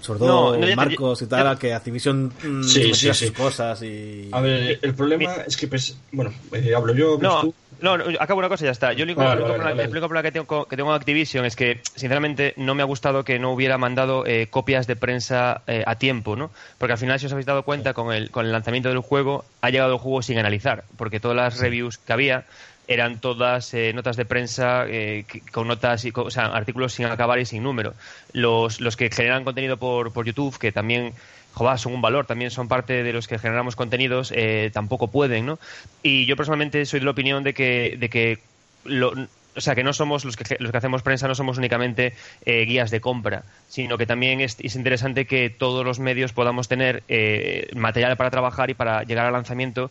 sobre 0.00 0.18
todo 0.20 0.56
No, 0.56 0.66
no, 0.66 0.76
Marcos 0.76 1.22
y 1.22 1.26
tal, 1.26 1.46
a 1.48 1.58
que 1.58 1.72
Activision 1.74 2.26
mm, 2.42 2.62
Sí, 2.62 2.94
sí, 2.94 3.08
sus 3.08 3.18
sí. 3.18 3.30
cosas 3.32 3.82
y... 3.82 4.30
A 4.32 4.40
ver, 4.40 4.78
el 4.82 4.94
problema 4.94 5.34
es 5.46 5.56
que, 5.56 5.68
pues, 5.68 5.98
bueno, 6.12 6.32
eh, 6.52 6.74
hablo 6.74 6.94
yo, 6.94 7.14
hablas 7.14 7.32
No, 7.34 7.40
tú. 7.42 7.54
no, 7.80 7.98
no, 7.98 8.04
acabo 8.20 8.38
una 8.38 8.48
cosa 8.48 8.64
y 8.64 8.66
ya 8.66 8.72
está. 8.72 8.92
Yo 8.92 9.04
el 9.04 9.10
único, 9.10 9.20
Vale, 9.20 9.32
el 9.32 9.38
único 9.40 9.48
vale, 9.48 9.58
problema- 9.62 9.76
vale. 9.76 9.82
el 9.84 9.90
único 9.90 10.08
problema 10.08 10.22
que 10.22 10.32
tengo, 10.32 10.46
con- 10.46 10.64
que 10.66 10.76
tengo 10.76 10.88
con 10.90 10.96
Activision 10.96 11.44
es 11.44 11.56
que, 11.56 11.80
sinceramente, 11.94 12.54
no 12.56 12.74
me 12.74 12.82
ha 12.82 12.86
gustado 12.86 13.24
que 13.24 13.38
no 13.38 13.52
hubiera 13.52 13.78
mandado 13.78 14.24
eh, 14.26 14.48
copias 14.50 14.86
de 14.86 14.96
prensa 14.96 15.62
eh, 15.66 15.82
a 15.86 15.96
tiempo, 15.96 16.36
¿no? 16.36 16.50
Porque 16.78 16.92
al 16.92 16.98
final, 16.98 17.18
si 17.18 17.26
os 17.26 17.32
habéis 17.32 17.46
dado 17.46 17.64
cuenta, 17.64 17.92
con 17.94 18.12
el, 18.12 18.30
con 18.30 18.46
el 18.46 18.52
lanzamiento 18.52 18.88
del 18.88 18.98
juego, 19.00 19.44
ha 19.60 19.70
llegado 19.70 19.92
el 19.94 19.98
juego 19.98 20.22
sin 20.22 20.38
analizar, 20.38 20.84
porque 20.96 21.20
todas 21.20 21.36
las 21.36 21.58
reviews 21.58 21.98
que 21.98 22.12
había 22.12 22.44
eran 22.88 23.20
todas 23.20 23.74
eh, 23.74 23.92
notas 23.94 24.16
de 24.16 24.24
prensa 24.24 24.84
eh, 24.88 25.24
con 25.52 25.66
notas 25.68 26.04
y 26.04 26.12
con- 26.12 26.26
o 26.28 26.30
sea, 26.30 26.46
artículos 26.46 26.92
sin 26.92 27.06
acabar 27.06 27.38
y 27.38 27.44
sin 27.46 27.62
número. 27.62 27.94
Los, 28.32 28.80
los 28.80 28.96
que 28.96 29.10
generan 29.10 29.44
contenido 29.44 29.76
por, 29.76 30.12
por 30.12 30.24
YouTube, 30.26 30.56
que 30.58 30.72
también 30.72 31.12
joder, 31.52 31.78
son 31.78 31.94
un 31.94 32.02
valor, 32.02 32.26
también 32.26 32.50
son 32.50 32.68
parte 32.68 33.02
de 33.02 33.12
los 33.12 33.26
que 33.26 33.38
generamos 33.38 33.76
contenidos, 33.76 34.32
eh, 34.36 34.70
tampoco 34.72 35.08
pueden, 35.08 35.46
¿no? 35.46 35.58
Y 36.02 36.26
yo 36.26 36.36
personalmente 36.36 36.84
soy 36.84 37.00
de 37.00 37.06
la 37.06 37.12
opinión 37.12 37.42
de 37.44 37.54
que, 37.54 37.96
de 37.98 38.08
que 38.08 38.38
lo- 38.84 39.14
o 39.56 39.60
sea, 39.60 39.74
que 39.74 39.82
no 39.82 39.94
somos 39.94 40.26
los 40.26 40.36
que, 40.36 40.56
los 40.60 40.70
que 40.70 40.76
hacemos 40.76 41.00
prensa, 41.02 41.26
no 41.28 41.34
somos 41.34 41.56
únicamente 41.56 42.12
guías 42.44 42.90
de 42.90 43.00
compra, 43.00 43.42
sino 43.70 43.96
que 43.96 44.04
también 44.04 44.42
es, 44.42 44.58
es 44.60 44.76
interesante 44.76 45.24
que 45.24 45.48
todos 45.48 45.82
los 45.82 45.98
medios 45.98 46.34
podamos 46.34 46.68
tener 46.68 47.02
eh, 47.08 47.68
material 47.74 48.18
para 48.18 48.30
trabajar 48.30 48.68
y 48.68 48.74
para 48.74 49.02
llegar 49.04 49.24
al 49.24 49.32
lanzamiento 49.32 49.90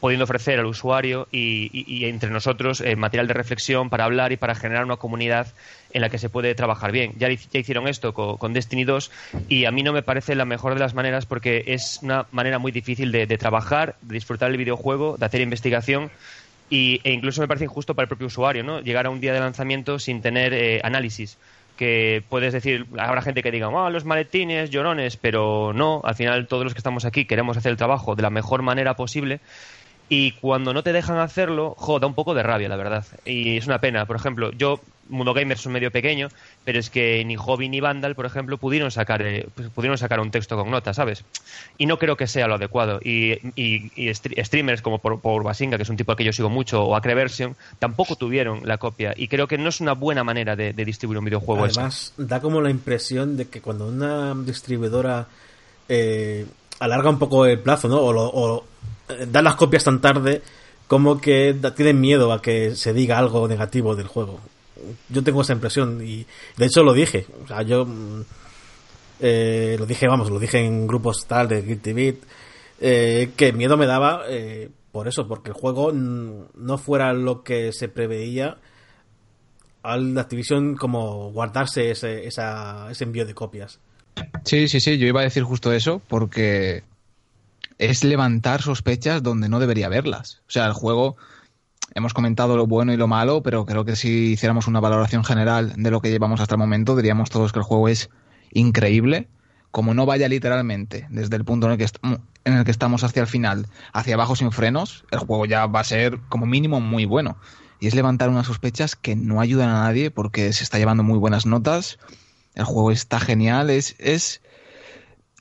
pudiendo 0.00 0.24
ofrecer 0.24 0.58
al 0.58 0.66
usuario 0.66 1.28
y, 1.30 2.04
entre 2.06 2.30
nosotros 2.30 2.80
eh, 2.80 2.96
material 2.96 3.26
de 3.26 3.34
reflexión 3.34 3.90
para 3.90 4.04
hablar 4.04 4.32
y 4.32 4.36
para 4.36 4.54
generar 4.54 4.84
una 4.84 4.96
comunidad 4.96 5.48
en 5.92 6.00
la 6.00 6.08
que 6.08 6.18
se 6.18 6.28
puede 6.28 6.54
trabajar 6.54 6.92
bien. 6.92 7.12
Ya, 7.18 7.28
hicieron 7.30 7.86
esto 7.86 8.14
con, 8.14 8.52
Destiny 8.52 8.84
2 8.84 9.10
y 9.48 9.66
a 9.66 9.70
mí 9.70 9.82
no 9.82 9.92
me 9.92 10.02
parece 10.02 10.34
la 10.34 10.44
mejor 10.44 10.74
de 10.74 10.80
las 10.80 10.94
maneras 10.94 11.26
porque 11.26 11.64
es 11.66 12.00
una 12.02 12.26
manera 12.32 12.58
muy 12.58 12.72
difícil 12.72 13.12
de, 13.12 13.26
de 13.26 13.38
trabajar, 13.38 13.96
de 14.00 14.14
disfrutar 14.14 14.50
el 14.50 14.56
videojuego, 14.56 15.16
de 15.18 15.26
hacer 15.26 15.40
investigación 15.40 16.10
y, 16.70 17.00
e 17.02 17.12
incluso 17.12 17.40
me 17.40 17.48
parece 17.48 17.64
injusto 17.64 17.94
para 17.94 18.04
el 18.04 18.08
propio 18.08 18.28
usuario, 18.28 18.62
¿no? 18.62 18.80
Llegar 18.80 19.06
a 19.06 19.10
un 19.10 19.20
día 19.20 19.32
de 19.32 19.40
lanzamiento 19.40 19.98
sin 19.98 20.22
tener 20.22 20.54
eh, 20.54 20.80
análisis. 20.84 21.36
Que 21.76 22.22
puedes 22.28 22.52
decir, 22.52 22.86
habrá 22.98 23.22
gente 23.22 23.42
que 23.42 23.50
diga, 23.50 23.68
oh, 23.68 23.90
los 23.90 24.04
maletines, 24.04 24.70
llorones, 24.70 25.16
pero 25.16 25.72
no, 25.72 26.00
al 26.04 26.14
final 26.14 26.46
todos 26.46 26.62
los 26.62 26.74
que 26.74 26.78
estamos 26.78 27.04
aquí 27.04 27.24
queremos 27.24 27.56
hacer 27.56 27.70
el 27.70 27.78
trabajo 27.78 28.14
de 28.14 28.22
la 28.22 28.30
mejor 28.30 28.62
manera 28.62 28.94
posible 28.94 29.40
y 30.12 30.32
cuando 30.32 30.74
no 30.74 30.82
te 30.82 30.92
dejan 30.92 31.18
hacerlo, 31.18 31.74
jo, 31.78 32.00
da 32.00 32.06
un 32.08 32.14
poco 32.14 32.34
de 32.34 32.42
rabia, 32.42 32.68
la 32.68 32.76
verdad. 32.76 33.06
Y 33.24 33.56
es 33.56 33.66
una 33.66 33.80
pena. 33.80 34.06
Por 34.06 34.16
ejemplo, 34.16 34.50
yo, 34.50 34.80
Mundo 35.08 35.32
Gamer 35.34 35.56
es 35.56 35.64
un 35.66 35.72
medio 35.72 35.92
pequeño, 35.92 36.28
pero 36.64 36.80
es 36.80 36.90
que 36.90 37.24
ni 37.24 37.36
Hobby 37.36 37.68
ni 37.68 37.78
Vandal, 37.80 38.16
por 38.16 38.26
ejemplo, 38.26 38.58
pudieron 38.58 38.90
sacar, 38.90 39.22
eh, 39.22 39.46
pues, 39.54 39.68
pudieron 39.70 39.96
sacar 39.98 40.18
un 40.18 40.32
texto 40.32 40.56
con 40.56 40.68
notas, 40.68 40.96
¿sabes? 40.96 41.24
Y 41.78 41.86
no 41.86 41.96
creo 41.98 42.16
que 42.16 42.26
sea 42.26 42.48
lo 42.48 42.56
adecuado. 42.56 42.98
Y, 43.04 43.34
y- 43.54 43.92
y 43.94 44.08
stre- 44.08 44.44
streamers 44.44 44.82
como 44.82 44.98
por, 44.98 45.44
Basinga, 45.44 45.76
que 45.76 45.84
es 45.84 45.88
un 45.88 45.96
tipo 45.96 46.10
al 46.10 46.18
que 46.18 46.24
yo 46.24 46.32
sigo 46.32 46.50
mucho, 46.50 46.82
o 46.82 46.96
Acreversion, 46.96 47.54
tampoco 47.78 48.16
tuvieron 48.16 48.62
la 48.66 48.78
copia. 48.78 49.14
Y 49.16 49.28
creo 49.28 49.46
que 49.46 49.58
no 49.58 49.68
es 49.68 49.80
una 49.80 49.92
buena 49.92 50.24
manera 50.24 50.56
de, 50.56 50.72
distribuir 50.72 51.18
un 51.20 51.24
videojuego. 51.26 51.64
Además, 51.64 52.14
da 52.16 52.40
como 52.40 52.60
la 52.60 52.70
impresión 52.70 53.36
de 53.36 53.46
que 53.48 53.60
cuando 53.60 53.86
una 53.86 54.34
distribuidora 54.34 55.28
eh, 55.88 56.46
alarga 56.80 57.10
un 57.10 57.18
poco 57.20 57.46
el 57.46 57.60
plazo, 57.60 57.86
¿no? 57.88 58.00
O, 58.00 58.12
lo- 58.12 58.28
o 58.32 58.64
eh, 59.18 59.26
da 59.30 59.42
las 59.42 59.56
copias 59.56 59.84
tan 59.84 60.00
tarde, 60.00 60.42
como 60.86 61.20
que 61.20 61.56
tienen 61.76 62.00
miedo 62.00 62.32
a 62.32 62.42
que 62.42 62.74
se 62.74 62.92
diga 62.92 63.18
algo 63.18 63.46
negativo 63.46 63.94
del 63.94 64.06
juego. 64.06 64.40
Yo 65.08 65.22
tengo 65.22 65.42
esa 65.42 65.52
impresión 65.52 66.00
y 66.04 66.26
de 66.56 66.66
hecho 66.66 66.82
lo 66.82 66.92
dije. 66.92 67.26
O 67.44 67.46
sea, 67.46 67.62
yo 67.62 67.84
mm, 67.84 68.22
eh, 69.20 69.76
lo 69.78 69.86
dije, 69.86 70.08
vamos, 70.08 70.30
lo 70.30 70.38
dije 70.38 70.58
en 70.58 70.86
grupos 70.86 71.26
tal 71.26 71.48
de 71.48 71.62
Guilty 71.62 71.92
Beat, 71.92 72.16
eh, 72.80 73.30
que 73.36 73.52
miedo 73.52 73.76
me 73.76 73.86
daba 73.86 74.22
eh, 74.28 74.70
por 74.92 75.08
eso, 75.08 75.28
porque 75.28 75.50
el 75.50 75.54
juego 75.54 75.92
no 75.92 76.78
fuera 76.78 77.12
lo 77.12 77.42
que 77.42 77.72
se 77.72 77.88
preveía 77.88 78.56
al 79.82 80.16
Activision 80.16 80.76
como 80.76 81.30
guardarse 81.32 81.90
ese, 81.90 82.26
ese 82.26 83.04
envío 83.04 83.26
de 83.26 83.34
copias. 83.34 83.78
Sí, 84.44 84.68
sí, 84.68 84.80
sí, 84.80 84.98
yo 84.98 85.06
iba 85.06 85.20
a 85.20 85.24
decir 85.24 85.42
justo 85.42 85.72
eso 85.72 86.00
porque 86.08 86.82
es 87.80 88.04
levantar 88.04 88.60
sospechas 88.60 89.22
donde 89.22 89.48
no 89.48 89.58
debería 89.58 89.86
haberlas. 89.86 90.42
O 90.46 90.50
sea, 90.50 90.66
el 90.66 90.74
juego, 90.74 91.16
hemos 91.94 92.12
comentado 92.12 92.58
lo 92.58 92.66
bueno 92.66 92.92
y 92.92 92.98
lo 92.98 93.08
malo, 93.08 93.42
pero 93.42 93.64
creo 93.64 93.86
que 93.86 93.96
si 93.96 94.32
hiciéramos 94.32 94.68
una 94.68 94.80
valoración 94.80 95.24
general 95.24 95.72
de 95.76 95.90
lo 95.90 96.02
que 96.02 96.10
llevamos 96.10 96.42
hasta 96.42 96.56
el 96.56 96.58
momento, 96.58 96.94
diríamos 96.94 97.30
todos 97.30 97.52
que 97.52 97.58
el 97.58 97.64
juego 97.64 97.88
es 97.88 98.10
increíble. 98.52 99.28
Como 99.70 99.94
no 99.94 100.04
vaya 100.04 100.28
literalmente 100.28 101.06
desde 101.10 101.36
el 101.36 101.44
punto 101.44 101.66
en 101.66 101.72
el 101.72 101.78
que, 101.78 101.86
en 102.44 102.52
el 102.52 102.64
que 102.64 102.70
estamos 102.70 103.02
hacia 103.02 103.22
el 103.22 103.28
final, 103.28 103.66
hacia 103.94 104.14
abajo 104.14 104.36
sin 104.36 104.52
frenos, 104.52 105.06
el 105.10 105.20
juego 105.20 105.46
ya 105.46 105.64
va 105.66 105.80
a 105.80 105.84
ser 105.84 106.20
como 106.28 106.44
mínimo 106.44 106.80
muy 106.80 107.06
bueno. 107.06 107.38
Y 107.78 107.86
es 107.86 107.94
levantar 107.94 108.28
unas 108.28 108.46
sospechas 108.46 108.94
que 108.94 109.16
no 109.16 109.40
ayudan 109.40 109.70
a 109.70 109.84
nadie 109.84 110.10
porque 110.10 110.52
se 110.52 110.64
está 110.64 110.76
llevando 110.76 111.02
muy 111.02 111.18
buenas 111.18 111.46
notas. 111.46 111.98
El 112.54 112.64
juego 112.64 112.90
está 112.90 113.20
genial, 113.20 113.70
es, 113.70 113.94
es, 113.98 114.42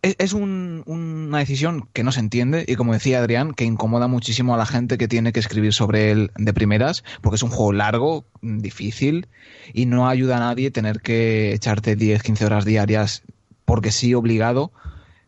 es, 0.02 0.16
es 0.20 0.34
un- 0.34 0.84
una 0.86 1.40
decisión 1.40 1.88
que 1.94 2.04
no 2.04 2.12
se 2.12 2.20
entiende 2.20 2.66
y 2.68 2.76
como 2.76 2.94
decía 2.94 3.20
Adrián, 3.20 3.54
que 3.54 3.66
incomoda 3.66 4.08
muchísimo 4.08 4.54
a 4.54 4.58
la 4.58 4.66
gente 4.66 4.98
que 4.98 5.08
tiene 5.08 5.32
que 5.34 5.40
escribir 5.40 5.74
sobre 5.74 6.12
él 6.12 6.32
de 6.38 6.54
primeras, 6.54 7.04
porque 7.22 7.36
es 7.36 7.44
un 7.44 7.50
juego 7.50 7.74
largo, 7.74 8.26
difícil 8.42 9.28
y 9.74 9.86
no 9.86 10.08
ayuda 10.08 10.38
a 10.38 10.40
nadie 10.40 10.72
tener 10.72 11.02
que 11.02 11.54
echarte 11.54 11.96
10, 11.96 12.24
15 12.24 12.46
horas 12.46 12.66
diarias 12.66 13.24
porque 13.66 13.92
sí 13.92 14.14
obligado 14.14 14.72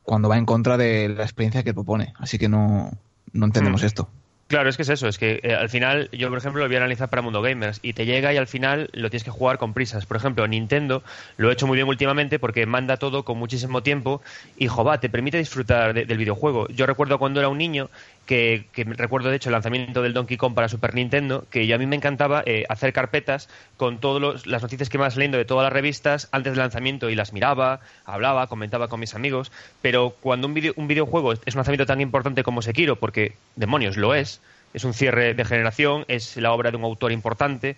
cuando 0.03 0.29
va 0.29 0.37
en 0.37 0.45
contra 0.45 0.77
de 0.77 1.09
la 1.09 1.23
experiencia 1.23 1.63
que 1.63 1.73
propone. 1.73 2.13
Así 2.17 2.37
que 2.37 2.49
no, 2.49 2.91
no 3.33 3.45
entendemos 3.45 3.83
Mm. 3.83 3.85
esto. 3.85 4.09
Claro, 4.51 4.67
es 4.69 4.75
que 4.75 4.81
es 4.83 4.89
eso, 4.89 5.07
es 5.07 5.17
que 5.17 5.39
eh, 5.43 5.53
al 5.55 5.69
final 5.69 6.09
yo, 6.11 6.27
por 6.27 6.37
ejemplo, 6.37 6.61
lo 6.61 6.67
voy 6.67 6.75
a 6.75 6.79
analizar 6.79 7.09
para 7.09 7.21
Mundo 7.21 7.41
Gamers 7.41 7.79
y 7.81 7.93
te 7.93 8.05
llega 8.05 8.33
y 8.33 8.37
al 8.37 8.47
final 8.47 8.89
lo 8.91 9.09
tienes 9.09 9.23
que 9.23 9.31
jugar 9.31 9.57
con 9.57 9.73
prisas. 9.73 10.05
Por 10.05 10.17
ejemplo, 10.17 10.45
Nintendo 10.45 11.03
lo 11.37 11.47
ha 11.49 11.53
hecho 11.53 11.67
muy 11.67 11.77
bien 11.77 11.87
últimamente 11.87 12.37
porque 12.37 12.65
manda 12.65 12.97
todo 12.97 13.23
con 13.23 13.37
muchísimo 13.37 13.81
tiempo 13.81 14.21
y, 14.53 14.67
jova, 14.67 14.99
te 14.99 15.09
permite 15.09 15.37
disfrutar 15.37 15.93
de- 15.93 16.05
del 16.05 16.17
videojuego. 16.17 16.67
Yo 16.67 16.85
recuerdo 16.85 17.17
cuando 17.17 17.39
era 17.39 17.47
un 17.47 17.57
niño 17.59 17.91
que, 18.25 18.65
recuerdo, 18.75 19.29
de 19.29 19.35
hecho, 19.35 19.49
el 19.49 19.53
lanzamiento 19.53 20.01
del 20.01 20.13
Donkey 20.13 20.37
Kong 20.37 20.53
para 20.53 20.69
Super 20.69 20.93
Nintendo, 20.93 21.45
que 21.49 21.67
yo- 21.67 21.75
a 21.75 21.79
mí 21.79 21.85
me 21.85 21.95
encantaba 21.97 22.43
eh, 22.45 22.65
hacer 22.69 22.93
carpetas 22.93 23.49
con 23.77 23.99
todas 23.99 24.45
las 24.47 24.61
noticias 24.61 24.89
que 24.89 24.97
ibas 24.97 25.17
leyendo 25.17 25.37
de 25.37 25.45
todas 25.45 25.63
las 25.63 25.73
revistas 25.73 26.29
antes 26.31 26.53
del 26.53 26.59
lanzamiento 26.59 27.09
y 27.09 27.15
las 27.15 27.33
miraba, 27.33 27.81
hablaba, 28.05 28.47
comentaba 28.47 28.87
con 28.87 28.99
mis 28.99 29.15
amigos, 29.15 29.51
pero 29.81 30.15
cuando 30.21 30.47
un, 30.47 30.53
video- 30.53 30.73
un 30.77 30.87
videojuego 30.87 31.33
es 31.33 31.39
un 31.47 31.55
lanzamiento 31.55 31.85
tan 31.85 31.99
importante 31.99 32.43
como 32.43 32.61
Sekiro, 32.61 32.95
porque 32.95 33.33
demonios 33.55 33.97
lo 33.97 34.15
es, 34.15 34.39
es 34.73 34.85
un 34.85 34.93
cierre 34.93 35.33
de 35.33 35.43
generación, 35.43 36.05
es 36.07 36.37
la 36.37 36.53
obra 36.53 36.71
de 36.71 36.77
un 36.77 36.85
autor 36.85 37.11
importante, 37.11 37.75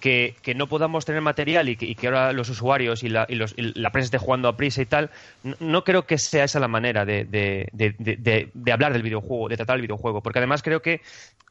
que, 0.00 0.36
no 0.54 0.66
podamos 0.68 1.04
tener 1.04 1.20
material 1.22 1.68
y 1.68 1.76
que, 1.76 2.06
ahora 2.06 2.32
los 2.32 2.48
usuarios 2.48 3.02
y 3.02 3.08
la, 3.08 3.26
y 3.28 3.34
los- 3.34 3.54
y 3.56 3.78
la 3.78 3.90
prensa 3.90 4.06
esté 4.06 4.18
jugando 4.18 4.48
a 4.48 4.56
prisa 4.56 4.82
y 4.82 4.86
tal, 4.86 5.10
no, 5.42 5.56
no 5.60 5.84
creo 5.84 6.06
que 6.06 6.18
sea 6.18 6.44
esa 6.44 6.60
la 6.60 6.68
manera 6.68 7.04
de, 7.04 7.24
de- 7.24 8.72
hablar 8.72 8.92
del 8.92 9.02
videojuego, 9.02 9.48
de 9.48 9.56
tratar 9.56 9.76
el 9.76 9.82
videojuego, 9.82 10.22
porque 10.22 10.38
además 10.38 10.62
creo 10.62 10.82
que, 10.82 11.00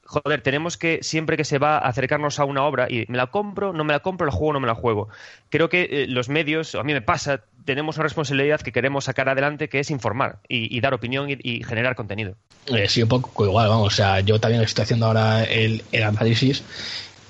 joder, 0.06 0.42
tenemos 0.42 0.78
que, 0.78 1.00
siempre 1.02 1.38
que 1.38 1.44
se 1.44 1.58
va 1.58 1.78
a 1.78 1.88
acercarnos 1.88 2.40
a 2.40 2.46
una 2.46 2.64
obra, 2.64 2.88
y 2.90 3.06
me 3.08 3.18
la 3.18 3.28
compro, 3.28 3.74
no 3.74 3.84
me 3.84 3.94
la 3.94 4.00
compro, 4.00 4.26
la 4.28 4.32
juego, 4.32 4.54
no 4.54 4.60
me 4.60 4.68
la 4.68 4.76
juego. 4.76 5.10
Creo 5.50 5.70
que 5.70 5.88
eh, 5.90 6.06
los 6.08 6.30
medios, 6.30 6.76
a 6.76 6.84
mí 6.84 6.94
me 6.94 7.02
pasa, 7.02 7.42
tenemos 7.66 7.98
una 7.98 8.04
responsabilidad 8.04 8.62
que 8.62 8.72
queremos 8.72 9.06
sacar 9.06 9.28
adelante, 9.30 9.70
que 9.70 9.80
es 9.80 9.90
informar 9.90 10.38
y, 10.48 10.80
dar 10.82 10.94
opinión 10.94 11.28
y- 11.30 11.64
generar 11.64 11.96
contenido. 11.96 12.36
Eh, 12.68 12.88
sí, 12.88 13.02
un 13.02 13.10
poco 13.10 13.46
igual, 13.46 13.70
vamos. 13.70 13.88
O 13.88 13.96
sea, 13.96 14.20
yo 14.20 14.40
también 14.40 14.62
estoy 14.62 14.84
haciendo 14.84 15.08
ahora 15.08 15.44
el 15.46 15.82
análisis. 16.04 16.64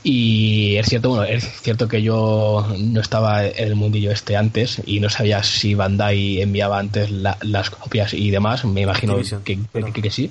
Y 0.07 0.75
es 0.77 0.85
cierto, 0.87 1.09
bueno, 1.09 1.23
es 1.23 1.43
cierto 1.61 1.87
que 1.87 1.99
yo 2.03 2.63
no 2.77 3.01
estaba 3.01 3.43
en 3.43 3.53
el 3.57 3.73
mundillo 3.75 4.11
este 4.11 4.37
antes 4.37 4.79
y 4.85 4.99
no 4.99 5.09
sabía 5.09 5.41
si 5.41 5.73
Bandai 5.73 6.41
enviaba 6.41 6.77
antes 6.77 7.09
la- 7.09 7.39
las 7.41 7.71
copias 7.71 8.13
y 8.13 8.29
demás. 8.29 8.63
Me 8.65 8.81
imagino 8.81 9.15
que, 9.43 9.57
que- 9.93 10.01
que 10.03 10.11
sí. 10.11 10.29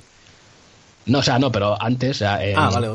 No, 1.07 1.19
o 1.19 1.23
sea, 1.23 1.39
no, 1.39 1.51
pero 1.51 1.79
antes, 1.81 2.21
en, 2.21 2.27
Ah, 2.57 2.69
vale, 2.69 2.87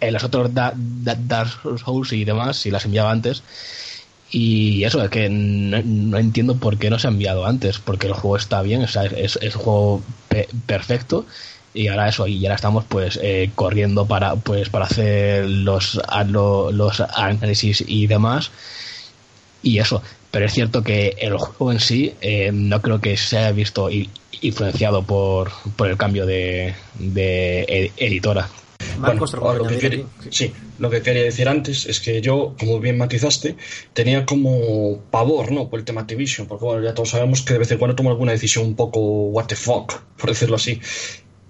en 0.00 0.12
los 0.14 0.24
otros 0.24 0.54
Da- 0.54 0.72
Da- 0.74 1.16
Dark 1.20 1.50
Souls 1.84 2.12
y 2.14 2.24
demás, 2.24 2.56
si 2.56 2.70
las 2.70 2.86
enviaba 2.86 3.10
antes. 3.10 3.42
Y 4.32 4.84
eso, 4.84 5.02
es 5.02 5.10
que 5.10 5.28
no, 5.28 5.82
no 5.84 6.16
entiendo 6.16 6.56
por 6.56 6.78
qué 6.78 6.88
no 6.88 6.98
se 6.98 7.08
ha 7.08 7.10
enviado 7.10 7.44
antes, 7.44 7.78
porque 7.78 8.06
el 8.06 8.14
juego 8.14 8.36
está 8.38 8.62
bien, 8.62 8.82
o 8.82 8.88
sea, 8.88 9.04
es, 9.04 9.38
es 9.42 9.54
un 9.54 9.60
juego 9.62 10.02
pe- 10.28 10.48
perfecto. 10.66 11.26
Y 11.72 11.86
ahora 11.88 12.08
eso, 12.08 12.26
y 12.26 12.44
ahora 12.44 12.56
estamos 12.56 12.84
pues 12.88 13.18
eh, 13.22 13.50
corriendo 13.54 14.06
para 14.06 14.34
pues 14.36 14.68
para 14.68 14.86
hacer 14.86 15.48
los, 15.48 16.00
los 16.24 17.00
análisis 17.00 17.84
y 17.86 18.06
demás. 18.06 18.50
Y 19.62 19.78
eso, 19.78 20.02
pero 20.30 20.46
es 20.46 20.52
cierto 20.52 20.82
que 20.82 21.16
el 21.20 21.36
juego 21.36 21.70
en 21.72 21.80
sí 21.80 22.14
eh, 22.20 22.50
no 22.52 22.80
creo 22.82 23.00
que 23.00 23.16
se 23.16 23.38
haya 23.38 23.52
visto 23.52 23.90
i- 23.90 24.08
influenciado 24.40 25.02
por, 25.02 25.50
por 25.76 25.88
el 25.88 25.96
cambio 25.96 26.26
de, 26.26 26.74
de 26.98 27.64
ed- 27.68 27.90
editora. 27.98 28.48
Marcos, 28.98 29.32
Bueno, 29.32 29.50
¿algo 29.50 29.64
lo 29.64 29.70
que 29.70 29.78
quería- 29.78 30.04
sí, 30.30 30.52
lo 30.78 30.90
que 30.90 31.02
quería 31.02 31.22
decir 31.22 31.48
antes 31.48 31.86
es 31.86 32.00
que 32.00 32.20
yo, 32.20 32.54
como 32.58 32.80
bien 32.80 32.98
matizaste, 32.98 33.56
tenía 33.92 34.26
como 34.26 34.98
pavor, 35.10 35.52
¿no? 35.52 35.68
Por 35.68 35.78
el 35.78 35.84
tema 35.84 36.00
Activision, 36.02 36.46
porque 36.46 36.64
bueno, 36.64 36.82
ya 36.82 36.94
todos 36.94 37.10
sabemos 37.10 37.42
que 37.42 37.52
de 37.52 37.58
vez 37.60 37.70
en 37.70 37.78
cuando 37.78 37.94
tomo 37.94 38.10
alguna 38.10 38.32
decisión 38.32 38.64
un 38.66 38.74
poco 38.76 38.98
what 39.28 39.46
the 39.46 39.56
fuck, 39.56 40.00
por 40.18 40.30
decirlo 40.30 40.56
así. 40.56 40.80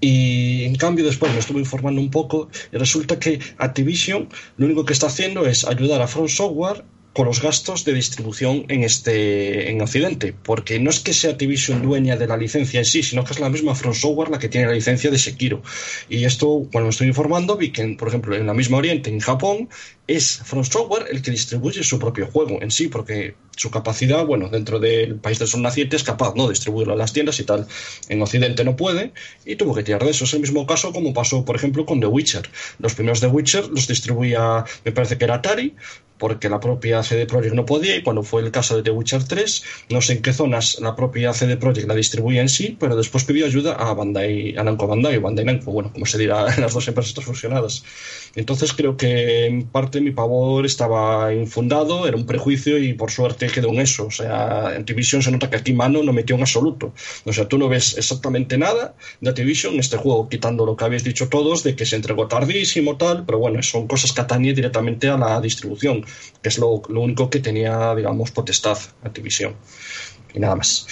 Y 0.01 0.65
en 0.65 0.75
cambio 0.77 1.05
después 1.05 1.33
me 1.33 1.39
estuve 1.39 1.61
informando 1.61 2.01
un 2.01 2.11
poco 2.11 2.49
y 2.73 2.77
resulta 2.77 3.19
que 3.19 3.39
Activision 3.59 4.29
lo 4.57 4.67
único 4.67 4.85
que 4.85 4.95
está 4.95 5.07
haciendo 5.07 5.47
es 5.47 5.65
ayudar 5.65 6.01
a 6.01 6.07
Front 6.07 6.31
Software 6.31 6.85
con 7.13 7.27
los 7.27 7.43
gastos 7.43 7.85
de 7.85 7.93
distribución 7.93 8.65
en 8.69 8.85
este 8.85 9.71
en 9.71 9.81
Occidente, 9.83 10.33
porque 10.33 10.79
no 10.79 10.91
es 10.91 11.01
que 11.01 11.13
sea 11.13 11.33
Activision 11.33 11.83
dueña 11.83 12.17
de 12.17 12.27
la 12.27 12.37
licencia 12.37 12.79
en 12.79 12.87
sí, 12.87 13.03
sino 13.03 13.25
que 13.25 13.33
es 13.33 13.41
la 13.41 13.49
misma 13.49 13.75
Front 13.75 13.97
Software 13.97 14.31
la 14.31 14.39
que 14.39 14.49
tiene 14.49 14.69
la 14.69 14.75
licencia 14.75 15.11
de 15.11 15.19
Sekiro. 15.19 15.63
Y 16.09 16.25
esto, 16.25 16.69
cuando 16.71 16.87
me 16.87 16.91
estoy 16.91 17.09
informando, 17.09 17.57
vi 17.57 17.73
que, 17.73 17.85
por 17.99 18.09
ejemplo, 18.09 18.37
en 18.37 18.47
la 18.47 18.55
misma 18.55 18.79
Oriente, 18.79 19.11
en 19.11 19.21
Japón, 19.21 19.69
es 20.07 20.41
Front 20.45 20.71
Software 20.71 21.07
el 21.11 21.21
que 21.21 21.33
distribuye 21.33 21.83
su 21.83 21.99
propio 21.99 22.27
juego 22.27 22.63
en 22.63 22.71
sí, 22.71 22.89
porque 22.89 23.35
su 23.57 23.71
capacidad, 23.71 24.25
bueno, 24.25 24.49
dentro 24.49 24.79
del 24.79 25.17
país 25.17 25.39
del 25.39 25.49
sol 25.49 25.63
naciente 25.63 25.97
es 25.97 26.05
capaz, 26.05 26.35
¿no?, 26.35 26.45
de 26.45 26.51
distribuirlo 26.51 26.95
a 26.95 26.97
las 26.97 27.13
tiendas 27.13 27.39
y 27.41 27.45
tal. 27.45 27.67
En 28.09 28.23
Occidente 28.23 28.65
no 28.65 28.77
puede 28.77 29.13
y 29.45 29.57
tuvo 29.57 29.75
que 29.75 29.83
tirar 29.83 30.05
de 30.05 30.11
eso. 30.11 30.25
Es 30.25 30.35
el 30.35 30.41
mismo 30.41 30.67
caso 30.67 30.93
como 30.93 31.13
pasó, 31.13 31.45
por 31.45 31.57
ejemplo, 31.57 31.85
con 31.85 32.01
The 32.01 32.07
Witcher. 32.07 32.49
Los 32.79 32.95
primeros 32.95 33.21
The 33.21 33.27
Witcher 33.27 33.69
los 33.69 33.87
distribuía, 33.87 34.65
me 34.85 34.93
parece 34.93 35.19
que 35.19 35.25
era 35.25 35.35
Atari, 35.35 35.75
porque 36.21 36.51
la 36.51 36.61
propia 36.61 37.03
CD 37.03 37.27
Projekt 37.27 37.55
no 37.55 37.65
podía 37.65 37.97
y 37.97 38.03
cuando 38.03 38.23
fue 38.23 38.43
el 38.43 38.53
caso 38.53 38.77
de 38.77 38.83
The 38.83 38.91
Witcher 38.91 39.25
3, 39.25 39.63
no 39.89 40.03
sé 40.03 40.13
en 40.13 40.23
qué 40.23 40.33
zonas 40.35 40.79
la 40.79 40.95
propia 40.95 41.33
CD 41.33 41.57
Projekt 41.57 41.89
la 41.89 41.95
distribuía 41.95 42.43
en 42.43 42.51
sí, 42.51 42.77
pero 42.79 42.95
después 42.95 43.25
pidió 43.25 43.47
ayuda 43.47 43.73
a 43.73 43.95
Bandai, 43.95 44.55
a 44.57 44.63
Namco 44.63 44.87
Bandai 44.87 45.19
Bandai 45.19 45.47
Namco, 45.47 45.73
bueno, 45.73 45.91
como 45.93 46.05
se 46.05 46.19
dirá 46.19 46.45
las 46.59 46.75
dos 46.75 46.87
empresas 46.87 47.25
fusionadas. 47.25 47.83
Entonces 48.37 48.73
creo 48.75 48.97
que 48.97 49.47
en 49.47 49.65
parte 49.65 50.01
mi 50.01 50.13
pavor 50.13 50.67
estaba 50.67 51.33
infundado, 51.33 52.07
era 52.07 52.17
un 52.17 52.27
prejuicio 52.27 52.79
y 52.79 52.93
por 52.93 53.11
suerte 53.11 53.40
quedó 53.49 53.69
en 53.69 53.81
eso. 53.81 54.07
O 54.07 54.11
sea, 54.11 54.69
Activision 54.69 55.23
se 55.23 55.31
nota 55.31 55.51
que 55.51 55.57
aquí 55.57 55.73
mano 55.73 56.03
no 56.03 56.12
metió 56.12 56.37
en 56.37 56.43
absoluto. 56.43 56.93
O 57.25 57.33
sea, 57.33 57.49
tú 57.49 57.59
no 57.59 57.69
ves 57.69 57.97
exactamente 57.97 58.59
nada 58.59 58.95
de 59.21 59.31
Activision 59.31 59.75
en 59.75 59.81
este 59.81 59.97
juego, 59.97 60.29
quitando 60.29 60.67
lo 60.67 60.77
que 60.77 60.85
habéis 60.85 61.05
dicho 61.05 61.29
todos 61.29 61.62
de 61.62 61.77
que 61.77 61.87
se 61.87 61.97
entregó 61.97 62.27
tardísimo, 62.27 62.97
tal, 62.97 63.25
pero 63.25 63.39
bueno, 63.39 63.62
son 63.62 63.87
cosas 63.87 64.12
que 64.12 64.21
atañen 64.21 64.55
directamente 64.55 65.09
a 65.09 65.17
la 65.17 65.41
distribución, 65.41 66.05
que 66.43 66.49
es 66.49 66.59
lo, 66.59 66.83
lo 66.89 67.01
único 67.01 67.31
que 67.31 67.41
tenía, 67.41 67.95
digamos, 67.95 68.31
potestad 68.31 68.79
Activision. 69.03 69.55
Y 70.35 70.39
nada 70.39 70.57
más. 70.57 70.87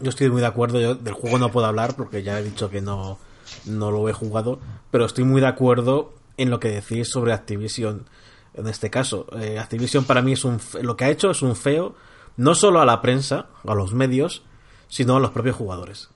Yo 0.00 0.10
estoy 0.10 0.28
muy 0.30 0.40
de 0.40 0.46
acuerdo, 0.46 0.80
yo 0.80 0.94
del 0.94 1.14
juego 1.14 1.38
no 1.38 1.52
puedo 1.52 1.66
hablar 1.66 1.96
porque 1.96 2.22
ya 2.22 2.38
he 2.38 2.42
dicho 2.42 2.68
que 2.68 2.80
no, 2.80 3.18
no 3.64 3.90
lo 3.90 4.08
he 4.08 4.12
jugado, 4.12 4.58
pero 4.90 5.06
estoy 5.06 5.24
muy 5.24 5.40
de 5.40 5.46
acuerdo 5.46 6.12
en 6.36 6.50
lo 6.50 6.60
que 6.60 6.68
decís 6.68 7.08
sobre 7.08 7.32
Activision 7.32 8.06
en 8.54 8.66
este 8.68 8.90
caso. 8.90 9.26
Eh, 9.38 9.58
Activision 9.58 10.04
para 10.04 10.22
mí 10.22 10.32
es 10.32 10.44
un 10.44 10.60
lo 10.82 10.96
que 10.96 11.04
ha 11.04 11.10
hecho 11.10 11.30
es 11.30 11.42
un 11.42 11.56
feo 11.56 11.94
no 12.36 12.54
solo 12.54 12.80
a 12.80 12.86
la 12.86 13.00
prensa, 13.00 13.46
a 13.64 13.74
los 13.74 13.94
medios, 13.94 14.42
sino 14.88 15.16
a 15.16 15.20
los 15.20 15.30
propios 15.30 15.56
jugadores. 15.56 16.10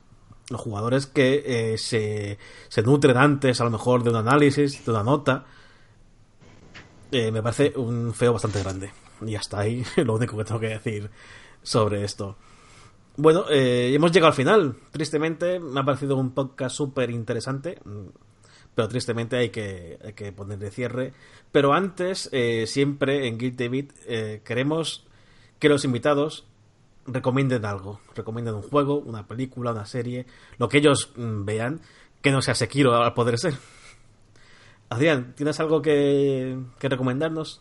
Los 0.51 0.61
jugadores 0.61 1.07
que 1.07 1.43
eh, 1.47 1.79
se, 1.79 2.39
se 2.69 2.83
nutren 2.83 3.17
antes 3.17 3.61
a 3.61 3.65
lo 3.65 3.71
mejor 3.71 4.03
de 4.03 4.11
un 4.11 4.17
análisis, 4.17 4.85
de 4.85 4.91
una 4.91 5.05
nota, 5.05 5.45
eh, 7.13 7.31
me 7.31 7.43
parece 7.43 7.73
un 7.77 8.15
feo 8.15 8.33
bastante 8.33 8.63
grande. 8.63 8.91
Y 9.25 9.35
hasta 9.35 9.61
ahí 9.61 9.85
lo 9.97 10.15
único 10.15 10.37
que 10.37 10.45
tengo 10.45 10.61
que 10.61 10.69
decir 10.69 11.11
sobre 11.63 12.05
esto. 12.05 12.37
Bueno, 13.17 13.45
hemos 13.49 14.13
llegado 14.13 14.29
al 14.29 14.37
final. 14.37 14.77
Tristemente, 14.93 15.59
me 15.59 15.81
ha 15.81 15.85
parecido 15.85 16.17
un 16.17 16.31
podcast 16.31 16.77
súper 16.77 17.11
interesante. 17.11 17.79
Pero 18.79 18.89
tristemente 18.89 19.37
hay 19.37 19.51
que, 19.51 19.99
hay 20.05 20.13
que 20.13 20.31
ponerle 20.31 20.71
cierre. 20.71 21.13
Pero 21.51 21.73
antes, 21.73 22.29
eh, 22.31 22.65
siempre 22.69 23.27
en 23.27 23.37
Guilty 23.37 23.67
Beat, 23.67 23.87
eh, 24.07 24.41
queremos 24.45 25.05
que 25.59 25.69
los 25.69 25.85
invitados 25.85 26.47
recomienden 27.05 27.65
algo. 27.65 27.99
Recomienden 28.15 28.55
un 28.55 28.63
juego, 28.63 29.01
una 29.01 29.27
película, 29.27 29.73
una 29.73 29.85
serie, 29.85 30.27
lo 30.59 30.69
que 30.69 30.79
ellos 30.79 31.11
mm, 31.17 31.45
vean, 31.45 31.81
que 32.23 32.31
no 32.31 32.41
sea 32.41 32.55
Sekiro 32.55 32.95
al 32.95 33.15
poder 33.15 33.37
ser. 33.41 33.55
Adrián, 34.91 35.35
¿tienes 35.35 35.59
algo 35.59 35.83
que 35.83 36.57
recomendarnos? 36.81 37.61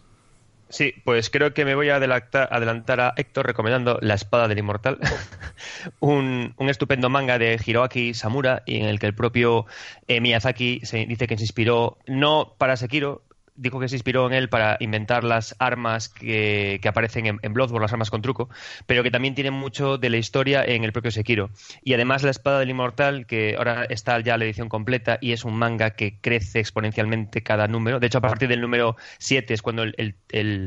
Sí, 0.69 0.93
pues 1.05 1.29
creo 1.29 1.53
que 1.53 1.63
me 1.63 1.75
voy 1.75 1.89
a 1.89 1.95
adelantar, 1.95 2.99
a 3.01 3.13
Héctor 3.15 3.47
recomendando 3.47 3.99
La 4.01 4.15
Espada 4.15 4.47
del 4.47 4.59
Inmortal, 4.59 4.99
un, 5.99 6.53
estupendo 6.59 7.09
manga 7.09 7.39
de 7.39 7.59
Hiroaki 7.63 8.13
Samura, 8.13 8.63
en 8.65 8.85
el 8.85 8.99
que 8.99 9.05
el 9.05 9.13
propio 9.13 9.65
eh, 10.07 10.19
Miyazaki 10.19 10.81
se 10.83 11.05
dice 11.05 11.27
que 11.27 11.37
se 11.37 11.43
inspiró 11.43 11.97
no 12.05 12.53
para 12.57 12.75
Sekiro, 12.75 13.21
dijo 13.57 13.79
que 13.79 13.89
se 13.89 13.95
inspiró 13.95 14.27
en 14.27 14.33
él 14.33 14.49
para 14.49 14.77
inventar 14.79 15.23
las 15.23 15.55
armas 15.59 16.09
que, 16.09 16.79
que 16.81 16.87
aparecen 16.87 17.25
en, 17.25 17.39
en 17.41 17.53
Bloodborne, 17.53 17.83
las 17.83 17.93
armas 17.93 18.09
con 18.09 18.21
truco, 18.21 18.49
pero 18.85 19.03
que 19.03 19.11
también 19.11 19.35
tienen 19.35 19.53
mucho 19.53 19.97
de 19.97 20.09
la 20.09 20.17
historia 20.17 20.63
en 20.63 20.83
el 20.83 20.93
propio 20.93 21.11
Sekiro. 21.11 21.49
Y 21.83 21.93
además 21.93 22.23
La 22.23 22.31
Espada 22.31 22.59
del 22.59 22.69
Inmortal, 22.69 23.25
que 23.25 23.55
ahora 23.57 23.85
está 23.85 24.19
ya 24.19 24.37
la 24.37 24.45
edición 24.45 24.69
completa 24.69 25.17
y 25.21 25.31
es 25.33 25.43
un 25.45 25.55
manga 25.55 25.91
que 25.91 26.19
crece 26.21 26.59
exponencialmente 26.59 27.43
cada 27.43 27.67
número. 27.67 27.99
De 27.99 28.07
hecho, 28.07 28.19
a 28.19 28.21
partir 28.21 28.47
del 28.49 28.61
número 28.61 28.95
7 29.19 29.53
es 29.53 29.61
cuando 29.61 29.83
el- 29.83 30.15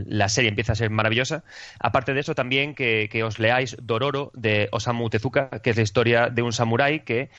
la 0.08 0.28
serie 0.28 0.48
empieza 0.50 0.72
a 0.72 0.76
ser 0.76 0.90
maravillosa. 0.90 1.44
Aparte 1.78 2.14
de 2.14 2.20
eso, 2.20 2.34
también 2.34 2.74
que, 2.74 3.08
que 3.10 3.22
os 3.24 3.38
leáis 3.38 3.76
Dororo 3.82 4.30
de 4.34 4.68
Osamu 4.72 5.08
Tezuka, 5.10 5.50
que 5.62 5.70
es 5.70 5.76
la 5.76 5.82
historia 5.82 6.28
de 6.30 6.42
un 6.42 6.52
samurái 6.52 7.00
que 7.00 7.30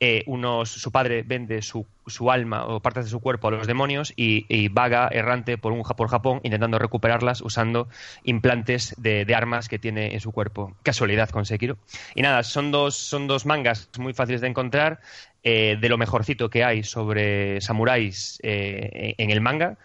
eh, 0.00 0.24
su 0.64 0.92
padre 0.92 1.22
vende 1.22 1.60
su, 1.60 1.84
su 2.06 2.30
alma 2.30 2.66
o 2.66 2.80
partes 2.80 3.06
de 3.06 3.10
su 3.10 3.20
cuerpo 3.20 3.48
a 3.48 3.50
los 3.50 3.66
demonios 3.66 4.12
y, 4.16 4.68
vaga 4.68 5.08
errante 5.10 5.58
por, 5.58 5.72
un, 5.72 5.82
Japón 5.82 6.40
intentando 6.44 6.78
recuperarlas 6.78 7.40
usando 7.40 7.88
implantes 8.22 8.94
de, 8.98 9.26
armas 9.34 9.68
que 9.68 9.78
tiene 9.78 10.14
en 10.14 10.20
su 10.20 10.30
cuerpo. 10.30 10.76
Casualidad 10.82 11.30
con 11.30 11.46
Sekiro. 11.46 11.78
Y 12.14 12.22
nada, 12.22 12.42
son 12.42 12.70
dos, 12.70 12.94
son 12.94 13.26
dos 13.26 13.44
mangas 13.46 13.88
muy 13.98 14.14
fáciles 14.14 14.40
de 14.40 14.48
encontrar, 14.48 15.00
eh, 15.42 15.76
de 15.80 15.88
lo 15.88 15.98
mejorcito 15.98 16.48
que 16.48 16.64
hay 16.64 16.84
sobre 16.84 17.60
samuráis 17.60 18.38
eh, 18.42 19.14
en 19.18 19.30
el 19.30 19.40
manga. 19.40 19.78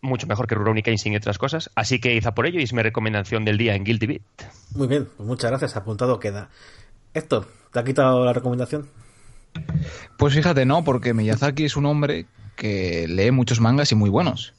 Mucho 0.00 0.26
mejor 0.26 0.46
que 0.46 0.54
Rurouni 0.54 0.82
Kenshin 0.82 1.14
y 1.14 1.16
otras 1.16 1.38
cosas. 1.38 1.70
Así 1.74 1.98
que 1.98 2.14
hizo 2.14 2.34
por 2.34 2.46
ello 2.46 2.60
y 2.60 2.64
es 2.64 2.72
mi 2.72 2.82
recomendación 2.82 3.44
del 3.44 3.56
día 3.56 3.74
en 3.74 3.84
Guilty 3.84 4.06
Beat. 4.06 4.22
Muy 4.74 4.86
bien, 4.86 5.08
pues 5.16 5.26
muchas 5.26 5.50
gracias. 5.50 5.76
Apuntado 5.76 6.20
queda. 6.20 6.50
Héctor, 7.14 7.46
¿te 7.72 7.78
ha 7.78 7.84
quitado 7.84 8.24
la 8.24 8.32
recomendación? 8.32 8.86
Pues 10.16 10.34
fíjate, 10.34 10.64
no, 10.64 10.84
porque 10.84 11.14
Miyazaki 11.14 11.64
es 11.64 11.76
un 11.76 11.86
hombre 11.86 12.26
que 12.56 13.06
lee 13.08 13.30
muchos 13.30 13.60
mangas 13.60 13.92
y 13.92 13.94
muy 13.94 14.10
buenos. 14.10 14.54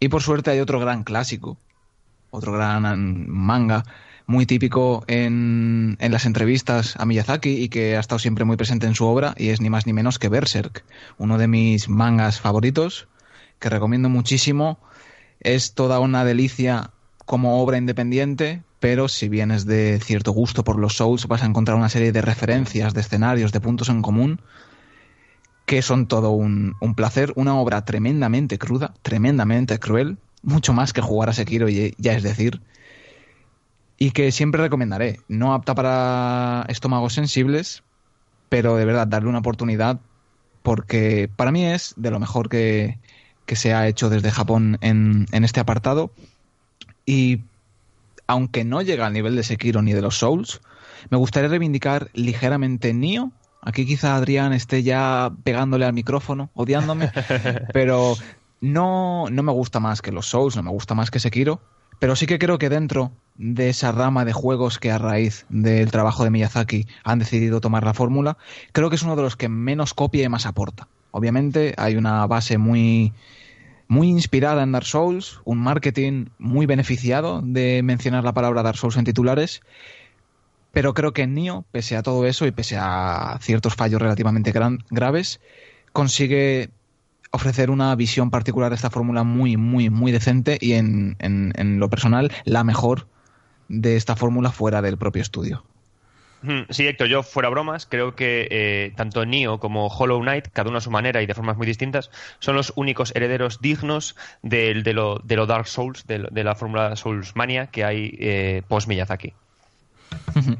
Y 0.00 0.08
por 0.08 0.22
suerte 0.22 0.50
hay 0.50 0.60
otro 0.60 0.80
gran 0.80 1.04
clásico, 1.04 1.56
otro 2.30 2.52
gran 2.52 3.28
manga 3.28 3.84
muy 4.26 4.46
típico 4.46 5.04
en, 5.06 5.96
en 6.00 6.12
las 6.12 6.24
entrevistas 6.24 6.96
a 6.96 7.04
Miyazaki 7.04 7.62
y 7.62 7.68
que 7.68 7.96
ha 7.96 8.00
estado 8.00 8.18
siempre 8.18 8.44
muy 8.44 8.56
presente 8.56 8.86
en 8.86 8.94
su 8.94 9.04
obra 9.04 9.34
y 9.36 9.50
es 9.50 9.60
ni 9.60 9.68
más 9.68 9.86
ni 9.86 9.92
menos 9.92 10.18
que 10.18 10.30
Berserk, 10.30 10.84
uno 11.18 11.36
de 11.36 11.46
mis 11.46 11.88
mangas 11.88 12.40
favoritos 12.40 13.06
que 13.58 13.68
recomiendo 13.68 14.08
muchísimo. 14.08 14.78
Es 15.40 15.74
toda 15.74 15.98
una 16.00 16.24
delicia 16.24 16.90
como 17.26 17.62
obra 17.62 17.78
independiente, 17.78 18.62
pero 18.84 19.08
si 19.08 19.30
vienes 19.30 19.64
de 19.64 19.98
cierto 19.98 20.32
gusto 20.32 20.62
por 20.62 20.78
los 20.78 20.98
Souls 20.98 21.26
vas 21.26 21.42
a 21.42 21.46
encontrar 21.46 21.74
una 21.78 21.88
serie 21.88 22.12
de 22.12 22.20
referencias, 22.20 22.92
de 22.92 23.00
escenarios, 23.00 23.50
de 23.50 23.58
puntos 23.58 23.88
en 23.88 24.02
común 24.02 24.42
que 25.64 25.80
son 25.80 26.06
todo 26.06 26.32
un, 26.32 26.76
placer, 26.94 27.32
una 27.34 27.54
obra 27.54 27.86
tremendamente 27.86 28.58
cruda, 28.58 28.92
tremendamente 29.00 29.78
cruel, 29.78 30.18
mucho 30.42 30.74
más 30.74 30.92
que 30.92 31.00
jugar 31.00 31.30
a 31.30 31.32
Sekiro, 31.32 31.66
ya 31.70 32.12
es 32.12 32.22
decir, 32.22 32.60
y 33.96 34.10
que 34.10 34.30
siempre 34.32 34.60
recomendaré. 34.60 35.18
No 35.28 35.54
apta 35.54 35.74
para 35.74 36.66
estómagos 36.68 37.14
sensibles, 37.14 37.84
pero 38.50 38.76
de 38.76 38.84
verdad 38.84 39.06
darle 39.06 39.30
una 39.30 39.38
oportunidad 39.38 39.98
porque 40.62 41.30
para 41.34 41.52
mí 41.52 41.64
es 41.64 41.94
de 41.96 42.10
lo 42.10 42.20
mejor 42.20 42.50
que, 42.50 42.98
que 43.46 43.56
se 43.56 43.72
ha 43.72 43.88
hecho 43.88 44.10
desde 44.10 44.30
Japón 44.30 44.76
en, 44.82 45.24
en 45.32 45.42
este 45.42 45.60
apartado. 45.60 46.10
Y 47.06 47.40
aunque 48.26 48.64
no 48.64 48.82
llega 48.82 49.06
al 49.06 49.12
nivel 49.12 49.36
de 49.36 49.42
Sekiro 49.42 49.82
ni 49.82 49.92
de 49.92 50.02
los 50.02 50.18
Souls, 50.18 50.60
me 51.10 51.18
gustaría 51.18 51.48
reivindicar 51.48 52.10
ligeramente 52.14 52.94
Nioh 52.94 53.32
Aquí 53.64 53.86
quizá 53.86 54.14
Adrián 54.14 54.52
esté 54.52 54.82
ya 54.82 55.32
pegándole 55.42 55.86
al 55.86 55.94
micrófono, 55.94 56.50
odiándome, 56.54 57.10
pero 57.72 58.14
no, 58.60 59.24
no 59.30 59.42
me 59.42 59.52
gusta 59.52 59.80
más 59.80 60.02
que 60.02 60.12
los 60.12 60.26
Souls, 60.26 60.54
no 60.54 60.62
me 60.62 60.70
gusta 60.70 60.94
más 60.94 61.10
que 61.10 61.18
Sekiro, 61.18 61.60
pero 61.98 62.14
sí 62.14 62.26
que 62.26 62.38
creo 62.38 62.58
que 62.58 62.68
dentro 62.68 63.12
de 63.36 63.70
esa 63.70 63.90
rama 63.90 64.26
de 64.26 64.34
juegos 64.34 64.78
que 64.78 64.90
a 64.90 64.98
raíz 64.98 65.46
del 65.48 65.90
trabajo 65.90 66.24
de 66.24 66.30
Miyazaki 66.30 66.86
han 67.04 67.18
decidido 67.18 67.62
tomar 67.62 67.84
la 67.84 67.94
fórmula, 67.94 68.36
creo 68.72 68.90
que 68.90 68.96
es 68.96 69.02
uno 69.02 69.16
de 69.16 69.22
los 69.22 69.36
que 69.36 69.48
menos 69.48 69.94
copia 69.94 70.24
y 70.24 70.28
más 70.28 70.44
aporta. 70.44 70.88
Obviamente 71.10 71.74
hay 71.78 71.96
una 71.96 72.26
base 72.26 72.58
muy, 72.58 73.14
muy 73.88 74.08
inspirada 74.08 74.62
en 74.62 74.72
Dark 74.72 74.86
Souls, 74.86 75.40
un 75.44 75.58
marketing 75.58 76.26
muy 76.38 76.66
beneficiado 76.66 77.42
de 77.44 77.82
mencionar 77.82 78.24
la 78.24 78.32
palabra 78.34 78.62
Dark 78.62 78.78
Souls 78.78 78.96
en 78.96 79.04
titulares, 79.04 79.60
pero 80.72 80.94
creo 80.94 81.12
que 81.12 81.26
Nio, 81.26 81.64
pese 81.70 81.96
a 81.96 82.02
todo 82.02 82.26
eso 82.26 82.46
y 82.46 82.50
pese 82.50 82.76
a 82.78 83.38
ciertos 83.40 83.74
fallos 83.74 84.00
relativamente 84.02 84.50
gran- 84.52 84.84
graves, 84.90 85.40
consigue 85.92 86.70
ofrecer 87.30 87.70
una 87.70 87.94
visión 87.94 88.30
particular 88.30 88.70
de 88.70 88.76
esta 88.76 88.90
fórmula 88.90 89.22
muy, 89.24 89.56
muy, 89.56 89.90
muy 89.90 90.12
decente 90.12 90.58
y 90.60 90.72
en, 90.72 91.16
en- 91.18 91.52
en 91.56 91.78
lo 91.78 91.90
personal 91.90 92.32
la 92.44 92.64
mejor 92.64 93.06
de 93.68 93.96
esta 93.96 94.16
fórmula 94.16 94.50
fuera 94.50 94.82
del 94.82 94.98
propio 94.98 95.22
estudio. 95.22 95.64
Sí, 96.70 96.86
Héctor, 96.86 97.08
yo 97.08 97.22
fuera 97.22 97.48
bromas, 97.48 97.86
creo 97.86 98.14
que 98.14 98.48
eh, 98.50 98.92
tanto 98.96 99.24
Nioh 99.24 99.58
como 99.58 99.86
Hollow 99.86 100.20
Knight, 100.20 100.48
cada 100.52 100.68
uno 100.68 100.78
a 100.78 100.80
su 100.80 100.90
manera 100.90 101.22
y 101.22 101.26
de 101.26 101.34
formas 101.34 101.56
muy 101.56 101.66
distintas, 101.66 102.10
son 102.38 102.56
los 102.56 102.72
únicos 102.76 103.12
herederos 103.14 103.60
dignos 103.60 104.16
de, 104.42 104.74
lo, 104.92 105.20
de 105.24 105.36
lo 105.36 105.46
Dark 105.46 105.66
Souls, 105.66 106.06
de, 106.06 106.44
la 106.44 106.54
fórmula 106.54 106.96
Soulsmania 106.96 107.68
que 107.68 107.84
hay 107.84 108.16
eh, 108.18 108.62
post 108.68 108.88
Miyazaki. 108.88 109.32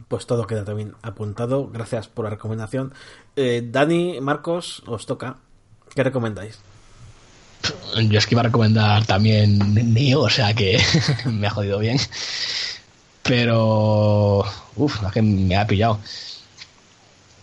Pues 0.09 0.27
todo 0.27 0.47
queda 0.47 0.65
también 0.65 0.94
apuntado. 1.02 1.69
Gracias 1.69 2.09
por 2.09 2.24
la 2.24 2.31
recomendación. 2.31 2.93
Eh, 3.36 3.62
Dani, 3.65 4.20
Marcos, 4.20 4.82
os 4.86 5.06
toca. 5.06 5.36
¿Qué 5.94 6.02
recomendáis? 6.02 6.61
Yo 8.09 8.19
es 8.19 8.27
que 8.27 8.35
iba 8.35 8.40
a 8.40 8.44
recomendar 8.44 9.06
también 9.06 9.59
Neo, 9.94 10.23
o 10.23 10.31
sea 10.31 10.55
que 10.55 10.81
me 11.27 11.47
ha 11.47 11.51
jodido 11.51 11.78
bien. 11.78 11.98
Pero. 13.24 14.44
Uf, 14.76 15.02
es 15.06 15.12
que 15.12 15.22
me 15.22 15.56
ha 15.56 15.66
pillado. 15.66 16.01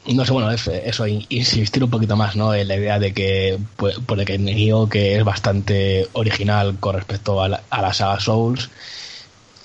No 0.07 0.25
sé, 0.25 0.33
bueno, 0.33 0.49
es- 0.51 0.67
eso, 0.67 1.05
in- 1.05 1.25
insistir 1.29 1.83
un 1.83 1.89
poquito 1.91 2.15
más, 2.15 2.35
¿no? 2.35 2.53
En 2.55 2.67
la 2.67 2.75
idea 2.75 2.97
de 2.99 3.13
que, 3.13 3.59
pues, 3.75 3.99
por 3.99 4.23
que 4.25 4.37
Neo, 4.39 4.89
que 4.89 5.17
es 5.17 5.23
bastante 5.23 6.07
original 6.13 6.77
con 6.79 6.95
respecto 6.95 7.41
a 7.41 7.47
la, 7.49 7.61
a 7.69 7.81
la 7.83 7.93
saga 7.93 8.19
Souls, 8.19 8.69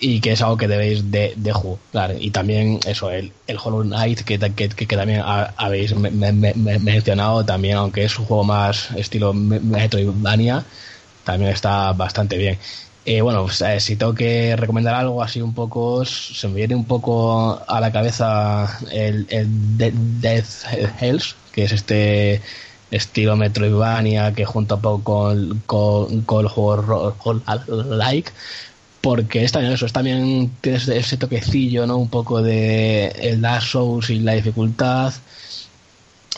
y 0.01 0.21
que 0.21 0.33
es 0.33 0.43
algo 0.43 0.57
que 0.59 0.69
debéis 0.69 1.11
de, 1.11 1.35
de 1.37 1.53
jugar. 1.53 2.17
Y 2.21 2.31
también 2.31 2.81
eso, 2.87 3.11
el, 3.11 3.33
el 3.47 3.59
Hollow 3.63 3.83
Knight 3.83 4.21
que, 4.23 4.39
que, 4.39 4.69
que- 4.69 4.97
también 4.97 5.21
ha- 5.25 5.55
habéis 5.57 5.95
me- 5.97 6.11
me- 6.11 6.33
me- 6.33 6.55
me- 6.55 6.79
mencionado, 6.81 7.45
también 7.45 7.77
aunque 7.79 8.05
es 8.05 8.19
un 8.19 8.27
juego 8.27 8.45
más 8.45 8.91
estilo 8.97 9.33
Me- 9.35 9.61
Metroidvania, 9.61 10.65
también 11.25 11.53
está 11.53 11.93
bastante 11.93 12.37
bien. 12.39 12.59
Eh, 13.09 13.21
bueno, 13.23 13.45
pues, 13.45 13.61
eh, 13.63 13.79
si 13.81 13.97
tengo 13.97 14.15
que 14.15 14.57
recomendar 14.57 14.95
algo 14.97 15.23
así 15.23 15.41
un 15.41 15.55
poco, 15.55 16.05
se 16.05 16.49
me 16.49 16.55
viene 16.57 16.75
un 16.75 16.87
poco 16.87 17.63
a 17.69 17.81
la 17.81 17.93
cabeza 17.93 18.81
el, 18.91 19.27
el 19.31 19.77
De- 19.79 19.93
Death 19.95 20.65
Hells, 21.01 21.37
que 21.53 21.65
es 21.65 21.73
este 21.73 22.43
estilo 22.91 23.37
Metroidvania 23.37 24.33
que 24.35 24.45
junta 24.45 24.75
un 24.77 24.83
poco 24.83 25.05
con, 25.05 26.25
con, 26.25 26.41
el 26.41 26.49
juego 26.49 27.43
like 27.97 28.33
porque 29.01 29.45
es 29.45 29.53
también 29.53 29.75
eso, 29.75 29.87
es 29.87 29.93
también 29.93 30.59
tiene 30.61 30.79
ese 30.79 31.17
toquecillo, 31.19 31.87
¿no? 31.87 31.99
Un 31.99 32.11
poco 32.11 32.43
de 32.43 33.09
el 33.21 33.41
Dark 33.41 33.63
Souls 33.65 34.11
y 34.11 34.21
la 34.21 34.33
dificultad. 34.35 35.15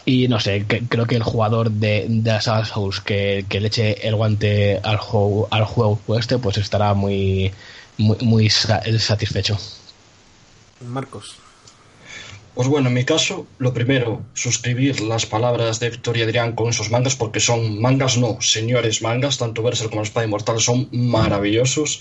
Y 0.08 0.26
no 0.26 0.40
sé, 0.40 0.64
que- 0.66 0.80
creo 0.88 1.04
que 1.06 1.16
el 1.16 1.22
jugador 1.22 1.70
de, 1.70 2.06
de 2.08 2.30
la 2.32 2.40
saga 2.40 2.64
Souls 2.64 3.02
que, 3.02 3.44
que 3.46 3.60
le 3.60 3.66
eche 3.68 4.08
el 4.08 4.14
guante 4.14 4.80
al 4.82 4.96
juego, 4.96 5.48
al 5.50 5.66
juego 5.66 6.00
este, 6.18 6.38
pues 6.38 6.56
estará 6.56 6.94
muy, 6.94 7.52
muy, 7.98 8.16
muy 8.22 8.48
sa- 8.48 8.82
satisfecho. 8.98 9.58
Marcos. 10.88 11.36
Pues 12.54 12.68
bueno, 12.68 12.88
en 12.88 12.94
mi 12.94 13.04
caso, 13.04 13.46
lo 13.58 13.74
primero, 13.74 14.22
suscribir 14.32 15.02
las 15.02 15.26
palabras 15.26 15.78
de 15.78 15.88
Héctor 15.88 16.16
y 16.16 16.22
Adrián 16.22 16.54
con 16.54 16.70
esos 16.70 16.90
mangas, 16.90 17.14
porque 17.14 17.38
son 17.38 17.78
mangas, 17.78 18.16
no, 18.16 18.38
señores 18.40 19.02
mangas, 19.02 19.36
tanto 19.36 19.62
Berserk 19.62 19.90
como 19.90 20.02
Espada 20.02 20.24
Inmortal 20.24 20.58
son 20.58 20.88
maravillosos. 20.90 22.00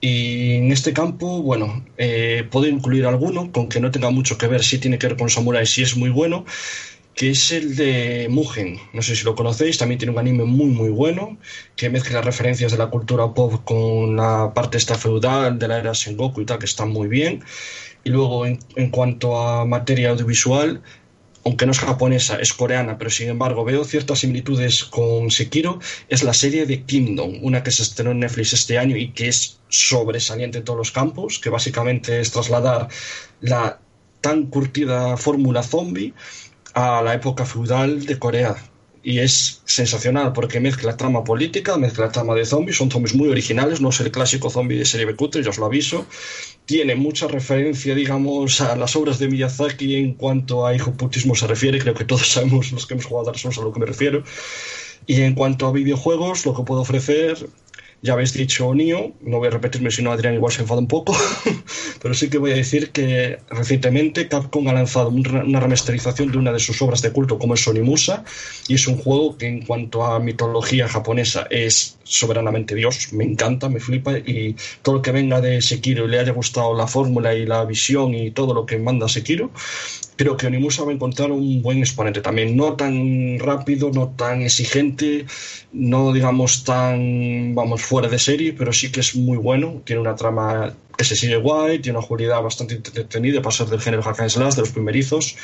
Y 0.00 0.56
en 0.56 0.72
este 0.72 0.92
campo, 0.92 1.40
bueno, 1.40 1.82
eh, 1.96 2.46
puedo 2.50 2.66
incluir 2.68 3.06
alguno, 3.06 3.50
con 3.50 3.68
que 3.70 3.80
no 3.80 3.90
tenga 3.90 4.10
mucho 4.10 4.36
que 4.36 4.46
ver, 4.46 4.62
si 4.62 4.76
tiene 4.78 4.98
que 4.98 5.08
ver 5.08 5.16
con 5.16 5.30
Samurai, 5.30 5.64
si 5.66 5.82
es 5.82 5.96
muy 5.96 6.10
bueno, 6.10 6.44
que 7.16 7.30
es 7.30 7.50
el 7.50 7.76
de 7.76 8.28
Mugen. 8.30 8.78
No 8.92 9.00
sé 9.00 9.16
si 9.16 9.24
lo 9.24 9.34
conocéis, 9.34 9.78
también 9.78 9.98
tiene 9.98 10.12
un 10.12 10.18
anime 10.18 10.44
muy, 10.44 10.66
muy 10.66 10.90
bueno, 10.90 11.38
que 11.74 11.88
mezcla 11.88 12.20
referencias 12.20 12.72
de 12.72 12.78
la 12.78 12.88
cultura 12.90 13.32
pop 13.32 13.64
con 13.64 14.16
la 14.16 14.52
parte 14.54 14.76
esta 14.76 14.96
feudal 14.96 15.58
de 15.58 15.66
la 15.66 15.78
era 15.78 15.94
Sengoku 15.94 16.42
y 16.42 16.44
tal, 16.44 16.58
que 16.58 16.66
está 16.66 16.84
muy 16.84 17.08
bien. 17.08 17.42
Y 18.04 18.10
luego, 18.10 18.44
en, 18.44 18.58
en 18.76 18.90
cuanto 18.90 19.40
a 19.40 19.64
materia 19.64 20.10
audiovisual, 20.10 20.82
aunque 21.46 21.64
no 21.64 21.72
es 21.72 21.78
japonesa, 21.78 22.36
es 22.36 22.52
coreana, 22.52 22.98
pero 22.98 23.08
sin 23.08 23.30
embargo 23.30 23.64
veo 23.64 23.84
ciertas 23.84 24.18
similitudes 24.18 24.84
con 24.84 25.30
Sekiro, 25.30 25.78
es 26.10 26.22
la 26.22 26.34
serie 26.34 26.66
de 26.66 26.82
Kingdom, 26.82 27.38
una 27.40 27.62
que 27.62 27.70
se 27.70 27.82
estrenó 27.82 28.10
en 28.10 28.20
Netflix 28.20 28.52
este 28.52 28.76
año 28.78 28.94
y 28.94 29.12
que 29.12 29.28
es 29.28 29.58
sobresaliente 29.70 30.58
en 30.58 30.64
todos 30.64 30.78
los 30.78 30.92
campos, 30.92 31.38
que 31.38 31.48
básicamente 31.48 32.20
es 32.20 32.30
trasladar 32.30 32.88
la 33.40 33.80
tan 34.20 34.46
curtida 34.46 35.16
fórmula 35.16 35.62
zombie 35.62 36.12
a 36.76 37.00
la 37.00 37.14
época 37.14 37.46
feudal 37.46 38.04
de 38.04 38.18
Corea. 38.18 38.54
Y 39.02 39.20
es 39.20 39.62
sensacional 39.64 40.32
porque 40.34 40.60
mezcla 40.60 40.96
trama 40.96 41.24
política, 41.24 41.78
mezcla 41.78 42.10
trama 42.10 42.34
de 42.34 42.44
zombies, 42.44 42.76
son 42.76 42.90
zombies 42.90 43.14
muy 43.14 43.30
originales, 43.30 43.80
no 43.80 43.88
es 43.88 44.00
el 44.00 44.10
clásico 44.10 44.50
zombie 44.50 44.76
de 44.76 44.84
serie 44.84 45.06
B 45.06 45.16
cutre, 45.16 45.42
ya 45.42 45.50
os 45.50 45.58
lo 45.58 45.66
aviso. 45.66 46.04
Tiene 46.66 46.94
mucha 46.94 47.28
referencia, 47.28 47.94
digamos, 47.94 48.60
a 48.60 48.76
las 48.76 48.94
obras 48.94 49.18
de 49.18 49.28
Miyazaki 49.28 49.96
en 49.96 50.14
cuanto 50.14 50.66
a 50.66 50.74
hijoputismo 50.74 51.34
se 51.34 51.46
refiere, 51.46 51.78
creo 51.78 51.94
que 51.94 52.04
todos 52.04 52.28
sabemos 52.32 52.70
los 52.72 52.86
que 52.86 52.92
hemos 52.92 53.06
jugado 53.06 53.22
a 53.22 53.32
Dark 53.32 53.38
Souls 53.38 53.56
a 53.56 53.62
lo 53.62 53.72
que 53.72 53.80
me 53.80 53.86
refiero. 53.86 54.22
Y 55.06 55.22
en 55.22 55.34
cuanto 55.34 55.68
a 55.68 55.72
videojuegos, 55.72 56.44
lo 56.44 56.54
que 56.54 56.64
puedo 56.64 56.82
ofrecer, 56.82 57.48
ya 58.02 58.12
habéis 58.12 58.32
dicho 58.32 58.72
Nio, 58.74 59.14
no 59.22 59.38
voy 59.38 59.48
a 59.48 59.50
repetirme 59.50 59.90
si 59.90 60.02
no 60.02 60.12
Adrián 60.12 60.34
igual 60.34 60.52
se 60.52 60.62
enfada 60.62 60.80
un 60.80 60.86
poco, 60.86 61.16
pero 62.02 62.14
sí 62.14 62.28
que 62.30 62.38
voy 62.38 62.52
a 62.52 62.56
decir 62.56 62.90
que 62.90 63.38
recientemente 63.50 64.28
Capcom 64.28 64.68
ha 64.68 64.72
lanzado 64.72 65.08
una 65.08 65.60
remasterización 65.60 66.30
de 66.30 66.38
una 66.38 66.52
de 66.52 66.58
sus 66.58 66.80
obras 66.82 67.02
de 67.02 67.10
culto 67.10 67.38
como 67.38 67.54
es 67.54 67.66
Onimusa 67.66 68.24
y 68.68 68.74
es 68.74 68.86
un 68.86 68.98
juego 68.98 69.36
que 69.36 69.46
en 69.48 69.64
cuanto 69.64 70.04
a 70.04 70.20
mitología 70.20 70.88
japonesa 70.88 71.46
es 71.50 71.98
soberanamente 72.04 72.74
Dios, 72.74 73.12
me 73.12 73.24
encanta, 73.24 73.68
me 73.68 73.80
flipa 73.80 74.16
y 74.18 74.54
todo 74.82 74.96
lo 74.96 75.02
que 75.02 75.12
venga 75.12 75.40
de 75.40 75.60
Sekiro 75.60 76.04
y 76.04 76.08
le 76.08 76.20
haya 76.20 76.32
gustado 76.32 76.74
la 76.74 76.86
fórmula 76.86 77.34
y 77.34 77.46
la 77.46 77.64
visión 77.64 78.14
y 78.14 78.30
todo 78.30 78.54
lo 78.54 78.66
que 78.66 78.78
manda 78.78 79.08
Sekiro, 79.08 79.50
creo 80.16 80.36
que 80.36 80.46
Onimusa 80.46 80.84
va 80.84 80.90
a 80.90 80.94
encontrar 80.94 81.30
un 81.30 81.62
buen 81.62 81.78
exponente 81.78 82.20
también, 82.20 82.56
no 82.56 82.74
tan 82.74 83.38
rápido, 83.38 83.90
no 83.92 84.08
tan 84.16 84.42
exigente, 84.42 85.26
no 85.72 86.12
digamos 86.12 86.64
tan, 86.64 87.54
vamos, 87.54 87.82
fuera 87.82 88.08
de 88.08 88.18
serie, 88.18 88.52
pero 88.52 88.72
sí 88.72 88.90
que 88.90 89.00
es 89.00 89.14
muy 89.14 89.36
bueno, 89.36 89.82
tiene 89.84 90.00
una 90.00 90.16
trama 90.16 90.74
que 90.96 91.04
se 91.04 91.14
sigue 91.14 91.36
guay, 91.36 91.78
tiene 91.80 91.98
una 91.98 92.06
jugabilidad 92.06 92.42
bastante 92.42 92.74
entretenida 92.76 93.42
para 93.42 93.64
del 93.66 93.80
género 93.80 94.02
hack 94.02 94.20
and 94.20 94.30
slash, 94.30 94.54
de 94.54 94.62
los 94.62 94.70
primerizos, 94.70 95.36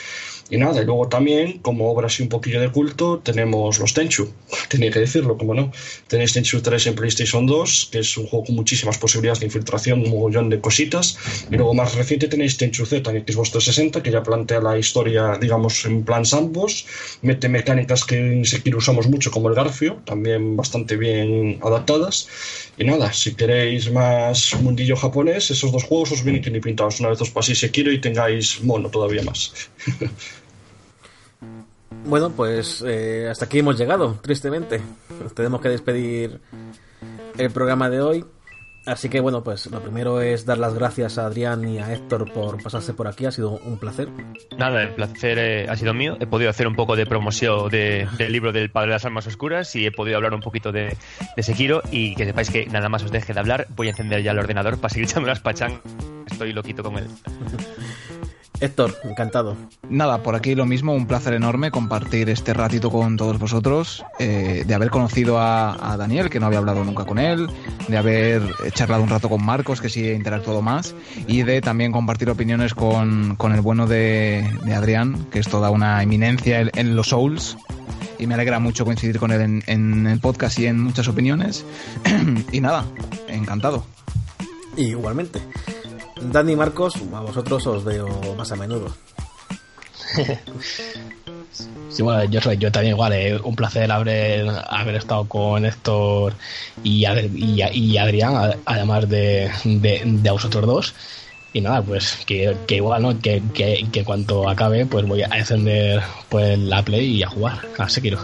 y 0.53 0.59
nada, 0.59 0.83
y 0.83 0.85
luego 0.85 1.09
también, 1.09 1.61
como 1.61 1.91
obra 1.91 2.09
así 2.09 2.23
un 2.23 2.29
poquillo 2.29 2.61
de 2.61 2.71
culto, 2.71 3.21
tenemos 3.25 3.79
los 3.79 3.95
Tenchu, 3.95 4.29
tenía 4.69 4.91
que 4.91 4.99
decirlo, 4.99 5.39
como 5.39 5.55
no. 5.55 5.73
Tenéis 6.09 6.35
Tenchu 6.35 6.61
3 6.61 6.89
en 6.89 6.95
PlayStation 6.95 7.47
2, 7.47 7.89
que 7.91 8.01
es 8.01 8.19
un 8.19 8.27
juego 8.27 8.45
con 8.45 8.57
muchísimas 8.57 8.99
posibilidades 8.99 9.41
de 9.41 9.47
infiltración, 9.47 10.03
un 10.03 10.11
mogollón 10.11 10.51
de 10.51 10.61
cositas, 10.61 11.17
y 11.51 11.57
luego 11.57 11.73
más 11.73 11.95
reciente 11.95 12.29
tenéis 12.29 12.59
Tenchu 12.59 12.85
Z 12.85 13.11
en 13.11 13.25
Xbox 13.27 13.53
360, 13.53 14.03
que 14.03 14.11
ya 14.11 14.23
plantea 14.23 14.61
la 14.61 14.77
historia, 14.77 15.39
digamos, 15.41 15.87
en 15.87 16.05
plan 16.05 16.27
sandbox, 16.27 16.85
mete 17.23 17.49
mecánicas 17.49 18.05
que 18.05 18.19
en 18.19 18.45
Sekiro 18.45 18.77
usamos 18.77 19.09
mucho, 19.09 19.31
como 19.31 19.49
el 19.49 19.55
Garfio, 19.55 20.03
también 20.05 20.55
bastante 20.55 20.99
bien 20.99 21.61
adaptadas, 21.63 22.29
y 22.77 22.85
nada, 22.85 23.11
si 23.15 23.35
queréis 23.35 23.91
más 23.91 24.55
mundillo 24.61 24.97
japonés, 24.97 25.51
esos 25.51 25.73
dos 25.73 25.85
juegos 25.85 26.13
os 26.13 26.23
vienen 26.23 26.43
que 26.43 26.51
ni 26.51 26.61
pintados. 26.61 27.01
Una 27.01 27.09
vez 27.09 27.21
os 27.23 27.31
paséis 27.31 27.61
Sekiro 27.61 27.91
y 27.91 28.01
tengáis 28.01 28.63
mono 28.63 28.91
todavía 28.91 29.23
más. 29.23 29.53
Bueno, 32.05 32.31
pues 32.31 32.83
eh, 32.87 33.29
hasta 33.31 33.45
aquí 33.47 33.61
hemos 33.61 33.79
llegado, 33.79 34.19
tristemente. 34.23 34.81
Nos 35.23 35.35
tenemos 35.35 35.61
que 35.61 35.69
despedir 35.69 36.41
el 37.39 37.51
programa 37.51 37.89
de 37.89 38.01
hoy. 38.01 38.25
Así 38.85 39.09
que 39.09 39.21
bueno, 39.21 39.45
pues 39.45 39.71
lo 39.71 39.81
primero 39.81 40.21
es 40.21 40.45
dar 40.45 40.59
las 40.59 40.75
gracias 40.75 41.17
a 41.17 41.27
Adrián 41.27 41.67
y 41.69 41.79
a 41.79 41.93
Héctor 41.95 42.33
por 42.33 42.61
pasarse 42.61 42.93
por 42.93 43.07
aquí. 43.07 43.25
Ha 43.25 43.31
sido 43.31 43.51
un 43.53 43.79
placer. 43.79 44.09
Nada, 44.59 44.83
el 44.83 44.89
placer 44.91 45.39
eh, 45.39 45.67
ha 45.69 45.77
sido 45.77 45.95
mío. 45.95 46.17
He 46.19 46.27
podido 46.27 46.51
hacer 46.51 46.67
un 46.67 46.75
poco 46.75 46.97
de 46.97 47.07
promoción 47.07 47.71
de- 47.71 48.09
del 48.19 48.33
libro 48.33 48.51
del 48.51 48.71
Padre 48.73 48.89
de 48.89 48.93
las 48.95 49.05
Almas 49.05 49.29
Oscuras 49.29 49.75
y 49.77 49.87
he 49.87 49.93
podido 49.93 50.17
hablar 50.17 50.35
un 50.35 50.41
poquito 50.41 50.73
de, 50.73 50.97
de 51.37 51.43
Sekiro. 51.45 51.81
Y 51.93 52.17
que 52.17 52.25
sepáis 52.25 52.51
que 52.51 52.67
nada 52.67 52.89
más 52.89 53.05
os 53.05 53.13
deje 53.13 53.33
de 53.33 53.39
hablar, 53.39 53.69
voy 53.77 53.87
a 53.87 53.91
encender 53.91 54.21
ya 54.25 54.33
el 54.33 54.41
ordenador 54.41 54.77
para 54.81 54.93
seguir 54.93 55.07
echando 55.09 55.29
las 55.29 55.39
pachán. 55.39 55.81
Estoy 56.29 56.53
loquito 56.53 56.83
con 56.83 56.99
él. 56.99 57.07
Héctor, 58.63 58.97
encantado. 59.03 59.57
Nada, 59.91 60.23
por 60.23 60.37
aquí 60.37 60.55
lo 60.55 60.67
mismo, 60.67 60.95
un 60.95 61.09
placer 61.09 61.35
enorme 61.35 61.73
compartir 61.73 62.31
este 62.31 62.55
ratito 62.55 62.93
con 62.93 63.17
todos 63.17 63.37
vosotros, 63.41 64.05
eh, 64.21 64.63
de 64.65 64.75
haber 64.75 64.89
conocido 64.91 65.41
a, 65.41 65.93
a 65.93 65.97
Daniel, 65.97 66.31
que 66.31 66.39
no 66.39 66.47
había 66.47 66.61
hablado 66.61 66.85
nunca 66.85 67.05
con 67.05 67.19
él, 67.19 67.49
de 67.89 67.97
haber 67.97 68.41
charlado 68.73 69.03
un 69.03 69.09
rato 69.09 69.29
con 69.29 69.45
Marcos, 69.45 69.81
que 69.81 69.89
sí 69.89 70.09
he 70.09 70.15
interactuado 70.15 70.63
más, 70.63 70.95
y 71.27 71.43
de 71.43 71.61
también 71.61 71.91
compartir 71.91 72.31
opiniones 72.31 72.73
con, 72.73 73.35
con 73.35 73.53
el 73.53 73.63
bueno 73.63 73.89
de, 73.89 74.49
de 74.65 74.75
Adrián, 74.75 75.27
que 75.33 75.41
es 75.41 75.49
toda 75.49 75.71
una 75.71 76.01
eminencia 76.01 76.61
en, 76.61 76.71
en 76.77 76.95
los 76.95 77.09
Souls, 77.09 77.57
y 78.21 78.29
me 78.29 78.35
alegra 78.35 78.61
mucho 78.61 78.85
coincidir 78.85 79.19
con 79.19 79.33
él 79.33 79.41
en, 79.41 79.65
en 79.67 80.07
el 80.07 80.21
podcast 80.21 80.61
y 80.61 80.67
en 80.67 80.79
muchas 80.79 81.09
opiniones. 81.09 81.65
y 82.53 82.61
nada, 82.61 82.85
encantado. 83.27 83.85
Y 84.77 84.91
igualmente. 84.91 85.41
Dani 86.31 86.57
Marcos, 86.57 86.95
a 87.15 87.21
vosotros 87.21 87.67
os 87.67 87.85
veo 87.85 88.09
más 88.37 88.51
a 88.53 88.57
menudo. 88.57 88.95
Sí, 91.89 92.03
bueno, 92.03 92.25
yo, 92.25 92.41
soy, 92.41 92.57
yo 92.57 92.73
también 92.73 92.95
igual, 92.95 93.13
eh, 93.13 93.39
un 93.43 93.55
placer 93.55 93.91
haber, 93.91 94.47
haber 94.71 94.97
estado 94.97 95.27
con 95.27 95.65
Héctor 95.67 96.33
y, 96.83 97.05
Ad- 97.05 97.31
y, 97.35 97.63
y 97.63 97.99
Adrián, 97.99 98.55
además 98.65 99.09
de, 99.09 99.51
de, 99.65 100.29
a 100.29 100.33
vosotros 100.33 100.67
dos. 100.67 100.95
Y 101.53 101.61
nada, 101.61 101.83
pues 101.83 102.19
que, 102.25 102.57
que 102.67 102.77
igual, 102.77 103.03
¿no? 103.03 103.19
Que, 103.21 103.43
que, 103.53 103.87
que 103.93 104.05
cuanto 104.05 104.49
acabe, 104.49 104.87
pues 104.87 105.07
voy 105.07 105.21
a 105.23 105.27
encender 105.37 106.03
pues 106.31 106.59
la 106.59 106.83
Play 106.83 107.17
y 107.19 107.23
a 107.23 107.29
jugar 107.29 107.61
a 107.77 107.89
Sekiro. 107.91 108.19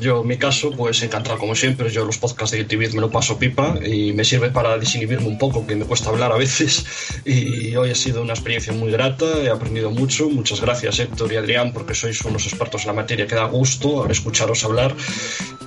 Yo, 0.00 0.22
en 0.22 0.28
mi 0.28 0.36
caso, 0.36 0.70
pues 0.70 1.02
encantado 1.02 1.38
como 1.38 1.54
siempre. 1.54 1.90
Yo 1.90 2.04
los 2.04 2.18
podcasts 2.18 2.52
de 2.52 2.58
YouTube 2.58 2.94
me 2.94 3.00
lo 3.00 3.10
paso 3.10 3.38
pipa 3.38 3.78
y 3.84 4.12
me 4.12 4.24
sirve 4.24 4.50
para 4.50 4.78
desinhibirme 4.78 5.26
un 5.26 5.38
poco, 5.38 5.66
que 5.66 5.76
me 5.76 5.84
cuesta 5.84 6.10
hablar 6.10 6.32
a 6.32 6.36
veces. 6.36 6.84
Y 7.24 7.74
hoy 7.76 7.90
ha 7.90 7.94
sido 7.94 8.22
una 8.22 8.34
experiencia 8.34 8.72
muy 8.72 8.90
grata, 8.90 9.26
he 9.42 9.50
aprendido 9.50 9.90
mucho. 9.90 10.28
Muchas 10.28 10.60
gracias, 10.60 10.98
Héctor 10.98 11.32
y 11.32 11.36
Adrián, 11.36 11.72
porque 11.72 11.94
sois 11.94 12.20
unos 12.24 12.46
expertos 12.46 12.82
en 12.82 12.88
la 12.88 12.92
materia 12.94 13.26
que 13.26 13.34
da 13.34 13.46
gusto 13.46 14.08
escucharos 14.08 14.64
hablar. 14.64 14.94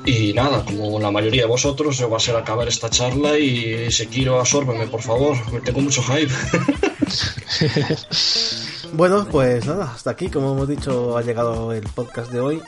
Y 0.06 0.34
nada, 0.34 0.66
como 0.66 1.00
la 1.00 1.12
mayoría 1.12 1.44
de 1.44 1.48
vosotros, 1.48 1.98
yo 1.98 2.10
va 2.10 2.18
a 2.18 2.20
ser 2.20 2.36
acabar 2.36 2.68
esta 2.68 2.90
charla 2.90 3.38
y 3.38 3.92
si 3.92 4.08
quiero 4.08 4.40
absórbeme, 4.40 4.88
por 4.88 5.02
favor. 5.02 5.38
Me 5.52 5.62
tengo 5.62 5.82
mucho 5.82 6.02
hype. 6.04 6.32
Bueno, 8.94 9.26
pues 9.32 9.66
nada, 9.66 9.94
hasta 9.96 10.12
aquí, 10.12 10.30
como 10.30 10.52
hemos 10.52 10.68
dicho, 10.68 11.18
ha 11.18 11.22
llegado 11.22 11.72
el 11.72 11.84
podcast 11.84 12.30
de 12.30 12.42
hoy. 12.42 12.62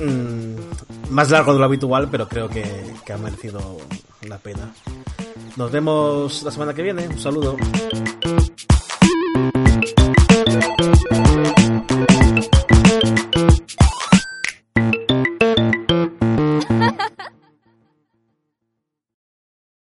Mm, 0.00 1.12
más 1.12 1.30
largo 1.30 1.52
de 1.52 1.58
lo 1.58 1.64
habitual, 1.64 2.08
pero 2.10 2.28
creo 2.28 2.48
que, 2.48 2.64
que 3.04 3.12
ha 3.12 3.18
merecido 3.18 3.78
la 4.22 4.38
pena. 4.38 4.72
Nos 5.56 5.70
vemos 5.70 6.42
la 6.42 6.50
semana 6.50 6.74
que 6.74 6.82
viene. 6.82 7.06
Un 7.08 7.18
saludo. 7.18 7.56